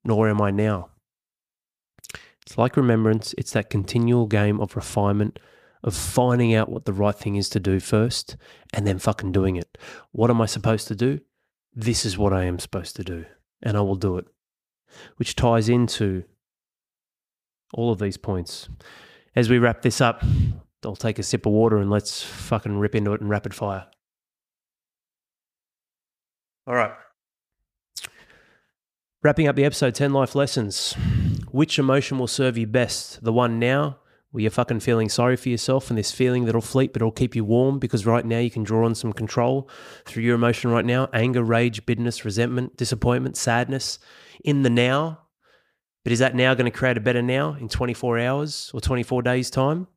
Nor 0.03 0.29
am 0.29 0.41
I 0.41 0.51
now. 0.51 0.89
It's 2.49 2.57
like 2.57 2.77
remembrance, 2.77 3.35
it's 3.37 3.51
that 3.51 3.69
continual 3.69 4.25
game 4.25 4.59
of 4.59 4.75
refinement, 4.75 5.37
of 5.83 5.93
finding 5.93 6.55
out 6.55 6.67
what 6.67 6.85
the 6.85 6.93
right 6.93 7.13
thing 7.13 7.35
is 7.35 7.47
to 7.49 7.59
do 7.59 7.79
first 7.79 8.37
and 8.73 8.87
then 8.87 8.97
fucking 8.97 9.31
doing 9.31 9.55
it. 9.55 9.77
What 10.13 10.31
am 10.31 10.41
I 10.41 10.47
supposed 10.47 10.87
to 10.87 10.95
do? 10.95 11.19
This 11.75 12.05
is 12.05 12.17
what 12.17 12.33
I 12.33 12.45
am 12.45 12.57
supposed 12.57 12.95
to 12.95 13.03
do, 13.03 13.25
and 13.61 13.77
I 13.77 13.81
will 13.81 13.95
do 13.95 14.17
it. 14.17 14.25
Which 15.17 15.35
ties 15.35 15.69
into 15.69 16.23
all 17.71 17.91
of 17.91 17.99
these 17.99 18.17
points. 18.17 18.67
As 19.35 19.47
we 19.47 19.59
wrap 19.59 19.83
this 19.83 20.01
up, 20.01 20.23
I'll 20.83 20.95
take 20.95 21.19
a 21.19 21.23
sip 21.23 21.45
of 21.45 21.51
water 21.51 21.77
and 21.77 21.91
let's 21.91 22.23
fucking 22.23 22.79
rip 22.79 22.95
into 22.95 23.13
it 23.13 23.21
in 23.21 23.27
rapid 23.27 23.53
fire. 23.53 23.85
All 26.65 26.73
right. 26.73 26.93
Wrapping 29.21 29.49
up 29.49 29.57
the 29.57 29.65
episode 29.65 29.95
10 29.95 30.13
life 30.13 30.33
lessons. 30.33 30.93
Which 31.51 31.77
emotion 31.77 32.17
will 32.17 32.27
serve 32.27 32.57
you 32.57 32.65
best? 32.65 33.21
The 33.21 33.33
one 33.33 33.59
now 33.59 33.97
where 34.31 34.43
you're 34.43 34.49
fucking 34.49 34.79
feeling 34.79 35.09
sorry 35.09 35.35
for 35.35 35.49
yourself 35.49 35.89
and 35.89 35.99
this 35.99 36.13
feeling 36.13 36.45
that'll 36.45 36.61
fleet 36.61 36.93
but 36.93 37.01
it'll 37.01 37.11
keep 37.11 37.35
you 37.35 37.43
warm 37.43 37.79
because 37.79 38.05
right 38.05 38.25
now 38.25 38.39
you 38.39 38.49
can 38.49 38.63
draw 38.63 38.85
on 38.85 38.95
some 38.95 39.11
control 39.11 39.69
through 40.05 40.23
your 40.23 40.35
emotion 40.35 40.71
right 40.71 40.85
now 40.85 41.09
anger, 41.11 41.43
rage, 41.43 41.85
bitterness, 41.85 42.23
resentment, 42.23 42.77
disappointment, 42.77 43.35
sadness 43.35 43.99
in 44.45 44.63
the 44.63 44.69
now. 44.69 45.19
But 46.05 46.13
is 46.13 46.19
that 46.19 46.33
now 46.33 46.53
going 46.53 46.71
to 46.71 46.77
create 46.77 46.95
a 46.95 47.01
better 47.01 47.21
now 47.21 47.57
in 47.59 47.67
24 47.67 48.19
hours 48.19 48.71
or 48.73 48.79
24 48.79 49.21
days' 49.23 49.49
time? 49.49 49.87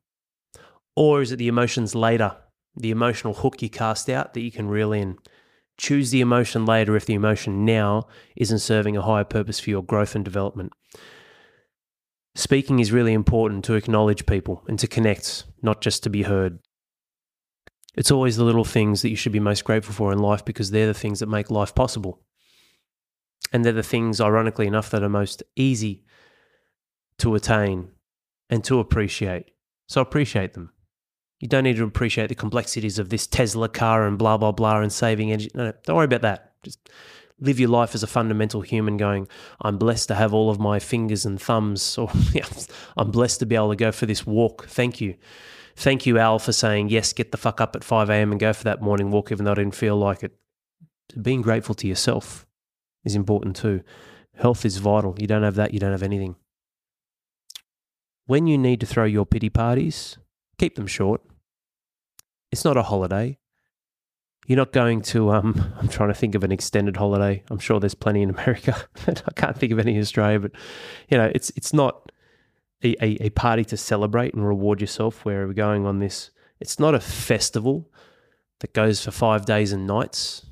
Or 0.97 1.21
is 1.21 1.31
it 1.31 1.37
the 1.37 1.47
emotions 1.47 1.95
later, 1.95 2.35
the 2.75 2.91
emotional 2.91 3.35
hook 3.35 3.61
you 3.61 3.69
cast 3.69 4.09
out 4.09 4.33
that 4.33 4.41
you 4.41 4.51
can 4.51 4.67
reel 4.67 4.91
in? 4.91 5.17
Choose 5.77 6.11
the 6.11 6.21
emotion 6.21 6.65
later 6.65 6.95
if 6.95 7.05
the 7.05 7.13
emotion 7.13 7.65
now 7.65 8.07
isn't 8.35 8.59
serving 8.59 8.95
a 8.95 9.01
higher 9.01 9.23
purpose 9.23 9.59
for 9.59 9.69
your 9.69 9.83
growth 9.83 10.15
and 10.15 10.23
development. 10.23 10.71
Speaking 12.35 12.79
is 12.79 12.91
really 12.91 13.13
important 13.13 13.63
to 13.65 13.75
acknowledge 13.75 14.25
people 14.25 14.63
and 14.67 14.79
to 14.79 14.87
connect, 14.87 15.45
not 15.61 15.81
just 15.81 16.03
to 16.03 16.09
be 16.09 16.23
heard. 16.23 16.59
It's 17.95 18.11
always 18.11 18.37
the 18.37 18.43
little 18.43 18.63
things 18.63 19.01
that 19.01 19.09
you 19.09 19.15
should 19.15 19.31
be 19.31 19.39
most 19.39 19.63
grateful 19.63 19.93
for 19.93 20.11
in 20.11 20.19
life 20.19 20.43
because 20.43 20.71
they're 20.71 20.87
the 20.87 20.93
things 20.95 21.19
that 21.19 21.29
make 21.29 21.51
life 21.51 21.75
possible. 21.75 22.21
And 23.51 23.63
they're 23.63 23.71
the 23.71 23.83
things, 23.83 24.19
ironically 24.19 24.65
enough, 24.65 24.89
that 24.89 25.03
are 25.03 25.09
most 25.09 25.43
easy 25.55 26.05
to 27.19 27.35
attain 27.35 27.89
and 28.49 28.63
to 28.63 28.79
appreciate. 28.79 29.51
So 29.87 30.01
appreciate 30.01 30.53
them. 30.53 30.71
You 31.43 31.49
don't 31.49 31.65
need 31.65 31.75
to 31.75 31.83
appreciate 31.83 32.27
the 32.29 32.35
complexities 32.35 32.97
of 32.99 33.09
this 33.09 33.27
Tesla 33.27 33.67
car 33.67 34.07
and 34.07 34.17
blah, 34.17 34.37
blah, 34.37 34.53
blah 34.53 34.79
and 34.79 34.93
saving 34.93 35.29
energy. 35.29 35.51
No, 35.53 35.65
no, 35.65 35.73
don't 35.83 35.97
worry 35.97 36.05
about 36.05 36.21
that. 36.21 36.53
Just 36.63 36.89
live 37.37 37.59
your 37.59 37.67
life 37.67 37.93
as 37.93 38.01
a 38.01 38.07
fundamental 38.07 38.61
human 38.61 38.95
going, 38.95 39.27
I'm 39.59 39.77
blessed 39.77 40.07
to 40.07 40.15
have 40.15 40.33
all 40.33 40.49
of 40.49 40.57
my 40.57 40.79
fingers 40.79 41.25
and 41.25 41.41
thumbs, 41.41 41.97
or 41.97 42.09
I'm 42.95 43.11
blessed 43.11 43.41
to 43.41 43.45
be 43.45 43.55
able 43.55 43.71
to 43.71 43.75
go 43.75 43.91
for 43.91 44.05
this 44.05 44.25
walk. 44.25 44.67
Thank 44.69 45.01
you. 45.01 45.15
Thank 45.75 46.05
you, 46.05 46.17
Al, 46.17 46.39
for 46.39 46.53
saying, 46.53 46.87
yes, 46.87 47.11
get 47.11 47.33
the 47.33 47.37
fuck 47.37 47.59
up 47.59 47.75
at 47.75 47.83
5 47.83 48.09
a.m. 48.09 48.31
and 48.31 48.39
go 48.39 48.53
for 48.53 48.63
that 48.63 48.81
morning 48.81 49.11
walk, 49.11 49.29
even 49.29 49.43
though 49.43 49.51
I 49.51 49.55
didn't 49.55 49.75
feel 49.75 49.97
like 49.97 50.23
it. 50.23 50.31
Being 51.21 51.41
grateful 51.41 51.75
to 51.75 51.87
yourself 51.89 52.47
is 53.03 53.15
important 53.15 53.57
too. 53.57 53.81
Health 54.37 54.63
is 54.63 54.77
vital. 54.77 55.17
You 55.19 55.27
don't 55.27 55.43
have 55.43 55.55
that, 55.55 55.73
you 55.73 55.81
don't 55.81 55.91
have 55.91 56.03
anything. 56.03 56.37
When 58.27 58.47
you 58.47 58.57
need 58.57 58.79
to 58.79 58.85
throw 58.85 59.03
your 59.03 59.25
pity 59.25 59.49
parties, 59.49 60.17
keep 60.57 60.75
them 60.75 60.87
short. 60.87 61.19
It's 62.53 62.63
not 62.63 62.77
a 62.77 62.83
holiday. 62.83 63.39
You're 64.45 64.57
not 64.57 64.73
going 64.73 65.01
to. 65.01 65.31
Um, 65.31 65.73
I'm 65.79 65.87
trying 65.87 66.09
to 66.09 66.13
think 66.13 66.35
of 66.35 66.43
an 66.43 66.51
extended 66.51 66.95
holiday. 66.95 67.43
I'm 67.49 67.57
sure 67.57 67.79
there's 67.79 67.95
plenty 67.95 68.21
in 68.21 68.29
America. 68.29 68.77
I 69.07 69.31
can't 69.35 69.57
think 69.57 69.71
of 69.71 69.79
any 69.79 69.95
in 69.95 70.01
Australia, 70.01 70.39
but 70.39 70.51
you 71.09 71.17
know, 71.17 71.31
it's 71.33 71.49
it's 71.55 71.73
not 71.73 72.11
a, 72.83 72.95
a, 73.03 73.25
a 73.25 73.29
party 73.31 73.65
to 73.65 73.75
celebrate 73.75 74.35
and 74.35 74.47
reward 74.47 74.81
yourself. 74.81 75.25
Where 75.25 75.47
we're 75.47 75.53
going 75.53 75.87
on 75.87 75.97
this, 75.97 76.29
it's 76.59 76.79
not 76.79 76.93
a 76.93 76.99
festival 76.99 77.91
that 78.59 78.73
goes 78.73 79.03
for 79.03 79.09
five 79.09 79.45
days 79.45 79.71
and 79.71 79.87
nights 79.87 80.45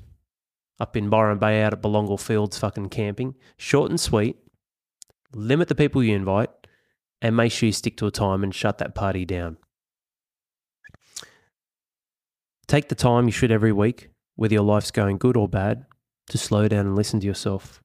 up 0.80 0.98
in 0.98 1.08
Byron 1.08 1.38
Bay 1.38 1.62
out 1.62 1.74
at 1.74 1.84
Belongil 1.84 2.20
Fields, 2.20 2.58
fucking 2.58 2.90
camping. 2.90 3.36
Short 3.58 3.92
and 3.92 4.00
sweet. 4.00 4.38
Limit 5.36 5.68
the 5.68 5.76
people 5.76 6.04
you 6.04 6.16
invite, 6.16 6.50
and 7.22 7.38
make 7.38 7.52
sure 7.52 7.68
you 7.68 7.74
stick 7.74 7.96
to 7.98 8.08
a 8.08 8.12
time 8.12 8.44
and 8.44 8.56
shut 8.56 8.80
that 8.80 8.96
party 8.96 9.24
down. 9.24 9.58
Take 12.72 12.88
the 12.88 12.96
time 12.96 13.26
you 13.26 13.34
should 13.34 13.52
every 13.52 13.74
week, 13.74 14.12
whether 14.38 14.54
your 14.54 14.64
life's 14.64 14.92
going 14.92 15.18
good 15.18 15.36
or 15.36 15.50
bad, 15.50 15.86
to 16.30 16.38
slow 16.38 16.70
down 16.70 16.86
and 16.86 16.96
listen 16.96 17.20
to 17.20 17.28
yourself. 17.28 17.84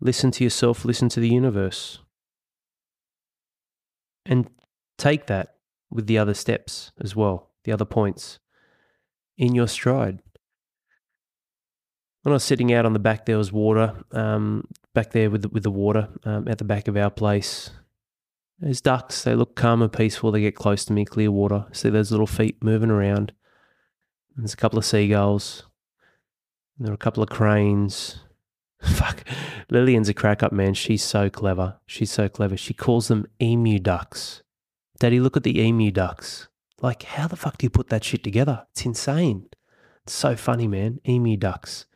Listen 0.00 0.30
to 0.30 0.44
yourself, 0.44 0.84
listen 0.84 1.08
to 1.08 1.18
the 1.18 1.28
universe. 1.28 1.98
And 4.24 4.48
take 4.98 5.26
that 5.26 5.56
with 5.90 6.06
the 6.06 6.16
other 6.16 6.32
steps 6.32 6.92
as 7.00 7.16
well, 7.16 7.50
the 7.64 7.72
other 7.72 7.84
points 7.84 8.38
in 9.36 9.52
your 9.52 9.66
stride. 9.66 10.22
When 12.22 12.32
I 12.32 12.34
was 12.34 12.44
sitting 12.44 12.72
out 12.72 12.86
on 12.86 12.92
the 12.92 13.00
back, 13.00 13.26
there 13.26 13.36
was 13.38 13.50
water 13.50 13.96
um, 14.12 14.68
back 14.94 15.10
there 15.10 15.28
with 15.28 15.42
the, 15.42 15.48
with 15.48 15.64
the 15.64 15.72
water 15.72 16.08
um, 16.22 16.46
at 16.46 16.58
the 16.58 16.64
back 16.64 16.86
of 16.86 16.96
our 16.96 17.10
place. 17.10 17.70
There's 18.60 18.80
ducks. 18.80 19.24
They 19.24 19.34
look 19.34 19.56
calm 19.56 19.82
and 19.82 19.92
peaceful. 19.92 20.30
They 20.30 20.40
get 20.40 20.54
close 20.54 20.84
to 20.84 20.92
me, 20.92 21.04
clear 21.04 21.32
water. 21.32 21.66
See 21.72 21.90
those 21.90 22.12
little 22.12 22.28
feet 22.28 22.62
moving 22.62 22.92
around. 22.92 23.32
There's 24.36 24.54
a 24.54 24.56
couple 24.56 24.78
of 24.78 24.84
seagulls. 24.84 25.64
There 26.78 26.90
are 26.90 26.94
a 26.94 26.98
couple 26.98 27.22
of 27.22 27.28
cranes. 27.28 28.20
Fuck. 28.82 29.24
Lillian's 29.70 30.08
a 30.08 30.14
crack 30.14 30.42
up, 30.42 30.52
man. 30.52 30.74
She's 30.74 31.02
so 31.02 31.30
clever. 31.30 31.78
She's 31.86 32.10
so 32.10 32.28
clever. 32.28 32.56
She 32.56 32.74
calls 32.74 33.08
them 33.08 33.26
emu 33.40 33.78
ducks. 33.78 34.42
Daddy, 34.98 35.20
look 35.20 35.36
at 35.36 35.42
the 35.42 35.60
emu 35.60 35.90
ducks. 35.90 36.48
Like, 36.82 37.04
how 37.04 37.28
the 37.28 37.36
fuck 37.36 37.56
do 37.58 37.64
you 37.64 37.70
put 37.70 37.88
that 37.88 38.04
shit 38.04 38.22
together? 38.22 38.66
It's 38.72 38.84
insane. 38.84 39.48
It's 40.02 40.12
so 40.12 40.36
funny, 40.36 40.68
man. 40.68 41.00
Emu 41.08 41.36
ducks. 41.36 41.86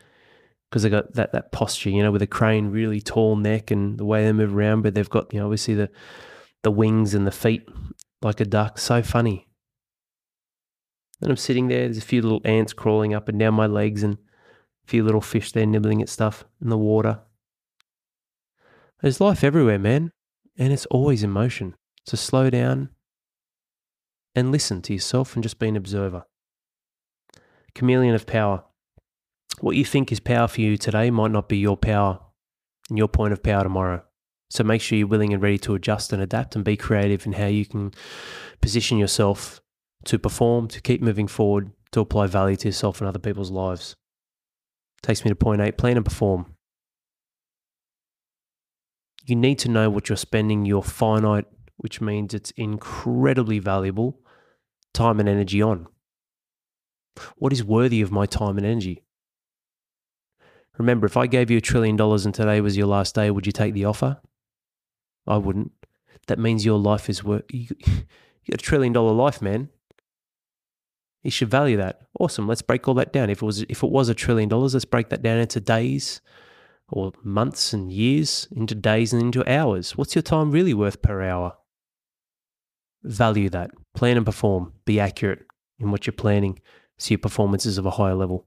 Because 0.69 0.83
they 0.83 0.91
got 0.91 1.15
that, 1.15 1.33
that 1.33 1.53
posture, 1.53 1.91
you 1.91 2.03
know, 2.03 2.13
with 2.13 2.23
a 2.23 2.27
crane, 2.27 2.69
really 2.71 3.01
tall 3.01 3.37
neck 3.37 3.71
and 3.71 3.99
the 3.99 4.05
way 4.05 4.25
they 4.25 4.33
move 4.33 4.55
around, 4.55 4.83
but 4.83 4.95
they've 4.95 5.09
got, 5.09 5.33
you 5.33 5.41
know, 5.41 5.47
obviously 5.47 5.75
the 5.75 5.91
the 6.63 6.71
wings 6.71 7.15
and 7.15 7.27
the 7.27 7.33
feet 7.33 7.69
like 8.23 8.41
a 8.41 8.45
duck. 8.45 8.79
So 8.79 9.03
funny. 9.03 9.48
And 11.21 11.31
I'm 11.31 11.37
sitting 11.37 11.69
there, 11.69 11.81
there's 11.81 11.99
a 11.99 12.03
few 12.03 12.23
little 12.23 12.41
ants 12.45 12.73
crawling 12.73 13.15
up 13.15 13.29
and 13.29 13.39
down 13.39 13.55
my 13.55 13.67
legs 13.67 14.03
and 14.03 14.15
a 14.15 14.87
few 14.87 15.05
little 15.05 15.21
fish 15.21 15.53
there 15.53 15.67
nibbling 15.67 16.01
at 16.01 16.09
stuff 16.09 16.45
in 16.63 16.69
the 16.69 16.79
water. 16.79 17.21
There's 19.03 19.21
life 19.21 19.45
everywhere, 19.45 19.79
man, 19.79 20.13
and 20.57 20.73
it's 20.73 20.87
always 20.87 21.23
in 21.23 21.31
motion. 21.31 21.75
So 22.07 22.17
slow 22.17 22.51
down 22.51 22.91
and 24.35 24.53
listen 24.53 24.83
to 24.83 24.93
yourself 24.93 25.35
and 25.35 25.43
just 25.43 25.59
be 25.59 25.69
an 25.69 25.77
observer. 25.77 26.25
Chameleon 27.75 28.15
of 28.15 28.27
power. 28.27 28.65
What 29.61 29.77
you 29.77 29.85
think 29.85 30.13
is 30.13 30.21
power 30.21 30.49
for 30.49 30.61
you 30.61 30.77
today 30.77 31.11
might 31.11 31.33
not 31.33 31.49
be 31.49 31.59
your 31.59 31.77
power 31.77 32.21
and 32.89 32.97
your 32.97 33.09
point 33.09 33.33
of 33.33 33.43
power 33.43 33.63
tomorrow. 33.63 34.05
So 34.51 34.65
make 34.65 34.81
sure 34.81 34.97
you're 34.97 35.07
willing 35.07 35.33
and 35.33 35.43
ready 35.43 35.59
to 35.59 35.75
adjust 35.75 36.13
and 36.13 36.23
adapt 36.23 36.57
and 36.57 36.65
be 36.65 36.77
creative 36.77 37.27
in 37.27 37.33
how 37.35 37.47
you 37.47 37.67
can 37.67 37.93
position 38.61 38.99
yourself 38.99 39.61
to 40.05 40.19
perform, 40.19 40.69
to 40.69 40.81
keep 40.81 41.03
moving 41.03 41.27
forward, 41.27 41.73
to 41.93 42.01
apply 42.01 42.27
value 42.27 42.57
to 42.57 42.69
yourself 42.69 43.01
and 43.01 43.09
other 43.09 43.19
people's 43.19 43.51
lives. 43.51 43.97
Takes 45.03 45.25
me 45.25 45.31
to 45.31 45.37
point 45.37 45.61
eight 45.61 45.79
plan 45.79 45.97
and 45.97 46.05
perform. 46.05 46.55
You 49.25 49.37
need 49.37 49.59
to 49.61 49.69
know 49.69 49.91
what 49.91 50.09
you're 50.09 50.17
spending 50.17 50.65
your 50.65 50.83
finite, 50.83 51.47
which 51.77 52.01
means 52.01 52.35
it's 52.35 52.51
incredibly 52.53 53.59
valuable, 53.59 54.21
time 54.95 55.21
and 55.21 55.29
energy 55.29 55.61
on. 55.61 55.87
What 57.37 57.53
is 57.53 57.63
worthy 57.65 58.01
of 58.01 58.11
my 58.11 58.27
time 58.27 58.57
and 58.57 58.67
energy? 58.67 59.05
Remember, 60.79 61.07
if 61.07 61.17
I 61.17 61.27
gave 61.27 61.51
you 61.51 61.59
a 61.59 61.61
trillion 61.61 61.97
dollars 61.97 62.25
and 62.25 62.35
today 62.35 62.61
was 62.61 62.77
your 62.77 62.87
last 62.87 63.15
day, 63.15 63.31
would 63.31 63.47
you 63.47 63.53
take 63.53 63.75
the 63.75 63.85
offer? 63.85 64.21
I 65.27 65.37
wouldn't. 65.37 65.73
That 66.29 66.39
means 66.39 66.65
your 66.65 66.79
life 66.79 67.11
is 67.11 67.23
worth. 67.23 67.45
You, 67.53 67.69
you 68.45 68.53
got 68.53 68.63
a 68.63 68.65
trillion 68.65 68.95
dollar 68.95 69.13
life, 69.13 69.43
man. 69.43 69.69
You 71.23 71.31
should 71.31 71.51
value 71.51 71.77
that. 71.79 72.03
Awesome. 72.19 72.47
Let's 72.47 72.63
break 72.63 72.87
all 72.87 72.95
that 72.95 73.13
down. 73.13 73.31
If 73.31 73.43
it 73.43 73.47
was 73.47 73.63
if 73.63 73.83
it 73.83 73.91
was 73.91 74.09
a 74.09 74.15
trillion 74.15 74.49
dollars, 74.49 74.75
let's 74.75 74.85
break 74.85 75.09
that 75.11 75.23
down 75.23 75.39
into 75.39 75.61
days 75.61 76.21
or 76.89 77.13
months 77.23 77.73
and 77.73 77.93
years, 77.93 78.49
into 78.51 78.75
days 78.75 79.13
and 79.13 79.23
into 79.23 79.49
hours. 79.51 79.97
What's 79.97 80.15
your 80.15 80.23
time 80.23 80.51
really 80.51 80.75
worth 80.75 81.03
per 81.03 81.23
hour? 81.23 81.57
Value 83.03 83.51
that. 83.51 83.71
Plan 83.95 84.17
and 84.17 84.27
perform. 84.27 84.73
Be 84.85 84.99
accurate 85.01 85.41
in 85.79 85.91
what 85.91 86.07
you're 86.07 86.13
planning 86.13 86.61
so 86.99 87.11
your 87.13 87.19
performance 87.19 87.67
is 87.67 87.79
of 87.79 87.87
a 87.87 87.93
higher 87.93 88.15
level. 88.15 88.47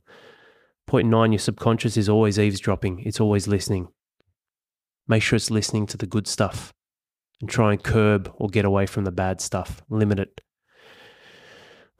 Point 0.87 1.07
nine, 1.07 1.31
your 1.31 1.39
subconscious 1.39 1.97
is 1.97 2.09
always 2.09 2.37
eavesdropping. 2.37 2.99
It's 2.99 3.19
always 3.19 3.47
listening. 3.47 3.87
Make 5.07 5.23
sure 5.23 5.37
it's 5.37 5.51
listening 5.51 5.87
to 5.87 5.97
the 5.97 6.05
good 6.05 6.27
stuff 6.27 6.73
and 7.39 7.49
try 7.49 7.71
and 7.71 7.83
curb 7.83 8.31
or 8.35 8.49
get 8.49 8.65
away 8.65 8.85
from 8.85 9.05
the 9.05 9.11
bad 9.11 9.41
stuff. 9.41 9.81
Limit 9.89 10.19
it. 10.19 10.41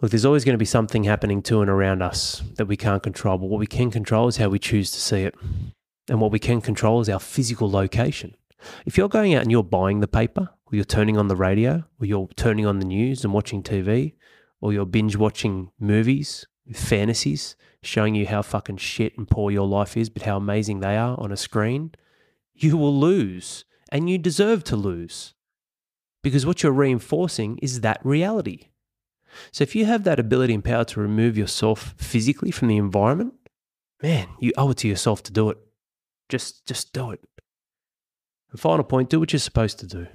Look, 0.01 0.09
there's 0.09 0.25
always 0.25 0.43
going 0.43 0.55
to 0.55 0.59
be 0.59 0.65
something 0.65 1.03
happening 1.03 1.43
to 1.43 1.61
and 1.61 1.69
around 1.69 2.01
us 2.01 2.41
that 2.55 2.65
we 2.65 2.75
can't 2.75 3.03
control, 3.03 3.37
but 3.37 3.47
what 3.47 3.59
we 3.59 3.67
can 3.67 3.91
control 3.91 4.27
is 4.27 4.37
how 4.37 4.49
we 4.49 4.57
choose 4.57 4.89
to 4.91 4.99
see 4.99 5.23
it. 5.23 5.35
And 6.09 6.19
what 6.19 6.31
we 6.31 6.39
can 6.39 6.59
control 6.59 7.01
is 7.01 7.09
our 7.09 7.19
physical 7.19 7.69
location. 7.69 8.35
If 8.85 8.97
you're 8.97 9.09
going 9.09 9.35
out 9.35 9.43
and 9.43 9.51
you're 9.51 9.63
buying 9.63 9.99
the 9.99 10.07
paper, 10.07 10.49
or 10.65 10.75
you're 10.75 10.85
turning 10.85 11.17
on 11.17 11.27
the 11.27 11.35
radio, 11.35 11.83
or 11.99 12.05
you're 12.05 12.27
turning 12.35 12.65
on 12.65 12.79
the 12.79 12.85
news 12.85 13.23
and 13.23 13.31
watching 13.31 13.61
TV, 13.61 14.13
or 14.59 14.73
you're 14.73 14.85
binge 14.85 15.15
watching 15.15 15.71
movies 15.79 16.47
fantasies 16.73 17.55
showing 17.83 18.15
you 18.15 18.27
how 18.27 18.41
fucking 18.41 18.77
shit 18.77 19.17
and 19.17 19.27
poor 19.27 19.51
your 19.51 19.67
life 19.67 19.97
is, 19.97 20.09
but 20.09 20.23
how 20.23 20.37
amazing 20.37 20.79
they 20.79 20.95
are 20.97 21.19
on 21.19 21.31
a 21.31 21.37
screen, 21.37 21.91
you 22.53 22.77
will 22.77 22.97
lose. 22.97 23.65
And 23.91 24.09
you 24.09 24.17
deserve 24.17 24.63
to 24.65 24.75
lose. 24.75 25.33
Because 26.23 26.45
what 26.45 26.63
you're 26.63 26.71
reinforcing 26.71 27.57
is 27.61 27.81
that 27.81 27.99
reality. 28.03 28.70
So 29.51 29.63
if 29.63 29.75
you 29.75 29.85
have 29.85 30.03
that 30.03 30.19
ability 30.19 30.53
and 30.53 30.63
power 30.63 30.83
to 30.85 30.99
remove 30.99 31.37
yourself 31.37 31.93
physically 31.97 32.51
from 32.51 32.67
the 32.67 32.77
environment, 32.77 33.33
man, 34.01 34.27
you 34.39 34.51
owe 34.57 34.71
it 34.71 34.77
to 34.77 34.87
yourself 34.87 35.23
to 35.23 35.31
do 35.31 35.49
it. 35.49 35.57
Just 36.29 36.65
just 36.67 36.93
do 36.93 37.11
it. 37.11 37.21
And 38.51 38.59
final 38.59 38.83
point, 38.83 39.09
do 39.09 39.19
what 39.19 39.33
you're 39.33 39.39
supposed 39.39 39.79
to 39.79 39.87
do. 39.87 40.07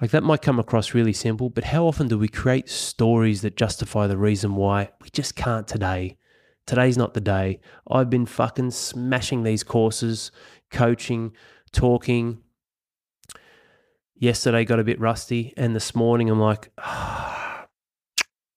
Like 0.00 0.10
that 0.10 0.22
might 0.22 0.42
come 0.42 0.58
across 0.58 0.94
really 0.94 1.12
simple, 1.12 1.48
but 1.48 1.64
how 1.64 1.86
often 1.86 2.08
do 2.08 2.18
we 2.18 2.28
create 2.28 2.68
stories 2.68 3.40
that 3.42 3.56
justify 3.56 4.06
the 4.06 4.18
reason 4.18 4.54
why 4.54 4.90
we 5.00 5.08
just 5.10 5.36
can't 5.36 5.66
today? 5.66 6.18
Today's 6.66 6.98
not 6.98 7.14
the 7.14 7.20
day. 7.20 7.60
I've 7.88 8.10
been 8.10 8.26
fucking 8.26 8.72
smashing 8.72 9.42
these 9.42 9.62
courses, 9.62 10.32
coaching, 10.70 11.32
talking. 11.72 12.42
Yesterday 14.18 14.64
got 14.64 14.80
a 14.80 14.84
bit 14.84 14.98
rusty, 14.98 15.52
and 15.56 15.76
this 15.76 15.94
morning 15.94 16.30
I'm 16.30 16.40
like, 16.40 16.70
ah, 16.78 17.66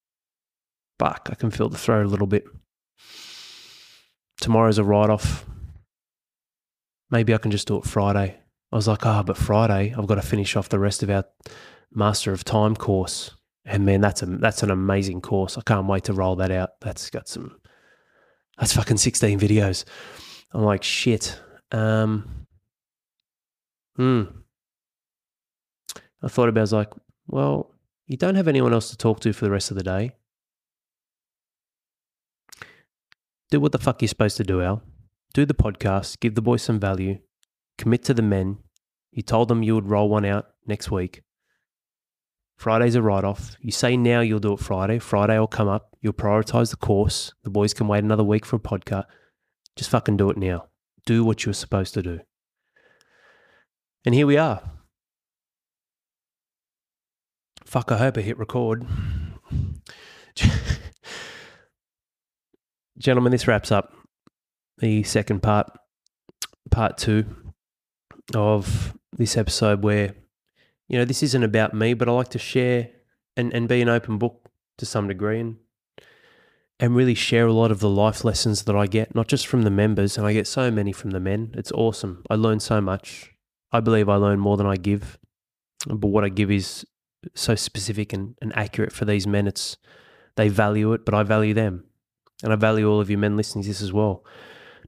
fuck, 0.99 1.27
I 1.29 1.35
can 1.35 1.51
feel 1.51 1.69
the 1.69 1.77
throat 1.77 2.05
a 2.05 2.09
little 2.09 2.27
bit. 2.27 2.45
Tomorrow's 4.39 4.77
a 4.77 4.83
write 4.83 5.09
off. 5.09 5.45
Maybe 7.11 7.33
I 7.33 7.37
can 7.37 7.51
just 7.51 7.67
do 7.67 7.77
it 7.77 7.83
Friday. 7.85 8.39
I 8.71 8.75
was 8.75 8.87
like, 8.87 9.05
oh, 9.05 9.23
but 9.23 9.35
Friday 9.35 9.93
I've 9.97 10.07
got 10.07 10.15
to 10.15 10.21
finish 10.21 10.55
off 10.55 10.69
the 10.69 10.79
rest 10.79 11.03
of 11.03 11.09
our 11.09 11.25
Master 11.91 12.31
of 12.31 12.43
Time 12.43 12.75
course. 12.75 13.31
And 13.65 13.85
man, 13.85 14.01
that's 14.01 14.21
a 14.21 14.25
that's 14.25 14.63
an 14.63 14.71
amazing 14.71 15.21
course. 15.21 15.57
I 15.57 15.61
can't 15.61 15.87
wait 15.87 16.05
to 16.05 16.13
roll 16.13 16.35
that 16.37 16.51
out. 16.51 16.79
That's 16.81 17.09
got 17.09 17.27
some 17.27 17.59
that's 18.57 18.73
fucking 18.73 18.97
16 18.97 19.39
videos. 19.39 19.85
I'm 20.51 20.63
like, 20.63 20.83
shit. 20.83 21.39
Um 21.71 22.47
hmm. 23.95 24.23
I 26.21 26.27
thought 26.27 26.49
about 26.49 26.59
it, 26.59 26.61
I 26.61 26.63
was 26.63 26.73
like, 26.73 26.93
well, 27.27 27.71
you 28.07 28.17
don't 28.17 28.35
have 28.35 28.47
anyone 28.47 28.73
else 28.73 28.89
to 28.89 28.97
talk 28.97 29.19
to 29.21 29.33
for 29.33 29.45
the 29.45 29.51
rest 29.51 29.71
of 29.71 29.77
the 29.77 29.83
day. 29.83 30.15
Do 33.51 33.59
what 33.59 33.71
the 33.71 33.79
fuck 33.79 34.01
you're 34.01 34.09
supposed 34.09 34.37
to 34.37 34.43
do, 34.43 34.61
Al. 34.61 34.83
Do 35.33 35.45
the 35.45 35.53
podcast, 35.53 36.19
give 36.19 36.35
the 36.35 36.41
boys 36.41 36.61
some 36.61 36.79
value, 36.79 37.19
commit 37.77 38.03
to 38.05 38.13
the 38.13 38.21
men. 38.21 38.57
You 39.11 39.21
told 39.21 39.47
them 39.47 39.63
you 39.63 39.75
would 39.75 39.89
roll 39.89 40.09
one 40.09 40.25
out 40.25 40.47
next 40.67 40.91
week. 40.91 41.23
Friday's 42.57 42.95
a 42.95 43.01
write 43.01 43.23
off. 43.23 43.55
You 43.61 43.71
say 43.71 43.95
now 43.95 44.19
you'll 44.19 44.39
do 44.39 44.53
it 44.53 44.59
Friday. 44.59 44.99
Friday 44.99 45.39
will 45.39 45.47
come 45.47 45.69
up. 45.69 45.95
You'll 46.01 46.13
prioritize 46.13 46.71
the 46.71 46.77
course. 46.77 47.33
The 47.43 47.49
boys 47.49 47.73
can 47.73 47.87
wait 47.87 48.03
another 48.03 48.23
week 48.23 48.45
for 48.45 48.57
a 48.57 48.59
podcast. 48.59 49.05
Just 49.75 49.89
fucking 49.89 50.17
do 50.17 50.29
it 50.29 50.37
now. 50.37 50.65
Do 51.05 51.23
what 51.23 51.45
you're 51.45 51.53
supposed 51.53 51.93
to 51.93 52.01
do. 52.01 52.19
And 54.05 54.13
here 54.13 54.27
we 54.27 54.35
are. 54.35 54.61
Fuck, 57.69 57.91
I 57.91 57.97
hope 57.99 58.17
I 58.17 58.21
hit 58.21 58.39
record. 58.39 58.83
Gentlemen, 62.97 63.31
this 63.31 63.47
wraps 63.47 63.71
up 63.71 63.93
the 64.79 65.03
second 65.03 65.43
part, 65.43 65.69
part 66.71 66.97
two 66.97 67.25
of 68.33 68.97
this 69.15 69.37
episode 69.37 69.83
where, 69.83 70.15
you 70.87 70.97
know, 70.97 71.05
this 71.05 71.21
isn't 71.21 71.43
about 71.43 71.75
me, 71.75 71.93
but 71.93 72.09
I 72.09 72.11
like 72.11 72.29
to 72.29 72.39
share 72.39 72.89
and, 73.37 73.53
and 73.53 73.67
be 73.67 73.83
an 73.83 73.89
open 73.89 74.17
book 74.17 74.49
to 74.79 74.87
some 74.87 75.07
degree 75.07 75.39
and 75.39 75.57
and 76.79 76.95
really 76.95 77.13
share 77.13 77.45
a 77.45 77.53
lot 77.53 77.69
of 77.69 77.81
the 77.81 77.89
life 77.89 78.25
lessons 78.25 78.63
that 78.63 78.75
I 78.75 78.87
get, 78.87 79.13
not 79.13 79.27
just 79.27 79.45
from 79.45 79.61
the 79.61 79.69
members, 79.69 80.17
and 80.17 80.25
I 80.25 80.33
get 80.33 80.47
so 80.47 80.71
many 80.71 80.91
from 80.91 81.11
the 81.11 81.19
men. 81.19 81.53
It's 81.55 81.71
awesome. 81.73 82.23
I 82.31 82.35
learn 82.35 82.61
so 82.61 82.81
much. 82.81 83.31
I 83.71 83.79
believe 83.79 84.09
I 84.09 84.15
learn 84.15 84.39
more 84.39 84.57
than 84.57 84.65
I 84.65 84.75
give. 84.75 85.19
But 85.85 86.07
what 86.07 86.23
I 86.23 86.29
give 86.29 86.49
is 86.49 86.83
so 87.35 87.55
specific 87.55 88.13
and, 88.13 88.35
and 88.41 88.55
accurate 88.55 88.91
for 88.91 89.05
these 89.05 89.27
men. 89.27 89.47
It's 89.47 89.77
they 90.35 90.47
value 90.47 90.93
it, 90.93 91.05
but 91.05 91.13
I 91.13 91.23
value 91.23 91.53
them. 91.53 91.85
And 92.43 92.53
I 92.53 92.55
value 92.55 92.89
all 92.89 93.01
of 93.01 93.09
you 93.09 93.17
men 93.17 93.35
listening 93.35 93.63
to 93.63 93.69
this 93.69 93.81
as 93.81 93.91
well. 93.91 94.23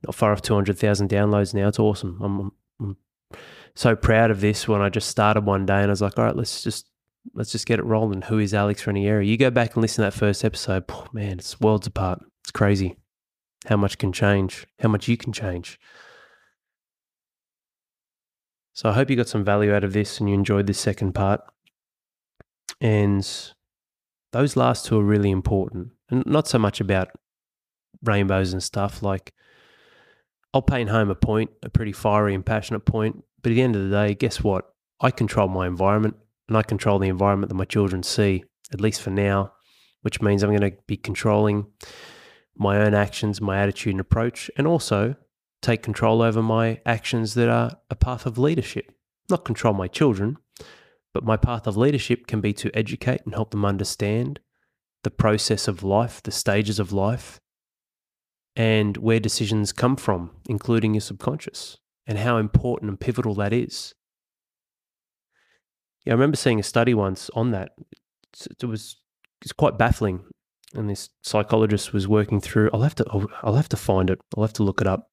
Not 0.06 0.16
far 0.16 0.32
off 0.32 0.42
200,000 0.42 1.10
downloads 1.10 1.54
now. 1.54 1.68
It's 1.68 1.80
awesome. 1.80 2.20
I'm, 2.22 2.52
I'm 2.80 2.98
so 3.76 3.96
proud 3.96 4.32
of 4.32 4.42
this 4.42 4.68
when 4.68 4.82
I 4.82 4.90
just 4.90 5.10
started 5.10 5.46
one 5.46 5.66
day 5.66 5.82
and 5.82 5.88
I 5.88 5.90
was 5.90 6.02
like, 6.02 6.18
all 6.18 6.26
right, 6.26 6.36
let's 6.36 6.64
just 6.64 6.88
let's 7.36 7.52
just 7.52 7.68
get 7.68 7.80
it 7.80 7.86
rolling. 7.86 8.24
Who 8.24 8.40
is 8.40 8.54
Alex 8.54 8.88
Ranieri? 8.88 9.28
You 9.28 9.38
go 9.38 9.52
back 9.52 9.76
and 9.76 9.82
listen 9.82 10.04
to 10.04 10.10
that 10.10 10.18
first 10.18 10.44
episode. 10.44 10.86
Man, 11.14 11.40
it's 11.40 11.60
worlds 11.60 11.88
apart. 11.88 12.22
It's 12.44 12.52
crazy 12.52 12.98
how 13.68 13.78
much 13.78 13.98
can 13.98 14.12
change, 14.12 14.66
how 14.80 14.90
much 14.90 15.08
you 15.08 15.18
can 15.18 15.34
change. 15.34 15.80
So 18.74 18.90
I 18.90 18.94
hope 18.94 19.10
you 19.10 19.16
got 19.16 19.28
some 19.28 19.44
value 19.44 19.74
out 19.74 19.84
of 19.84 19.94
this 19.94 20.20
and 20.20 20.30
you 20.30 20.34
enjoyed 20.34 20.66
this 20.66 20.80
second 20.80 21.14
part. 21.14 21.42
And 22.82 23.26
those 24.34 24.58
last 24.58 24.86
two 24.86 25.00
are 25.00 25.04
really 25.04 25.32
important. 25.32 25.90
And 26.10 26.26
not 26.26 26.48
so 26.48 26.60
much 26.60 26.82
about 26.82 27.10
rainbows 28.04 28.52
and 28.52 28.62
stuff. 28.62 29.02
Like 29.04 29.34
I'll 30.54 30.62
paint 30.62 30.90
home 30.90 31.10
a 31.10 31.16
point, 31.16 31.52
a 31.64 31.70
pretty 31.70 31.92
fiery 31.92 32.34
and 32.34 32.46
passionate 32.46 32.82
point, 32.82 33.24
but 33.42 33.52
at 33.52 33.56
the 33.56 33.62
end 33.62 33.76
of 33.76 33.84
the 33.84 33.90
day, 33.90 34.16
guess 34.16 34.44
what? 34.44 34.66
I 35.00 35.12
control 35.12 35.48
my 35.48 35.68
environment 35.68 36.16
and 36.48 36.58
I 36.58 36.64
control 36.64 37.00
the 37.00 37.08
environment 37.08 37.50
that 37.50 37.56
my 37.56 37.66
children 37.66 38.04
see, 38.04 38.44
at 38.74 38.82
least 38.82 39.02
for 39.02 39.10
now, 39.10 39.54
which 40.02 40.22
means 40.22 40.44
I'm 40.44 40.50
going 40.50 40.72
to 40.72 40.78
be 40.88 40.98
controlling 40.98 41.68
my 42.58 42.82
own 42.82 42.94
actions, 42.94 43.40
my 43.40 43.58
attitude 43.58 43.94
and 43.94 44.02
approach, 44.02 44.52
and 44.58 44.68
also 44.68 45.16
take 45.62 45.82
control 45.82 46.22
over 46.22 46.42
my 46.42 46.82
actions 46.86 47.36
that 47.36 47.50
are 47.50 47.78
a 47.90 47.96
path 47.96 48.26
of 48.26 48.38
leadership. 48.38 48.92
Not 49.30 49.46
control 49.46 49.74
my 49.74 49.88
children, 49.88 50.38
but 51.14 51.24
my 51.24 51.38
path 51.38 51.68
of 51.68 51.78
leadership 51.78 52.28
can 52.28 52.42
be 52.42 52.54
to 52.54 52.76
educate 52.76 53.22
and 53.26 53.34
help 53.34 53.52
them 53.52 53.66
understand 53.66 54.40
the 55.04 55.12
process 55.12 55.68
of 55.68 55.84
life, 55.84 56.22
the 56.24 56.32
stages 56.32 56.80
of 56.80 56.94
life, 56.94 57.40
and 58.56 58.98
where 58.98 59.20
decisions 59.20 59.72
come 59.72 59.96
from, 59.96 60.32
including 60.48 60.94
your 60.94 61.02
subconscious, 61.02 61.78
and 62.06 62.18
how 62.18 62.38
important 62.38 62.90
and 62.90 63.00
pivotal 63.00 63.34
that 63.36 63.54
is. 63.54 63.94
Yeah, 66.06 66.14
I 66.14 66.16
remember 66.16 66.38
seeing 66.38 66.60
a 66.60 66.64
study 66.64 66.94
once 66.94 67.30
on 67.34 67.52
that. 67.52 67.72
It 68.62 68.66
was 68.66 68.98
it's 69.42 69.54
quite 69.54 69.78
baffling, 69.78 70.24
and 70.74 70.90
this 70.90 71.10
psychologist 71.24 71.94
was 71.94 72.08
working 72.08 72.40
through. 72.40 72.70
I'll 72.74 72.82
have 72.82 72.96
to 72.96 73.28
I'll 73.44 73.56
have 73.56 73.70
to 73.70 73.78
find 73.78 74.10
it. 74.10 74.20
I'll 74.36 74.44
have 74.44 74.54
to 74.54 74.64
look 74.64 74.82
it 74.82 74.88
up. 74.88 75.10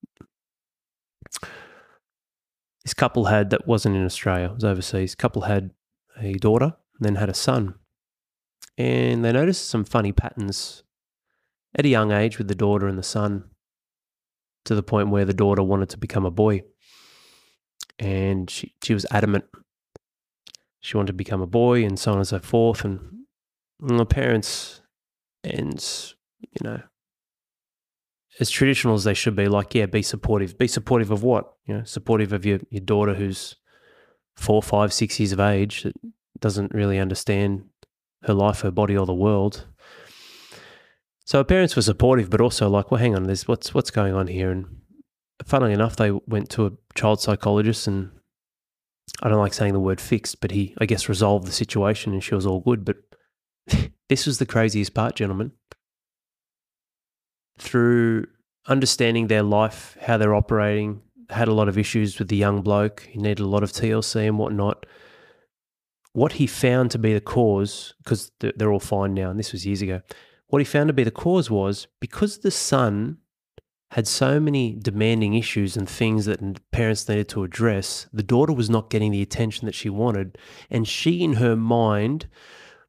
This 2.84 2.94
couple 2.94 3.26
had 3.26 3.50
that 3.50 3.66
wasn't 3.66 3.96
in 3.96 4.04
Australia. 4.04 4.46
It 4.46 4.54
was 4.54 4.64
overseas. 4.64 5.14
Couple 5.14 5.42
had 5.42 5.70
a 6.20 6.34
daughter, 6.34 6.74
then 7.00 7.16
had 7.16 7.28
a 7.28 7.34
son, 7.34 7.74
and 8.76 9.24
they 9.24 9.32
noticed 9.32 9.68
some 9.68 9.84
funny 9.84 10.12
patterns 10.12 10.84
at 11.74 11.84
a 11.84 11.88
young 11.88 12.12
age 12.12 12.38
with 12.38 12.48
the 12.48 12.54
daughter 12.54 12.86
and 12.86 12.98
the 12.98 13.02
son 13.02 13.44
to 14.64 14.74
the 14.74 14.82
point 14.82 15.08
where 15.08 15.24
the 15.24 15.34
daughter 15.34 15.62
wanted 15.62 15.88
to 15.90 15.98
become 15.98 16.24
a 16.24 16.30
boy. 16.30 16.62
And 17.98 18.48
she, 18.48 18.74
she 18.82 18.94
was 18.94 19.04
adamant. 19.10 19.44
She 20.80 20.96
wanted 20.96 21.08
to 21.08 21.12
become 21.14 21.40
a 21.40 21.46
boy 21.46 21.84
and 21.84 21.98
so 21.98 22.12
on 22.12 22.18
and 22.18 22.28
so 22.28 22.38
forth. 22.38 22.84
And 22.84 23.26
the 23.80 24.06
parents, 24.06 24.80
and, 25.42 25.84
you 26.40 26.60
know, 26.62 26.82
as 28.40 28.50
traditional 28.50 28.94
as 28.94 29.04
they 29.04 29.14
should 29.14 29.34
be, 29.34 29.48
like, 29.48 29.74
yeah, 29.74 29.86
be 29.86 30.02
supportive. 30.02 30.56
Be 30.56 30.68
supportive 30.68 31.10
of 31.10 31.22
what? 31.22 31.52
You 31.66 31.78
know, 31.78 31.84
supportive 31.84 32.32
of 32.32 32.46
your, 32.46 32.60
your 32.70 32.82
daughter 32.82 33.14
who's 33.14 33.56
four, 34.38 34.62
five, 34.62 34.92
six 34.92 35.18
years 35.18 35.32
of 35.32 35.40
age 35.40 35.82
that 35.82 35.94
doesn't 36.38 36.72
really 36.72 36.98
understand 36.98 37.64
her 38.22 38.34
life, 38.34 38.60
her 38.60 38.70
body, 38.70 38.96
or 38.96 39.04
the 39.04 39.14
world. 39.14 39.66
So 41.24 41.38
her 41.38 41.44
parents 41.44 41.76
were 41.76 41.82
supportive, 41.82 42.30
but 42.30 42.40
also 42.40 42.70
like, 42.70 42.90
well, 42.90 43.00
hang 43.00 43.14
on, 43.14 43.24
there's 43.24 43.48
what's 43.48 43.74
what's 43.74 43.90
going 43.90 44.14
on 44.14 44.28
here. 44.28 44.50
And 44.50 44.66
funnily 45.44 45.72
enough, 45.72 45.96
they 45.96 46.10
went 46.10 46.50
to 46.50 46.66
a 46.66 46.72
child 46.94 47.20
psychologist, 47.20 47.86
and 47.86 48.10
I 49.20 49.28
don't 49.28 49.38
like 49.38 49.54
saying 49.54 49.72
the 49.72 49.80
word 49.80 50.00
fixed, 50.00 50.40
but 50.40 50.52
he, 50.52 50.74
I 50.78 50.86
guess, 50.86 51.08
resolved 51.08 51.46
the 51.46 51.52
situation, 51.52 52.12
and 52.12 52.22
she 52.22 52.34
was 52.34 52.46
all 52.46 52.60
good. 52.60 52.84
But 52.84 52.96
this 54.08 54.24
was 54.24 54.38
the 54.38 54.46
craziest 54.46 54.94
part, 54.94 55.16
gentlemen. 55.16 55.52
Through 57.58 58.26
understanding 58.68 59.26
their 59.26 59.42
life, 59.42 59.96
how 60.00 60.16
they're 60.16 60.34
operating, 60.34 61.02
had 61.30 61.48
a 61.48 61.52
lot 61.52 61.68
of 61.68 61.78
issues 61.78 62.18
with 62.18 62.28
the 62.28 62.36
young 62.36 62.62
bloke. 62.62 63.06
He 63.10 63.18
needed 63.18 63.40
a 63.40 63.48
lot 63.48 63.62
of 63.62 63.72
TLC 63.72 64.26
and 64.26 64.38
whatnot. 64.38 64.86
What 66.12 66.32
he 66.32 66.46
found 66.46 66.90
to 66.92 66.98
be 66.98 67.12
the 67.12 67.20
cause, 67.20 67.94
because 68.02 68.32
they're 68.40 68.72
all 68.72 68.80
fine 68.80 69.14
now, 69.14 69.30
and 69.30 69.38
this 69.38 69.52
was 69.52 69.66
years 69.66 69.82
ago, 69.82 70.00
what 70.48 70.58
he 70.58 70.64
found 70.64 70.88
to 70.88 70.94
be 70.94 71.04
the 71.04 71.10
cause 71.10 71.50
was 71.50 71.86
because 72.00 72.38
the 72.38 72.50
son 72.50 73.18
had 73.92 74.06
so 74.06 74.38
many 74.38 74.74
demanding 74.74 75.34
issues 75.34 75.76
and 75.76 75.88
things 75.88 76.26
that 76.26 76.70
parents 76.70 77.08
needed 77.08 77.28
to 77.28 77.44
address, 77.44 78.06
the 78.12 78.22
daughter 78.22 78.52
was 78.52 78.68
not 78.68 78.90
getting 78.90 79.12
the 79.12 79.22
attention 79.22 79.66
that 79.66 79.74
she 79.74 79.88
wanted. 79.88 80.36
And 80.70 80.86
she, 80.86 81.22
in 81.22 81.34
her 81.34 81.56
mind, 81.56 82.28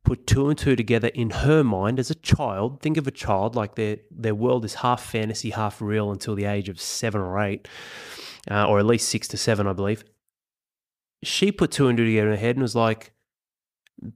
put 0.03 0.27
two 0.27 0.49
and 0.49 0.57
two 0.57 0.75
together 0.75 1.09
in 1.09 1.29
her 1.29 1.63
mind 1.63 1.99
as 1.99 2.09
a 2.09 2.15
child. 2.15 2.81
Think 2.81 2.97
of 2.97 3.07
a 3.07 3.11
child 3.11 3.55
like 3.55 3.75
their 3.75 3.97
their 4.11 4.35
world 4.35 4.65
is 4.65 4.75
half 4.75 5.03
fantasy, 5.03 5.51
half 5.51 5.81
real 5.81 6.11
until 6.11 6.35
the 6.35 6.45
age 6.45 6.67
of 6.67 6.81
seven 6.81 7.21
or 7.21 7.39
eight, 7.39 7.67
uh, 8.49 8.67
or 8.67 8.79
at 8.79 8.85
least 8.85 9.09
six 9.09 9.27
to 9.29 9.37
seven, 9.37 9.67
I 9.67 9.73
believe. 9.73 10.03
She 11.23 11.51
put 11.51 11.71
two 11.71 11.87
and 11.87 11.97
two 11.97 12.05
together 12.05 12.27
in 12.27 12.35
her 12.35 12.39
head 12.39 12.55
and 12.55 12.61
was 12.61 12.75
like, 12.75 13.13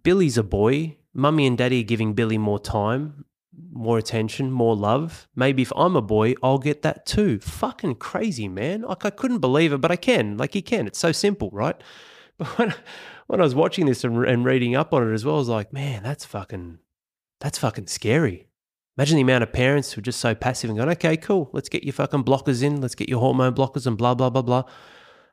"Billy's 0.04 0.38
a 0.38 0.44
boy. 0.44 0.98
Mummy 1.14 1.46
and 1.46 1.58
Daddy 1.58 1.82
are 1.82 1.84
giving 1.84 2.14
Billy 2.14 2.38
more 2.38 2.60
time 2.60 3.26
more 3.72 3.98
attention, 3.98 4.52
more 4.52 4.76
love. 4.76 5.28
Maybe 5.36 5.62
if 5.62 5.72
I'm 5.76 5.96
a 5.96 6.02
boy, 6.02 6.36
I'll 6.42 6.60
get 6.60 6.82
that 6.84 7.06
too. 7.06 7.40
Fucking 7.40 7.96
crazy, 7.96 8.48
man. 8.48 8.82
Like 8.82 9.06
I 9.06 9.10
couldn't 9.10 9.40
believe 9.40 9.74
it, 9.74 9.82
but 9.82 9.92
I 9.92 9.96
can. 9.96 10.38
Like 10.38 10.54
he 10.54 10.62
can. 10.62 10.88
It's 10.88 11.00
so 11.00 11.12
simple, 11.12 11.50
right? 11.52 11.76
But 12.40 12.58
when, 12.58 12.74
when 13.28 13.42
I 13.42 13.44
was 13.44 13.54
watching 13.54 13.86
this 13.86 14.04
and, 14.04 14.26
and 14.26 14.44
reading 14.44 14.76
up 14.76 14.92
on 14.92 15.08
it 15.08 15.14
as 15.14 15.24
well, 15.24 15.36
I 15.36 15.38
was 15.38 15.50
like, 15.50 15.72
man, 15.72 16.02
that's 16.02 16.26
fucking, 16.26 16.80
that's 17.40 17.60
fucking 17.60 17.86
scary. 17.86 18.48
Imagine 18.98 19.16
the 19.16 19.24
amount 19.24 19.44
of 19.44 19.52
parents 19.52 19.92
who 19.92 20.00
are 20.00 20.04
just 20.04 20.20
so 20.20 20.36
passive 20.36 20.70
and 20.70 20.78
going, 20.78 20.90
okay, 20.90 21.18
cool, 21.18 21.50
let's 21.52 21.70
get 21.70 21.84
your 21.84 21.94
fucking 21.94 22.24
blockers 22.24 22.62
in, 22.62 22.80
let's 22.80 22.96
get 22.96 23.10
your 23.10 23.20
hormone 23.20 23.56
blockers 23.56 23.88
and 23.88 23.98
blah, 23.98 24.14
blah, 24.14 24.30
blah, 24.30 24.44
blah. 24.44 24.64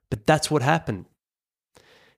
But 0.08 0.26
that's 0.26 0.50
what 0.50 0.62
happened. 0.62 1.04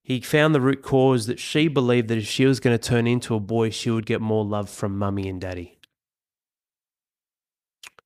He 0.04 0.20
found 0.20 0.54
the 0.54 0.60
root 0.60 0.82
cause 0.82 1.26
that 1.26 1.38
she 1.38 1.68
believed 1.68 2.08
that 2.08 2.18
if 2.18 2.26
she 2.26 2.46
was 2.46 2.60
going 2.60 2.76
to 2.76 2.88
turn 2.88 3.06
into 3.06 3.34
a 3.34 3.40
boy, 3.40 3.70
she 3.70 3.90
would 3.90 4.06
get 4.06 4.20
more 4.20 4.44
love 4.44 4.68
from 4.68 4.98
mummy 4.98 5.28
and 5.28 5.40
daddy. 5.40 5.78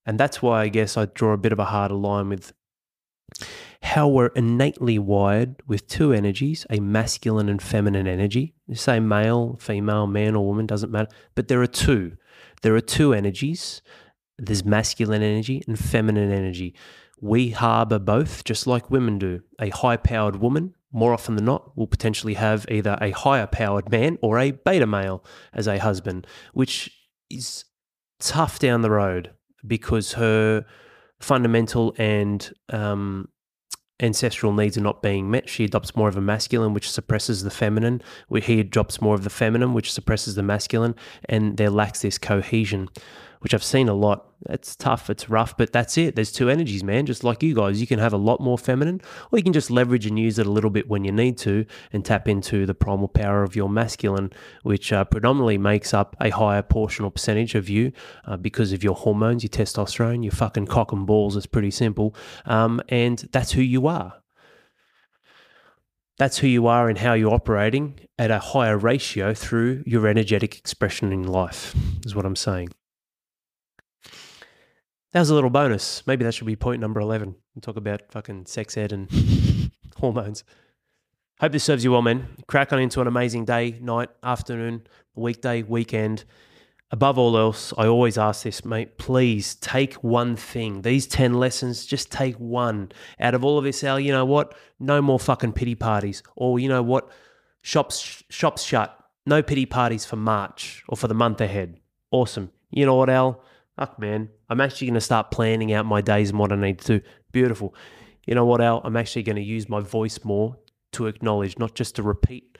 And 0.05 0.19
that's 0.19 0.41
why 0.41 0.63
I 0.63 0.69
guess 0.69 0.97
I 0.97 1.07
draw 1.07 1.33
a 1.33 1.39
bit 1.39 1.53
of 1.53 1.59
a 1.59 1.65
harder 1.65 1.95
line 1.95 2.29
with 2.29 2.53
how 3.83 4.09
we're 4.09 4.29
innately 4.29 4.99
wired 4.99 5.57
with 5.67 5.87
two 5.89 6.13
energies, 6.13 6.67
a 6.71 6.81
masculine 6.81 7.49
and 7.49 7.61
feminine 7.61 8.07
energy. 8.07 8.55
You 8.67 8.77
say 8.77 9.01
male, 9.01 9.57
female, 9.61 10.07
man 10.07 10.37
or 10.37 10.47
woman, 10.47 10.67
doesn't 10.67 10.93
matter. 10.93 11.11
But 11.35 11.49
there 11.49 11.61
are 11.63 11.67
two. 11.67 12.17
There 12.63 12.75
are 12.75 12.81
two 12.81 13.13
energies. 13.13 13.83
There's 14.39 14.65
masculine 14.65 15.23
energy 15.23 15.63
and 15.67 15.79
feminine 15.79 16.33
energy. 16.33 16.75
We 17.21 17.51
harbor 17.51 17.99
both, 17.99 18.45
just 18.45 18.67
like 18.67 18.91
women 18.91 19.19
do. 19.19 19.43
A 19.59 19.71
high 19.71 19.97
powered 19.97 20.37
woman, 20.37 20.75
more 20.93 21.15
often 21.15 21.37
than 21.37 21.47
not, 21.47 21.77
will 21.77 21.87
potentially 21.87 22.35
have 22.35 22.67
either 22.69 22.99
a 23.01 23.11
higher 23.11 23.47
powered 23.47 23.91
man 23.91 24.19
or 24.21 24.39
a 24.39 24.51
beta 24.51 24.87
male 24.87 25.25
as 25.53 25.67
a 25.67 25.79
husband, 25.79 26.27
which 26.53 26.91
is 27.31 27.65
tough 28.21 28.59
down 28.59 28.83
the 28.83 28.91
road 28.91 29.31
because 29.67 30.13
her 30.13 30.65
fundamental 31.21 31.95
and 31.99 32.53
um, 32.71 33.29
ancestral 34.01 34.53
needs 34.53 34.77
are 34.77 34.83
not 34.83 35.03
being 35.03 35.31
met. 35.31 35.49
She 35.49 35.65
adopts 35.65 35.97
more 35.97 36.09
of 36.09 36.17
a 36.17 36.21
masculine, 36.21 36.75
which 36.75 36.91
suppresses 36.91 37.43
the 37.43 37.51
feminine. 37.51 38.03
He 38.43 38.61
adopts 38.61 39.01
more 39.01 39.15
of 39.15 39.25
the 39.25 39.31
feminine, 39.31 39.73
which 39.73 39.93
suppresses 39.93 40.35
the 40.35 40.43
masculine, 40.43 40.95
and 41.27 41.57
there 41.57 41.71
lacks 41.71 42.03
this 42.03 42.19
cohesion 42.19 42.89
which 43.41 43.55
I've 43.55 43.65
seen 43.65 43.89
a 43.89 43.95
lot. 43.95 44.29
It's 44.49 44.77
tough, 44.77 45.09
it's 45.11 45.29
rough, 45.29 45.57
but 45.57 45.73
that's 45.73 45.97
it. 45.97 46.15
There's 46.15 46.31
two 46.31 46.51
energies, 46.51 46.85
man. 46.85 47.07
Just 47.07 47.25
like 47.25 47.43
you 47.43 47.55
guys, 47.55 47.81
you 47.81 47.87
can 47.87 47.99
have 47.99 48.13
a 48.13 48.19
lot 48.19 48.41
more 48.41 48.59
feminine, 48.59 49.01
or 49.33 49.39
you 49.39 49.43
can 49.43 49.53
just 49.53 49.71
leverage 49.71 50.07
and 50.07 50.19
use 50.19 50.39
it 50.39 50.47
a 50.47 50.51
little 50.51 50.71
bit 50.71 50.89
when 50.89 51.05
you 51.05 51.13
need 51.13 51.39
to 51.39 51.65
and 51.93 52.05
tap 52.05 52.29
into 52.29 52.67
the 52.67 52.75
primal 52.75 53.09
power 53.09 53.43
of 53.43 53.57
your 53.57 53.69
masculine, 53.69 54.33
which 54.63 54.93
uh, 54.93 55.05
predominantly 55.05 55.59
makes 55.59 55.95
up 55.95 56.17
a 56.21 56.31
higher 56.31 56.63
portion 56.63 57.05
or 57.05 57.11
percentage 57.11 57.55
of 57.55 57.69
you 57.69 57.93
uh, 58.27 58.37
because 58.37 58.73
of 58.73 58.85
your 58.85 58.95
hormones, 58.95 59.43
your 59.43 59.51
testosterone, 59.51 60.23
your 60.23 60.33
fucking 60.33 60.67
cock 60.67 60.93
and 60.93 61.07
balls. 61.07 61.37
It's 61.37 61.47
pretty 61.47 61.71
simple. 61.71 62.15
Um, 62.45 62.81
and 62.89 63.19
that's 63.33 63.53
who 63.53 63.63
you 63.63 63.87
are 63.87 64.23
that's 66.19 66.39
who 66.39 66.47
you 66.47 66.67
are 66.67 66.89
and 66.89 66.99
how 66.99 67.13
you're 67.13 67.35
operating 67.35 67.99
at 68.19 68.31
a 68.31 68.39
higher 68.39 68.79
ratio 68.79 69.35
through 69.35 69.83
your 69.87 70.09
energetic 70.09 70.57
expression 70.57 71.13
in 71.13 71.25
life, 71.25 71.75
is 72.05 72.15
what 72.15 72.25
I'm 72.25 72.37
saying. 72.37 72.71
That 75.17 75.21
was 75.21 75.31
a 75.31 75.35
little 75.35 75.49
bonus. 75.49 76.07
Maybe 76.07 76.27
that 76.27 76.35
should 76.35 76.47
be 76.47 76.57
point 76.57 76.79
number 76.79 77.01
11. 77.01 77.35
We'll 77.55 77.63
talk 77.63 77.79
about 77.79 78.03
fucking 78.11 78.45
sex 78.45 78.77
ed 78.77 78.93
and 78.93 79.09
hormones. 79.97 80.45
Hope 81.41 81.53
this 81.53 81.65
serves 81.65 81.85
you 81.85 81.93
well, 81.93 82.03
man. 82.03 82.29
Crack 82.49 82.71
on 82.71 82.81
into 82.81 83.01
an 83.01 83.07
amazing 83.07 83.47
day, 83.47 83.79
night, 83.81 84.11
afternoon, 84.23 84.87
weekday, 85.15 85.63
weekend. 85.63 86.27
Above 86.91 87.19
all 87.19 87.35
else, 87.39 87.73
I 87.79 87.87
always 87.87 88.19
ask 88.19 88.43
this, 88.43 88.63
mate, 88.63 88.99
please 88.99 89.55
take 89.55 89.95
one 90.05 90.37
thing. 90.37 90.83
These 90.83 91.07
10 91.07 91.33
lessons, 91.33 91.87
just 91.87 92.13
take 92.13 92.37
one. 92.37 92.93
Out 93.19 93.35
of 93.35 93.43
all 93.43 93.57
of 93.57 93.65
this, 93.65 93.83
Al, 93.85 93.99
you 93.99 94.13
know 94.13 94.27
what? 94.27 94.55
No 94.79 95.01
more 95.01 95.19
fucking 95.19 95.55
pity 95.55 95.75
parties. 95.75 96.23
Or, 96.37 96.59
you 96.59 96.69
know 96.69 96.83
what? 96.83 97.09
Shops, 97.63 98.23
shops 98.29 98.63
shut. 98.63 98.95
No 99.25 99.43
pity 99.43 99.65
parties 99.65 100.05
for 100.05 100.17
March 100.17 100.85
or 100.91 100.97
for 100.99 101.09
the 101.09 101.15
month 101.15 101.41
ahead. 101.41 101.81
Awesome. 102.11 102.51
You 102.71 102.85
know 102.85 102.97
what, 102.97 103.09
Al? 103.09 103.43
Fuck, 103.77 103.99
man. 103.99 104.31
I'm 104.49 104.61
actually 104.61 104.87
going 104.89 104.95
to 104.95 105.01
start 105.01 105.31
planning 105.31 105.73
out 105.73 105.85
my 105.85 106.01
days 106.01 106.31
and 106.31 106.39
what 106.39 106.53
I 106.53 106.57
need 106.57 106.79
to 106.81 106.99
do. 106.99 107.07
Beautiful. 107.31 107.75
You 108.27 108.35
know 108.35 108.47
what, 108.47 108.61
Al? 108.61 108.81
I'm 108.85 108.97
actually 108.97 109.23
going 109.23 109.37
to 109.37 109.43
use 109.43 109.69
my 109.69 109.81
voice 109.81 110.25
more 110.25 110.57
to 110.93 111.07
acknowledge, 111.07 111.59
not 111.59 111.75
just 111.75 111.97
to 111.97 112.03
repeat 112.03 112.57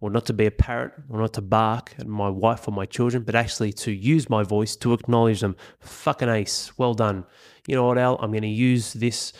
or 0.00 0.10
not 0.10 0.26
to 0.26 0.32
be 0.32 0.46
a 0.46 0.50
parrot 0.50 0.92
or 1.08 1.18
not 1.20 1.32
to 1.34 1.42
bark 1.42 1.94
at 1.98 2.06
my 2.06 2.28
wife 2.28 2.66
or 2.66 2.70
my 2.70 2.86
children, 2.86 3.22
but 3.22 3.34
actually 3.34 3.72
to 3.72 3.90
use 3.90 4.30
my 4.30 4.42
voice 4.42 4.76
to 4.76 4.92
acknowledge 4.94 5.40
them. 5.40 5.56
Fucking 5.80 6.28
ace. 6.28 6.72
Well 6.78 6.94
done. 6.94 7.24
You 7.66 7.74
know 7.74 7.86
what, 7.86 7.98
Al? 7.98 8.16
I'm 8.16 8.30
going 8.30 8.42
to 8.42 8.48
use 8.48 8.92
this 8.92 9.32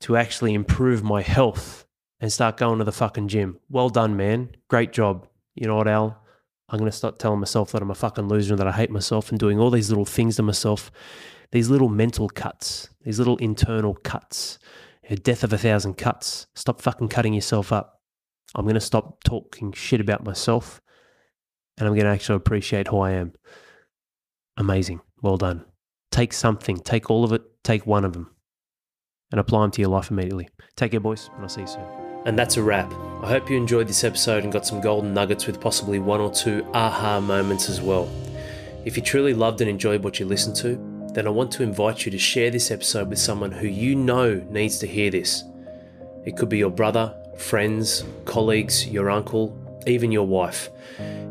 to 0.00 0.16
actually 0.16 0.54
improve 0.54 1.04
my 1.04 1.22
health 1.22 1.86
and 2.18 2.32
start 2.32 2.56
going 2.56 2.78
to 2.78 2.84
the 2.84 2.92
fucking 2.92 3.28
gym. 3.28 3.58
Well 3.68 3.90
done, 3.90 4.16
man. 4.16 4.50
Great 4.68 4.92
job. 4.92 5.28
You 5.54 5.66
know 5.66 5.76
what, 5.76 5.88
Al? 5.88 6.21
I'm 6.72 6.78
going 6.78 6.90
to 6.90 6.96
start 6.96 7.18
telling 7.18 7.38
myself 7.38 7.72
that 7.72 7.82
I'm 7.82 7.90
a 7.90 7.94
fucking 7.94 8.28
loser 8.28 8.54
and 8.54 8.58
that 8.58 8.66
I 8.66 8.72
hate 8.72 8.90
myself 8.90 9.28
and 9.28 9.38
doing 9.38 9.60
all 9.60 9.70
these 9.70 9.90
little 9.90 10.06
things 10.06 10.36
to 10.36 10.42
myself, 10.42 10.90
these 11.52 11.68
little 11.68 11.90
mental 11.90 12.30
cuts, 12.30 12.88
these 13.02 13.18
little 13.18 13.36
internal 13.36 13.94
cuts, 13.94 14.58
a 15.10 15.16
death 15.16 15.44
of 15.44 15.52
a 15.52 15.58
thousand 15.58 15.94
cuts. 15.94 16.46
Stop 16.54 16.80
fucking 16.80 17.08
cutting 17.08 17.34
yourself 17.34 17.72
up. 17.72 18.00
I'm 18.54 18.64
going 18.64 18.74
to 18.74 18.80
stop 18.80 19.22
talking 19.22 19.72
shit 19.72 20.00
about 20.00 20.24
myself 20.24 20.80
and 21.76 21.86
I'm 21.86 21.94
going 21.94 22.06
to 22.06 22.10
actually 22.10 22.36
appreciate 22.36 22.88
who 22.88 23.00
I 23.00 23.12
am. 23.12 23.34
Amazing. 24.56 25.02
Well 25.20 25.36
done. 25.36 25.66
Take 26.10 26.32
something, 26.32 26.78
take 26.78 27.10
all 27.10 27.22
of 27.22 27.32
it, 27.32 27.42
take 27.64 27.86
one 27.86 28.06
of 28.06 28.14
them 28.14 28.34
and 29.30 29.38
apply 29.40 29.62
them 29.62 29.70
to 29.72 29.80
your 29.82 29.90
life 29.90 30.10
immediately. 30.10 30.48
Take 30.76 30.92
care, 30.92 31.00
boys, 31.00 31.28
and 31.34 31.42
I'll 31.42 31.48
see 31.50 31.62
you 31.62 31.66
soon. 31.66 32.01
And 32.24 32.38
that's 32.38 32.56
a 32.56 32.62
wrap. 32.62 32.92
I 33.22 33.28
hope 33.28 33.48
you 33.50 33.56
enjoyed 33.56 33.88
this 33.88 34.04
episode 34.04 34.44
and 34.44 34.52
got 34.52 34.66
some 34.66 34.80
golden 34.80 35.14
nuggets 35.14 35.46
with 35.46 35.60
possibly 35.60 35.98
one 35.98 36.20
or 36.20 36.32
two 36.32 36.66
aha 36.74 37.20
moments 37.20 37.68
as 37.68 37.80
well. 37.80 38.08
If 38.84 38.96
you 38.96 39.02
truly 39.02 39.32
loved 39.32 39.60
and 39.60 39.70
enjoyed 39.70 40.02
what 40.02 40.18
you 40.18 40.26
listened 40.26 40.56
to, 40.56 40.76
then 41.14 41.26
I 41.26 41.30
want 41.30 41.52
to 41.52 41.62
invite 41.62 42.04
you 42.04 42.10
to 42.10 42.18
share 42.18 42.50
this 42.50 42.70
episode 42.70 43.08
with 43.08 43.18
someone 43.18 43.52
who 43.52 43.68
you 43.68 43.94
know 43.94 44.34
needs 44.50 44.78
to 44.78 44.86
hear 44.86 45.10
this. 45.10 45.44
It 46.24 46.36
could 46.36 46.48
be 46.48 46.58
your 46.58 46.70
brother, 46.70 47.14
friends, 47.36 48.04
colleagues, 48.24 48.86
your 48.86 49.10
uncle, 49.10 49.56
even 49.86 50.10
your 50.10 50.26
wife. 50.26 50.70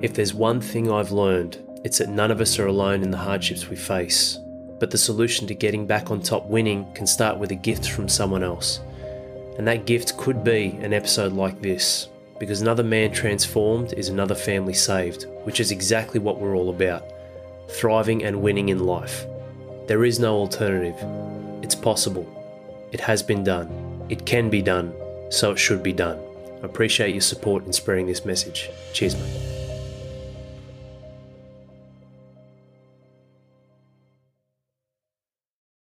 If 0.02 0.14
there's 0.14 0.34
one 0.34 0.62
thing 0.62 0.92
I've 0.92 1.12
learned, 1.12 1.58
it's 1.84 1.98
that 1.98 2.10
none 2.10 2.32
of 2.32 2.42
us 2.42 2.60
are 2.60 2.68
alone 2.68 3.02
in 3.02 3.12
the 3.12 3.18
hardships 3.18 3.70
we 3.70 3.76
face. 3.76 4.38
But 4.80 4.92
the 4.92 4.98
solution 4.98 5.48
to 5.48 5.56
getting 5.56 5.88
back 5.88 6.12
on 6.12 6.22
top 6.22 6.46
winning 6.46 6.92
can 6.94 7.08
start 7.08 7.38
with 7.38 7.52
a 7.52 7.56
gift 7.56 7.90
from 7.90 8.08
someone 8.08 8.44
else. 8.44 8.80
And 9.58 9.68
that 9.68 9.86
gift 9.86 10.18
could 10.18 10.44
be 10.44 10.78
an 10.82 10.94
episode 10.94 11.34
like 11.34 11.62
this, 11.62 12.10
because 12.40 12.62
another 12.62 12.84
man 12.84 13.12
transformed 13.12 13.94
is 13.94 14.10
another 14.10 14.36
family 14.36 14.74
saved, 14.74 15.28
which 15.44 15.60
is 15.60 15.72
exactly 15.72 16.20
what 16.20 16.40
we're 16.40 16.56
all 16.56 16.70
about 16.70 17.04
thriving 17.70 18.24
and 18.24 18.42
winning 18.42 18.70
in 18.70 18.86
life. 18.86 19.26
There 19.88 20.04
is 20.04 20.20
no 20.20 20.36
alternative. 20.36 20.96
It's 21.64 21.76
possible. 21.76 22.28
It 22.92 23.00
has 23.00 23.24
been 23.24 23.44
done. 23.44 24.06
It 24.10 24.26
can 24.26 24.50
be 24.50 24.62
done. 24.62 24.94
So 25.30 25.52
it 25.52 25.58
should 25.58 25.82
be 25.82 25.94
done. 25.94 26.20
I 26.62 26.66
appreciate 26.66 27.14
your 27.14 27.22
support 27.22 27.66
in 27.66 27.74
spreading 27.74 28.08
this 28.08 28.26
message. 28.26 28.70
Cheers, 28.94 29.16
mate. 29.16 29.61